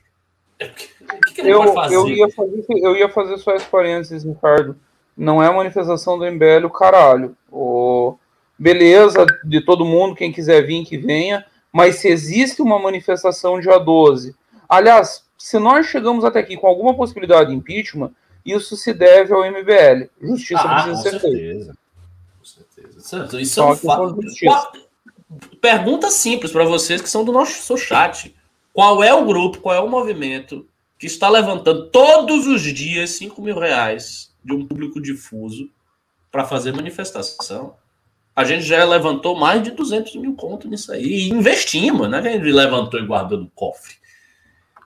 O 0.62 1.20
que, 1.26 1.34
que 1.34 1.42
ele 1.42 1.52
eu, 1.52 1.74
fazer? 1.74 1.96
Eu 1.96 2.08
ia 2.08 2.30
fazer? 2.30 2.64
Eu 2.70 2.96
ia 2.96 3.10
fazer 3.10 3.38
só 3.40 3.56
esse 3.56 3.66
parênteses, 3.66 4.24
Ricardo. 4.24 4.78
Não 5.18 5.42
é 5.42 5.48
a 5.48 5.52
manifestação 5.52 6.18
do 6.18 6.32
MBL 6.32 6.66
o 6.66 6.70
caralho. 6.70 7.36
O... 7.52 8.16
Beleza, 8.62 9.26
de 9.44 9.62
todo 9.62 9.84
mundo, 9.84 10.16
quem 10.16 10.32
quiser 10.32 10.66
vir, 10.66 10.86
que 10.86 10.98
venha 10.98 11.46
mas 11.72 11.98
se 11.98 12.08
existe 12.10 12.62
uma 12.62 12.78
manifestação 12.78 13.60
dia 13.60 13.78
12. 13.78 14.36
Aliás, 14.68 15.24
se 15.38 15.58
nós 15.58 15.88
chegamos 15.88 16.26
até 16.26 16.40
aqui 16.40 16.58
com 16.58 16.68
alguma 16.68 16.94
possibilidade 16.94 17.50
de 17.50 17.56
impeachment, 17.56 18.12
isso 18.46 18.76
se 18.76 18.94
deve 18.94 19.34
ao 19.34 19.46
MBL. 19.46 20.10
Justiça 20.22 20.62
ah, 20.62 20.84
precisa 20.84 21.02
ser 21.02 21.20
feita. 21.20 21.78
Com 22.38 22.46
certeza. 22.46 23.42
Isso 23.42 23.62
é 23.62 23.66
um 23.66 23.76
fato. 23.76 24.20
Pergunta 25.62 26.12
simples 26.12 26.52
para 26.52 26.66
vocês 26.66 27.02
que 27.02 27.10
são 27.10 27.24
do 27.24 27.32
nosso 27.32 27.78
chat. 27.78 28.36
Qual 28.74 29.04
é 29.04 29.14
o 29.14 29.26
grupo, 29.26 29.60
qual 29.60 29.76
é 29.76 29.80
o 29.80 29.90
movimento 29.90 30.68
que 30.98 31.08
está 31.08 31.30
levantando 31.30 31.90
todos 31.90 32.48
os 32.48 32.62
dias 32.62 33.12
5 33.12 33.42
mil 33.42 33.58
reais 33.58 34.34
de 34.44 34.54
um 34.54 34.66
público 34.66 35.02
difuso 35.02 35.70
para 36.32 36.46
fazer 36.46 36.74
manifestação? 36.74 37.76
A 38.42 38.46
gente 38.46 38.64
já 38.64 38.84
levantou 38.84 39.36
mais 39.36 39.62
de 39.64 39.72
200 39.72 40.16
mil 40.16 40.36
contos 40.36 40.70
nisso 40.70 40.92
aí. 40.92 41.04
E 41.04 41.30
investimos, 41.30 42.10
né? 42.10 42.20
A 42.20 42.22
gente 42.22 42.44
levantou 42.44 43.00
e 43.00 43.06
guardou 43.06 43.40
no 43.40 43.50
cofre. 43.50 43.96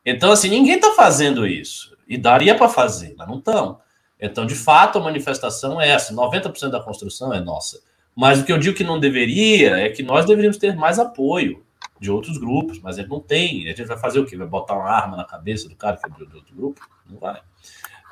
Então, 0.05 0.31
assim, 0.31 0.49
ninguém 0.49 0.75
está 0.75 0.91
fazendo 0.91 1.47
isso. 1.47 1.95
E 2.07 2.17
daria 2.17 2.55
para 2.55 2.69
fazer, 2.69 3.15
mas 3.17 3.27
não 3.27 3.39
estão. 3.39 3.79
Então, 4.19 4.45
de 4.45 4.55
fato, 4.55 4.97
a 4.97 5.01
manifestação 5.01 5.81
é 5.81 5.89
essa: 5.89 6.13
90% 6.13 6.69
da 6.69 6.79
construção 6.79 7.33
é 7.33 7.39
nossa. 7.39 7.81
Mas 8.15 8.39
o 8.39 8.45
que 8.45 8.51
eu 8.51 8.57
digo 8.57 8.77
que 8.77 8.83
não 8.83 8.99
deveria 8.99 9.77
é 9.77 9.89
que 9.89 10.03
nós 10.03 10.25
deveríamos 10.25 10.57
ter 10.57 10.75
mais 10.75 10.99
apoio 10.99 11.65
de 11.99 12.11
outros 12.11 12.37
grupos, 12.37 12.79
mas 12.79 12.97
ele 12.97 13.07
não 13.07 13.19
tem. 13.19 13.65
A 13.65 13.69
gente 13.69 13.85
vai 13.85 13.97
fazer 13.97 14.19
o 14.19 14.25
quê? 14.25 14.37
Vai 14.37 14.47
botar 14.47 14.75
uma 14.75 14.89
arma 14.89 15.17
na 15.17 15.25
cabeça 15.25 15.67
do 15.67 15.75
cara 15.75 15.97
que 15.97 16.05
é 16.05 16.25
do 16.25 16.35
outro 16.35 16.55
grupo? 16.55 16.87
Não 17.09 17.17
vai. 17.19 17.41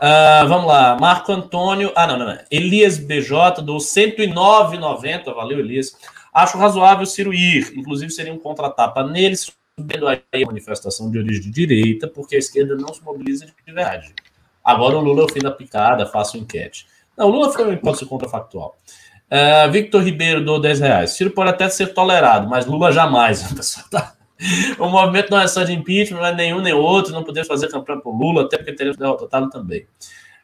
Uh, 0.04 0.46
vamos 0.50 0.68
lá, 0.68 0.98
Marco 1.00 1.32
Antônio. 1.32 1.94
Ah, 1.96 2.06
não, 2.06 2.20
não, 2.20 2.26
não. 2.26 2.38
Elias 2.52 2.98
BJ 2.98 3.62
do 3.62 3.78
109,90. 3.78 5.34
Valeu, 5.34 5.60
Elias. 5.60 5.96
Acho 6.34 6.58
razoável 6.58 7.06
Ciro 7.06 7.34
ir. 7.34 7.72
Inclusive, 7.74 8.12
seria 8.12 8.34
um 8.34 8.38
contratapa 8.38 9.02
nele, 9.08 9.38
subindo 9.38 10.06
aí 10.06 10.20
a 10.44 10.46
manifestação 10.46 11.10
de 11.10 11.18
origem 11.18 11.44
de 11.44 11.52
direita, 11.52 12.06
porque 12.06 12.36
a 12.36 12.40
esquerda 12.40 12.76
não 12.76 12.94
se 12.94 13.02
mobiliza 13.02 13.46
de 13.46 13.54
verdade. 13.66 14.14
Agora 14.62 14.98
o 14.98 15.02
Lula 15.02 15.22
é 15.22 15.24
o 15.24 15.30
fim 15.30 15.40
da 15.40 15.52
picada, 15.52 16.06
faço 16.06 16.38
enquete. 16.38 16.86
Não, 17.18 17.28
o 17.28 17.32
Lula 17.32 17.54
foi 17.54 17.64
uma 17.64 17.74
hipótese 17.74 18.06
contrafactual. 18.06 18.76
Uh, 19.32 19.72
Victor 19.72 20.04
Ribeiro 20.04 20.44
do 20.44 20.60
10 20.60 20.80
reais. 20.82 21.12
Ciro 21.12 21.32
pode 21.32 21.50
até 21.50 21.70
ser 21.70 21.94
tolerado, 21.94 22.50
mas 22.50 22.66
Lula 22.66 22.92
jamais. 22.92 23.42
Tá... 23.90 24.16
O 24.80 24.90
movimento 24.90 25.32
não 25.32 25.40
é 25.40 25.48
só 25.48 25.64
de 25.64 25.74
impeachment, 25.74 26.20
não 26.20 26.26
é 26.28 26.36
nenhum 26.36 26.62
nem 26.62 26.74
outro, 26.74 27.14
não 27.14 27.24
podemos 27.24 27.48
fazer 27.48 27.70
campanha 27.70 28.00
por 28.00 28.16
Lula, 28.16 28.44
até 28.44 28.58
porque 28.58 28.74
teremos 28.74 28.98
derrotado 28.98 29.50
também. 29.50 29.86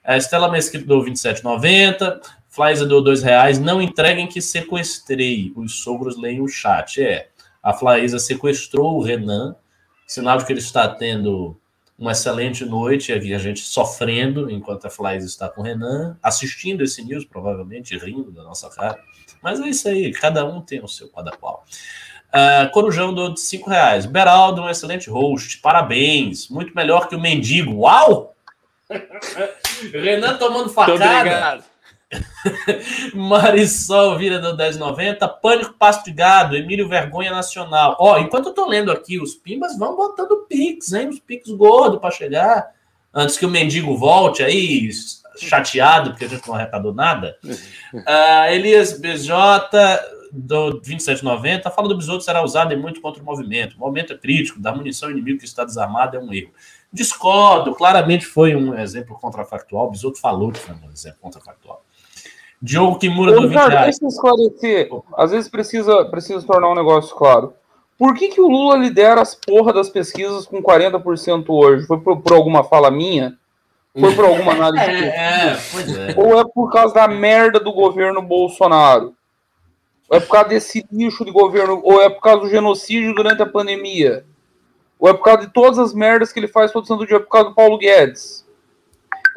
A 0.04 0.18
Estela 0.18 0.50
Mesquita 0.50 0.86
do 0.86 1.04
27,90. 1.04 2.20
Flaiza 2.48 2.86
do 2.86 3.02
2 3.02 3.22
reais. 3.22 3.60
Não 3.60 3.82
entreguem 3.82 4.28
que 4.28 4.42
sequestrei. 4.42 5.54
Os 5.56 5.82
sogros 5.82 6.18
leem 6.18 6.42
o 6.42 6.48
chat. 6.48 7.02
É, 7.02 7.30
a 7.62 7.74
Flaísa 7.74 8.18
sequestrou 8.18 8.98
o 8.98 9.04
Renan, 9.04 9.56
sinal 10.08 10.38
de 10.38 10.46
que 10.46 10.54
ele 10.54 10.60
está 10.60 10.88
tendo 10.88 11.60
uma 11.98 12.14
excelente 12.14 12.64
noite, 12.64 13.12
aqui 13.12 13.34
a 13.34 13.38
gente 13.38 13.60
sofrendo 13.60 14.50
enquanto 14.50 14.86
a 14.88 14.90
Flaísa 14.90 15.28
está 15.28 15.50
com 15.50 15.62
o 15.62 15.64
Renan, 15.64 16.18
assistindo 16.24 16.82
esse 16.82 17.04
news, 17.04 17.26
provavelmente, 17.26 17.98
rindo 17.98 18.32
da 18.32 18.42
nossa 18.42 18.70
cara. 18.70 18.98
Mas 19.44 19.60
é 19.60 19.68
isso 19.68 19.88
aí, 19.90 20.12
cada 20.12 20.46
um 20.46 20.62
tem 20.62 20.82
o 20.82 20.88
seu 20.88 21.10
cada 21.10 21.32
qual. 21.32 21.66
Uh, 22.30 22.70
Corujão 22.72 23.14
do 23.14 23.36
5 23.36 23.70
reais. 23.70 24.06
Beraldo, 24.06 24.62
um 24.62 24.70
excelente 24.70 25.10
host. 25.10 25.58
Parabéns. 25.60 26.48
Muito 26.50 26.76
melhor 26.76 27.08
que 27.08 27.16
o 27.16 27.20
mendigo. 27.20 27.82
Uau! 27.82 28.36
Renan 29.92 30.38
tomando 30.38 30.70
facada. 30.70 31.64
Marisol 33.14 34.18
Vira 34.18 34.40
do 34.40 34.58
1090, 34.58 35.28
Pânico 35.28 35.74
Pasto 35.74 36.06
de 36.06 36.12
Gado, 36.12 36.56
Emílio 36.56 36.88
Vergonha 36.88 37.32
Nacional. 37.32 37.96
Ó, 38.00 38.18
enquanto 38.18 38.48
eu 38.48 38.54
tô 38.54 38.68
lendo 38.68 38.92
aqui, 38.92 39.20
os 39.20 39.36
pimbas 39.36 39.78
vão 39.78 39.96
botando 39.96 40.46
pix, 40.48 40.94
hein? 40.94 41.10
Os 41.10 41.20
pix 41.20 41.50
gordos 41.52 42.00
para 42.00 42.12
chegar. 42.12 42.72
Antes 43.14 43.38
que 43.38 43.46
o 43.46 43.50
mendigo 43.50 43.96
volte 43.98 44.44
aí, 44.44 44.90
chateado, 45.38 46.12
porque 46.12 46.26
a 46.26 46.28
gente 46.28 46.48
não 46.48 46.56
arrecadou 46.56 46.94
nada. 46.94 47.38
Uh, 47.44 48.46
Elias 48.54 48.94
BJ 49.00 49.32
do 50.32 50.72
2790 50.72 51.70
fala 51.72 51.88
do 51.88 51.98
besouro 51.98 52.22
será 52.22 52.44
usado 52.44 52.74
em 52.74 52.78
muito 52.78 53.02
contra 53.02 53.22
o 53.22 53.26
movimento. 53.26 53.76
O 53.76 53.80
momento 53.80 54.14
é 54.14 54.18
crítico, 54.18 54.60
da 54.60 54.74
munição 54.74 55.10
inimigo 55.10 55.40
que 55.40 55.46
está 55.46 55.64
desarmado 55.64 56.18
é 56.18 56.20
um 56.20 56.34
erro. 56.34 56.52
Discordo, 56.92 57.76
claramente 57.76 58.26
foi 58.26 58.56
um 58.56 58.78
exemplo 58.78 59.18
contrafactual. 59.20 59.88
O 59.88 59.92
Bisoto 59.92 60.20
falou 60.20 60.52
que 60.52 60.60
foi 60.60 60.76
um 60.76 60.92
exemplo 60.92 61.20
contrafactual. 61.22 61.84
Diogo 62.62 62.98
Kimura 62.98 63.34
do 63.34 63.48
20 63.48 63.58
reais. 63.58 64.00
Deixa 64.00 64.04
eu 64.04 64.08
esclarecer. 64.10 64.90
Às 65.16 65.32
vezes 65.32 65.50
precisa, 65.50 66.06
precisa 66.06 66.46
tornar 66.46 66.70
um 66.70 66.76
negócio 66.76 67.16
claro. 67.16 67.54
Por 67.98 68.16
que, 68.16 68.30
que 68.30 68.42
o 68.42 68.48
Lula 68.48 68.78
lidera 68.78 69.22
as 69.22 69.36
porra 69.36 69.74
das 69.74 69.90
pesquisas 69.90 70.46
com 70.46 70.64
40% 70.64 71.46
hoje? 71.50 71.86
Foi 71.86 72.00
por, 72.00 72.22
por, 72.22 72.34
alguma 72.34 72.64
fala 72.64 72.90
minha? 72.90 73.38
Foi 73.98 74.16
por 74.16 74.26
alguma 74.26 74.54
análise? 74.56 74.84
é, 74.84 75.52
é, 75.52 75.60
pois 75.72 75.98
é. 75.98 76.16
Ou 76.18 76.40
é 76.40 76.46
por 76.46 76.72
causa 76.72 76.96
da 76.96 77.08
merda 77.08 77.60
do 77.60 77.74
governo 77.74 78.22
Bolsonaro? 78.22 79.14
Ou 80.10 80.18
é 80.18 80.20
por 80.20 80.32
causa 80.32 80.50
desse 80.50 80.86
lixo 80.92 81.24
de 81.24 81.32
governo? 81.32 81.80
Ou 81.84 82.02
é 82.02 82.10
por 82.10 82.22
causa 82.22 82.42
do 82.42 82.50
genocídio 82.50 83.14
durante 83.14 83.42
a 83.42 83.46
pandemia? 83.46 84.26
Ou 84.98 85.08
é 85.08 85.14
por 85.14 85.24
causa 85.24 85.42
de 85.46 85.54
todas 85.54 85.78
as 85.78 85.94
merdas 85.94 86.34
que 86.34 86.40
ele 86.40 86.48
faz 86.48 86.72
todo 86.72 86.88
santo 86.88 87.06
dia? 87.06 87.18
É 87.18 87.20
por 87.20 87.30
causa 87.30 87.50
do 87.50 87.56
Paulo 87.56 87.78
Guedes? 87.78 88.46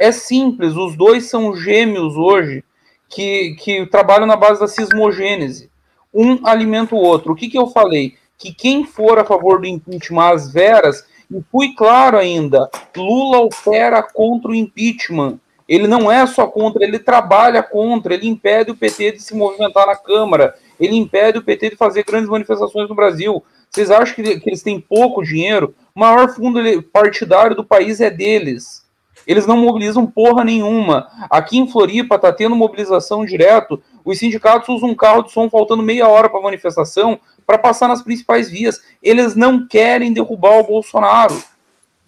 É 0.00 0.10
simples, 0.10 0.74
os 0.74 0.96
dois 0.96 1.26
são 1.26 1.54
gêmeos 1.54 2.16
hoje 2.16 2.64
que, 3.08 3.54
que 3.60 3.86
trabalham 3.86 4.26
na 4.26 4.36
base 4.36 4.58
da 4.58 4.66
sismogênese. 4.66 5.70
Um 6.12 6.46
alimenta 6.46 6.94
o 6.94 6.98
outro. 6.98 7.32
O 7.32 7.36
que, 7.36 7.48
que 7.48 7.58
eu 7.58 7.68
falei? 7.68 8.16
Que 8.38 8.52
quem 8.52 8.84
for 8.84 9.18
a 9.18 9.24
favor 9.24 9.60
do 9.60 9.66
impeachment 9.66 10.32
às 10.32 10.52
veras, 10.52 11.06
e 11.30 11.42
fui 11.50 11.74
claro 11.74 12.18
ainda, 12.18 12.68
Lula 12.96 13.38
opera 13.38 14.02
contra 14.02 14.50
o 14.50 14.54
impeachment. 14.54 15.38
Ele 15.68 15.86
não 15.86 16.10
é 16.10 16.26
só 16.26 16.46
contra, 16.46 16.84
ele 16.84 16.98
trabalha 16.98 17.62
contra, 17.62 18.14
ele 18.14 18.28
impede 18.28 18.70
o 18.70 18.76
PT 18.76 19.12
de 19.12 19.22
se 19.22 19.34
movimentar 19.34 19.86
na 19.86 19.96
Câmara, 19.96 20.54
ele 20.78 20.96
impede 20.96 21.38
o 21.38 21.42
PT 21.42 21.70
de 21.70 21.76
fazer 21.76 22.04
grandes 22.04 22.28
manifestações 22.28 22.88
no 22.88 22.94
Brasil. 22.94 23.42
Vocês 23.70 23.90
acham 23.90 24.14
que, 24.14 24.40
que 24.40 24.50
eles 24.50 24.62
têm 24.62 24.80
pouco 24.80 25.22
dinheiro? 25.22 25.74
O 25.94 26.00
maior 26.00 26.28
fundo 26.34 26.60
partidário 26.84 27.56
do 27.56 27.64
país 27.64 28.00
é 28.00 28.10
deles. 28.10 28.82
Eles 29.26 29.46
não 29.46 29.56
mobilizam 29.56 30.06
porra 30.06 30.44
nenhuma. 30.44 31.06
Aqui 31.30 31.58
em 31.58 31.68
Floripa 31.70 32.18
tá 32.18 32.32
tendo 32.32 32.56
mobilização 32.56 33.24
direto. 33.24 33.82
Os 34.04 34.18
sindicatos 34.18 34.68
usam 34.68 34.90
um 34.90 34.94
carro 34.94 35.22
de 35.22 35.32
som 35.32 35.48
faltando 35.48 35.82
meia 35.82 36.08
hora 36.08 36.28
para 36.28 36.40
manifestação 36.40 37.18
para 37.46 37.58
passar 37.58 37.88
nas 37.88 38.02
principais 38.02 38.50
vias. 38.50 38.80
Eles 39.02 39.34
não 39.34 39.66
querem 39.66 40.12
derrubar 40.12 40.58
o 40.58 40.64
Bolsonaro. 40.64 41.42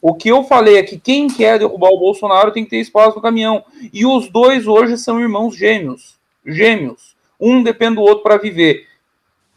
O 0.01 0.15
que 0.15 0.29
eu 0.29 0.45
falei 0.45 0.77
é 0.77 0.83
que 0.83 0.99
quem 0.99 1.29
quer 1.29 1.59
derrubar 1.59 1.91
o 1.91 1.99
Bolsonaro 1.99 2.53
tem 2.53 2.65
que 2.65 2.71
ter 2.71 2.81
espaço 2.81 3.17
no 3.17 3.23
caminhão. 3.23 3.65
E 3.93 4.05
os 4.05 4.29
dois 4.29 4.67
hoje 4.67 4.99
são 4.99 5.21
irmãos 5.21 5.57
gêmeos. 5.57 6.17
Gêmeos. 6.45 7.14
Um 7.41 7.63
depende 7.63 7.97
do 7.97 8.03
outro 8.03 8.23
para 8.23 8.39
viver. 8.39 8.87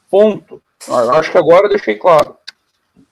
Ponto. 0.09 0.61
Eu 0.87 1.13
acho 1.15 1.31
que 1.31 1.37
agora 1.37 1.65
eu 1.65 1.69
deixei 1.69 1.95
claro. 1.95 2.37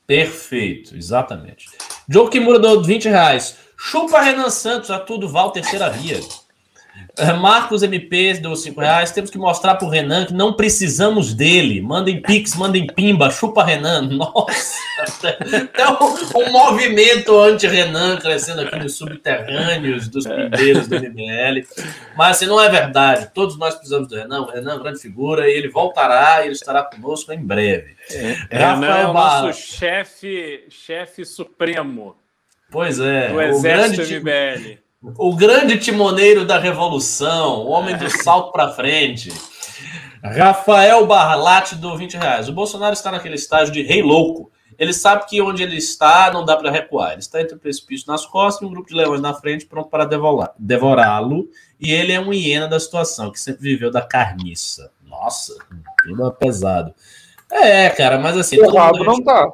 Perfeito, 0.05 0.95
exatamente. 0.95 1.69
Joe 2.07 2.29
Kimura 2.29 2.59
deu 2.59 2.81
20 2.81 3.09
reais. 3.09 3.57
Chupa 3.77 4.21
Renan 4.21 4.49
Santos, 4.49 4.89
a 4.91 4.99
tudo 4.99 5.27
Val, 5.27 5.51
terceira 5.51 5.89
via. 5.89 6.19
É, 7.17 7.31
Marcos 7.31 7.81
MP 7.81 8.33
deu 8.35 8.55
5 8.55 8.79
reais. 8.79 9.11
Temos 9.11 9.29
que 9.29 9.37
mostrar 9.37 9.75
pro 9.75 9.87
Renan 9.87 10.25
que 10.25 10.33
não 10.33 10.53
precisamos 10.53 11.33
dele. 11.33 11.81
Mandem 11.81 12.21
Pix, 12.21 12.55
mandem 12.55 12.87
Pimba, 12.87 13.31
chupa 13.31 13.63
Renan. 13.63 14.01
Nossa, 14.11 15.29
até 15.29 15.87
um, 15.89 16.41
um 16.41 16.51
movimento 16.51 17.37
anti-Renan 17.39 18.17
crescendo 18.17 18.61
aqui 18.61 18.77
nos 18.77 18.97
subterrâneos 18.97 20.09
dos 20.09 20.25
pimbeiros 20.27 20.87
do 20.87 20.95
MBL. 20.99 21.65
Mas 22.17 22.37
assim, 22.37 22.47
não 22.47 22.59
é 22.59 22.69
verdade. 22.69 23.31
Todos 23.33 23.57
nós 23.57 23.75
precisamos 23.75 24.09
do 24.09 24.15
Renan. 24.15 24.41
O 24.41 24.51
Renan 24.51 24.71
é 24.71 24.73
uma 24.75 24.83
grande 24.83 24.99
figura 24.99 25.49
e 25.49 25.53
ele 25.53 25.69
voltará 25.69 26.41
e 26.41 26.45
ele 26.45 26.53
estará 26.53 26.83
conosco 26.83 27.31
em 27.31 27.39
breve. 27.39 27.95
É, 28.11 28.35
Renan 28.51 28.87
é 28.87 29.07
o 29.07 29.13
nosso 29.13 29.53
chefe, 29.53 30.65
chefe 30.69 31.23
supremo. 31.23 32.15
Pois 32.69 32.99
é. 32.99 33.29
Do 33.29 33.41
Exército 33.41 34.01
o 34.01 34.05
grande, 34.05 34.19
MBL. 34.19 34.84
O 35.17 35.35
grande 35.35 35.77
timoneiro 35.77 36.45
da 36.45 36.57
revolução, 36.57 37.65
o 37.65 37.69
homem 37.69 37.95
do 37.97 38.09
salto 38.09 38.51
para 38.51 38.71
frente. 38.71 39.31
Rafael 40.23 41.05
Barlate 41.05 41.75
do 41.75 41.95
20 41.95 42.17
reais. 42.17 42.49
O 42.49 42.53
Bolsonaro 42.53 42.93
está 42.93 43.11
naquele 43.11 43.35
estágio 43.35 43.73
de 43.73 43.83
rei 43.83 44.01
louco. 44.01 44.51
Ele 44.77 44.93
sabe 44.93 45.25
que 45.25 45.41
onde 45.41 45.63
ele 45.63 45.77
está 45.77 46.31
não 46.31 46.43
dá 46.43 46.57
para 46.57 46.71
recuar. 46.71 47.11
Ele 47.11 47.19
está 47.19 47.39
entre 47.41 47.55
o 47.55 47.59
precipício 47.59 48.07
nas 48.07 48.25
costas 48.25 48.61
e 48.61 48.65
um 48.65 48.69
grupo 48.73 48.89
de 48.89 48.95
leões 48.95 49.21
na 49.21 49.33
frente 49.33 49.65
pronto 49.65 49.89
para 49.89 50.05
devorá-lo. 50.57 51.47
E 51.79 51.91
ele 51.91 52.11
é 52.11 52.19
um 52.19 52.33
hiena 52.33 52.67
da 52.67 52.79
situação, 52.79 53.31
que 53.31 53.39
sempre 53.39 53.61
viveu 53.61 53.91
da 53.91 54.01
carniça. 54.01 54.91
Nossa, 55.03 55.55
tudo 56.03 56.31
pesado. 56.33 56.93
É, 57.51 57.89
cara, 57.89 58.17
mas 58.17 58.35
assim. 58.35 58.57
Errado 58.57 59.03
não 59.03 59.23
tá. 59.23 59.51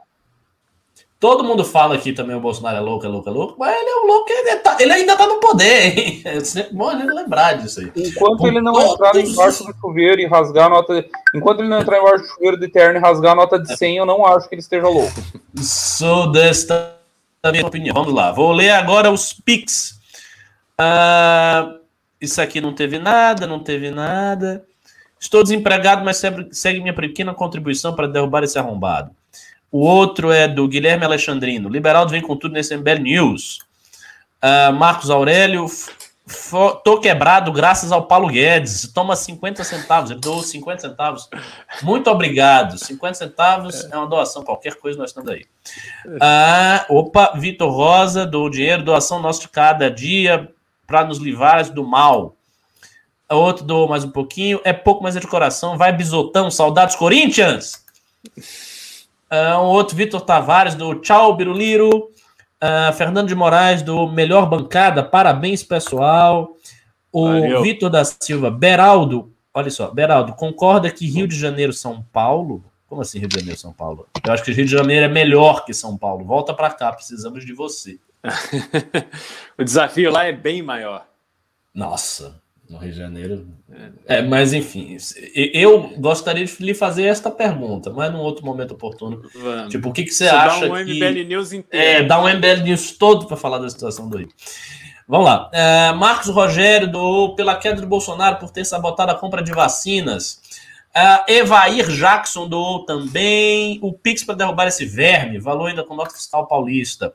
Todo 1.22 1.44
mundo 1.44 1.64
fala 1.64 2.00
que 2.00 2.14
também 2.14 2.36
o 2.36 2.40
Bolsonaro 2.40 2.78
é 2.78 2.80
louco, 2.80 3.06
é 3.06 3.08
louco, 3.08 3.30
é 3.30 3.32
louco, 3.32 3.56
mas 3.60 3.76
ele 3.80 3.90
é 3.92 3.96
um 3.98 4.08
louco, 4.08 4.26
ele, 4.32 4.56
tá, 4.56 4.76
ele 4.80 4.92
ainda 4.92 5.16
tá 5.16 5.28
no 5.28 5.40
poder, 5.40 5.96
hein? 5.96 6.22
É 6.26 6.40
sempre 6.40 6.74
bom 6.74 6.90
a 6.90 6.96
gente 6.96 7.14
lembrar 7.14 7.54
disso 7.54 7.80
aí. 7.80 7.92
Enquanto 7.96 8.40
Com 8.40 8.48
ele 8.48 8.60
não 8.60 8.92
entrar 8.92 9.16
embaixo 9.16 9.64
do 9.64 9.72
chuveiro 9.80 10.20
e 10.20 10.26
rasgar 10.26 10.66
a 10.66 10.70
nota. 10.70 11.06
Enquanto 11.36 11.60
ele 11.60 11.68
não 11.68 11.80
entrar 11.80 12.00
embaixo 12.00 12.24
do 12.24 12.30
chuveiro 12.30 12.60
de 12.60 12.68
terno 12.70 12.98
e 12.98 13.00
rasgar 13.00 13.34
a 13.34 13.36
nota 13.36 13.60
de 13.60 13.78
100, 13.78 13.98
eu 13.98 14.06
não 14.08 14.26
acho 14.26 14.50
que 14.50 14.56
ele 14.56 14.64
esteja 14.64 14.88
louco. 14.88 15.14
Sou 15.58 16.32
desta 16.32 16.98
minha 17.52 17.68
opinião. 17.68 17.94
Vamos 17.94 18.16
lá, 18.16 18.32
vou 18.32 18.52
ler 18.52 18.72
agora 18.72 19.12
os 19.12 19.32
Pix. 19.32 20.00
Uh, 20.80 21.78
isso 22.20 22.42
aqui 22.42 22.60
não 22.60 22.74
teve 22.74 22.98
nada, 22.98 23.46
não 23.46 23.60
teve 23.60 23.92
nada. 23.92 24.66
Estou 25.20 25.44
desempregado, 25.44 26.04
mas 26.04 26.20
segue 26.52 26.80
minha 26.80 26.96
pequena 26.96 27.32
contribuição 27.32 27.96
para 27.96 28.08
derrubar 28.08 28.44
esse 28.44 28.58
arrombado. 28.58 29.12
O 29.72 29.80
outro 29.80 30.32
é 30.32 30.48
do 30.48 30.68
Guilherme 30.68 31.06
Alexandrino. 31.06 31.70
Liberaldo 31.70 32.12
vem 32.12 32.22
com 32.22 32.36
tudo 32.36 32.54
nesse 32.54 32.76
MBL 32.76 33.00
News. 33.00 33.60
Uh, 34.44 34.74
Marcos 34.74 35.10
Aurélio. 35.10 35.66
Tô 36.84 37.00
quebrado 37.00 37.52
graças 37.52 37.92
ao 37.92 38.06
Paulo 38.06 38.28
Guedes. 38.28 38.92
Toma 38.94 39.16
50 39.16 39.64
centavos. 39.64 40.12
Ele 40.12 40.20
doou 40.20 40.44
50 40.44 40.82
centavos. 40.82 41.30
Muito 41.82 42.10
obrigado. 42.10 42.78
50 42.78 43.14
centavos 43.14 43.88
é 43.92 43.98
uma 43.98 44.08
doação. 44.08 44.44
Qualquer 44.44 44.76
coisa 44.76 45.00
nós 45.00 45.10
estamos 45.10 45.30
aí. 45.30 45.46
Uh, 46.06 46.98
opa, 46.98 47.34
Vitor 47.36 47.72
Rosa, 47.72 48.26
do 48.26 48.50
dinheiro, 48.50 48.84
doação 48.84 49.22
nosso 49.22 49.42
de 49.42 49.50
cada 49.50 49.90
dia 49.90 50.50
para 50.86 51.06
nos 51.06 51.18
livrar 51.18 51.72
do 51.72 51.86
mal. 51.88 52.36
Outro 53.30 53.64
doou 53.64 53.88
mais 53.88 54.04
um 54.04 54.12
pouquinho. 54.12 54.60
É 54.66 54.74
pouco, 54.74 55.02
mas 55.02 55.16
é 55.16 55.20
de 55.22 55.28
coração. 55.28 55.78
Vai, 55.78 55.94
bisotão. 55.94 56.52
Saudades, 56.52 56.96
Corinthians! 56.96 57.82
Uh, 59.32 59.60
um 59.60 59.68
outro, 59.68 59.96
Vitor 59.96 60.22
Tavares, 60.22 60.76
do 60.76 60.96
Tchau 60.96 61.36
Biruliro. 61.36 62.12
Uh, 62.62 62.94
Fernando 62.94 63.28
de 63.28 63.34
Moraes, 63.34 63.82
do 63.82 64.08
Melhor 64.08 64.48
Bancada, 64.48 65.04
parabéns, 65.04 65.64
pessoal. 65.64 66.56
O 67.12 67.62
Vitor 67.64 67.90
da 67.90 68.06
Silva, 68.06 68.52
Beraldo, 68.52 69.34
olha 69.54 69.70
só, 69.70 69.90
Beraldo, 69.90 70.34
concorda 70.34 70.92
que 70.92 71.08
Rio 71.08 71.28
de 71.28 71.36
Janeiro, 71.36 71.74
São 71.74 72.06
Paulo. 72.14 72.64
Como 72.88 73.02
assim 73.02 73.20
Rio 73.20 73.30
de 73.30 73.40
Janeiro, 73.40 73.60
São 73.60 73.74
Paulo? 73.74 74.08
Eu 74.26 74.34
acho 74.34 74.44
que 74.44 74.52
Rio 74.52 74.66
de 74.66 74.72
Janeiro 74.72 75.06
é 75.06 75.10
melhor 75.10 75.66
que 75.66 75.74
São 75.74 75.98
Paulo. 75.98 76.24
Volta 76.26 76.54
para 76.54 76.70
cá, 76.70 76.92
precisamos 76.92 77.46
de 77.46 77.54
você. 77.54 78.00
o 79.58 79.64
desafio 79.64 80.12
lá 80.12 80.26
é 80.26 80.32
bem 80.32 80.62
maior. 80.62 81.06
Nossa, 81.74 82.41
no 82.72 82.78
Rio 82.78 82.92
de 82.92 82.98
Janeiro. 82.98 83.48
É, 84.08 84.22
mas 84.22 84.54
enfim, 84.54 84.98
eu 85.36 85.94
gostaria 85.98 86.46
de 86.46 86.56
lhe 86.64 86.74
fazer 86.74 87.04
esta 87.04 87.30
pergunta, 87.30 87.90
mas 87.90 88.12
num 88.12 88.20
outro 88.20 88.46
momento 88.46 88.74
oportuno. 88.74 89.22
Vamos. 89.36 89.72
Tipo, 89.72 89.90
o 89.90 89.94
que, 89.94 90.06
que 90.06 90.12
você 90.12 90.26
Isso 90.26 90.36
acha 90.36 90.68
dá 90.68 90.74
um 90.74 90.86
que... 90.86 90.94
MBL 90.94 91.28
News 91.28 91.52
inteiro. 91.52 91.86
É, 91.86 92.04
dá 92.04 92.20
um 92.20 92.28
MBL 92.28 92.64
News 92.64 92.94
todo 92.94 93.28
para 93.28 93.36
falar 93.36 93.58
da 93.58 93.70
situação 93.70 94.08
do 94.10 94.18
Rio. 94.18 94.30
Vamos 95.08 95.26
lá. 95.26 95.50
É, 95.52 95.92
Marcos 95.92 96.30
Rogério 96.30 96.90
doou 96.90 97.36
pela 97.36 97.56
queda 97.56 97.82
de 97.82 97.86
Bolsonaro 97.86 98.38
por 98.38 98.50
ter 98.50 98.64
sabotado 98.64 99.12
a 99.12 99.16
compra 99.16 99.44
de 99.44 99.52
vacinas. 99.52 100.40
É, 100.96 101.40
Evair 101.40 101.90
Jackson 101.90 102.48
doou 102.48 102.86
também. 102.86 103.80
O 103.82 103.92
Pix 103.92 104.24
para 104.24 104.36
derrubar 104.36 104.68
esse 104.68 104.86
verme. 104.86 105.40
Valor 105.40 105.68
ainda 105.68 105.84
com 105.84 105.94
nota 105.94 106.16
fiscal 106.16 106.48
paulista. 106.48 107.14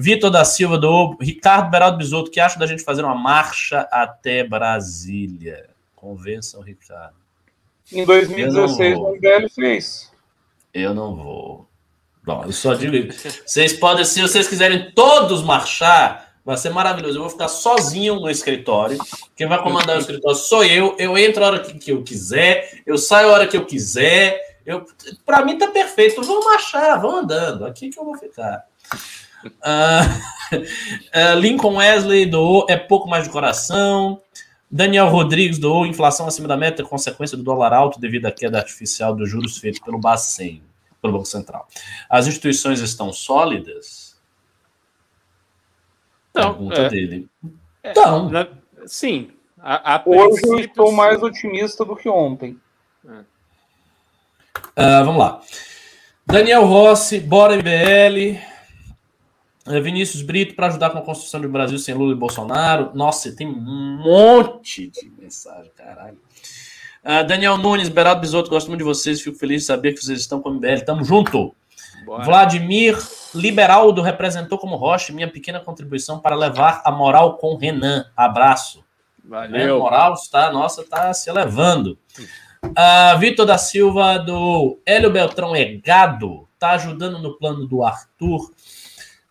Vitor 0.00 0.30
da 0.30 0.44
Silva 0.44 0.78
do 0.78 1.16
Ricardo 1.20 1.72
Beraldo 1.72 1.98
Bisotto, 1.98 2.30
que 2.30 2.38
acha 2.38 2.56
da 2.56 2.68
gente 2.68 2.84
fazer 2.84 3.02
uma 3.02 3.16
marcha 3.16 3.80
até 3.90 4.44
Brasília? 4.44 5.70
Convença 5.96 6.56
o 6.56 6.62
Ricardo. 6.62 7.16
Em 7.92 8.04
2016 8.04 8.96
o 8.96 9.16
MBL 9.16 9.48
fez. 9.52 10.12
Eu 10.72 10.94
não 10.94 11.16
vou. 11.16 11.68
Bom, 12.22 12.44
eu 12.44 12.52
só 12.52 12.74
digo. 12.74 13.12
vocês 13.44 13.72
podem, 13.72 14.04
se 14.04 14.22
vocês 14.22 14.46
quiserem 14.46 14.92
todos 14.92 15.42
marchar, 15.42 16.32
vai 16.44 16.56
ser 16.56 16.70
maravilhoso. 16.70 17.16
Eu 17.18 17.22
vou 17.22 17.30
ficar 17.30 17.48
sozinho 17.48 18.20
no 18.20 18.30
escritório. 18.30 18.98
Quem 19.34 19.48
vai 19.48 19.60
comandar 19.60 19.96
o 19.96 20.00
escritório 20.00 20.38
sou 20.38 20.64
eu. 20.64 20.94
Eu 20.96 21.18
entro 21.18 21.42
a 21.42 21.48
hora 21.48 21.58
que, 21.58 21.76
que 21.76 21.90
eu 21.90 22.04
quiser, 22.04 22.82
eu 22.86 22.96
saio 22.96 23.30
a 23.30 23.32
hora 23.32 23.48
que 23.48 23.56
eu 23.56 23.66
quiser. 23.66 24.60
Eu, 24.64 24.86
para 25.26 25.44
mim 25.44 25.58
tá 25.58 25.66
perfeito. 25.66 26.22
Vamos 26.22 26.44
marchar, 26.44 27.00
vamos 27.00 27.24
andando. 27.24 27.66
Aqui 27.66 27.90
que 27.90 27.98
eu 27.98 28.04
vou 28.04 28.16
ficar. 28.16 28.64
Uh, 29.44 30.54
uh, 30.54 31.34
Lincoln 31.38 31.76
Wesley 31.76 32.26
doou 32.26 32.66
é 32.68 32.76
pouco 32.76 33.08
mais 33.08 33.24
de 33.24 33.30
coração. 33.30 34.20
Daniel 34.70 35.08
Rodrigues 35.08 35.58
doou 35.58 35.86
inflação 35.86 36.26
acima 36.26 36.46
da 36.46 36.56
meta, 36.56 36.84
consequência 36.84 37.36
do 37.36 37.42
dólar 37.42 37.72
alto 37.72 37.98
devido 37.98 38.26
à 38.26 38.32
queda 38.32 38.58
artificial 38.58 39.14
dos 39.14 39.30
juros 39.30 39.56
feitos 39.56 39.80
pelo 39.80 39.98
Bacen, 39.98 40.62
pelo 41.00 41.14
Banco 41.14 41.26
Central. 41.26 41.66
As 42.08 42.26
instituições 42.26 42.80
estão 42.80 43.12
sólidas? 43.12 44.18
Não, 46.34 46.54
Pergunta 46.54 46.80
é, 46.82 46.88
dele. 46.88 47.28
É, 47.82 47.90
então, 47.90 48.28
na, 48.28 48.46
sim. 48.86 49.30
A, 49.58 49.96
a 49.96 50.02
Hoje 50.06 50.42
eu 50.46 50.58
estou 50.58 50.92
mais 50.92 51.22
otimista 51.22 51.84
do 51.84 51.96
que 51.96 52.08
ontem. 52.08 52.60
Uh, 53.04 53.24
vamos 55.04 55.18
lá. 55.18 55.40
Daniel 56.26 56.66
Rossi, 56.66 57.18
bora 57.20 57.56
MBL. 57.56 58.38
É, 59.70 59.80
Vinícius 59.80 60.22
Brito 60.22 60.54
para 60.54 60.68
ajudar 60.68 60.90
com 60.90 60.98
a 60.98 61.02
construção 61.02 61.40
de 61.40 61.46
um 61.46 61.50
Brasil 61.50 61.78
sem 61.78 61.94
Lula 61.94 62.12
e 62.12 62.16
Bolsonaro. 62.16 62.90
Nossa, 62.94 63.34
tem 63.34 63.46
um 63.46 63.98
monte 64.02 64.88
de 64.88 65.10
mensagem, 65.18 65.70
caralho. 65.76 66.18
Uh, 67.04 67.26
Daniel 67.26 67.56
Nunes, 67.56 67.88
Beraldo 67.88 68.20
Bisotto, 68.20 68.50
gosto 68.50 68.68
muito 68.68 68.80
de 68.80 68.84
vocês. 68.84 69.20
Fico 69.20 69.38
feliz 69.38 69.62
de 69.62 69.66
saber 69.66 69.94
que 69.94 70.04
vocês 70.04 70.20
estão 70.20 70.40
com 70.40 70.50
o 70.50 70.54
MBL. 70.54 70.84
Tamo 70.84 71.04
junto. 71.04 71.54
Bora. 72.04 72.24
Vladimir 72.24 72.98
Liberaldo 73.34 74.02
representou 74.02 74.58
como 74.58 74.76
Rocha 74.76 75.12
minha 75.12 75.30
pequena 75.30 75.60
contribuição 75.60 76.18
para 76.18 76.34
levar 76.34 76.82
a 76.84 76.90
moral 76.90 77.36
com 77.36 77.56
Renan. 77.56 78.06
Abraço. 78.16 78.84
Valeu. 79.24 79.76
A 79.76 79.78
moral 79.78 80.14
está, 80.14 80.50
nossa, 80.50 80.80
está 80.80 81.12
se 81.12 81.28
elevando. 81.28 81.98
Uh, 82.64 83.18
Vitor 83.18 83.46
da 83.46 83.58
Silva, 83.58 84.18
do 84.18 84.80
Hélio 84.84 85.10
Beltrão 85.10 85.54
é 85.54 85.64
gado, 85.64 86.48
tá 86.58 86.70
ajudando 86.72 87.18
no 87.18 87.36
plano 87.36 87.66
do 87.66 87.84
Arthur. 87.84 88.50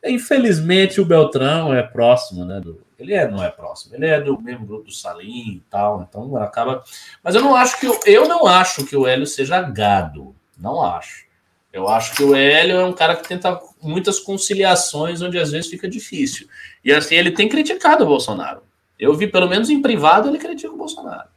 Infelizmente, 0.08 1.02
o 1.02 1.06
Beltrão 1.06 1.74
é 1.74 1.84
próximo, 1.84 2.46
né? 2.46 2.60
Do, 2.60 2.82
ele 2.98 3.14
é, 3.14 3.30
não 3.30 3.44
é 3.44 3.50
próximo, 3.50 3.96
ele 3.96 4.08
é 4.08 4.20
do 4.20 4.42
mesmo 4.42 4.66
grupo 4.66 4.86
do 4.86 4.92
Salim 4.92 5.58
e 5.58 5.64
tal, 5.70 6.08
então 6.08 6.36
acaba. 6.38 6.84
Mas 7.24 7.36
eu 7.36 7.42
não 7.42 7.56
acho 7.56 7.80
que 7.80 7.86
eu, 7.86 8.00
eu 8.06 8.28
não 8.28 8.48
acho 8.48 8.86
que 8.86 8.96
o 8.96 9.06
Hélio 9.06 9.28
seja 9.28 9.62
gado. 9.62 10.36
Não 10.58 10.82
acho. 10.82 11.28
Eu 11.72 11.88
acho 11.88 12.16
que 12.16 12.24
o 12.24 12.36
Hélio 12.36 12.78
é 12.78 12.86
um 12.86 12.94
cara 12.94 13.16
que 13.16 13.28
tenta 13.28 13.60
muitas 13.80 14.20
conciliações 14.20 15.22
onde 15.22 15.38
às 15.38 15.52
vezes 15.52 15.70
fica 15.70 15.88
difícil. 15.88 16.48
E 16.84 16.92
assim, 16.92 17.16
ele 17.16 17.30
tem 17.30 17.48
criticado 17.48 18.04
o 18.04 18.08
Bolsonaro. 18.08 18.64
Eu 18.98 19.14
vi, 19.14 19.28
pelo 19.28 19.48
menos 19.48 19.70
em 19.70 19.80
privado, 19.80 20.28
ele 20.28 20.40
critica 20.40 20.74
o 20.74 20.78
Bolsonaro. 20.78 21.30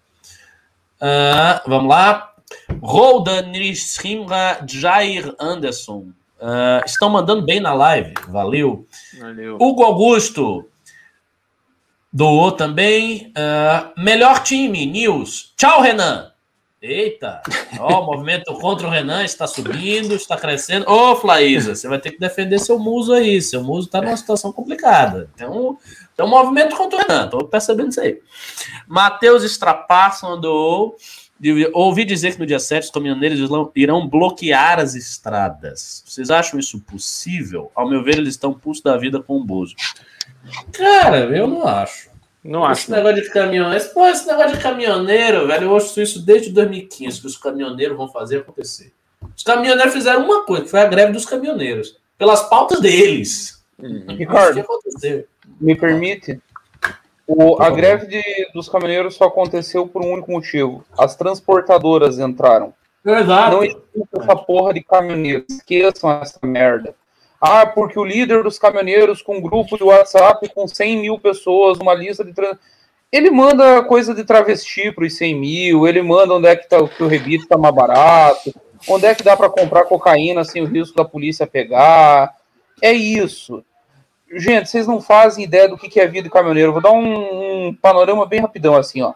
Uh, 0.97 1.68
vamos 1.68 1.90
lá. 1.90 2.34
Roldan 2.80 3.42
Nishimra 3.42 4.64
Jair 4.66 5.34
Anderson. 5.38 6.10
Uh, 6.40 6.84
estão 6.86 7.10
mandando 7.10 7.42
bem 7.42 7.60
na 7.60 7.74
live. 7.74 8.14
Valeu. 8.28 8.86
Valeu. 9.18 9.56
Hugo 9.60 9.84
Augusto 9.84 10.66
doou 12.12 12.52
também. 12.52 13.32
Uh, 13.36 14.00
melhor 14.00 14.42
time, 14.42 14.86
News. 14.86 15.52
Tchau, 15.56 15.82
Renan. 15.82 16.30
Eita, 16.82 17.42
ó, 17.78 18.00
o 18.00 18.06
movimento 18.06 18.54
contra 18.54 18.86
o 18.86 18.90
Renan 18.90 19.22
está 19.22 19.46
subindo, 19.46 20.14
está 20.14 20.34
crescendo. 20.34 20.90
Ô, 20.90 21.14
Flaísa, 21.14 21.74
você 21.74 21.86
vai 21.86 21.98
ter 21.98 22.12
que 22.12 22.18
defender 22.18 22.58
seu 22.58 22.78
muso 22.78 23.12
aí. 23.12 23.42
Seu 23.42 23.62
muso 23.62 23.88
está 23.88 24.00
numa 24.00 24.16
situação 24.16 24.50
complicada. 24.50 25.28
Tem 25.36 25.46
um, 25.46 25.76
tem 26.16 26.24
um 26.24 26.28
movimento 26.30 26.74
contra 26.74 26.98
o 26.98 27.02
Renan, 27.02 27.24
estou 27.26 27.44
percebendo 27.44 27.90
isso 27.90 28.00
aí. 28.00 28.18
Matheus 28.88 29.44
Strapasso 29.44 30.24
mandou. 30.24 30.96
Ouvi 31.72 32.04
dizer 32.04 32.34
que 32.34 32.38
no 32.38 32.46
dia 32.46 32.58
7 32.58 32.84
os 32.84 32.90
caminhoneiros 32.90 33.38
irão 33.74 34.06
bloquear 34.06 34.78
as 34.78 34.94
estradas. 34.94 36.04
Vocês 36.06 36.30
acham 36.30 36.60
isso 36.60 36.80
possível? 36.80 37.72
Ao 37.74 37.88
meu 37.88 38.04
ver, 38.04 38.18
eles 38.18 38.34
estão 38.34 38.52
pulso 38.52 38.84
da 38.84 38.96
vida 38.98 39.22
com 39.22 39.38
o 39.38 39.44
Bozo. 39.44 39.74
Cara, 40.72 41.18
eu 41.34 41.46
não 41.46 41.66
acho. 41.66 42.10
Não 42.42 42.64
acho. 42.64 42.82
Esse 42.82 42.90
negócio 42.90 43.22
de 43.22 43.30
caminhoneiro. 43.30 43.84
Pô, 43.92 44.06
esse 44.06 44.26
negócio 44.26 44.56
de 44.56 44.62
caminhoneiro, 44.62 45.46
velho, 45.46 45.64
eu 45.64 45.70
ouço 45.72 46.00
isso 46.00 46.24
desde 46.24 46.50
2015, 46.50 47.20
que 47.20 47.26
os 47.26 47.36
caminhoneiros 47.36 47.96
vão 47.96 48.08
fazer 48.08 48.38
acontecer. 48.38 48.92
Os 49.36 49.42
caminhoneiros 49.42 49.92
fizeram 49.92 50.24
uma 50.24 50.44
coisa, 50.44 50.64
que 50.64 50.70
foi 50.70 50.80
a 50.80 50.86
greve 50.86 51.12
dos 51.12 51.24
caminhoneiros. 51.24 51.98
Pelas 52.18 52.48
pautas 52.48 52.80
deles. 52.80 53.62
Uhum. 53.78 54.16
Ricardo, 54.16 54.62
me 55.60 55.74
permite? 55.74 56.40
O, 57.32 57.62
a 57.62 57.70
greve 57.70 58.09
de, 58.09 58.23
dos 58.52 58.69
caminhoneiros 58.69 59.15
só 59.15 59.27
aconteceu 59.27 59.86
por 59.86 60.05
um 60.05 60.15
único 60.15 60.32
motivo. 60.32 60.85
As 60.98 61.15
transportadoras 61.15 62.19
entraram. 62.19 62.74
Exato. 63.07 63.52
Não 63.52 63.62
existe 63.62 64.09
essa 64.19 64.35
porra 64.35 64.74
de 64.74 64.82
caminhoneiro. 64.82 65.44
Esqueçam 65.48 66.11
essa 66.11 66.40
merda. 66.43 66.93
Ah, 67.40 67.65
porque 67.65 67.97
o 67.97 68.05
líder 68.05 68.43
dos 68.43 68.59
caminhoneiros 68.59 69.23
com 69.23 69.36
um 69.36 69.40
grupo 69.40 69.77
de 69.77 69.85
WhatsApp 69.85 70.48
com 70.52 70.66
100 70.66 71.01
mil 71.01 71.20
pessoas, 71.20 71.78
uma 71.78 71.94
lista 71.94 72.24
de... 72.24 72.32
Trans... 72.32 72.59
Ele 73.12 73.31
manda 73.31 73.81
coisa 73.85 74.12
de 74.12 74.24
travesti 74.24 74.90
para 74.90 75.07
os 75.07 75.16
100 75.16 75.35
mil, 75.39 75.86
ele 75.86 76.02
manda 76.02 76.35
onde 76.35 76.48
é 76.48 76.57
que, 76.57 76.69
tá, 76.69 76.77
que 76.86 77.02
o 77.02 77.07
rebite 77.07 77.44
está 77.44 77.57
mais 77.57 77.74
barato, 77.74 78.52
onde 78.89 79.07
é 79.07 79.15
que 79.15 79.23
dá 79.23 79.36
para 79.36 79.48
comprar 79.48 79.85
cocaína 79.85 80.43
sem 80.43 80.62
o 80.62 80.66
risco 80.66 80.97
da 80.97 81.05
polícia 81.05 81.47
pegar. 81.47 82.35
É 82.82 82.93
isso. 82.93 83.65
Gente, 84.32 84.70
vocês 84.70 84.86
não 84.86 85.01
fazem 85.01 85.44
ideia 85.44 85.69
do 85.69 85.77
que 85.77 85.98
é 85.98 86.07
vida 86.07 86.24
de 86.24 86.31
caminhoneiro. 86.31 86.73
Vou 86.73 86.81
dar 86.81 86.93
um, 86.93 87.69
um 87.69 87.74
panorama 87.74 88.24
bem 88.24 88.40
rapidão 88.40 88.77
assim, 88.77 89.02
ó. 89.02 89.15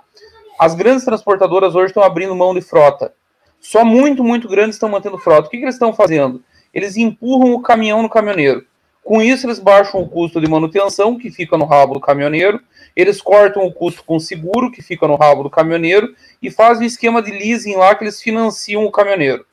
As 0.59 0.75
grandes 0.75 1.05
transportadoras 1.05 1.75
hoje 1.75 1.87
estão 1.87 2.03
abrindo 2.03 2.35
mão 2.35 2.53
de 2.53 2.61
frota. 2.61 3.13
Só 3.61 3.85
muito, 3.85 4.25
muito 4.25 4.49
grandes 4.49 4.75
estão 4.75 4.89
mantendo 4.89 5.17
frota. 5.19 5.47
O 5.47 5.51
que, 5.51 5.59
que 5.59 5.65
eles 5.65 5.77
estão 5.77 5.93
fazendo? 5.93 6.43
Eles 6.73 6.97
empurram 6.97 7.55
o 7.55 7.63
caminhão 7.63 8.03
no 8.03 8.09
caminhoneiro. 8.09 8.67
Com 9.05 9.23
isso, 9.23 9.47
eles 9.47 9.59
baixam 9.59 10.01
o 10.01 10.09
custo 10.09 10.41
de 10.41 10.49
manutenção, 10.49 11.17
que 11.17 11.31
fica 11.31 11.57
no 11.57 11.65
rabo 11.65 11.95
do 11.95 12.01
caminhoneiro, 12.01 12.61
eles 12.97 13.21
cortam 13.21 13.67
o 13.67 13.73
custo 13.73 14.03
com 14.03 14.19
seguro, 14.19 14.71
que 14.71 14.83
fica 14.83 15.07
no 15.07 15.15
rabo 15.15 15.43
do 15.43 15.51
caminhoneiro, 15.51 16.15
e 16.41 16.51
fazem 16.51 16.85
um 16.85 16.87
esquema 16.87 17.23
de 17.23 17.31
leasing 17.31 17.77
lá 17.77 17.95
que 17.95 18.03
eles 18.03 18.21
financiam 18.21 18.85
o 18.85 18.91
caminhoneiro. 18.91 19.45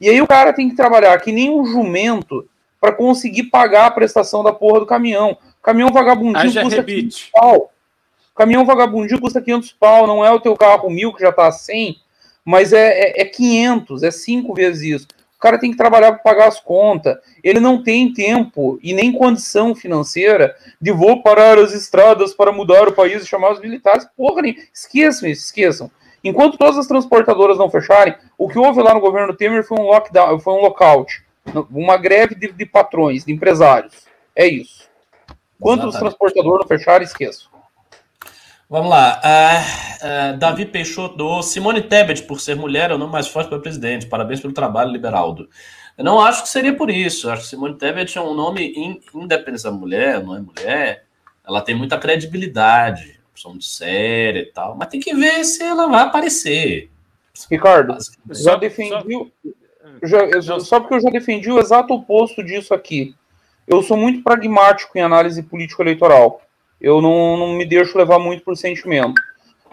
E 0.00 0.08
aí 0.08 0.20
o 0.20 0.26
cara 0.26 0.52
tem 0.52 0.68
que 0.68 0.76
trabalhar 0.76 1.16
que 1.20 1.32
nem 1.32 1.48
um 1.48 1.64
jumento 1.64 2.48
para 2.80 2.92
conseguir 2.92 3.44
pagar 3.44 3.86
a 3.86 3.90
prestação 3.90 4.42
da 4.42 4.52
porra 4.52 4.80
do 4.80 4.86
caminhão. 4.86 5.36
Caminhão 5.62 5.90
vagabundinho 5.90 6.62
custa 6.62 6.76
rebite. 6.76 7.30
500 7.30 7.30
pau. 7.32 7.72
Caminhão 8.34 8.64
vagabundinho 8.64 9.20
custa 9.20 9.40
500 9.40 9.72
pau, 9.72 10.06
não 10.06 10.24
é 10.24 10.30
o 10.30 10.40
teu 10.40 10.56
carro 10.56 10.88
mil 10.88 11.12
que 11.12 11.20
já 11.20 11.32
tá 11.32 11.48
a 11.48 11.52
100, 11.52 11.96
mas 12.44 12.72
é, 12.72 13.00
é, 13.00 13.22
é 13.22 13.24
500, 13.24 14.02
é 14.02 14.10
cinco 14.10 14.54
vezes 14.54 15.00
isso. 15.00 15.08
O 15.36 15.40
cara 15.40 15.58
tem 15.58 15.70
que 15.70 15.76
trabalhar 15.76 16.12
para 16.12 16.22
pagar 16.22 16.48
as 16.48 16.58
contas. 16.58 17.16
Ele 17.44 17.60
não 17.60 17.82
tem 17.82 18.12
tempo 18.12 18.78
e 18.82 18.92
nem 18.92 19.12
condição 19.12 19.72
financeira 19.72 20.56
de 20.80 20.90
vou 20.90 21.22
parar 21.22 21.58
as 21.58 21.72
estradas 21.72 22.34
para 22.34 22.50
mudar 22.50 22.88
o 22.88 22.92
país 22.92 23.22
e 23.22 23.26
chamar 23.26 23.52
os 23.52 23.60
militares. 23.60 24.06
Porra, 24.16 24.42
nem... 24.42 24.56
esqueçam 24.72 25.28
isso, 25.28 25.44
esqueçam. 25.44 25.90
Enquanto 26.24 26.58
todas 26.58 26.76
as 26.76 26.88
transportadoras 26.88 27.56
não 27.56 27.70
fecharem, 27.70 28.16
o 28.36 28.48
que 28.48 28.58
houve 28.58 28.82
lá 28.82 28.92
no 28.92 29.00
governo 29.00 29.36
Temer 29.36 29.64
foi 29.64 29.78
um 29.78 29.84
lockdown, 29.84 30.40
foi 30.40 30.54
um 30.54 30.60
lockout 30.62 31.27
uma 31.70 31.96
greve 31.96 32.34
de, 32.34 32.52
de 32.52 32.66
patrões, 32.66 33.24
de 33.24 33.32
empresários. 33.32 34.06
É 34.34 34.46
isso. 34.46 34.88
Quanto 35.60 35.86
os 35.86 35.96
transportadores 35.96 36.60
não 36.60 36.68
fecharam, 36.68 37.04
esqueço. 37.04 37.50
Vamos 38.70 38.90
lá. 38.90 39.20
Uh, 39.24 40.34
uh, 40.34 40.38
Davi 40.38 40.66
Peixoto 40.66 41.16
doou 41.16 41.42
Simone 41.42 41.82
Tebet, 41.82 42.22
por 42.24 42.38
ser 42.38 42.54
mulher, 42.54 42.90
é 42.90 42.94
o 42.94 42.98
nome 42.98 43.12
mais 43.12 43.26
forte 43.26 43.48
para 43.48 43.58
presidente. 43.58 44.06
Parabéns 44.06 44.40
pelo 44.40 44.52
trabalho, 44.52 44.92
Liberaldo. 44.92 45.48
Eu 45.96 46.04
não 46.04 46.20
acho 46.20 46.42
que 46.42 46.48
seria 46.48 46.76
por 46.76 46.90
isso. 46.90 47.26
Eu 47.26 47.32
acho 47.32 47.42
que 47.42 47.48
Simone 47.48 47.76
Tebet 47.76 48.16
é 48.16 48.20
um 48.20 48.34
nome 48.34 48.72
in, 48.76 49.00
independente 49.14 49.64
da 49.64 49.72
mulher, 49.72 50.22
não 50.22 50.36
é 50.36 50.40
mulher. 50.40 51.04
Ela 51.46 51.62
tem 51.62 51.74
muita 51.74 51.98
credibilidade, 51.98 53.18
opção 53.32 53.56
de 53.56 53.64
séria 53.64 54.40
e 54.40 54.52
tal. 54.52 54.76
Mas 54.76 54.88
tem 54.88 55.00
que 55.00 55.14
ver 55.14 55.42
se 55.44 55.62
ela 55.62 55.86
vai 55.86 56.02
aparecer. 56.02 56.90
Ricardo, 57.50 57.96
já 58.30 58.54
defendi. 58.56 59.32
Já, 60.02 60.60
só 60.60 60.80
porque 60.80 60.94
eu 60.94 61.00
já 61.00 61.10
defendi 61.10 61.50
o 61.50 61.58
exato 61.58 61.94
oposto 61.94 62.42
disso 62.42 62.74
aqui. 62.74 63.14
Eu 63.66 63.82
sou 63.82 63.96
muito 63.96 64.22
pragmático 64.22 64.96
em 64.96 65.02
análise 65.02 65.42
político-eleitoral. 65.42 66.40
Eu 66.80 67.02
não, 67.02 67.36
não 67.36 67.52
me 67.54 67.66
deixo 67.66 67.98
levar 67.98 68.18
muito 68.18 68.42
por 68.42 68.56
sentimento. 68.56 69.20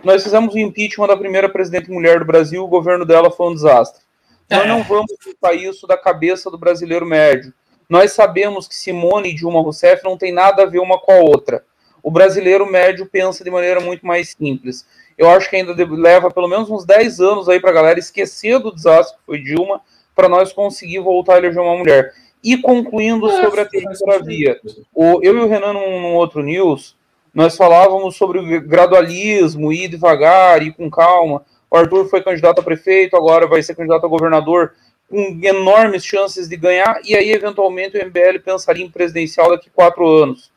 Nós 0.03 0.23
fizemos 0.23 0.53
o 0.53 0.59
impeachment 0.59 1.07
da 1.07 1.17
primeira 1.17 1.49
presidente 1.49 1.89
mulher 1.89 2.19
do 2.19 2.25
Brasil, 2.25 2.63
o 2.63 2.67
governo 2.67 3.05
dela 3.05 3.31
foi 3.31 3.47
um 3.47 3.53
desastre. 3.53 4.03
É. 4.49 4.57
Nós 4.57 4.67
não 4.67 4.83
vamos 4.83 5.11
culpar 5.23 5.55
isso 5.55 5.87
da 5.87 5.97
cabeça 5.97 6.51
do 6.51 6.57
brasileiro 6.57 7.05
médio. 7.05 7.53
Nós 7.89 8.11
sabemos 8.11 8.67
que 8.67 8.75
Simone 8.75 9.29
e 9.29 9.33
Dilma 9.33 9.61
Rousseff 9.61 10.03
não 10.03 10.17
tem 10.17 10.31
nada 10.31 10.63
a 10.63 10.65
ver 10.65 10.79
uma 10.79 10.99
com 10.99 11.11
a 11.11 11.19
outra. 11.19 11.63
O 12.03 12.11
brasileiro 12.11 12.65
médio 12.65 13.07
pensa 13.07 13.43
de 13.43 13.49
maneira 13.49 13.79
muito 13.79 14.05
mais 14.05 14.29
simples. 14.29 14.85
Eu 15.17 15.29
acho 15.29 15.49
que 15.49 15.55
ainda 15.55 15.73
leva 15.95 16.29
pelo 16.29 16.47
menos 16.47 16.69
uns 16.69 16.85
10 16.85 17.19
anos 17.19 17.49
aí 17.49 17.59
para 17.59 17.69
a 17.71 17.73
galera 17.73 17.99
esquecer 17.99 18.59
do 18.59 18.73
desastre 18.73 19.17
que 19.17 19.25
foi 19.25 19.39
Dilma, 19.41 19.81
para 20.15 20.29
nós 20.29 20.53
conseguir 20.53 20.99
voltar 20.99 21.35
a 21.35 21.37
eleger 21.37 21.61
uma 21.61 21.77
mulher. 21.77 22.13
E 22.43 22.57
concluindo 22.57 23.29
sobre 23.29 23.61
a 23.61 23.65
terceira 23.65 24.23
via, 24.23 24.59
o, 24.93 25.19
eu 25.23 25.35
e 25.35 25.41
o 25.41 25.47
Renan, 25.47 25.73
num, 25.73 26.01
num, 26.01 26.13
outro 26.13 26.43
news, 26.43 26.95
nós 27.33 27.57
falávamos 27.57 28.15
sobre 28.15 28.39
o 28.39 28.61
gradualismo, 28.61 29.73
ir 29.73 29.87
devagar, 29.87 30.61
ir 30.61 30.71
com 30.73 30.89
calma. 30.89 31.43
O 31.69 31.75
Arthur 31.75 32.07
foi 32.07 32.21
candidato 32.21 32.59
a 32.59 32.63
prefeito, 32.63 33.17
agora 33.17 33.47
vai 33.47 33.61
ser 33.63 33.75
candidato 33.75 34.05
a 34.05 34.09
governador, 34.09 34.73
com 35.09 35.39
enormes 35.43 36.05
chances 36.05 36.47
de 36.47 36.55
ganhar, 36.55 36.99
e 37.03 37.15
aí, 37.15 37.31
eventualmente, 37.31 37.97
o 37.97 38.05
MBL 38.05 38.39
pensaria 38.43 38.85
em 38.85 38.89
presidencial 38.89 39.49
daqui 39.49 39.69
quatro 39.69 40.07
anos, 40.07 40.51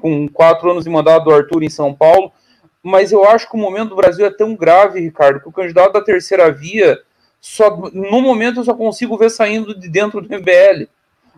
com 0.00 0.26
quatro 0.28 0.70
anos 0.70 0.84
de 0.84 0.90
mandato 0.90 1.24
do 1.24 1.34
Arthur 1.34 1.62
em 1.62 1.70
São 1.70 1.94
Paulo. 1.94 2.32
Mas 2.82 3.12
eu 3.12 3.24
acho 3.24 3.48
que 3.48 3.56
o 3.56 3.60
momento 3.60 3.90
do 3.90 3.96
Brasil 3.96 4.26
é 4.26 4.30
tão 4.30 4.54
grave, 4.54 5.00
Ricardo, 5.00 5.40
que 5.40 5.48
o 5.48 5.52
candidato 5.52 5.92
da 5.92 6.02
terceira 6.02 6.50
via, 6.52 6.98
só 7.46 7.76
no 7.92 8.22
momento 8.22 8.60
eu 8.60 8.64
só 8.64 8.72
consigo 8.72 9.18
ver 9.18 9.28
saindo 9.28 9.78
de 9.78 9.86
dentro 9.86 10.22
do 10.22 10.34
MBL. 10.34 10.88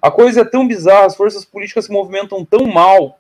A 0.01 0.09
coisa 0.09 0.43
é 0.43 0.45
tão 0.45 0.65
bizarra, 0.65 1.07
as 1.07 1.17
forças 1.17 1.45
políticas 1.45 1.87
se 1.87 1.93
movimentam 1.93 2.45
tão 2.45 2.65
mal, 2.65 3.19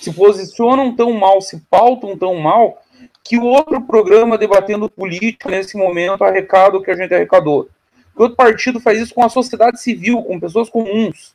se 0.00 0.10
posicionam 0.10 0.96
tão 0.96 1.12
mal, 1.12 1.42
se 1.42 1.60
pautam 1.68 2.16
tão 2.16 2.34
mal, 2.36 2.82
que 3.22 3.36
o 3.36 3.44
outro 3.44 3.78
programa 3.82 4.38
debatendo 4.38 4.88
política 4.88 5.50
nesse 5.50 5.76
momento 5.76 6.24
arrecada 6.24 6.78
o 6.78 6.82
que 6.82 6.90
a 6.90 6.96
gente 6.96 7.12
arrecadou. 7.12 7.68
Que 8.16 8.22
outro 8.22 8.36
partido 8.36 8.80
faz 8.80 8.98
isso 8.98 9.14
com 9.14 9.22
a 9.22 9.28
sociedade 9.28 9.78
civil, 9.78 10.22
com 10.22 10.40
pessoas 10.40 10.70
comuns. 10.70 11.34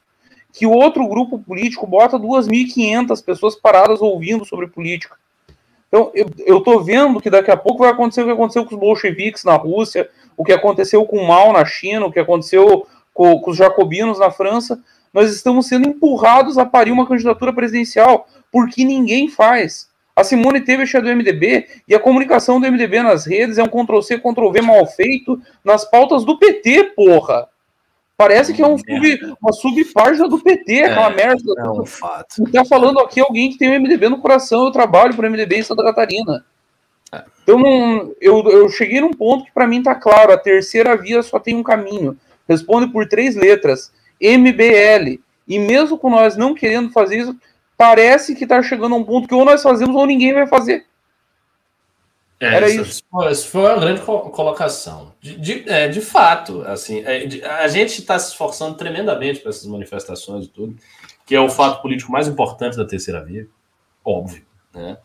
Que 0.52 0.66
o 0.66 0.72
outro 0.72 1.08
grupo 1.08 1.38
político 1.38 1.86
bota 1.86 2.18
2.500 2.18 3.24
pessoas 3.24 3.56
paradas 3.56 4.02
ouvindo 4.02 4.44
sobre 4.44 4.66
política. 4.66 5.16
Então, 5.88 6.12
eu 6.14 6.58
estou 6.58 6.84
vendo 6.84 7.22
que 7.22 7.30
daqui 7.30 7.52
a 7.52 7.58
pouco 7.58 7.84
vai 7.84 7.92
acontecer 7.92 8.22
o 8.22 8.26
que 8.26 8.32
aconteceu 8.32 8.66
com 8.66 8.74
os 8.74 8.80
bolcheviques 8.80 9.44
na 9.44 9.56
Rússia, 9.56 10.10
o 10.40 10.44
que 10.46 10.54
aconteceu 10.54 11.06
com 11.06 11.18
o 11.18 11.28
Mao 11.28 11.52
na 11.52 11.66
China, 11.66 12.06
o 12.06 12.12
que 12.14 12.18
aconteceu 12.18 12.88
com, 13.14 13.42
com 13.42 13.52
os 13.52 13.58
jacobinos 13.58 14.20
na 14.20 14.32
França, 14.32 14.82
nós 15.14 15.36
estamos 15.36 15.68
sendo 15.68 15.90
empurrados 15.90 16.58
a 16.58 16.66
parir 16.66 16.94
uma 16.94 17.06
candidatura 17.06 17.52
presidencial, 17.52 18.26
porque 18.50 18.86
ninguém 18.86 19.28
faz. 19.28 19.90
A 20.16 20.24
Simone 20.24 20.62
Tebet 20.62 20.96
é 20.96 21.02
do 21.02 21.14
MDB 21.14 21.68
e 21.86 21.94
a 21.94 22.00
comunicação 22.00 22.58
do 22.58 22.72
MDB 22.72 23.04
nas 23.04 23.26
redes 23.26 23.58
é 23.58 23.64
um 23.64 23.68
Ctrl-C, 23.68 24.18
Ctrl-V 24.18 24.62
mal 24.62 24.86
feito 24.86 25.42
nas 25.62 25.84
pautas 25.84 26.24
do 26.24 26.40
PT, 26.40 26.94
porra. 26.96 27.50
Parece 28.16 28.54
que 28.54 28.62
é 28.62 28.68
um 28.68 28.78
sub, 28.78 29.36
uma 29.42 29.52
subpágina 29.52 30.30
do 30.30 30.40
PT, 30.40 30.74
é, 30.74 30.86
aquela 30.86 31.10
merda. 31.10 31.54
É 31.58 31.70
um 31.70 31.86
fato. 31.86 32.50
Tá 32.50 32.64
falando 32.64 33.00
aqui 33.02 33.20
alguém 33.20 33.50
que 33.50 33.58
tem 33.58 33.76
o 33.76 33.82
MDB 33.82 34.08
no 34.08 34.22
coração, 34.22 34.64
eu 34.64 34.72
trabalho 34.72 35.14
para 35.14 35.28
o 35.28 35.30
MDB 35.30 35.58
em 35.58 35.64
Santa 35.64 35.84
Catarina. 35.84 36.46
Então, 37.44 38.14
eu, 38.22 38.48
eu 38.50 38.70
cheguei 38.70 39.02
num 39.02 39.14
ponto 39.14 39.46
que 39.46 39.52
para 39.52 39.68
mim 39.68 39.82
tá 39.82 39.96
claro, 39.96 40.32
a 40.32 40.38
terceira 40.38 40.96
via 40.96 41.24
só 41.24 41.40
tem 41.40 41.56
um 41.56 41.64
caminho 41.64 42.18
responde 42.50 42.92
por 42.92 43.08
três 43.08 43.36
letras, 43.36 43.94
MBL. 44.20 45.22
E 45.48 45.60
mesmo 45.60 45.98
com 45.98 46.10
nós 46.10 46.36
não 46.36 46.56
querendo 46.56 46.92
fazer 46.92 47.20
isso, 47.20 47.36
parece 47.78 48.36
que 48.36 48.44
está 48.44 48.62
chegando 48.64 48.96
a 48.96 48.98
um 48.98 49.04
ponto 49.04 49.28
que 49.28 49.36
ou 49.36 49.46
nós 49.46 49.62
fazemos 49.62 49.96
ou 49.96 50.06
ninguém 50.06 50.34
vai 50.34 50.48
fazer. 50.48 50.86
É, 52.40 52.56
Era 52.56 52.70
isso. 52.70 53.04
Isso 53.32 53.48
foi 53.48 53.62
uma 53.62 53.80
grande 53.80 54.02
colocação. 54.02 55.14
De, 55.22 55.38
de, 55.38 55.70
é, 55.70 55.88
de 55.88 56.02
fato, 56.02 56.62
assim, 56.64 57.04
é, 57.06 57.26
de, 57.26 57.44
a 57.44 57.68
gente 57.68 58.00
está 58.00 58.18
se 58.18 58.32
esforçando 58.32 58.76
tremendamente 58.76 59.42
para 59.42 59.50
essas 59.50 59.66
manifestações 59.66 60.46
e 60.46 60.50
tudo, 60.50 60.76
que 61.26 61.36
é 61.36 61.40
o 61.40 61.50
fato 61.50 61.82
político 61.82 62.12
mais 62.12 62.28
importante 62.28 62.78
da 62.78 62.86
terceira 62.86 63.24
via, 63.24 63.48
óbvio, 64.04 64.44
né? 64.74 64.98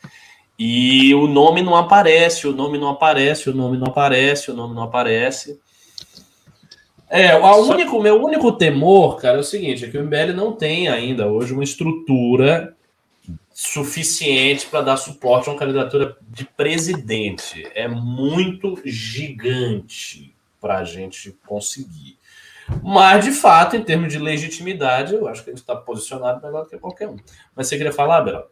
E 0.58 1.14
o 1.14 1.26
nome 1.26 1.62
não 1.62 1.74
aparece, 1.74 2.46
o 2.46 2.52
nome 2.52 2.78
não 2.78 2.88
aparece, 2.88 3.50
o 3.50 3.54
nome 3.54 3.76
não 3.76 3.88
aparece, 3.88 4.50
o 4.50 4.54
nome 4.54 4.74
não 4.74 4.82
aparece. 4.82 5.60
É, 7.08 7.36
o 7.36 7.56
único, 7.68 8.00
meu 8.00 8.22
único 8.22 8.52
temor, 8.52 9.20
cara, 9.20 9.36
é 9.36 9.40
o 9.40 9.44
seguinte: 9.44 9.84
é 9.84 9.88
que 9.88 9.98
o 9.98 10.02
MBL 10.02 10.32
não 10.34 10.52
tem 10.52 10.88
ainda 10.88 11.26
hoje 11.26 11.52
uma 11.52 11.64
estrutura 11.64 12.74
suficiente 13.52 14.66
para 14.66 14.80
dar 14.82 14.96
suporte 14.96 15.48
a 15.48 15.52
uma 15.52 15.58
candidatura 15.58 16.16
de 16.22 16.44
presidente. 16.44 17.66
É 17.74 17.86
muito 17.86 18.80
gigante 18.84 20.34
para 20.60 20.78
a 20.78 20.84
gente 20.84 21.36
conseguir. 21.46 22.18
Mas, 22.82 23.24
de 23.24 23.30
fato, 23.30 23.76
em 23.76 23.82
termos 23.82 24.12
de 24.12 24.18
legitimidade, 24.18 25.14
eu 25.14 25.28
acho 25.28 25.44
que 25.44 25.50
a 25.50 25.52
gente 25.52 25.60
está 25.60 25.76
posicionado 25.76 26.44
melhor 26.44 26.64
do 26.64 26.70
que 26.70 26.78
qualquer 26.78 27.08
um. 27.08 27.16
Mas 27.54 27.68
você 27.68 27.76
queria 27.76 27.92
falar, 27.92 28.22
Beral? 28.22 28.50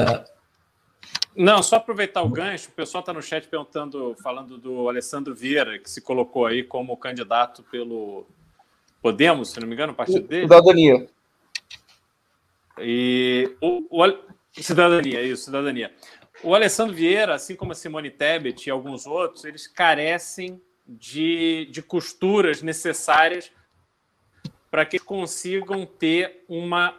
É, 0.00 0.24
não, 1.36 1.62
só 1.62 1.76
aproveitar 1.76 2.22
o 2.22 2.28
gancho, 2.28 2.68
o 2.68 2.72
pessoal 2.72 3.00
está 3.00 3.12
no 3.12 3.22
chat 3.22 3.46
perguntando, 3.46 4.16
falando 4.22 4.58
do 4.58 4.88
Alessandro 4.88 5.34
Vieira, 5.34 5.78
que 5.78 5.88
se 5.88 6.00
colocou 6.00 6.46
aí 6.46 6.64
como 6.64 6.96
candidato 6.96 7.62
pelo 7.64 8.26
Podemos, 9.00 9.50
se 9.50 9.60
não 9.60 9.68
me 9.68 9.74
engano, 9.74 9.92
o 9.92 9.96
partido 9.96 10.26
dele. 10.26 10.42
Cidadania. 10.42 11.08
E 12.80 13.56
o, 13.60 13.86
o 13.88 14.18
cidadania, 14.60 15.22
isso, 15.22 15.44
cidadania. 15.44 15.92
O 16.42 16.54
Alessandro 16.54 16.94
Vieira, 16.94 17.34
assim 17.34 17.54
como 17.54 17.72
a 17.72 17.74
Simone 17.74 18.10
Tebet 18.10 18.66
e 18.66 18.70
alguns 18.70 19.06
outros, 19.06 19.44
eles 19.44 19.66
carecem 19.66 20.60
de, 20.86 21.68
de 21.70 21.82
costuras 21.82 22.62
necessárias 22.62 23.52
para 24.70 24.84
que 24.84 24.98
consigam 24.98 25.86
ter 25.86 26.44
uma, 26.48 26.96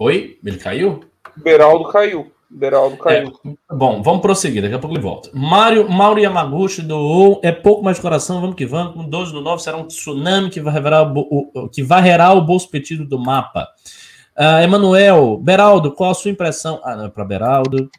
Oi? 0.00 0.38
Ele 0.42 0.56
caiu? 0.56 1.00
Beraldo 1.36 1.90
caiu. 1.90 2.32
Beraldo 2.48 2.96
caiu. 2.96 3.38
É, 3.44 3.74
bom, 3.74 4.02
vamos 4.02 4.22
prosseguir, 4.22 4.62
daqui 4.62 4.74
a 4.74 4.78
pouco 4.78 4.96
ele 4.96 5.02
volta. 5.02 5.28
Mário, 5.34 5.90
Mauro 5.90 6.18
Yamaguchi 6.18 6.80
doou, 6.80 7.38
é 7.44 7.52
pouco 7.52 7.84
mais 7.84 7.98
de 7.98 8.02
coração, 8.02 8.40
vamos 8.40 8.56
que 8.56 8.64
vamos. 8.64 8.94
Com 8.94 9.06
12 9.06 9.30
do 9.30 9.42
9 9.42 9.62
será 9.62 9.76
um 9.76 9.86
tsunami 9.86 10.48
que, 10.48 10.58
vai 10.58 10.74
o, 10.80 11.50
o, 11.54 11.68
que 11.68 11.82
varrerá 11.82 12.32
o 12.32 12.40
bolso 12.40 12.70
petido 12.70 13.04
do 13.04 13.18
mapa. 13.18 13.68
Uh, 14.34 14.64
Emanuel, 14.64 15.36
Beraldo, 15.36 15.92
qual 15.92 16.12
a 16.12 16.14
sua 16.14 16.30
impressão? 16.30 16.80
Ah, 16.82 16.96
não, 16.96 17.04
é 17.04 17.10
para 17.10 17.22
Beraldo. 17.26 17.90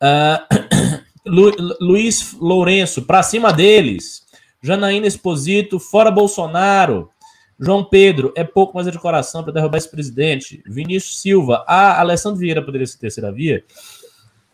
Uh, 0.00 1.02
Lu, 1.26 1.50
Luiz 1.80 2.36
Lourenço, 2.40 3.02
para 3.02 3.20
cima 3.24 3.52
deles. 3.52 4.22
Janaína 4.62 5.08
Esposito, 5.08 5.80
fora 5.80 6.08
Bolsonaro. 6.08 7.10
João 7.58 7.84
Pedro, 7.84 8.32
é 8.36 8.44
pouco, 8.44 8.76
mas 8.76 8.86
é 8.86 8.90
de 8.90 8.98
coração 8.98 9.42
para 9.42 9.52
derrubar 9.52 9.78
esse 9.78 9.90
presidente. 9.90 10.62
Vinícius 10.64 11.20
Silva, 11.20 11.64
ah, 11.66 12.00
Alessandro 12.00 12.38
Vieira 12.38 12.62
poderia 12.62 12.86
ser 12.86 12.98
terceira 12.98 13.32
via. 13.32 13.64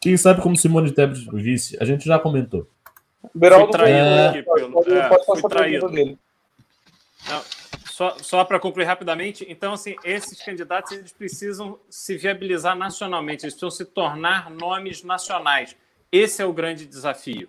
Quem 0.01 0.17
sabe 0.17 0.41
como 0.41 0.57
Simone 0.57 0.91
Tebet 0.91 1.29
vice? 1.33 1.77
A 1.81 1.85
gente 1.85 2.05
já 2.05 2.19
comentou. 2.19 2.69
Beraldo 3.35 3.73
traído 3.73 3.97
é... 3.97 4.29
aqui 4.29 4.43
pelo. 4.43 4.83
É, 4.93 5.25
foi 5.25 5.43
traído. 5.51 5.91
Não, 5.91 7.43
só 7.87 8.17
só 8.19 8.45
para 8.45 8.59
concluir 8.59 8.85
rapidamente, 8.85 9.47
então, 9.49 9.73
assim, 9.73 9.97
esses 10.05 10.43
candidatos 10.43 10.93
eles 10.93 11.13
precisam 11.13 11.79
se 11.89 12.17
viabilizar 12.17 12.77
nacionalmente, 12.77 13.45
eles 13.45 13.55
precisam 13.55 13.71
se 13.71 13.85
tornar 13.85 14.51
nomes 14.51 15.03
nacionais. 15.03 15.77
Esse 16.11 16.43
é 16.43 16.45
o 16.45 16.53
grande 16.53 16.87
desafio. 16.87 17.49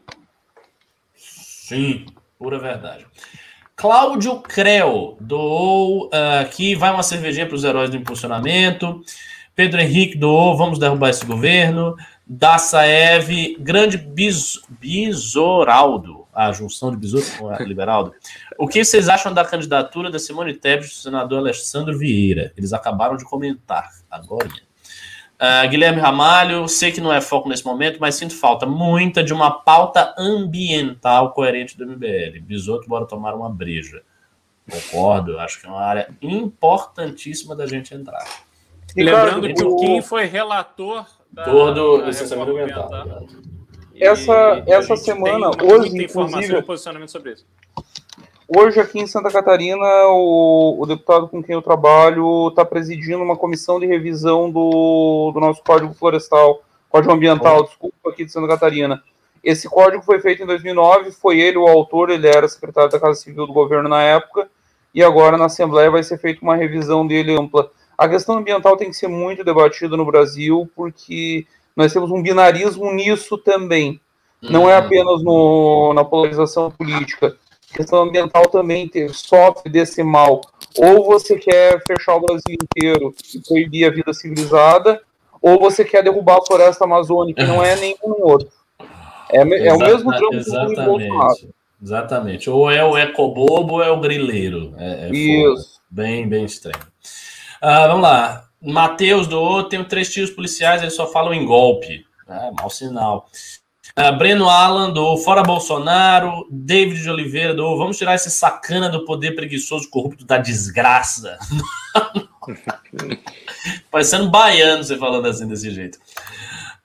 Sim, 1.16 2.06
pura 2.38 2.60
verdade. 2.60 3.06
Cláudio 3.76 4.40
Creu 4.40 5.18
doou 5.20 6.06
uh, 6.08 6.40
aqui, 6.42 6.76
vai 6.76 6.92
uma 6.92 7.04
cervejinha 7.04 7.46
para 7.46 7.56
os 7.56 7.64
heróis 7.64 7.90
do 7.90 7.98
impulsionamento. 7.98 9.02
Pedro 9.54 9.82
Henrique 9.82 10.18
doou, 10.18 10.56
vamos 10.56 10.80
derrubar 10.80 11.10
esse 11.10 11.26
governo. 11.26 11.96
Daça 12.26 12.86
Eve, 12.86 13.58
grande 13.60 13.98
bis, 13.98 14.62
Bisoraldo. 14.68 16.26
a 16.34 16.52
junção 16.52 16.90
de 16.90 16.98
Bisoto 16.98 17.26
com 17.38 17.52
Liberaldo. 17.64 18.14
O 18.58 18.68
que 18.68 18.84
vocês 18.84 19.10
acham 19.10 19.34
da 19.34 19.46
candidatura 19.46 20.10
da 20.10 20.20
Simone 20.20 20.54
Tebet 20.54 20.88
do 20.88 20.94
senador 20.94 21.40
Alessandro 21.40 21.98
Vieira? 21.98 22.54
Eles 22.58 22.74
acabaram 22.74 23.18
de 23.18 23.26
comentar 23.26 23.90
agora. 24.10 24.50
Uh, 25.36 25.68
Guilherme 25.70 26.00
Ramalho, 26.00 26.66
sei 26.68 26.94
que 26.94 27.02
não 27.02 27.12
é 27.12 27.20
foco 27.20 27.50
nesse 27.50 27.66
momento, 27.66 27.98
mas 28.00 28.16
sinto 28.16 28.34
falta 28.34 28.66
muita 28.66 29.22
de 29.22 29.34
uma 29.34 29.52
pauta 29.52 30.16
ambiental 30.18 31.32
coerente 31.32 31.78
do 31.78 31.86
MBL. 31.86 32.40
Bisoto, 32.42 32.88
bora 32.88 33.06
tomar 33.06 33.36
uma 33.36 33.50
breja. 33.50 34.02
Concordo, 34.70 35.38
acho 35.40 35.60
que 35.60 35.68
é 35.68 35.70
uma 35.70 35.82
área 35.82 36.08
importantíssima 36.22 37.56
da 37.56 37.68
gente 37.68 37.94
entrar. 37.94 38.26
Lembrando 38.96 39.54
que 39.54 39.64
o 39.64 39.76
Kim 39.76 40.02
foi 40.02 40.26
relator 40.26 41.06
todo 41.44 42.06
licenciamento 42.06 42.52
ambiental. 42.52 42.90
Essa, 43.94 44.64
essa 44.66 44.96
semana, 44.96 45.52
hoje, 45.62 46.04
inclusive, 46.04 46.62
posicionamento 46.64 47.12
sobre 47.12 47.34
isso. 47.34 47.46
Hoje, 48.48 48.80
aqui 48.80 49.00
em 49.00 49.08
Santa 49.08 49.32
Catarina, 49.32 49.86
o, 50.10 50.80
o 50.80 50.86
deputado 50.86 51.28
com 51.28 51.42
quem 51.42 51.56
eu 51.56 51.64
trabalho 51.64 52.50
está 52.50 52.64
presidindo 52.64 53.24
uma 53.24 53.36
comissão 53.36 53.80
de 53.80 53.88
revisão 53.88 54.52
do, 54.52 55.32
do 55.34 55.40
nosso 55.40 55.64
Código 55.64 55.96
Florestal, 55.96 56.62
Código 56.88 57.12
Ambiental, 57.12 57.64
desculpa, 57.64 58.10
aqui 58.10 58.24
de 58.24 58.32
Santa 58.32 58.48
Catarina. 58.48 59.02
Esse 59.44 59.68
código 59.68 60.04
foi 60.04 60.20
feito 60.20 60.44
em 60.44 60.46
2009, 60.46 61.12
foi 61.12 61.40
ele 61.40 61.58
o 61.58 61.68
autor, 61.68 62.12
ele 62.12 62.28
era 62.28 62.48
secretário 62.48 62.92
da 62.92 63.00
Casa 63.00 63.20
Civil 63.20 63.48
do 63.48 63.54
governo 63.54 63.90
na 63.90 64.04
época, 64.04 64.48
e 64.94 65.04
agora 65.04 65.38
na 65.38 65.46
Assembleia 65.46 65.90
vai 65.90 66.04
ser 66.04 66.20
feita 66.20 66.42
uma 66.44 66.56
revisão 66.56 67.06
dele 67.06 67.36
ampla. 67.36 67.72
A 67.98 68.08
questão 68.08 68.38
ambiental 68.38 68.78
tem 68.78 68.90
que 68.90 68.96
ser 68.96 69.08
muito 69.08 69.44
debatida 69.44 69.98
no 69.98 70.06
Brasil, 70.06 70.70
porque 70.76 71.48
nós 71.76 71.92
temos 71.92 72.12
um 72.12 72.22
binarismo 72.22 72.94
nisso 72.94 73.40
também. 73.40 74.00
Não 74.42 74.70
é 74.70 74.78
uhum. 74.78 74.86
apenas 74.86 75.24
no, 75.24 75.94
na 75.94 76.06
polarização 76.06 76.70
política. 76.70 77.36
Questão 77.76 78.04
ambiental 78.04 78.48
também 78.48 78.90
sofre 79.12 79.70
desse 79.70 80.02
mal. 80.02 80.40
Ou 80.78 81.04
você 81.04 81.38
quer 81.38 81.82
fechar 81.86 82.16
o 82.16 82.22
Brasil 82.22 82.56
inteiro 82.64 83.14
e 83.34 83.40
proibir 83.42 83.86
a 83.86 83.92
vida 83.92 84.14
civilizada, 84.14 85.02
ou 85.42 85.60
você 85.60 85.84
quer 85.84 86.02
derrubar 86.02 86.38
a 86.38 86.46
floresta 86.46 86.86
amazônica, 86.86 87.44
e 87.44 87.46
não 87.46 87.62
é 87.62 87.76
nenhum 87.76 88.16
outro. 88.22 88.48
É, 89.30 89.40
é 89.40 89.74
o 89.74 89.78
mesmo 89.78 90.10
drama 90.10 90.36
exatamente, 90.36 91.50
exatamente. 91.82 92.50
Ou 92.50 92.72
é 92.72 92.84
o 92.84 92.98
ecobobo 92.98 93.76
ou 93.76 93.84
é 93.84 93.92
o 93.92 94.00
grileiro. 94.00 94.74
É, 94.78 95.08
é 95.08 95.10
Isso. 95.10 95.82
Bem, 95.92 96.30
bem 96.30 96.46
estranho. 96.46 96.80
Uh, 97.62 97.88
vamos 97.88 98.04
lá. 98.04 98.46
Matheus 98.62 99.28
do 99.28 99.64
tenho 99.64 99.84
três 99.84 100.12
tiros 100.14 100.32
policiais, 100.32 100.82
eles 100.82 100.96
só 100.96 101.08
falam 101.08 101.34
em 101.34 101.46
golpe. 101.46 102.06
É, 102.28 102.52
mau 102.52 102.70
sinal. 102.70 103.28
Uh, 103.98 104.12
Breno 104.18 104.50
Alan 104.50 104.92
do 104.92 105.16
Fora 105.18 105.42
Bolsonaro. 105.42 106.46
David 106.52 107.02
de 107.02 107.10
Oliveira 107.10 107.54
do 107.54 107.78
Vamos 107.78 107.98
tirar 107.98 108.14
esse 108.14 108.30
sacana 108.30 108.90
do 108.90 109.06
poder 109.06 109.36
preguiçoso 109.36 109.90
corrupto 109.90 110.26
da 110.26 110.38
desgraça. 110.38 111.38
Parecendo 113.90 114.30
baiano 114.30 114.84
você 114.84 114.98
falando 114.98 115.28
assim 115.28 115.48
desse 115.48 115.72
jeito. 115.72 115.98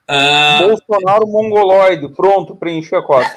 Uh, 0.09 0.69
Bolsonaro 0.69 1.27
mongoloide. 1.27 2.07
Pronto, 2.09 2.55
preenchi 2.55 2.95
a 2.95 3.01
cota. 3.01 3.29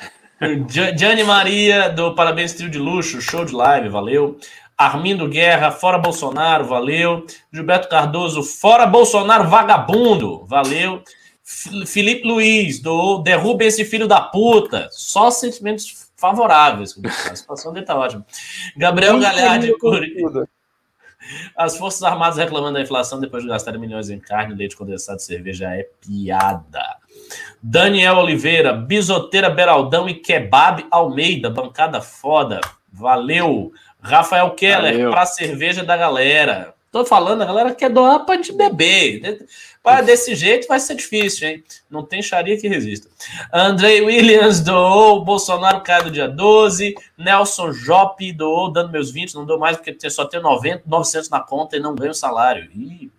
Gianni 0.96 1.24
Maria 1.24 1.88
do 1.88 2.14
Parabéns 2.14 2.52
Trio 2.52 2.70
de 2.70 2.78
Luxo. 2.78 3.20
Show 3.20 3.44
de 3.44 3.52
live, 3.52 3.88
valeu. 3.88 4.38
Armindo 4.78 5.28
Guerra, 5.28 5.72
fora 5.72 5.98
Bolsonaro, 5.98 6.64
valeu. 6.64 7.26
Gilberto 7.52 7.88
Cardoso, 7.88 8.42
fora 8.44 8.86
Bolsonaro, 8.86 9.48
vagabundo, 9.48 10.44
valeu. 10.46 11.02
Felipe 11.86 12.26
Luiz, 12.26 12.80
do 12.80 13.18
derruba 13.18 13.64
esse 13.64 13.84
filho 13.84 14.08
da 14.08 14.20
puta. 14.20 14.88
Só 14.90 15.30
sentimentos 15.30 16.10
favoráveis. 16.16 16.98
A 17.30 17.36
situação 17.36 17.72
dele 17.72 17.84
tá 17.84 17.94
ótima. 17.96 18.24
Gabriel 18.76 19.20
Galhardi, 19.20 19.72
as 21.56 21.76
Forças 21.76 22.02
Armadas 22.02 22.38
reclamando 22.38 22.74
da 22.74 22.82
inflação 22.82 23.20
depois 23.20 23.42
de 23.42 23.48
gastar 23.48 23.78
milhões 23.78 24.10
em 24.10 24.18
carne, 24.18 24.54
leite 24.54 24.76
condensado 24.76 25.18
e 25.18 25.22
cerveja 25.22 25.70
é 25.74 25.88
piada. 26.00 26.96
Daniel 27.62 28.16
Oliveira, 28.16 28.72
Bisoteira 28.72 29.48
Beraldão 29.48 30.08
e 30.08 30.14
Kebab 30.14 30.86
Almeida, 30.90 31.48
bancada 31.48 32.00
foda. 32.00 32.60
Valeu. 32.92 33.72
Rafael 34.00 34.50
Keller, 34.50 35.10
para 35.10 35.24
cerveja 35.24 35.82
da 35.82 35.96
galera. 35.96 36.73
Tô 36.94 37.04
falando, 37.04 37.42
a 37.42 37.44
galera 37.44 37.74
quer 37.74 37.90
doar 37.90 38.20
para 38.24 38.36
gente 38.36 38.52
beber. 38.52 39.44
Para 39.82 40.00
desse 40.00 40.32
jeito 40.36 40.68
vai 40.68 40.78
ser 40.78 40.94
difícil, 40.94 41.48
hein? 41.48 41.64
Não 41.90 42.04
tem 42.04 42.22
charia 42.22 42.56
que 42.56 42.68
resista. 42.68 43.08
Andrei 43.52 44.00
Williams 44.00 44.60
doou, 44.60 45.24
Bolsonaro 45.24 45.80
cai 45.80 46.04
do 46.04 46.10
dia 46.12 46.28
12, 46.28 46.94
Nelson 47.18 47.72
Jope 47.72 48.32
doou, 48.32 48.70
dando 48.70 48.92
meus 48.92 49.10
20, 49.10 49.34
não 49.34 49.44
dou 49.44 49.58
mais 49.58 49.76
porque 49.76 50.08
só 50.08 50.24
tenho 50.24 50.44
90, 50.44 50.84
900 50.86 51.30
na 51.30 51.40
conta 51.40 51.76
e 51.76 51.80
não 51.80 51.96
ganho 51.96 52.14
salário. 52.14 52.70
Ih. 52.72 53.10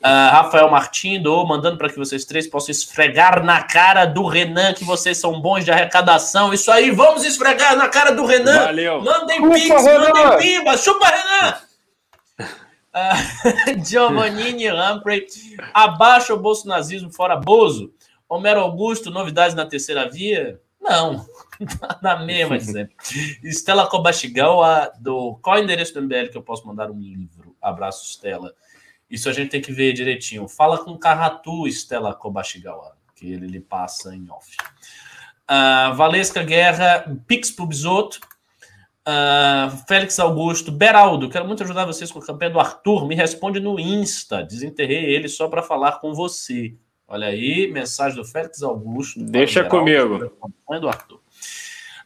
Uh, 0.00 0.32
Rafael 0.32 0.68
Martim 0.68 1.22
do 1.22 1.46
mandando 1.46 1.78
para 1.78 1.88
que 1.88 1.98
vocês 1.98 2.24
três 2.24 2.48
possam 2.48 2.72
esfregar 2.72 3.44
na 3.44 3.62
cara 3.62 4.06
do 4.06 4.26
Renan 4.26 4.72
que 4.72 4.82
vocês 4.82 5.18
são 5.18 5.40
bons 5.40 5.64
de 5.64 5.70
arrecadação. 5.70 6.52
Isso 6.52 6.68
aí, 6.72 6.90
vamos 6.90 7.24
esfregar 7.24 7.76
na 7.76 7.86
cara 7.86 8.10
do 8.10 8.26
Renan. 8.26 8.64
Valeu. 8.64 9.00
Mandem 9.02 9.38
Chupa, 9.38 9.54
pix, 9.54 9.84
Renan. 9.84 10.10
mandem 10.12 10.38
pimba. 10.38 10.76
Chupa, 10.76 11.06
Renan! 11.06 11.67
Giovannini 13.84 14.70
Humphrey, 14.70 15.26
abaixo 15.72 16.34
o 16.34 16.38
bolsonazismo 16.38 17.12
fora 17.12 17.36
Bozo. 17.36 17.92
Homero 18.28 18.60
Augusto, 18.60 19.10
novidades 19.10 19.54
na 19.54 19.64
terceira 19.64 20.08
via? 20.08 20.60
Não, 20.80 21.26
na 22.02 22.24
mesma 22.24 22.60
sempre. 22.60 22.94
Estela 23.42 23.86
Kobachigawa, 23.86 24.92
do 25.00 25.38
qual 25.42 25.56
é 25.56 25.60
o 25.60 25.64
endereço 25.64 25.94
do 25.94 26.02
MBL 26.02 26.30
que 26.30 26.38
eu 26.38 26.42
posso 26.42 26.66
mandar 26.66 26.90
um 26.90 26.98
livro? 26.98 27.56
Abraço, 27.60 28.04
Estela. 28.04 28.54
Isso 29.10 29.28
a 29.28 29.32
gente 29.32 29.50
tem 29.50 29.60
que 29.60 29.72
ver 29.72 29.92
direitinho. 29.92 30.46
Fala 30.46 30.78
com 30.78 30.96
Carratu, 30.96 31.66
Stella 31.66 32.14
Kobashigawa, 32.14 32.96
que 33.14 33.32
ele 33.32 33.46
lhe 33.46 33.60
passa 33.60 34.14
em 34.14 34.30
off. 34.30 34.56
Uh, 35.50 35.94
Valesca 35.94 36.42
Guerra, 36.42 37.18
Pix 37.26 37.50
pro 37.50 37.66
Bisoto. 37.66 38.20
Uh, 39.08 39.74
Félix 39.86 40.18
Augusto, 40.18 40.70
Beraldo, 40.70 41.30
quero 41.30 41.46
muito 41.46 41.62
ajudar 41.62 41.86
vocês 41.86 42.12
com 42.12 42.18
a 42.18 42.26
campanha 42.26 42.50
do 42.50 42.60
Arthur. 42.60 43.06
Me 43.06 43.14
responde 43.14 43.58
no 43.58 43.80
Insta. 43.80 44.42
Desenterrei 44.42 45.02
ele 45.02 45.28
só 45.28 45.48
para 45.48 45.62
falar 45.62 45.92
com 45.92 46.12
você. 46.12 46.74
Olha 47.06 47.28
aí, 47.28 47.70
mensagem 47.72 48.18
do 48.18 48.24
Félix 48.24 48.62
Augusto. 48.62 49.18
Deixa 49.24 49.62
Beraldo, 49.62 49.78
comigo. 49.78 50.78
Do 50.78 50.88
Arthur. 50.88 51.20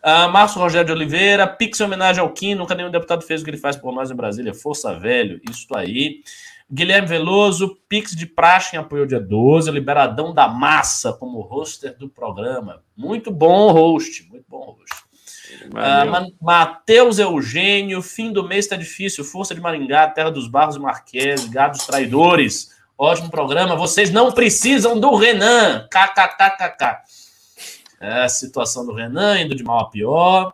Uh, 0.05 0.31
Márcio 0.31 0.61
Rogério 0.61 0.87
de 0.87 0.93
Oliveira, 0.93 1.45
Pix 1.45 1.81
em 1.81 1.85
homenagem 1.85 2.23
ao 2.23 2.31
Kim. 2.31 2.55
Nunca 2.55 2.73
nenhum 2.77 2.91
deputado 2.91 3.23
fez 3.23 3.41
o 3.41 3.45
que 3.45 3.51
ele 3.51 3.57
faz 3.57 3.75
por 3.75 3.93
nós 3.93 4.09
em 4.13 4.15
Brasília. 4.15 4.55
Força, 4.55 4.95
velho. 4.95 5.41
Isso 5.51 5.67
aí. 5.75 6.23
Guilherme 6.71 7.09
Veloso, 7.09 7.77
Pix 7.89 8.13
de 8.13 8.27
Praxe 8.27 8.77
em 8.77 8.79
apoio 8.79 9.09
dia 9.09 9.21
12, 9.21 9.71
Liberadão 9.73 10.33
da 10.33 10.47
Massa 10.47 11.13
como 11.13 11.41
roster 11.41 11.99
do 11.99 12.09
programa. 12.09 12.83
Muito 12.97 13.31
bom 13.31 13.73
host, 13.73 14.27
muito 14.31 14.45
bom 14.49 14.77
host. 14.79 15.02
Uh, 15.67 16.33
Matheus 16.41 17.19
Eugênio, 17.19 18.03
fim 18.03 18.33
do 18.33 18.47
mês 18.47 18.65
está 18.65 18.77
difícil. 18.77 19.25
Força 19.25 19.55
de 19.55 19.61
Maringá, 19.61 20.09
Terra 20.09 20.31
dos 20.31 20.49
Barros 20.49 20.77
e 20.77 20.79
Marques, 20.79 21.47
Gados 21.47 21.87
Traidores. 21.87 22.71
Ótimo 22.97 23.31
programa. 23.31 23.75
Vocês 23.77 24.11
não 24.11 24.33
precisam 24.33 24.99
do 24.99 25.15
Renan. 25.15 25.89
KKKKK. 25.91 27.03
É 28.01 28.25
a 28.25 28.29
situação 28.29 28.85
do 28.85 28.93
Renan 28.93 29.41
indo 29.41 29.55
de 29.55 29.63
mal 29.63 29.81
a 29.81 29.91
pior. 29.91 30.53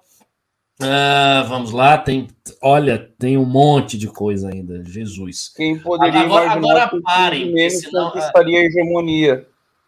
Uh, 0.81 1.49
vamos 1.49 1.73
lá, 1.73 1.99
tem. 1.99 2.29
Olha, 2.62 3.11
tem 3.19 3.37
um 3.37 3.45
monte 3.45 3.99
de 3.99 4.07
coisa 4.07 4.49
ainda. 4.49 4.85
Jesus. 4.85 5.53
Quem 5.55 5.79
poderia 5.79 6.20
agora, 6.20 6.51
agora 6.53 6.91
parem, 7.03 7.53
que 7.53 7.70
senão 7.70 8.11
conquistaria 8.11 8.61
a 8.61 8.65
hegemonia. 8.65 9.47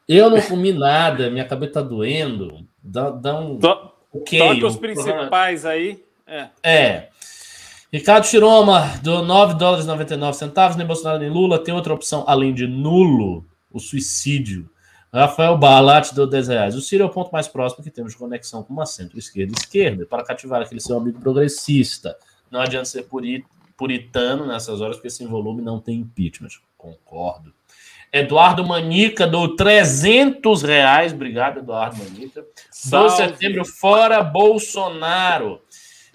Eu 0.08 0.28
não 0.28 0.42
comi 0.42 0.72
nada, 0.72 1.30
minha 1.30 1.44
cabeça 1.44 1.74
tá 1.74 1.82
doendo. 1.82 2.66
Dá, 2.82 3.10
dá 3.10 3.38
um. 3.38 3.58
Okay, 4.12 4.64
os 4.64 4.76
principais 4.76 5.64
aí. 5.64 6.02
É. 6.26 6.48
é. 6.62 7.08
Ricardo 7.92 8.26
Chiroma, 8.26 8.98
do 9.02 9.22
9 9.22 9.54
dólares 9.54 9.84
e 9.84 9.88
99 9.88 10.36
centavos, 10.36 10.76
nem 10.76 10.86
Bolsonaro 10.86 11.18
nem 11.18 11.28
Lula. 11.28 11.58
Tem 11.58 11.74
outra 11.74 11.92
opção 11.92 12.24
além 12.26 12.54
de 12.54 12.66
nulo, 12.66 13.44
o 13.70 13.80
suicídio. 13.80 14.70
Rafael 15.12 15.58
Barlat 15.58 16.12
deu 16.14 16.26
10 16.26 16.48
reais. 16.48 16.76
O 16.76 16.80
Ciro 16.80 17.02
é 17.02 17.06
o 17.06 17.10
ponto 17.10 17.32
mais 17.32 17.48
próximo 17.48 17.82
que 17.82 17.90
temos 17.90 18.12
de 18.12 18.18
conexão 18.18 18.62
com 18.62 18.72
uma 18.72 18.86
centro-esquerda 18.86 19.52
esquerda 19.58 20.06
para 20.06 20.22
cativar 20.22 20.62
aquele 20.62 20.80
seu 20.80 20.96
amigo 20.96 21.20
progressista. 21.20 22.16
Não 22.48 22.60
adianta 22.60 22.84
ser 22.84 23.08
puritano 23.76 24.46
nessas 24.46 24.80
horas, 24.80 24.96
porque 24.96 25.10
sem 25.10 25.26
volume 25.26 25.62
não 25.62 25.80
tem 25.80 25.98
impeachment. 25.98 26.50
Concordo. 26.78 27.52
Eduardo 28.12 28.66
Manica 28.66 29.26
deu 29.26 29.54
300 29.54 30.62
reais. 30.62 31.12
Obrigado, 31.12 31.60
Eduardo 31.60 31.96
Manica. 31.96 32.44
12 32.86 33.16
de 33.16 33.22
setembro, 33.22 33.64
fora 33.64 34.22
Bolsonaro. 34.22 35.60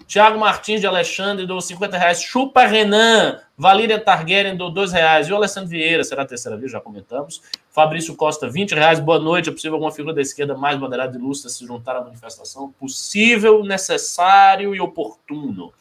Tiago 0.06 0.38
Martins 0.38 0.80
de 0.80 0.86
Alexandre 0.86 1.46
do 1.46 1.60
50 1.60 1.98
reais. 1.98 2.22
Chupa 2.22 2.64
Renan. 2.64 3.40
Valíria 3.58 3.98
Targaryen 3.98 4.56
do 4.56 4.70
2 4.70 4.92
reais. 4.92 5.26
E 5.26 5.32
o 5.32 5.36
Alessandro 5.36 5.70
Vieira, 5.70 6.04
será 6.04 6.22
a 6.22 6.26
terceira 6.26 6.56
vez, 6.56 6.70
já 6.70 6.80
comentamos. 6.80 7.42
Fabrício 7.70 8.14
Costa, 8.14 8.48
20 8.48 8.72
reais. 8.74 9.00
Boa 9.00 9.18
noite. 9.18 9.48
É 9.48 9.52
possível 9.52 9.74
alguma 9.74 9.90
figura 9.90 10.14
da 10.14 10.20
esquerda 10.20 10.54
mais 10.54 10.78
moderada 10.78 11.16
e 11.16 11.20
lúcida 11.20 11.48
se 11.48 11.66
juntar 11.66 11.96
à 11.96 12.02
manifestação? 12.02 12.72
Possível, 12.78 13.64
necessário 13.64 14.74
e 14.74 14.80
oportuno. 14.80 15.72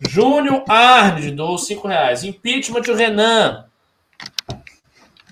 Júnior 0.00 0.64
Arnes 0.68 1.30
do 1.30 1.56
5 1.56 1.86
reais. 1.86 2.24
Impeachment 2.24 2.80
de 2.80 2.92
Renan. 2.92 3.67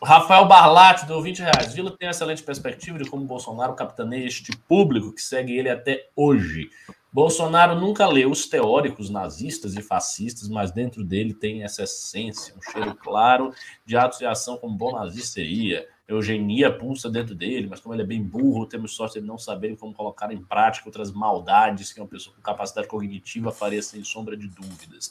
Rafael 0.07 0.47
Barlatti 0.47 1.05
do 1.05 1.20
20 1.20 1.41
reais. 1.41 1.74
Vila 1.74 1.91
tem 1.91 2.09
excelente 2.09 2.41
perspectiva 2.41 2.97
de 2.97 3.11
como 3.11 3.24
Bolsonaro 3.24 3.74
capitaneia 3.74 4.24
este 4.24 4.57
público 4.57 5.12
que 5.12 5.20
segue 5.20 5.59
ele 5.59 5.69
até 5.69 6.09
hoje. 6.15 6.70
Bolsonaro 7.12 7.74
nunca 7.74 8.07
leu 8.07 8.31
os 8.31 8.47
teóricos 8.47 9.11
nazistas 9.11 9.74
e 9.74 9.83
fascistas, 9.83 10.49
mas 10.49 10.70
dentro 10.70 11.03
dele 11.03 11.35
tem 11.35 11.65
essa 11.65 11.83
essência, 11.83 12.55
um 12.57 12.62
cheiro 12.70 12.95
claro 12.95 13.53
de 13.85 13.97
atos 13.97 14.20
de 14.20 14.27
ação 14.27 14.57
como 14.59 14.77
bom 14.77 14.93
nazista 14.93 15.41
seria. 15.41 15.89
Eugenia 16.07 16.73
pulsa 16.73 17.11
dentro 17.11 17.35
dele, 17.35 17.66
mas 17.69 17.81
como 17.81 17.93
ele 17.93 18.03
é 18.03 18.07
bem 18.07 18.23
burro, 18.23 18.65
temos 18.65 18.95
sorte 18.95 19.20
de 19.20 19.27
não 19.27 19.37
saberem 19.37 19.74
como 19.74 19.93
colocar 19.93 20.31
em 20.31 20.41
prática 20.41 20.89
outras 20.89 21.11
maldades 21.11 21.93
que 21.93 22.01
uma 22.01 22.07
pessoa 22.07 22.37
com 22.37 22.41
capacidade 22.41 22.87
cognitiva 22.87 23.51
faria 23.51 23.83
sem 23.83 24.05
sombra 24.05 24.37
de 24.37 24.47
dúvidas. 24.47 25.11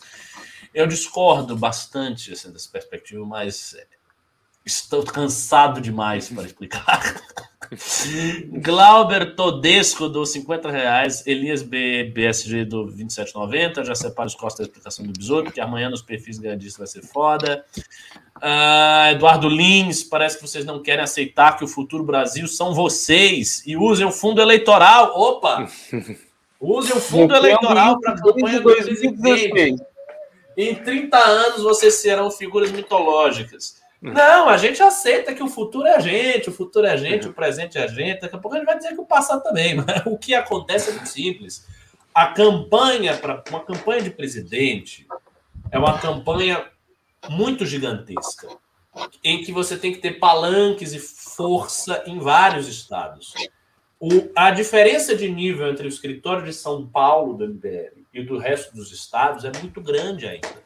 Eu 0.74 0.88
discordo 0.88 1.54
bastante 1.58 2.32
assim, 2.32 2.50
dessa 2.50 2.70
perspectiva, 2.72 3.26
mas 3.26 3.76
estou 4.66 5.04
cansado 5.04 5.80
demais 5.80 6.30
para 6.30 6.44
explicar. 6.44 7.22
Glauber 8.62 9.36
Todesco 9.36 10.08
do 10.08 10.26
50 10.26 10.70
reais, 10.70 11.26
Elias 11.26 11.62
B, 11.62 12.12
BSG 12.14 12.66
do 12.66 12.86
27,90. 12.88 13.84
Já 13.84 13.96
separa 13.96 14.28
os 14.28 14.36
costos 14.36 14.60
da 14.60 14.66
explicação 14.66 15.06
do 15.06 15.18
besouro, 15.18 15.46
porque 15.46 15.60
amanhã 15.62 15.90
nos 15.90 16.02
perfis 16.02 16.38
ganhadistas 16.38 16.78
vai 16.78 16.88
ser 16.88 17.08
foda. 17.08 17.66
Uh, 18.38 19.12
Eduardo 19.12 19.50
Lins, 19.50 20.04
parece 20.04 20.38
que 20.38 20.48
vocês 20.48 20.66
não 20.66 20.82
querem 20.82 21.04
aceitar 21.04 21.58
que 21.58 21.64
o 21.64 21.68
futuro 21.68 22.04
Brasil 22.04 22.48
são 22.48 22.74
vocês 22.74 23.64
e 23.66 23.76
usem 23.76 24.06
o 24.06 24.12
fundo 24.12 24.42
eleitoral. 24.42 25.12
Opa! 25.16 25.68
Usem 26.58 26.96
o 26.96 27.02
fundo 27.02 27.36
eleitoral 27.36 28.00
para 28.00 28.14
a 28.14 28.22
campanha 28.22 28.62
do 28.62 28.74
presidente. 28.74 29.84
Em 30.58 30.74
30 30.74 31.18
anos 31.18 31.62
vocês 31.62 31.96
serão 31.96 32.32
figuras 32.32 32.72
mitológicas. 32.72 33.76
Não, 34.14 34.50
a 34.50 34.58
gente 34.58 34.82
aceita 34.82 35.34
que 35.34 35.44
o 35.44 35.48
futuro 35.48 35.88
é 35.88 35.96
a 35.96 36.00
gente, 36.00 36.50
o 36.50 36.54
futuro 36.54 36.86
é 36.86 36.92
a 36.92 36.98
gente, 36.98 37.28
o 37.28 37.34
presente 37.34 37.78
é 37.78 37.84
a 37.84 37.88
gente. 37.88 38.22
Daqui 38.22 38.36
a 38.36 38.40
pouco 38.40 38.56
a 38.56 38.60
gente 38.60 38.68
vai 38.68 38.78
dizer 38.78 38.94
que 38.94 39.02
o 39.02 39.06
passado 39.06 39.44
também. 39.44 39.76
Mas 39.84 40.06
o 40.06 40.18
que 40.18 40.34
acontece 40.34 40.90
é 40.90 40.94
muito 40.94 41.10
simples. 41.10 41.68
A 42.14 42.28
campanha 42.28 43.18
para 43.18 43.44
uma 43.50 43.64
campanha 43.64 44.02
de 44.02 44.10
presidente 44.10 45.08
é 45.72 45.78
uma 45.78 45.98
campanha 46.00 46.66
muito 47.30 47.66
gigantesca, 47.66 48.48
em 49.24 49.44
que 49.44 49.52
você 49.52 49.78
tem 49.78 49.92
que 49.92 50.00
ter 50.00 50.20
palanques 50.20 50.94
e 50.94 51.00
força 51.00 52.04
em 52.06 52.20
vários 52.20 52.68
estados. 52.68 53.34
O, 54.00 54.10
a 54.36 54.52
diferença 54.52 55.16
de 55.16 55.30
nível 55.30 55.70
entre 55.70 55.88
o 55.88 55.90
escritório 55.90 56.46
de 56.46 56.54
São 56.54 56.88
Paulo 56.88 57.34
do 57.34 57.48
MBL 57.48 58.06
e 58.14 58.24
do 58.24 58.38
resto 58.38 58.74
dos 58.76 58.92
estados 58.92 59.44
é 59.44 59.52
muito 59.60 59.82
grande 59.82 60.28
ainda. 60.28 60.65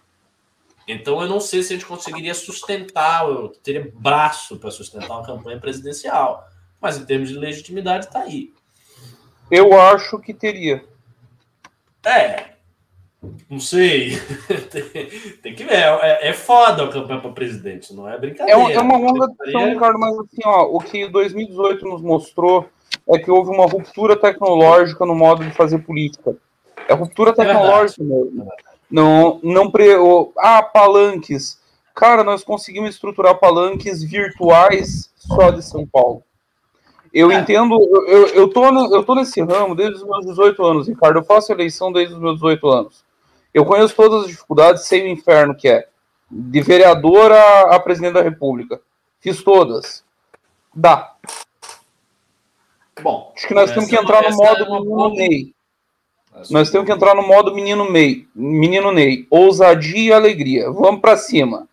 Então, 0.91 1.21
eu 1.21 1.27
não 1.27 1.39
sei 1.39 1.61
se 1.61 1.73
a 1.73 1.75
gente 1.75 1.85
conseguiria 1.85 2.33
sustentar, 2.33 3.23
eu 3.27 3.49
teria 3.63 3.91
braço 3.93 4.57
para 4.57 4.71
sustentar 4.71 5.17
uma 5.17 5.25
campanha 5.25 5.59
presidencial. 5.59 6.47
Mas, 6.81 6.97
em 6.97 7.05
termos 7.05 7.29
de 7.29 7.37
legitimidade, 7.37 8.05
está 8.05 8.21
aí. 8.21 8.51
Eu 9.51 9.79
acho 9.79 10.17
que 10.19 10.33
teria. 10.33 10.83
É. 12.03 12.49
Não 13.49 13.59
sei. 13.59 14.17
tem, 15.43 15.53
que 15.53 15.63
ver. 15.63 15.75
É, 15.75 16.29
é 16.29 16.33
foda 16.33 16.85
a 16.85 16.87
campanha 16.87 17.19
para 17.19 17.31
presidente, 17.31 17.93
não 17.93 18.09
é 18.09 18.17
brincadeira. 18.17 18.59
É, 18.59 18.73
é 18.73 18.79
uma 18.79 18.97
longa 18.97 19.27
discussão, 19.27 19.69
Ricardo, 19.69 19.99
mas 19.99 20.17
assim, 20.19 20.41
ó, 20.45 20.63
o 20.63 20.79
que 20.79 21.07
2018 21.07 21.85
nos 21.85 22.01
mostrou 22.01 22.69
é 23.07 23.19
que 23.19 23.29
houve 23.29 23.51
uma 23.51 23.65
ruptura 23.65 24.15
tecnológica 24.15 25.05
no 25.05 25.15
modo 25.15 25.43
de 25.43 25.51
fazer 25.51 25.79
política. 25.79 26.35
É 26.87 26.93
ruptura 26.93 27.31
é 27.31 27.33
tecnológica 27.33 28.01
é 28.01 28.05
mesmo. 28.05 28.47
Não, 28.89 29.39
não 29.43 29.69
pre... 29.69 29.95
ah, 30.37 30.63
palanques. 30.63 31.59
Cara, 31.93 32.23
nós 32.23 32.43
conseguimos 32.43 32.91
estruturar 32.91 33.39
palanques 33.39 34.01
virtuais 34.03 35.11
só 35.15 35.51
de 35.51 35.61
São 35.63 35.85
Paulo. 35.85 36.23
Eu 37.13 37.31
é. 37.31 37.35
entendo, 37.35 37.79
eu, 38.07 38.27
eu, 38.27 38.47
tô 38.47 38.71
no, 38.71 38.95
eu 38.95 39.03
tô 39.03 39.15
nesse 39.15 39.41
ramo 39.41 39.75
desde 39.75 39.97
os 39.97 40.03
meus 40.03 40.25
18 40.25 40.63
anos, 40.63 40.87
Ricardo. 40.87 41.19
Eu 41.19 41.23
faço 41.23 41.51
eleição 41.51 41.91
desde 41.91 42.13
os 42.13 42.19
meus 42.19 42.35
18 42.35 42.67
anos. 42.67 43.03
Eu 43.53 43.65
conheço 43.65 43.95
todas 43.95 44.23
as 44.23 44.27
dificuldades, 44.29 44.85
sei 44.85 45.03
o 45.03 45.07
inferno 45.07 45.55
que 45.55 45.67
é. 45.67 45.87
De 46.29 46.61
vereador 46.61 47.31
a, 47.31 47.75
a 47.75 47.79
presidente 47.79 48.13
da 48.13 48.21
República. 48.21 48.79
Fiz 49.19 49.41
todas. 49.41 50.03
Dá. 50.73 51.15
Bom, 53.01 53.33
acho 53.35 53.47
que 53.47 53.53
nós 53.53 53.71
temos 53.71 53.89
que 53.89 53.95
entrar 53.95 54.29
no 54.29 54.35
modo 54.35 54.63
é 54.63 54.65
do 54.65 55.09
Ney. 55.09 55.53
Nós 56.49 56.69
temos 56.69 56.85
que 56.85 56.91
entrar 56.91 57.15
no 57.15 57.27
modo 57.27 57.53
menino 57.53 57.91
Ney, 57.91 58.27
menino 58.33 58.91
Ney, 58.91 59.27
ousadia 59.29 60.09
e 60.09 60.13
alegria. 60.13 60.71
Vamos 60.71 61.01
para 61.01 61.17
cima. 61.17 61.67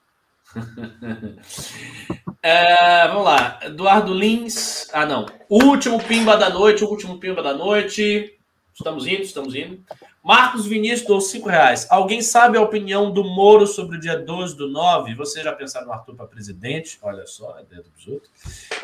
é, 2.43 3.07
vamos 3.09 3.24
lá, 3.24 3.61
Eduardo 3.62 4.12
Lins. 4.12 4.89
Ah, 4.93 5.07
não. 5.07 5.27
Último 5.49 6.03
pimba 6.03 6.37
da 6.37 6.51
noite, 6.51 6.85
último 6.85 7.19
pimba 7.19 7.43
da 7.43 7.55
noite. 7.55 8.33
Estamos 8.74 9.07
indo, 9.07 9.23
estamos 9.23 9.55
indo. 9.55 9.83
Marcos 10.23 10.66
Vinícius 10.66 11.07
dos 11.07 11.31
5 11.31 11.49
reais. 11.49 11.87
Alguém 11.89 12.20
sabe 12.20 12.59
a 12.59 12.61
opinião 12.61 13.11
do 13.11 13.24
Moro 13.24 13.66
sobre 13.66 13.97
o 13.97 14.01
dia 14.01 14.19
12 14.19 14.55
do 14.55 14.69
9? 14.69 15.15
Você 15.15 15.43
já 15.43 15.53
pensaram 15.53 15.87
no 15.87 15.93
Arthur 15.95 16.15
para 16.15 16.27
presidente? 16.27 16.99
Olha 17.01 17.27
só, 17.27 17.59
é 17.59 17.65
dentro 17.65 17.91
dos 17.93 18.07
outros. 18.07 18.31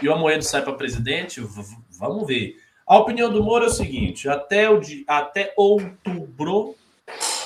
E 0.00 0.08
o 0.08 0.14
Amoedo 0.14 0.44
sai 0.44 0.62
para 0.62 0.72
presidente? 0.72 1.42
V 1.42 1.62
vamos 1.98 2.26
ver. 2.26 2.56
A 2.86 2.98
opinião 2.98 3.32
do 3.32 3.42
Moro 3.42 3.64
é 3.64 3.68
o 3.68 3.70
seguinte: 3.70 4.28
até, 4.28 4.68
o 4.68 4.80
de, 4.80 5.04
até 5.06 5.52
outubro, 5.56 6.74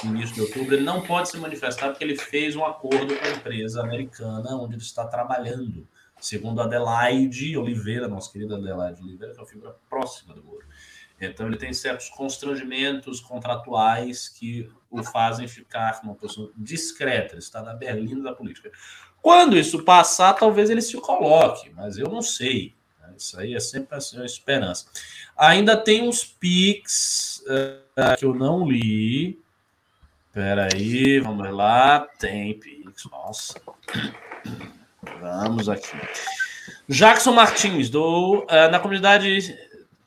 início 0.05 0.35
de 0.35 0.41
outubro, 0.43 0.75
ele 0.75 0.85
não 0.85 1.03
pode 1.03 1.29
se 1.29 1.39
manifestar 1.39 1.89
porque 1.89 2.05
ele 2.05 2.17
fez 2.17 2.57
um 2.57 2.65
acordo 2.65 3.17
com 3.17 3.25
a 3.25 3.31
empresa 3.31 3.83
americana 3.83 4.57
onde 4.57 4.75
ele 4.75 4.83
está 4.83 5.07
trabalhando. 5.07 5.87
Segundo 6.19 6.63
Adelaide 6.63 7.57
Oliveira, 7.59 8.09
nossa 8.09 8.33
querida 8.33 8.57
Adelaide 8.57 9.03
Oliveira, 9.03 9.35
que 9.35 9.39
é 9.39 9.43
uma 9.43 9.49
figura 9.49 9.77
próxima 9.89 10.35
do 10.35 10.43
Moro. 10.43 10.65
Então, 11.21 11.47
ele 11.47 11.57
tem 11.57 11.73
certos 11.73 12.09
constrangimentos 12.11 13.21
contratuais 13.21 14.29
que 14.29 14.71
o 14.91 15.03
fazem 15.03 15.49
ficar 15.49 16.01
uma 16.03 16.15
pessoa 16.15 16.53
discreta, 16.57 17.35
ele 17.35 17.39
está 17.39 17.63
na 17.63 17.75
berlina 17.75 18.23
da 18.23 18.35
política. 18.35 18.71
Quando 19.23 19.57
isso 19.57 19.83
passar, 19.83 20.35
talvez 20.35 20.71
ele 20.71 20.83
se 20.83 20.97
coloque, 20.99 21.71
mas 21.71 21.97
eu 21.99 22.09
não 22.09 22.23
sei. 22.23 22.76
Isso 23.17 23.39
aí 23.39 23.55
é 23.55 23.61
sempre 23.61 23.97
assim, 23.97 24.17
uma 24.17 24.27
esperança. 24.27 24.87
Ainda 25.37 25.77
tem 25.77 26.09
uns 26.09 26.25
pics 26.25 27.43
uh, 27.47 28.17
que 28.17 28.25
eu 28.25 28.35
não 28.35 28.69
li. 28.69 29.39
Espera 30.29 30.69
aí, 30.73 31.19
vamos 31.21 31.51
lá. 31.51 32.01
Tem 32.19 32.59
pics, 32.59 33.05
nossa. 33.11 33.61
Vamos 35.21 35.69
aqui. 35.69 35.97
Jackson 36.89 37.33
Martins, 37.33 37.89
do, 37.91 38.45
uh, 38.45 38.71
na 38.71 38.79
comunidade 38.79 39.57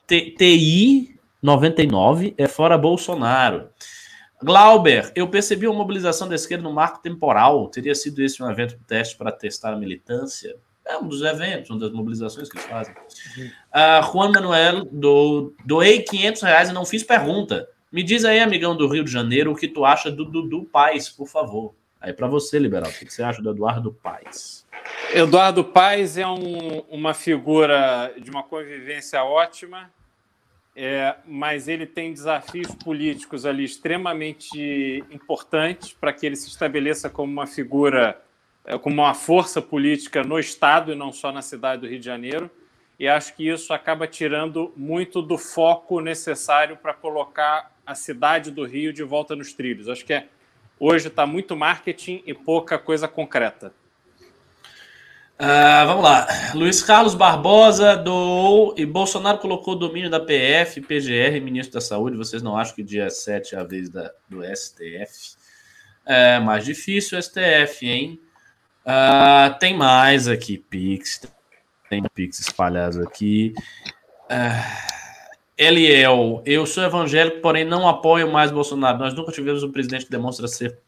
TI 0.07 1.19
99, 1.41 2.33
é 2.37 2.47
fora 2.47 2.77
Bolsonaro. 2.77 3.69
Glauber, 4.41 5.11
eu 5.15 5.27
percebi 5.27 5.67
uma 5.67 5.77
mobilização 5.77 6.27
da 6.27 6.35
esquerda 6.35 6.63
no 6.63 6.73
marco 6.73 7.01
temporal. 7.01 7.67
Teria 7.67 7.93
sido 7.93 8.23
esse 8.23 8.41
um 8.41 8.49
evento 8.49 8.77
de 8.77 8.83
teste 8.85 9.17
para 9.17 9.31
testar 9.31 9.73
a 9.73 9.77
militância? 9.77 10.55
É 10.89 10.97
um 10.97 11.07
dos 11.07 11.21
eventos, 11.21 11.69
uma 11.69 11.79
das 11.79 11.91
mobilizações 11.91 12.49
que 12.49 12.57
eles 12.57 12.67
fazem. 12.67 12.95
Uh, 12.95 14.11
Juan 14.11 14.31
Manuel, 14.31 14.85
do, 14.85 15.53
doei 15.63 16.01
500 16.01 16.41
reais 16.41 16.69
e 16.69 16.73
não 16.73 16.83
fiz 16.83 17.03
pergunta. 17.03 17.69
Me 17.91 18.01
diz 18.01 18.25
aí, 18.25 18.39
amigão 18.39 18.75
do 18.75 18.87
Rio 18.87 19.03
de 19.03 19.11
Janeiro, 19.11 19.51
o 19.51 19.55
que 19.55 19.67
tu 19.67 19.85
acha 19.85 20.09
do 20.09 20.25
Dudu 20.25 20.63
Paz, 20.65 21.07
por 21.07 21.27
favor. 21.27 21.75
Aí 22.01 22.11
para 22.11 22.27
você, 22.27 22.57
Liberal, 22.57 22.89
o 22.89 22.93
que 22.93 23.07
você 23.07 23.21
acha 23.21 23.39
do 23.39 23.51
Eduardo 23.51 23.93
Paz? 23.93 24.65
Eduardo 25.13 25.63
Paz 25.63 26.17
é 26.17 26.25
um, 26.25 26.79
uma 26.89 27.13
figura 27.13 28.11
de 28.19 28.31
uma 28.31 28.41
convivência 28.41 29.23
ótima, 29.23 29.91
é, 30.75 31.15
mas 31.27 31.67
ele 31.67 31.85
tem 31.85 32.11
desafios 32.11 32.73
políticos 32.73 33.45
ali 33.45 33.63
extremamente 33.63 35.03
importantes 35.11 35.93
para 35.93 36.11
que 36.13 36.25
ele 36.25 36.35
se 36.35 36.47
estabeleça 36.47 37.11
como 37.11 37.31
uma 37.31 37.45
figura 37.45 38.19
como 38.77 39.01
uma 39.01 39.13
força 39.13 39.61
política 39.61 40.23
no 40.23 40.37
Estado 40.37 40.91
e 40.91 40.95
não 40.95 41.11
só 41.11 41.31
na 41.31 41.41
cidade 41.41 41.81
do 41.81 41.87
Rio 41.87 41.99
de 41.99 42.05
Janeiro. 42.05 42.49
E 42.99 43.07
acho 43.07 43.33
que 43.33 43.47
isso 43.47 43.73
acaba 43.73 44.05
tirando 44.05 44.73
muito 44.75 45.21
do 45.21 45.37
foco 45.37 46.01
necessário 46.01 46.75
para 46.75 46.93
colocar 46.93 47.71
a 47.85 47.95
cidade 47.95 48.51
do 48.51 48.65
Rio 48.65 48.91
de 48.93 49.03
volta 49.03 49.35
nos 49.35 49.53
trilhos. 49.53 49.87
Acho 49.87 50.05
que 50.05 50.13
é, 50.13 50.27
hoje 50.79 51.07
está 51.07 51.25
muito 51.25 51.55
marketing 51.55 52.21
e 52.25 52.33
pouca 52.33 52.77
coisa 52.77 53.07
concreta. 53.07 53.73
Uh, 55.41 55.87
vamos 55.87 56.03
lá. 56.03 56.27
Luiz 56.53 56.83
Carlos 56.83 57.15
Barbosa 57.15 57.95
do 57.95 58.75
e 58.77 58.85
Bolsonaro 58.85 59.37
colocou 59.37 59.73
o 59.73 59.77
domínio 59.77 60.09
da 60.09 60.19
PF, 60.19 60.81
PGR, 60.81 61.39
ministro 61.41 61.75
da 61.75 61.81
Saúde. 61.81 62.17
Vocês 62.17 62.43
não 62.43 62.57
acham 62.57 62.75
que 62.75 62.83
dia 62.83 63.09
7 63.09 63.55
é 63.55 63.59
a 63.59 63.63
vez 63.63 63.89
da, 63.89 64.11
do 64.27 64.43
STF? 64.43 65.37
É 66.05 66.39
mais 66.39 66.65
difícil 66.65 67.17
o 67.17 67.21
STF, 67.21 67.87
hein? 67.87 68.19
Uh, 68.85 69.57
tem 69.59 69.75
mais 69.75 70.27
aqui, 70.27 70.57
Pix. 70.57 71.21
Tem 71.89 72.03
Pix 72.13 72.39
espalhados 72.39 72.97
aqui. 72.97 73.53
Uh, 74.29 74.99
Eliel, 75.57 76.41
eu 76.45 76.65
sou 76.65 76.83
evangélico, 76.83 77.41
porém 77.41 77.65
não 77.65 77.87
apoio 77.87 78.31
mais 78.31 78.51
Bolsonaro. 78.51 78.97
Nós 78.97 79.13
nunca 79.13 79.31
tivemos 79.31 79.63
um 79.63 79.71
presidente 79.71 80.05
que 80.05 80.11
demonstra 80.11 80.47
ser 80.47 80.79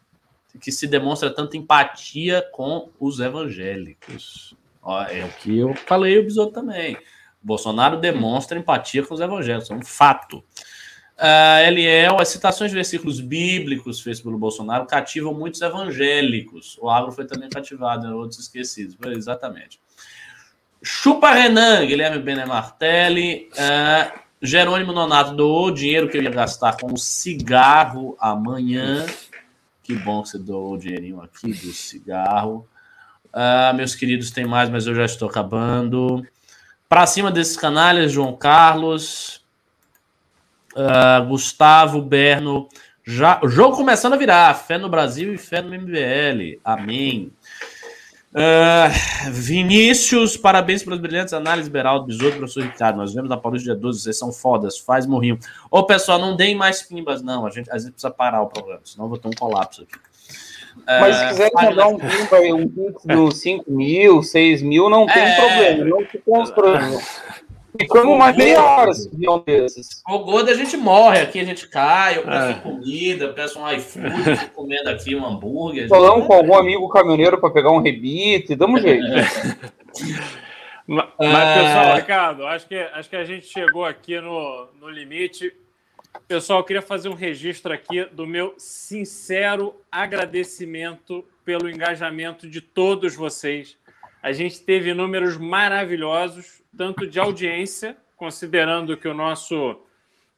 que 0.60 0.72
se 0.72 0.88
demonstra 0.88 1.34
tanta 1.34 1.56
empatia 1.56 2.46
com 2.52 2.90
os 3.00 3.20
evangélicos. 3.20 4.56
Ó, 4.82 5.02
é 5.04 5.24
o 5.24 5.30
que 5.30 5.58
eu 5.58 5.74
falei 5.74 6.18
o 6.18 6.24
Bisoto 6.24 6.52
também. 6.52 6.98
Bolsonaro 7.42 7.98
demonstra 7.98 8.58
empatia 8.58 9.04
com 9.06 9.14
os 9.14 9.22
evangélicos, 9.22 9.72
é 9.72 9.74
um 9.74 9.84
fato. 9.84 10.44
Uh, 11.18 11.68
Eliel, 11.68 12.20
as 12.20 12.30
citações 12.30 12.72
de 12.72 12.76
versículos 12.76 13.20
bíblicos 13.20 14.02
feitas 14.02 14.22
pelo 14.22 14.38
Bolsonaro 14.38 14.86
cativam 14.86 15.34
muitos 15.34 15.62
evangélicos. 15.62 16.78
O 16.82 16.90
agro 16.90 17.12
foi 17.12 17.26
também 17.26 17.50
cativado, 17.50 18.08
né? 18.08 18.14
outros 18.14 18.40
esquecidos. 18.40 18.98
Exatamente. 19.06 19.80
Chupa 20.82 21.32
Renan, 21.32 21.86
Guilherme 21.86 22.20
Benemartelli. 22.20 23.50
Uh, 23.54 24.20
Jerônimo 24.42 24.92
Nonato 24.92 25.36
doou 25.36 25.68
o 25.68 25.72
dinheiro 25.72 26.10
que 26.10 26.18
eu 26.18 26.24
ia 26.24 26.32
gastar 26.32 26.76
com 26.78 26.92
um 26.92 26.98
cigarro 26.98 28.18
amanhã. 28.20 29.06
Que 29.84 29.94
bom 29.94 30.24
que 30.24 30.30
você 30.30 30.40
doou 30.40 30.74
o 30.74 30.78
dinheirinho 30.80 31.22
aqui 31.22 31.54
do 31.54 31.72
cigarro. 31.72 32.68
Ah, 33.34 33.72
meus 33.74 33.96
queridos, 33.96 34.32
tem 34.32 34.46
mais, 34.46 34.70
mas 34.70 34.88
eu 34.88 34.96
já 34.96 35.06
estou 35.06 35.30
acabando. 35.30 36.26
Para 36.90 37.08
cima 37.08 37.32
desses 37.32 37.56
canalhas, 37.56 38.12
João 38.12 38.36
Carlos, 38.36 39.41
ah, 40.76 41.20
Gustavo, 41.22 42.02
Berno. 42.02 42.68
Já, 43.04 43.40
o 43.44 43.48
jogo 43.48 43.76
começando 43.76 44.14
a 44.14 44.18
virar. 44.18 44.54
Fé 44.54 44.78
no 44.78 44.90
Brasil 44.90 45.34
e 45.34 45.38
fé 45.38 45.62
no 45.62 45.70
MBL. 45.70 46.60
Amém. 46.64 47.32
Uh, 48.34 49.30
Vinícius, 49.30 50.38
parabéns 50.38 50.82
pelas 50.84 51.00
brilhantes 51.00 51.34
análises, 51.34 51.68
Beraldo, 51.68 52.06
Bisoto, 52.06 52.38
professor 52.38 52.64
Ricardo. 52.64 52.96
Nós 52.96 53.14
vemos 53.14 53.30
na 53.30 53.36
Paulista 53.36 53.66
dia 53.66 53.76
12, 53.76 54.02
vocês 54.02 54.18
são 54.18 54.32
fodas, 54.32 54.78
faz 54.78 55.06
morrinho. 55.06 55.38
Ô, 55.70 55.84
pessoal, 55.84 56.18
não 56.18 56.36
deem 56.36 56.56
mais 56.56 56.82
pimbas, 56.82 57.22
não. 57.22 57.46
A 57.46 57.50
gente, 57.50 57.70
a 57.70 57.78
gente 57.78 57.92
precisa 57.92 58.10
parar 58.10 58.42
o 58.42 58.48
programa, 58.48 58.80
senão 58.86 59.06
eu 59.06 59.10
vou 59.10 59.18
ter 59.18 59.28
um 59.28 59.34
colapso 59.34 59.84
aqui. 59.84 60.00
Mas 60.88 61.16
uh, 61.16 61.20
se 61.20 61.28
quiser 61.28 61.52
mandar 61.54 61.88
um 61.88 61.98
pimba 61.98 62.38
aí, 62.38 62.54
um 62.54 62.70
pix 62.70 63.04
dos 63.06 63.38
5 63.42 63.70
mil, 63.70 64.24
6 64.24 64.62
mil, 64.62 64.90
não 64.90 65.06
tem 65.06 65.24
é... 65.24 65.36
problema. 65.36 65.86
Não 65.86 66.10
se 66.10 66.18
constrói. 66.26 66.80
Ficamos 67.80 68.18
mais 68.18 68.36
meia 68.36 68.62
hora 68.62 68.94
se 68.94 69.10
desses. 69.46 70.02
O 70.08 70.20
gordo 70.20 70.50
a 70.50 70.54
gente 70.54 70.76
morre 70.76 71.22
aqui, 71.22 71.40
a 71.40 71.44
gente 71.44 71.68
cai, 71.68 72.18
eu 72.18 72.24
peço 72.24 72.50
é. 72.50 72.54
comida, 72.56 73.30
peço 73.30 73.60
um 73.60 73.72
iFood, 73.72 74.50
comendo 74.54 74.90
aqui 74.90 75.16
um 75.16 75.26
hambúrguer. 75.26 75.88
Falamos 75.88 76.28
com 76.28 76.34
algum 76.34 76.56
amigo 76.56 76.88
caminhoneiro 76.90 77.40
para 77.40 77.50
pegar 77.50 77.72
um 77.72 77.82
rebite, 77.82 78.58
um 78.60 78.78
jeito. 78.80 79.06
É. 79.08 80.42
Mas, 80.88 81.08
pessoal, 81.18 81.96
Ricardo, 81.96 82.48
acho 82.48 82.68
que, 82.68 82.76
acho 82.76 83.10
que 83.10 83.16
a 83.16 83.24
gente 83.24 83.48
chegou 83.48 83.86
aqui 83.86 84.20
no, 84.20 84.68
no 84.80 84.90
limite. 84.90 85.54
Pessoal, 86.28 86.60
eu 86.60 86.66
queria 86.66 86.82
fazer 86.82 87.08
um 87.08 87.14
registro 87.14 87.72
aqui 87.72 88.04
do 88.06 88.28
meu 88.28 88.54
sincero 88.58 89.76
agradecimento 89.90 91.24
pelo 91.46 91.70
engajamento 91.70 92.50
de 92.50 92.60
todos 92.60 93.16
vocês. 93.16 93.78
A 94.22 94.34
gente 94.34 94.60
teve 94.60 94.94
números 94.94 95.38
maravilhosos 95.38 96.61
tanto 96.76 97.08
de 97.08 97.20
audiência, 97.20 97.98
considerando 98.16 98.98
que 98.98 99.08
o 99.08 99.14
nosso 99.14 99.82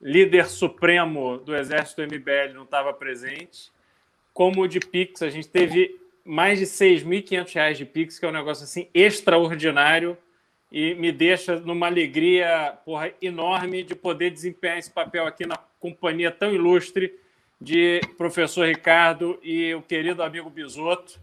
líder 0.01 0.47
supremo 0.47 1.37
do 1.37 1.55
Exército 1.55 2.01
MBL 2.01 2.53
não 2.53 2.63
estava 2.63 2.93
presente, 2.93 3.71
como 4.33 4.67
de 4.67 4.79
Pix. 4.79 5.21
A 5.21 5.29
gente 5.29 5.47
teve 5.47 5.99
mais 6.25 6.59
de 6.59 6.65
R$ 6.65 6.71
6.500 6.71 7.73
de 7.73 7.85
Pix, 7.85 8.19
que 8.19 8.25
é 8.25 8.29
um 8.29 8.33
negócio 8.33 8.63
assim 8.63 8.87
extraordinário 8.93 10.17
e 10.71 10.95
me 10.95 11.11
deixa 11.11 11.59
numa 11.59 11.85
alegria 11.85 12.77
porra, 12.83 13.13
enorme 13.21 13.83
de 13.83 13.93
poder 13.93 14.31
desempenhar 14.31 14.79
esse 14.79 14.89
papel 14.89 15.27
aqui 15.27 15.45
na 15.45 15.55
companhia 15.79 16.31
tão 16.31 16.51
ilustre 16.51 17.13
de 17.61 18.01
professor 18.17 18.67
Ricardo 18.67 19.39
e 19.43 19.73
o 19.75 19.83
querido 19.83 20.23
amigo 20.23 20.49
Bisoto. 20.49 21.21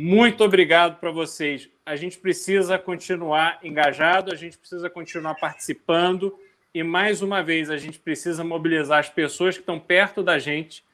Muito 0.00 0.44
obrigado 0.44 1.00
para 1.00 1.10
vocês. 1.10 1.68
A 1.84 1.96
gente 1.96 2.18
precisa 2.18 2.78
continuar 2.78 3.58
engajado, 3.64 4.32
a 4.32 4.36
gente 4.36 4.56
precisa 4.56 4.88
continuar 4.88 5.34
participando 5.34 6.38
e, 6.72 6.84
mais 6.84 7.20
uma 7.20 7.42
vez, 7.42 7.68
a 7.68 7.76
gente 7.76 7.98
precisa 7.98 8.44
mobilizar 8.44 9.00
as 9.00 9.08
pessoas 9.08 9.56
que 9.56 9.60
estão 9.60 9.80
perto 9.80 10.22
da 10.22 10.38
gente 10.38 10.84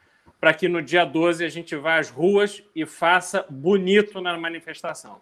para 0.41 0.55
que 0.55 0.69
no 0.69 0.81
dia 0.81 1.05
12 1.05 1.45
a 1.45 1.51
gente 1.51 1.77
vá 1.77 1.99
às 1.99 2.09
ruas 2.09 2.63
e 2.75 2.87
faça 2.87 3.45
bonito 3.51 4.23
na 4.23 4.39
manifestação. 4.39 5.21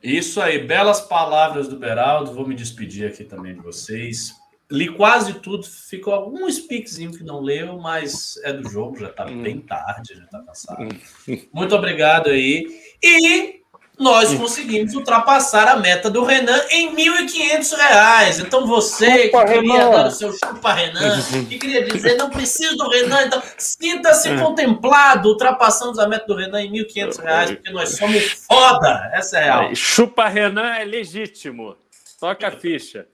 Isso 0.00 0.40
aí, 0.40 0.64
belas 0.64 1.00
palavras 1.00 1.66
do 1.66 1.76
Beraldo. 1.76 2.32
Vou 2.32 2.46
me 2.46 2.54
despedir 2.54 3.08
aqui 3.08 3.24
também 3.24 3.54
de 3.54 3.60
vocês. 3.60 4.32
Li 4.70 4.88
quase 4.88 5.34
tudo, 5.34 5.64
ficou 5.64 6.12
algum 6.12 6.50
speakzinho 6.50 7.12
que 7.12 7.24
não 7.24 7.40
leu, 7.40 7.78
mas 7.78 8.38
é 8.44 8.52
do 8.52 8.68
jogo, 8.68 8.98
já 8.98 9.08
está 9.08 9.24
hum. 9.24 9.42
bem 9.42 9.60
tarde, 9.60 10.14
já 10.14 10.24
está 10.24 10.38
passado. 10.40 10.82
Hum. 10.82 11.40
Muito 11.52 11.74
obrigado 11.74 12.28
aí. 12.28 12.66
E 13.02 13.62
nós 13.98 14.30
hum. 14.30 14.38
conseguimos 14.38 14.94
ultrapassar 14.94 15.66
a 15.68 15.76
meta 15.76 16.08
do 16.10 16.22
Renan 16.22 16.60
em 16.70 16.94
R$ 16.94 17.26
1.500. 17.26 18.44
Então 18.46 18.66
você 18.66 19.28
que 19.28 19.44
queria 19.44 19.60
Renan. 19.60 19.90
dar 19.90 20.06
o 20.06 20.10
seu 20.10 20.32
chupa 20.32 20.72
Renan, 20.72 21.20
que 21.48 21.58
queria 21.58 21.84
dizer 21.84 22.16
não 22.16 22.30
preciso 22.30 22.76
do 22.76 22.88
Renan, 22.88 23.22
então 23.22 23.42
sinta-se 23.56 24.36
contemplado. 24.36 25.30
Ultrapassamos 25.30 25.98
a 25.98 26.06
meta 26.06 26.26
do 26.26 26.36
Renan 26.36 26.62
em 26.62 26.78
R$ 26.78 26.84
1.500, 26.84 27.56
porque 27.56 27.72
nós 27.72 27.96
somos 27.96 28.22
foda. 28.46 29.10
Essa 29.12 29.38
é 29.38 29.48
a 29.48 29.60
real. 29.60 29.74
Chupa 29.74 30.28
Renan 30.28 30.74
é 30.74 30.84
legítimo. 30.84 31.76
Toca 32.20 32.48
a 32.48 32.50
ficha. 32.52 33.06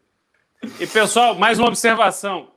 E, 0.81 0.87
pessoal, 0.87 1.35
mais 1.35 1.59
uma 1.59 1.69
observação. 1.69 2.51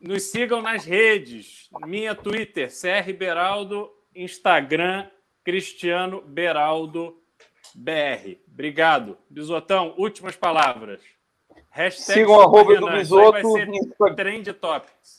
Nos 0.00 0.24
sigam 0.24 0.60
nas 0.60 0.84
redes. 0.84 1.68
Minha 1.86 2.14
Twitter, 2.14 2.68
CR 2.68 3.12
Beraldo, 3.12 3.90
Instagram, 4.14 5.06
Cristiano 5.44 6.22
Beraldo 6.22 7.16
BR. 7.74 8.36
Obrigado. 8.52 9.16
Bisotão, 9.28 9.94
últimas 9.96 10.34
palavras. 10.34 11.00
Hashtag 11.70 12.20
Sigam 12.20 12.40
arroba 12.40 12.76
do 12.76 12.90
Bisoto. 12.90 13.30
Vai 13.30 13.42
ser 13.42 14.14
trend 14.16 14.52
topics. 14.54 15.18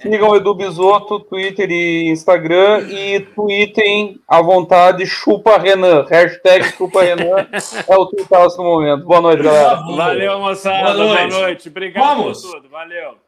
Sigam 0.00 0.30
o 0.30 0.36
Edu 0.36 0.54
Bisoto, 0.54 1.20
Twitter 1.20 1.70
e 1.70 2.10
Instagram. 2.10 2.88
E 2.88 3.20
tweetem 3.20 4.20
à 4.28 4.40
vontade 4.42 5.06
Chupa 5.06 5.58
Renan. 5.58 6.04
Hashtag 6.08 6.64
Chupa 6.76 7.02
Renan 7.02 7.46
é 7.88 7.96
o 7.96 8.06
tweetaço 8.06 8.58
no 8.58 8.64
momento. 8.64 9.04
Boa 9.04 9.20
noite, 9.20 9.42
galera. 9.42 9.76
Valeu, 9.76 10.38
moçada. 10.40 10.92
Boa 10.92 10.94
noite. 10.94 11.30
Boa 11.30 11.40
noite. 11.42 11.68
Obrigado 11.68 12.04
Vamos. 12.04 12.42
por 12.42 12.52
tudo. 12.52 12.68
Valeu. 12.68 13.25